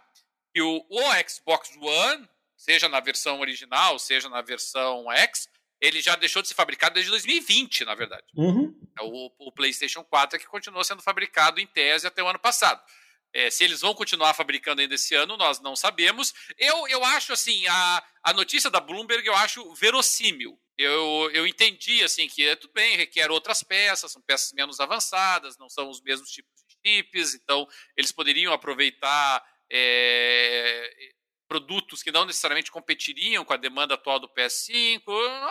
que 0.53 0.61
o, 0.61 0.85
o 0.91 1.29
Xbox 1.29 1.71
One, 1.81 2.29
seja 2.57 2.89
na 2.89 2.99
versão 2.99 3.39
original, 3.39 3.97
seja 3.97 4.29
na 4.29 4.43
versão 4.43 5.09
X, 5.13 5.49
ele 5.81 6.01
já 6.01 6.17
deixou 6.17 6.43
de 6.43 6.49
ser 6.49 6.55
fabricado 6.55 6.95
desde 6.95 7.13
2020, 7.13 7.85
na 7.85 7.95
verdade. 7.95 8.27
Uhum. 8.35 8.77
O, 9.03 9.47
o 9.47 9.53
PlayStation 9.53 10.03
4 10.03 10.35
é 10.35 10.41
que 10.41 10.49
continuou 10.49 10.83
sendo 10.83 11.01
fabricado 11.01 11.61
em 11.61 11.67
tese 11.69 12.09
até 12.09 12.21
o 12.25 12.27
ano 12.27 12.41
passado. 12.41 12.83
É, 13.33 13.51
se 13.51 13.63
eles 13.63 13.81
vão 13.81 13.95
continuar 13.95 14.35
fabricando 14.35 14.81
ainda 14.81 14.95
esse 14.95 15.15
ano, 15.15 15.37
nós 15.37 15.61
não 15.61 15.77
sabemos. 15.77 16.33
Eu, 16.57 16.89
eu 16.89 17.05
acho 17.05 17.33
assim, 17.33 17.67
a, 17.67 18.05
a 18.23 18.33
notícia 18.33 18.71
da 18.71 18.81
Bloomberg 18.81 19.27
eu 19.27 19.35
acho 19.37 19.75
verossímil. 19.75 20.59
Eu, 20.77 21.31
eu 21.35 21.47
entendi 21.47 22.03
assim 22.05 22.29
que 22.29 22.47
é, 22.47 22.55
tudo 22.55 22.73
bem, 22.73 22.97
requer 22.97 23.31
outras 23.31 23.63
peças, 23.63 24.13
são 24.13 24.23
peças 24.23 24.53
menos 24.53 24.79
avançadas, 24.79 25.59
não 25.59 25.69
são 25.69 25.91
os 25.91 26.01
mesmos 26.01 26.31
tipos 26.31 26.53
de 26.69 26.77
chips, 26.87 27.35
então 27.35 27.67
eles 27.97 28.13
poderiam 28.13 28.53
aproveitar 28.53 29.45
é, 29.71 31.13
produtos 31.49 32.03
que 32.03 32.13
não 32.13 32.25
necessariamente 32.25 32.71
competiriam 32.71 33.45
com 33.45 33.53
a 33.53 33.57
demanda 33.57 33.95
atual 33.95 34.21
do 34.21 34.29
PS5. 34.29 35.03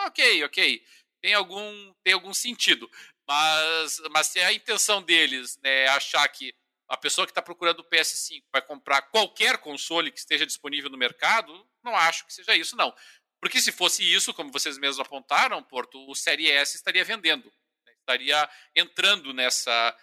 Ok, 0.06 0.44
ok. 0.44 0.82
Tem 1.20 1.34
algum, 1.34 1.92
tem 2.02 2.14
algum 2.14 2.32
sentido. 2.32 2.88
Mas, 3.26 4.00
mas 4.10 4.28
se 4.28 4.40
a 4.40 4.52
intenção 4.52 5.02
deles 5.02 5.58
é 5.62 5.84
né, 5.84 5.88
achar 5.88 6.26
que 6.28 6.54
a 6.88 6.96
pessoa 6.96 7.26
que 7.26 7.30
está 7.30 7.42
procurando 7.42 7.80
o 7.80 7.88
PS5 7.88 8.44
vai 8.52 8.62
comprar 8.62 9.02
qualquer 9.02 9.58
console 9.58 10.10
que 10.10 10.18
esteja 10.18 10.46
disponível 10.46 10.88
no 10.88 10.96
mercado, 10.96 11.52
não 11.84 11.94
acho 11.94 12.26
que 12.26 12.32
seja 12.32 12.56
isso, 12.56 12.76
não. 12.76 12.94
Porque 13.40 13.60
se 13.60 13.70
fosse 13.70 14.02
isso, 14.02 14.34
como 14.34 14.50
vocês 14.50 14.78
mesmos 14.78 14.98
apontaram, 14.98 15.62
Porto, 15.62 15.98
o 16.08 16.14
Série 16.14 16.50
S 16.50 16.76
estaria 16.76 17.04
vendendo, 17.04 17.44
né? 17.86 17.92
estaria 18.00 18.48
entrando 18.74 19.32
nessa, 19.32 19.96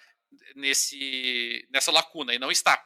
nesse, 0.56 1.68
nessa 1.72 1.91
lacuna, 1.91 2.34
e 2.34 2.40
não 2.40 2.52
está. 2.52 2.82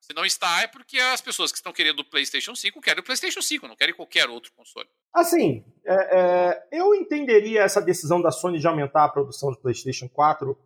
Se 0.00 0.12
não 0.12 0.26
está, 0.26 0.60
é 0.60 0.66
porque 0.66 0.98
as 0.98 1.22
pessoas 1.22 1.50
que 1.50 1.56
estão 1.56 1.72
querendo 1.72 2.00
o 2.00 2.04
PlayStation 2.04 2.54
5 2.54 2.78
querem 2.82 3.00
o 3.00 3.04
PlayStation 3.04 3.40
5, 3.40 3.66
não 3.66 3.76
querem 3.76 3.94
qualquer 3.94 4.28
outro 4.28 4.52
console. 4.52 4.86
Assim, 5.14 5.64
é, 5.86 6.18
é, 6.18 6.68
eu 6.72 6.94
entenderia 6.94 7.62
essa 7.62 7.80
decisão 7.80 8.20
da 8.20 8.30
Sony 8.30 8.58
de 8.58 8.66
aumentar 8.66 9.04
a 9.04 9.08
produção 9.08 9.50
do 9.50 9.58
PlayStation 9.58 10.06
4 10.06 10.58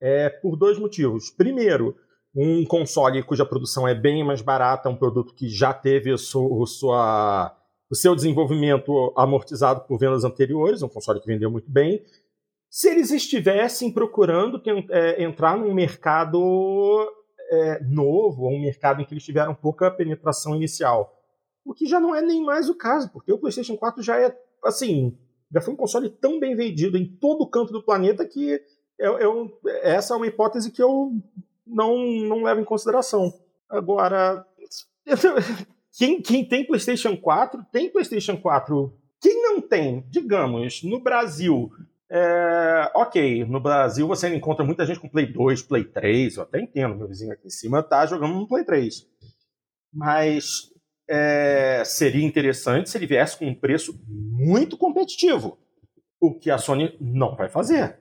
é, 0.00 0.30
por 0.30 0.56
dois 0.56 0.78
motivos. 0.78 1.28
Primeiro, 1.28 1.94
um 2.36 2.66
console 2.66 3.22
cuja 3.22 3.46
produção 3.46 3.88
é 3.88 3.94
bem 3.94 4.22
mais 4.22 4.42
barata, 4.42 4.90
um 4.90 4.96
produto 4.96 5.32
que 5.32 5.48
já 5.48 5.72
teve 5.72 6.12
o, 6.12 6.18
sua, 6.18 7.56
o 7.90 7.94
seu 7.94 8.14
desenvolvimento 8.14 9.10
amortizado 9.16 9.80
por 9.80 9.98
vendas 9.98 10.22
anteriores, 10.22 10.82
um 10.82 10.88
console 10.88 11.18
que 11.18 11.26
vendeu 11.26 11.50
muito 11.50 11.70
bem. 11.70 12.04
Se 12.68 12.90
eles 12.90 13.10
estivessem 13.10 13.90
procurando 13.90 14.60
é, 14.90 15.22
entrar 15.22 15.56
num 15.56 15.72
mercado 15.72 17.10
é, 17.50 17.82
novo, 17.84 18.48
um 18.48 18.60
mercado 18.60 19.00
em 19.00 19.06
que 19.06 19.14
eles 19.14 19.24
tiveram 19.24 19.54
pouca 19.54 19.90
penetração 19.90 20.54
inicial, 20.54 21.18
o 21.64 21.72
que 21.72 21.86
já 21.86 21.98
não 21.98 22.14
é 22.14 22.20
nem 22.20 22.44
mais 22.44 22.68
o 22.68 22.76
caso, 22.76 23.10
porque 23.10 23.32
o 23.32 23.38
PlayStation 23.38 23.78
4 23.78 24.02
já 24.02 24.20
é, 24.20 24.38
assim, 24.62 25.16
já 25.50 25.62
foi 25.62 25.72
um 25.72 25.76
console 25.76 26.10
tão 26.10 26.38
bem 26.38 26.54
vendido 26.54 26.98
em 26.98 27.06
todo 27.06 27.40
o 27.40 27.48
canto 27.48 27.72
do 27.72 27.82
planeta 27.82 28.26
que 28.26 28.60
eu, 28.98 29.18
eu, 29.18 29.60
essa 29.82 30.12
é 30.12 30.16
uma 30.16 30.26
hipótese 30.26 30.70
que 30.70 30.82
eu 30.82 31.12
não, 31.66 31.96
não 31.96 32.42
leva 32.42 32.60
em 32.60 32.64
consideração. 32.64 33.32
Agora, 33.68 34.46
quem, 35.98 36.22
quem 36.22 36.44
tem 36.44 36.66
PlayStation 36.66 37.16
4 37.16 37.64
tem 37.72 37.90
PlayStation 37.90 38.36
4. 38.36 38.92
Quem 39.20 39.42
não 39.42 39.60
tem, 39.60 40.04
digamos, 40.08 40.82
no 40.82 41.00
Brasil, 41.00 41.70
é, 42.10 42.90
ok, 42.94 43.44
no 43.46 43.58
Brasil 43.58 44.06
você 44.06 44.32
encontra 44.34 44.64
muita 44.64 44.86
gente 44.86 45.00
com 45.00 45.08
Play 45.08 45.26
2, 45.26 45.62
Play 45.62 45.84
3, 45.84 46.36
eu 46.36 46.42
até 46.42 46.60
entendo, 46.60 46.96
meu 46.96 47.08
vizinho 47.08 47.32
aqui 47.32 47.48
em 47.48 47.50
cima 47.50 47.82
tá 47.82 48.06
jogando 48.06 48.34
no 48.34 48.46
Play 48.46 48.64
3. 48.64 49.06
Mas 49.92 50.70
é, 51.08 51.82
seria 51.84 52.24
interessante 52.24 52.90
se 52.90 52.98
ele 52.98 53.06
viesse 53.06 53.38
com 53.38 53.46
um 53.46 53.54
preço 53.54 53.98
muito 54.06 54.76
competitivo, 54.76 55.58
o 56.20 56.34
que 56.34 56.50
a 56.50 56.58
Sony 56.58 56.96
não 57.00 57.34
vai 57.34 57.48
fazer. 57.48 57.98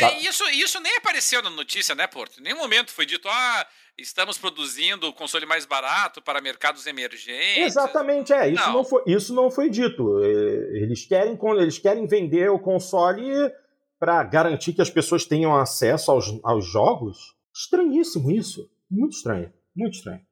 É, 0.00 0.18
isso, 0.20 0.42
isso 0.50 0.80
nem 0.80 0.96
apareceu 0.96 1.42
na 1.42 1.50
notícia, 1.50 1.94
né, 1.94 2.06
Porto? 2.06 2.40
Em 2.40 2.42
nenhum 2.42 2.58
momento 2.58 2.90
foi 2.90 3.04
dito, 3.04 3.28
ah, 3.28 3.66
estamos 3.98 4.38
produzindo 4.38 5.06
o 5.06 5.12
console 5.12 5.44
mais 5.44 5.66
barato 5.66 6.22
para 6.22 6.40
mercados 6.40 6.86
emergentes. 6.86 7.58
Exatamente, 7.58 8.32
é. 8.32 8.48
Isso 8.48 8.66
não, 8.66 8.72
não 8.72 8.84
foi, 8.84 9.02
isso 9.06 9.34
não 9.34 9.50
foi 9.50 9.68
dito. 9.68 10.22
É, 10.24 10.82
eles 10.82 11.04
querem, 11.04 11.38
eles 11.58 11.78
querem 11.78 12.06
vender 12.06 12.50
o 12.50 12.58
console 12.58 13.52
para 13.98 14.22
garantir 14.24 14.72
que 14.72 14.80
as 14.80 14.88
pessoas 14.88 15.26
tenham 15.26 15.54
acesso 15.54 16.10
aos, 16.10 16.40
aos 16.42 16.64
jogos. 16.64 17.36
Estranhíssimo 17.54 18.30
isso. 18.30 18.70
Muito 18.90 19.16
estranho. 19.16 19.52
Muito 19.76 19.94
estranho. 19.96 20.24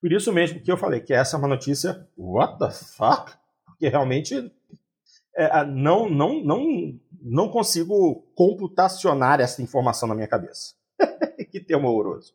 Por 0.00 0.12
isso 0.12 0.32
mesmo 0.32 0.60
que 0.60 0.70
eu 0.70 0.76
falei 0.76 1.00
que 1.00 1.12
essa 1.12 1.36
é 1.36 1.38
uma 1.38 1.48
notícia, 1.48 2.08
what 2.16 2.58
the 2.58 2.70
fuck? 2.70 3.32
Porque 3.66 3.88
realmente 3.88 4.52
é, 5.34 5.64
não, 5.64 6.08
não, 6.08 6.42
não, 6.44 7.00
não 7.22 7.48
consigo 7.48 8.26
computacionar 8.34 9.40
essa 9.40 9.62
informação 9.62 10.08
na 10.08 10.14
minha 10.14 10.28
cabeça. 10.28 10.74
que 11.50 11.60
termo 11.60 11.88
horroroso. 11.88 12.34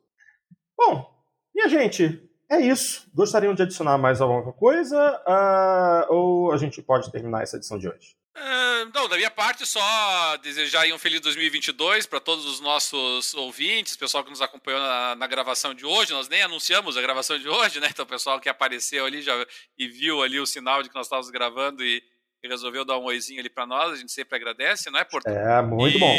Bom, 0.78 1.06
minha 1.54 1.68
gente, 1.68 2.22
é 2.50 2.62
isso. 2.62 3.10
Gostariam 3.14 3.54
de 3.54 3.64
adicionar 3.64 3.98
mais 3.98 4.22
alguma 4.22 4.54
coisa? 4.54 4.98
Uh, 5.28 6.14
ou 6.14 6.52
a 6.52 6.58
gente 6.58 6.82
pode 6.82 7.12
terminar 7.12 7.44
essa 7.44 7.58
edição 7.58 7.78
de 7.78 7.90
hoje? 7.90 8.16
Uh, 8.38 8.92
não, 8.94 9.10
da 9.10 9.18
minha 9.18 9.32
parte, 9.32 9.66
só 9.66 10.38
desejar 10.38 10.86
um 10.94 11.00
feliz 11.00 11.20
2022 11.22 12.06
para 12.06 12.20
todos 12.20 12.46
os 12.46 12.60
nossos 12.60 13.34
ouvintes, 13.34 13.98
pessoal 13.98 14.24
que 14.24 14.30
nos 14.30 14.42
acompanhou 14.42 14.80
na, 14.80 15.16
na, 15.16 15.26
gravação 15.26 15.74
de 15.74 15.84
hoje. 15.84 16.14
Nós 16.14 16.30
nem 16.30 16.44
anunciamos 16.44 16.96
a 16.96 17.02
gravação 17.02 17.40
de 17.40 17.50
hoje, 17.50 17.80
né? 17.80 17.88
Então, 17.90 18.06
o 18.06 18.08
pessoal 18.08 18.40
que 18.40 18.48
apareceu 18.48 19.06
ali 19.06 19.24
já 19.24 19.34
e 19.78 19.88
viu 19.88 20.22
ali 20.22 20.40
o 20.40 20.46
sinal 20.46 20.84
de 20.84 20.90
que 20.90 20.96
nós 20.96 21.08
estávamos 21.08 21.32
gravando 21.32 21.84
e 21.84 22.04
resolveu 22.44 22.86
dar 22.86 22.98
um 22.98 23.06
oizinho 23.06 23.40
ali 23.40 23.50
para 23.50 23.66
nós, 23.66 23.94
a 23.94 23.96
gente 23.96 24.12
sempre 24.12 24.36
agradece, 24.36 24.90
não 24.90 25.00
é, 25.00 25.04
Porto? 25.04 25.28
É, 25.28 25.62
muito 25.62 25.98
e, 25.98 26.00
bom. 26.00 26.16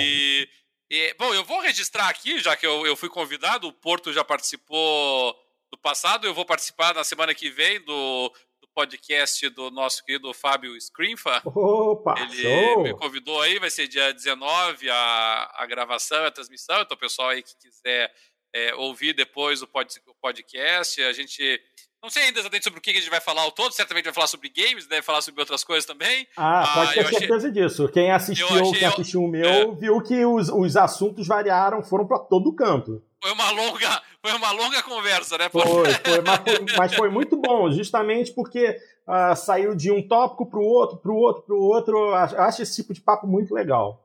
E, 0.91 1.15
bom, 1.19 1.35
eu 1.35 1.45
vou 1.45 1.61
registrar 1.61 2.09
aqui, 2.09 2.39
já 2.39 2.57
que 2.57 2.67
eu, 2.67 2.87
eu 2.87 2.97
fui 2.97 3.09
convidado, 3.09 3.69
o 3.69 3.73
Porto 3.73 4.13
já 4.13 4.25
participou 4.25 5.37
do 5.71 5.79
passado, 5.79 6.27
eu 6.27 6.35
vou 6.35 6.47
participar 6.47 6.95
na 6.95 7.05
semana 7.05 7.35
que 7.35 7.51
vem 7.51 7.79
do, 7.81 8.33
do 8.61 8.69
podcast 8.75 9.49
do 9.51 9.71
nosso 9.71 10.03
querido 10.03 10.33
Fábio 10.33 10.75
Scrinfa. 10.81 11.43
Opa, 11.45 12.15
Ele 12.19 12.43
show. 12.43 12.83
me 12.83 12.95
convidou 12.95 13.41
aí, 13.43 13.59
vai 13.59 13.71
ser 13.71 13.87
dia 13.87 14.13
19 14.13 14.89
a, 14.89 15.53
a 15.57 15.67
gravação, 15.67 16.25
a 16.25 16.31
transmissão, 16.31 16.81
então 16.81 16.97
o 16.97 17.01
pessoal 17.01 17.29
aí 17.29 17.43
que 17.43 17.55
quiser 17.57 18.11
é, 18.55 18.75
ouvir 18.75 19.13
depois 19.13 19.61
o, 19.61 19.67
pod, 19.67 19.95
o 20.07 20.15
podcast, 20.15 21.03
a 21.03 21.13
gente 21.13 21.63
não 22.03 22.11
sei 22.11 22.25
ainda 22.25 22.39
exatamente 22.39 22.65
sobre 22.65 22.79
o 22.79 22.83
que 22.83 22.91
a 22.91 22.95
gente 22.95 23.11
vai 23.11 23.21
falar 23.21 23.43
ao 23.43 23.51
todo, 23.51 23.73
certamente 23.73 24.05
vai 24.05 24.15
falar 24.15 24.29
sobre 24.29 24.49
games, 24.49 24.87
deve 24.87 25.03
falar 25.03 25.21
sobre 25.21 25.41
outras 25.41 25.65
coisas 25.65 25.85
também. 25.85 26.27
Ah, 26.37 26.71
pode 26.75 26.91
ah, 26.91 26.95
ter 26.95 27.09
certeza 27.09 27.49
achei... 27.49 27.51
disso. 27.51 27.89
Quem 27.89 28.13
assistiu, 28.13 28.73
quem 28.73 28.85
assistiu 28.85 29.25
o 29.25 29.29
meu, 29.29 29.45
é. 29.45 29.75
viu 29.75 30.01
que 30.01 30.25
os, 30.25 30.49
os 30.49 30.77
assuntos 30.77 31.27
variaram, 31.27 31.83
foram 31.83 32.07
para 32.07 32.19
todo 32.21 32.55
canto. 32.55 33.03
Foi 33.21 33.33
uma 33.33 33.51
longa, 33.51 34.03
foi 34.23 34.33
uma 34.33 34.53
longa 34.53 34.83
conversa, 34.85 35.37
né? 35.39 35.49
Foi, 35.49 35.63
foi, 35.63 36.21
mas, 36.25 36.41
foi 36.45 36.77
mas 36.77 36.95
foi 36.95 37.09
muito 37.11 37.37
bom, 37.37 37.69
justamente 37.73 38.33
porque 38.33 38.79
uh, 39.09 39.35
saiu 39.35 39.75
de 39.75 39.91
um 39.91 40.07
tópico 40.07 40.47
para 40.47 40.61
o 40.61 40.65
outro, 40.65 40.99
para 40.99 41.11
o 41.11 41.17
outro, 41.17 41.43
para 41.43 41.55
o 41.57 41.61
outro. 41.61 42.15
Acho 42.15 42.63
esse 42.63 42.77
tipo 42.77 42.95
de 42.95 43.01
papo 43.01 43.27
muito 43.27 43.53
legal. 43.53 44.05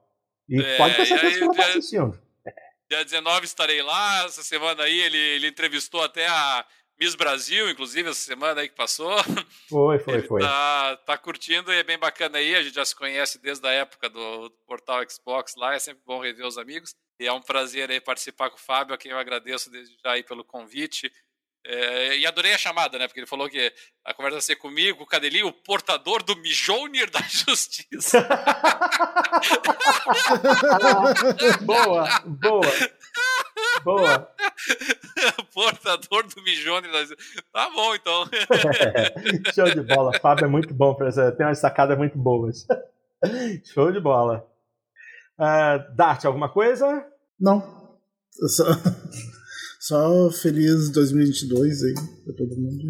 E 0.50 0.60
é, 0.60 0.78
pode 0.78 0.96
ter 0.96 1.06
certeza 1.06 1.38
que 1.38 1.44
eu 1.44 1.52
estou 1.52 1.66
assistindo. 1.66 2.20
Dia 2.90 3.04
19 3.04 3.46
estarei 3.46 3.82
lá, 3.82 4.26
essa 4.26 4.44
semana 4.44 4.84
aí 4.84 5.00
ele, 5.00 5.18
ele 5.18 5.48
entrevistou 5.48 6.04
até 6.04 6.28
a 6.28 6.66
Miss 7.04 7.16
Brasil, 7.16 7.70
inclusive, 7.70 8.10
essa 8.10 8.22
semana 8.22 8.62
aí 8.62 8.70
que 8.70 8.76
passou. 8.76 9.14
Foi, 9.68 10.00
foi, 10.00 10.14
Ele 10.14 10.24
foi. 10.24 10.42
Tá, 10.42 10.96
tá 11.06 11.18
curtindo 11.18 11.74
e 11.74 11.78
é 11.78 11.84
bem 11.84 11.98
bacana 11.98 12.38
aí. 12.38 12.56
A 12.56 12.64
gente 12.64 12.76
já 12.76 12.86
se 12.86 12.96
conhece 12.96 13.38
desde 13.40 13.68
a 13.68 13.72
época 13.72 14.10
do 14.10 14.50
portal 14.66 15.04
Xbox 15.10 15.54
lá. 15.58 15.74
É 15.74 15.80
sempre 15.80 16.02
bom 16.06 16.22
rever 16.22 16.46
os 16.46 16.58
amigos. 16.58 16.96
E 17.20 17.28
é 17.28 17.34
um 17.34 17.42
prazer 17.42 17.92
aí 17.92 18.00
participar 18.00 18.50
com 18.50 18.56
o 18.56 18.60
Fábio, 18.60 18.96
a 18.96 18.98
quem 18.98 19.12
eu 19.12 19.18
agradeço 19.18 19.70
desde 19.70 19.94
já 20.02 20.12
aí 20.12 20.24
pelo 20.24 20.46
convite. 20.46 21.12
É, 21.66 22.18
e 22.18 22.26
adorei 22.26 22.54
a 22.54 22.58
chamada, 22.58 22.98
né? 22.98 23.08
Porque 23.08 23.20
ele 23.20 23.28
falou 23.28 23.50
que 23.50 23.74
a 24.06 24.14
conversa 24.14 24.36
vai 24.36 24.42
ser 24.42 24.56
comigo, 24.56 25.04
o 25.04 25.08
Cadelinho, 25.08 25.48
o 25.48 25.54
portador 25.54 26.24
do 26.24 26.38
Mijonir 26.38 27.10
da 27.10 27.22
Justiça. 27.22 28.26
boa, 31.64 32.22
boa. 32.26 32.72
Boa. 33.84 34.30
portador 35.54 36.24
do 36.24 36.42
Justiça. 36.46 37.16
Tá 37.52 37.70
bom, 37.70 37.96
então. 37.96 38.26
Show 39.54 39.66
de 39.66 39.82
bola. 39.82 40.20
Fábio 40.20 40.46
é 40.46 40.48
muito 40.48 40.74
bom, 40.74 40.96
tem 41.38 41.46
umas 41.46 41.60
sacadas 41.60 41.98
muito 41.98 42.18
boas. 42.18 42.66
Show 43.74 43.92
de 43.92 44.00
bola. 44.00 44.46
Uh, 45.40 45.96
Dart, 45.96 46.26
alguma 46.26 46.52
coisa? 46.52 47.06
Não. 47.40 47.62
Só, 48.32 48.64
só 49.80 50.32
feliz 50.32 50.92
2022 50.92 51.84
aí 51.84 51.94
pra 52.26 52.34
todo 52.36 52.56
mundo. 52.60 52.84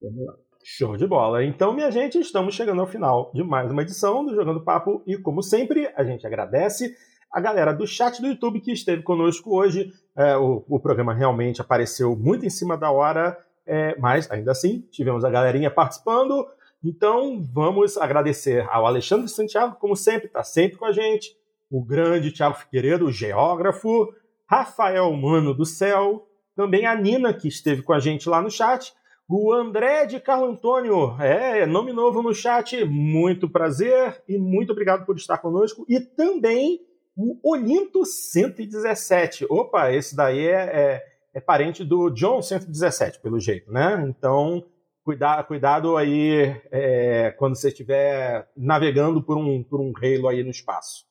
Vamos 0.00 0.26
lá. 0.26 0.34
Show 0.64 0.96
de 0.96 1.06
bola. 1.06 1.44
Então, 1.44 1.74
minha 1.74 1.90
gente, 1.90 2.18
estamos 2.18 2.54
chegando 2.54 2.80
ao 2.80 2.88
final 2.88 3.30
de 3.32 3.44
mais 3.44 3.70
uma 3.70 3.82
edição 3.82 4.24
do 4.24 4.34
Jogando 4.34 4.64
Papo 4.64 5.02
e, 5.06 5.16
como 5.16 5.40
sempre, 5.40 5.86
a 5.94 6.02
gente 6.02 6.26
agradece 6.26 6.92
a 7.32 7.40
galera 7.40 7.72
do 7.72 7.86
chat 7.86 8.20
do 8.20 8.26
YouTube 8.26 8.60
que 8.60 8.72
esteve 8.72 9.02
conosco 9.02 9.56
hoje. 9.56 9.92
É, 10.16 10.36
o, 10.36 10.64
o, 10.68 10.80
programa 10.80 11.12
realmente 11.12 11.60
apareceu 11.60 12.16
muito 12.16 12.46
em 12.46 12.50
cima 12.50 12.76
da 12.76 12.90
hora, 12.90 13.38
é, 13.66 13.94
mas 13.98 14.30
ainda 14.30 14.52
assim 14.52 14.80
tivemos 14.90 15.24
a 15.24 15.30
galerinha 15.30 15.70
participando. 15.70 16.46
Então, 16.82 17.42
vamos 17.52 17.98
agradecer 17.98 18.66
ao 18.70 18.86
Alexandre 18.86 19.28
Santiago, 19.28 19.76
como 19.76 19.94
sempre, 19.94 20.26
está 20.26 20.42
sempre 20.42 20.78
com 20.78 20.86
a 20.86 20.92
gente 20.92 21.36
o 21.70 21.84
grande 21.84 22.30
Tiago 22.30 22.54
Figueiredo, 22.54 23.06
o 23.06 23.12
geógrafo, 23.12 24.12
Rafael 24.46 25.12
Mano 25.12 25.52
do 25.52 25.64
Céu, 25.64 26.26
também 26.54 26.86
a 26.86 26.94
Nina, 26.94 27.34
que 27.34 27.48
esteve 27.48 27.82
com 27.82 27.92
a 27.92 27.98
gente 27.98 28.28
lá 28.28 28.40
no 28.40 28.50
chat, 28.50 28.94
o 29.28 29.52
André 29.52 30.06
de 30.06 30.20
Carlo 30.20 30.46
Antônio, 30.46 31.20
é, 31.20 31.66
nome 31.66 31.92
novo 31.92 32.22
no 32.22 32.32
chat, 32.32 32.84
muito 32.84 33.50
prazer 33.50 34.22
e 34.28 34.38
muito 34.38 34.70
obrigado 34.70 35.04
por 35.04 35.16
estar 35.16 35.38
conosco, 35.38 35.84
e 35.88 35.98
também 35.98 36.80
o 37.16 37.38
Olinto 37.42 38.04
117. 38.04 39.46
Opa, 39.48 39.90
esse 39.92 40.14
daí 40.14 40.46
é, 40.46 40.52
é, 40.52 41.04
é 41.34 41.40
parente 41.40 41.82
do 41.82 42.10
John 42.10 42.42
117, 42.42 43.20
pelo 43.20 43.40
jeito, 43.40 43.72
né? 43.72 44.04
Então, 44.06 44.64
cuidado, 45.02 45.46
cuidado 45.46 45.96
aí 45.96 46.54
é, 46.70 47.30
quando 47.38 47.56
você 47.56 47.68
estiver 47.68 48.46
navegando 48.56 49.22
por 49.22 49.38
um, 49.38 49.64
por 49.64 49.80
um 49.80 49.92
Halo 49.96 50.28
aí 50.28 50.44
no 50.44 50.50
espaço. 50.50 51.06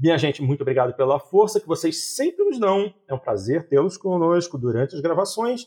Minha 0.00 0.16
gente, 0.16 0.42
muito 0.42 0.62
obrigado 0.62 0.94
pela 0.94 1.20
força 1.20 1.60
que 1.60 1.66
vocês 1.66 2.14
sempre 2.16 2.44
nos 2.44 2.58
dão. 2.58 2.92
É 3.06 3.14
um 3.14 3.18
prazer 3.18 3.68
tê-los 3.68 3.96
conosco 3.96 4.56
durante 4.56 4.94
as 4.94 5.00
gravações. 5.00 5.66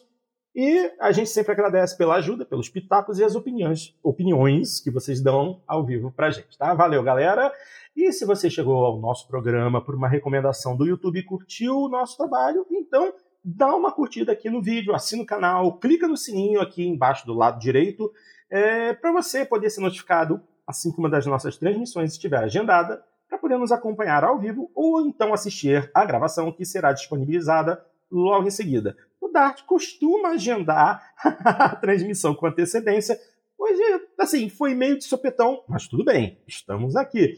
E 0.53 0.91
a 0.99 1.11
gente 1.11 1.29
sempre 1.29 1.53
agradece 1.53 1.97
pela 1.97 2.15
ajuda, 2.15 2.45
pelos 2.45 2.67
pitacos 2.67 3.19
e 3.19 3.23
as 3.23 3.35
opiniões, 3.35 3.95
opiniões 4.03 4.81
que 4.81 4.91
vocês 4.91 5.21
dão 5.21 5.61
ao 5.65 5.85
vivo 5.85 6.11
pra 6.11 6.29
gente, 6.29 6.57
tá? 6.57 6.73
Valeu, 6.73 7.01
galera! 7.01 7.51
E 7.95 8.11
se 8.11 8.25
você 8.25 8.49
chegou 8.49 8.85
ao 8.85 8.99
nosso 8.99 9.27
programa 9.27 9.83
por 9.83 9.95
uma 9.95 10.09
recomendação 10.09 10.75
do 10.75 10.85
YouTube 10.85 11.19
e 11.19 11.25
curtiu 11.25 11.77
o 11.77 11.89
nosso 11.89 12.17
trabalho, 12.17 12.65
então 12.69 13.13
dá 13.43 13.73
uma 13.75 13.91
curtida 13.91 14.33
aqui 14.33 14.49
no 14.49 14.61
vídeo, 14.61 14.93
assina 14.93 15.23
o 15.23 15.25
canal, 15.25 15.77
clica 15.79 16.07
no 16.07 16.17
sininho 16.17 16.59
aqui 16.59 16.85
embaixo 16.85 17.25
do 17.25 17.33
lado 17.33 17.59
direito, 17.59 18.11
é, 18.49 18.93
para 18.93 19.11
você 19.11 19.45
poder 19.45 19.69
ser 19.69 19.81
notificado 19.81 20.41
assim 20.67 20.91
que 20.91 20.99
uma 20.99 21.09
das 21.09 21.25
nossas 21.25 21.57
transmissões 21.57 22.11
estiver 22.11 22.43
agendada 22.43 23.03
para 23.27 23.37
poder 23.37 23.57
nos 23.57 23.71
acompanhar 23.71 24.23
ao 24.23 24.37
vivo 24.37 24.69
ou 24.75 25.01
então 25.01 25.33
assistir 25.33 25.89
a 25.93 26.03
gravação 26.03 26.51
que 26.51 26.65
será 26.65 26.91
disponibilizada 26.91 27.83
logo 28.11 28.47
em 28.47 28.51
seguida. 28.51 28.95
Dart 29.31 29.63
costuma 29.65 30.29
agendar 30.29 31.01
a 31.23 31.75
transmissão 31.75 32.35
com 32.35 32.45
antecedência. 32.45 33.17
Hoje, 33.57 33.81
assim, 34.19 34.49
foi 34.49 34.73
meio 34.73 34.97
de 34.97 35.03
sopetão, 35.03 35.63
mas 35.67 35.87
tudo 35.87 36.03
bem, 36.03 36.41
estamos 36.47 36.95
aqui. 36.95 37.35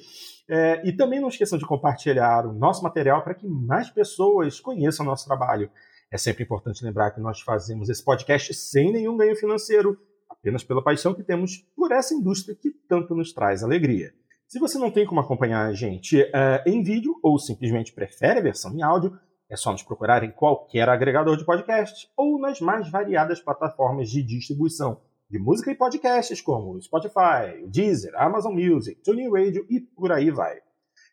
É, 0.49 0.81
e 0.87 0.91
também 0.91 1.19
não 1.19 1.29
esqueçam 1.29 1.57
de 1.57 1.65
compartilhar 1.65 2.45
o 2.45 2.53
nosso 2.53 2.83
material 2.83 3.23
para 3.23 3.33
que 3.33 3.47
mais 3.47 3.89
pessoas 3.89 4.59
conheçam 4.59 5.05
o 5.05 5.09
nosso 5.09 5.25
trabalho. 5.25 5.69
É 6.11 6.17
sempre 6.17 6.43
importante 6.43 6.83
lembrar 6.83 7.11
que 7.11 7.19
nós 7.19 7.41
fazemos 7.41 7.89
esse 7.89 8.03
podcast 8.03 8.53
sem 8.53 8.91
nenhum 8.91 9.17
ganho 9.17 9.35
financeiro, 9.35 9.97
apenas 10.29 10.63
pela 10.63 10.83
paixão 10.83 11.13
que 11.13 11.23
temos 11.23 11.57
por 11.75 11.91
essa 11.91 12.13
indústria 12.13 12.55
que 12.55 12.69
tanto 12.87 13.15
nos 13.15 13.33
traz 13.33 13.63
alegria. 13.63 14.13
Se 14.47 14.59
você 14.59 14.77
não 14.77 14.91
tem 14.91 15.05
como 15.05 15.19
acompanhar 15.19 15.65
a 15.65 15.73
gente 15.73 16.21
uh, 16.21 16.67
em 16.67 16.83
vídeo 16.83 17.15
ou 17.23 17.39
simplesmente 17.39 17.91
prefere 17.91 18.39
a 18.39 18.43
versão 18.43 18.71
em 18.75 18.83
áudio, 18.83 19.17
é 19.53 19.55
só 19.55 19.71
nos 19.71 19.83
procurar 19.83 20.23
em 20.23 20.31
qualquer 20.31 20.89
agregador 20.89 21.37
de 21.37 21.45
podcast 21.45 22.09
ou 22.17 22.39
nas 22.39 22.59
mais 22.59 22.89
variadas 22.89 23.39
plataformas 23.39 24.09
de 24.09 24.23
distribuição 24.23 24.99
de 25.29 25.37
música 25.37 25.71
e 25.71 25.75
podcasts 25.75 26.41
como 26.41 26.81
Spotify, 26.81 27.63
Deezer, 27.67 28.11
Amazon 28.15 28.55
Music, 28.55 28.99
TuneIn 29.03 29.29
Radio 29.29 29.63
e 29.69 29.79
por 29.79 30.11
aí 30.11 30.31
vai. 30.31 30.57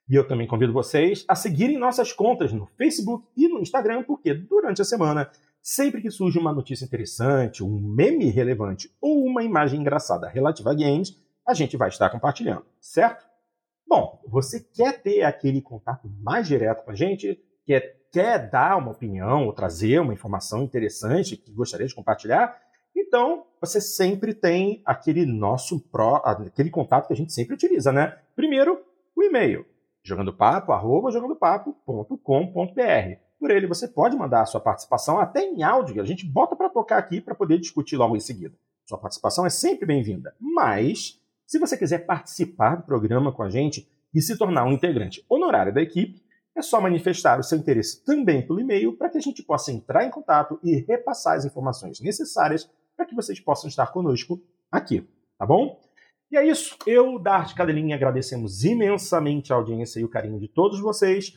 E 0.09 0.15
eu 0.15 0.27
também 0.27 0.47
convido 0.47 0.73
vocês 0.73 1.23
a 1.29 1.35
seguirem 1.35 1.79
nossas 1.79 2.15
contas 2.15 2.51
no 2.51 2.65
Facebook 2.79 3.29
e 3.37 3.47
no 3.47 3.61
Instagram, 3.61 4.05
porque 4.05 4.33
durante 4.33 4.81
a 4.81 4.87
semana, 4.87 5.31
sempre 5.61 6.01
que 6.01 6.11
surge 6.11 6.39
uma 6.39 6.53
notícia 6.53 6.87
interessante, 6.87 7.63
um 7.63 7.79
meme 7.79 8.31
relevante 8.31 8.91
ou 9.03 9.23
uma 9.23 9.45
imagem 9.45 9.81
engraçada 9.81 10.27
relativa 10.29 10.71
a 10.71 10.75
games, 10.75 11.15
a 11.47 11.53
gente 11.53 11.77
vai 11.77 11.91
estar 11.91 12.09
compartilhando, 12.09 12.65
certo? 12.81 13.23
Bom, 13.87 14.19
você 14.27 14.61
quer 14.61 15.03
ter 15.03 15.25
aquele 15.25 15.61
contato 15.61 16.11
mais 16.23 16.49
direto 16.49 16.85
com 16.85 16.91
a 16.91 16.95
gente? 16.95 17.39
Quer, 17.67 18.00
quer 18.11 18.51
dar 18.51 18.77
uma 18.77 18.91
opinião 18.91 19.47
ou 19.47 19.53
trazer 19.53 20.01
uma 20.01 20.13
informação 20.13 20.63
interessante 20.63 21.37
que 21.37 21.53
gostaria 21.53 21.87
de 21.87 21.95
compartilhar? 21.95 22.57
Então, 22.95 23.47
você 23.61 23.81
sempre 23.81 24.35
tem 24.35 24.83
aquele 24.85 25.25
nosso 25.25 25.81
pró, 25.81 26.17
aquele 26.25 26.71
contato 26.71 27.07
que 27.07 27.13
a 27.13 27.17
gente 27.17 27.33
sempre 27.33 27.55
utiliza, 27.55 27.93
né? 27.93 28.19
Primeiro, 28.35 28.83
o 29.17 29.23
e-mail, 29.23 29.65
jogandopapo, 30.03 30.73
arroba 30.73 31.11
jogandopapo.com.br. 31.11 33.21
Por 33.39 33.51
ele 33.51 33.67
você 33.67 33.89
pode 33.89 34.17
mandar 34.17 34.43
a 34.43 34.47
sua 34.47 34.61
participação 34.61 35.19
até 35.19 35.43
em 35.43 35.63
áudio, 35.63 36.03
a 36.03 36.05
gente 36.05 36.27
bota 36.27 36.55
para 36.55 36.69
tocar 36.69 36.99
aqui 36.99 37.21
para 37.21 37.35
poder 37.35 37.59
discutir 37.59 37.97
logo 37.97 38.17
em 38.17 38.21
seguida. 38.21 38.55
Sua 38.85 38.99
participação 38.99 39.47
é 39.47 39.51
sempre 39.51 39.87
bem-vinda, 39.87 40.35
mas 40.39 41.19
se 41.47 41.59
você 41.59 41.77
quiser 41.77 42.07
participar 42.07 42.77
do 42.77 42.83
programa 42.83 43.33
com 43.33 43.43
a 43.43 43.49
gente 43.49 43.89
e 44.13 44.21
se 44.21 44.37
tornar 44.37 44.65
um 44.65 44.73
integrante 44.73 45.25
honorário 45.29 45.73
da 45.73 45.81
equipe, 45.81 46.23
é 46.61 46.63
só 46.63 46.81
manifestar 46.81 47.41
o 47.41 47.43
seu 47.43 47.59
interesse 47.59 48.05
também 48.05 48.47
pelo 48.47 48.61
e-mail 48.61 48.97
para 48.97 49.09
que 49.09 49.19
a 49.19 49.21
gente 49.21 49.43
possa 49.43 49.73
entrar 49.73 50.05
em 50.05 50.11
contato 50.11 50.61
e 50.63 50.77
repassar 50.77 51.37
as 51.37 51.45
informações 51.45 52.01
necessárias 52.01 52.71
para 52.97 53.07
que 53.07 53.15
vocês 53.15 53.41
possam 53.41 53.69
estar 53.69 53.87
conosco 53.89 54.41
aqui, 54.71 55.09
tá 55.39 55.45
bom? 55.45 55.81
E 56.31 56.37
é 56.37 56.47
isso. 56.47 56.77
Eu, 56.87 57.19
Dart 57.19 57.55
Cadelinha, 57.55 57.97
agradecemos 57.97 58.63
imensamente 58.63 59.53
a 59.53 59.57
audiência 59.57 59.99
e 59.99 60.05
o 60.05 60.09
carinho 60.09 60.39
de 60.39 60.49
todos 60.49 60.79
vocês. 60.79 61.33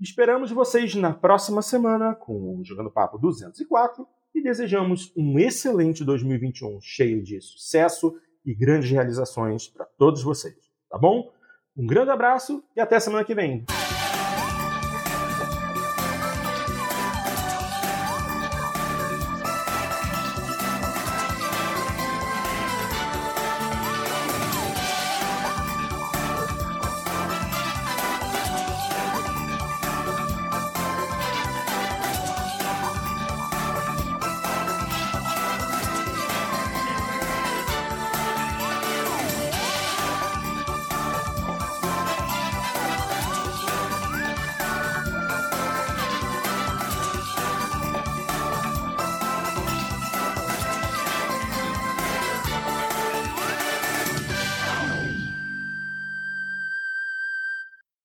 Esperamos 0.00 0.50
vocês 0.50 0.94
na 0.94 1.12
próxima 1.12 1.60
semana 1.60 2.14
com 2.14 2.56
o 2.56 2.64
Jogando 2.64 2.90
Papo 2.90 3.18
204 3.18 4.06
e 4.34 4.42
desejamos 4.42 5.12
um 5.16 5.38
excelente 5.38 6.04
2021 6.04 6.80
cheio 6.80 7.22
de 7.22 7.40
sucesso 7.40 8.16
e 8.46 8.54
grandes 8.54 8.90
realizações 8.90 9.68
para 9.68 9.84
todos 9.84 10.22
vocês, 10.22 10.56
tá 10.88 10.96
bom? 10.96 11.30
Um 11.76 11.86
grande 11.86 12.10
abraço 12.10 12.64
e 12.74 12.80
até 12.80 12.98
semana 12.98 13.24
que 13.24 13.34
vem. 13.34 13.66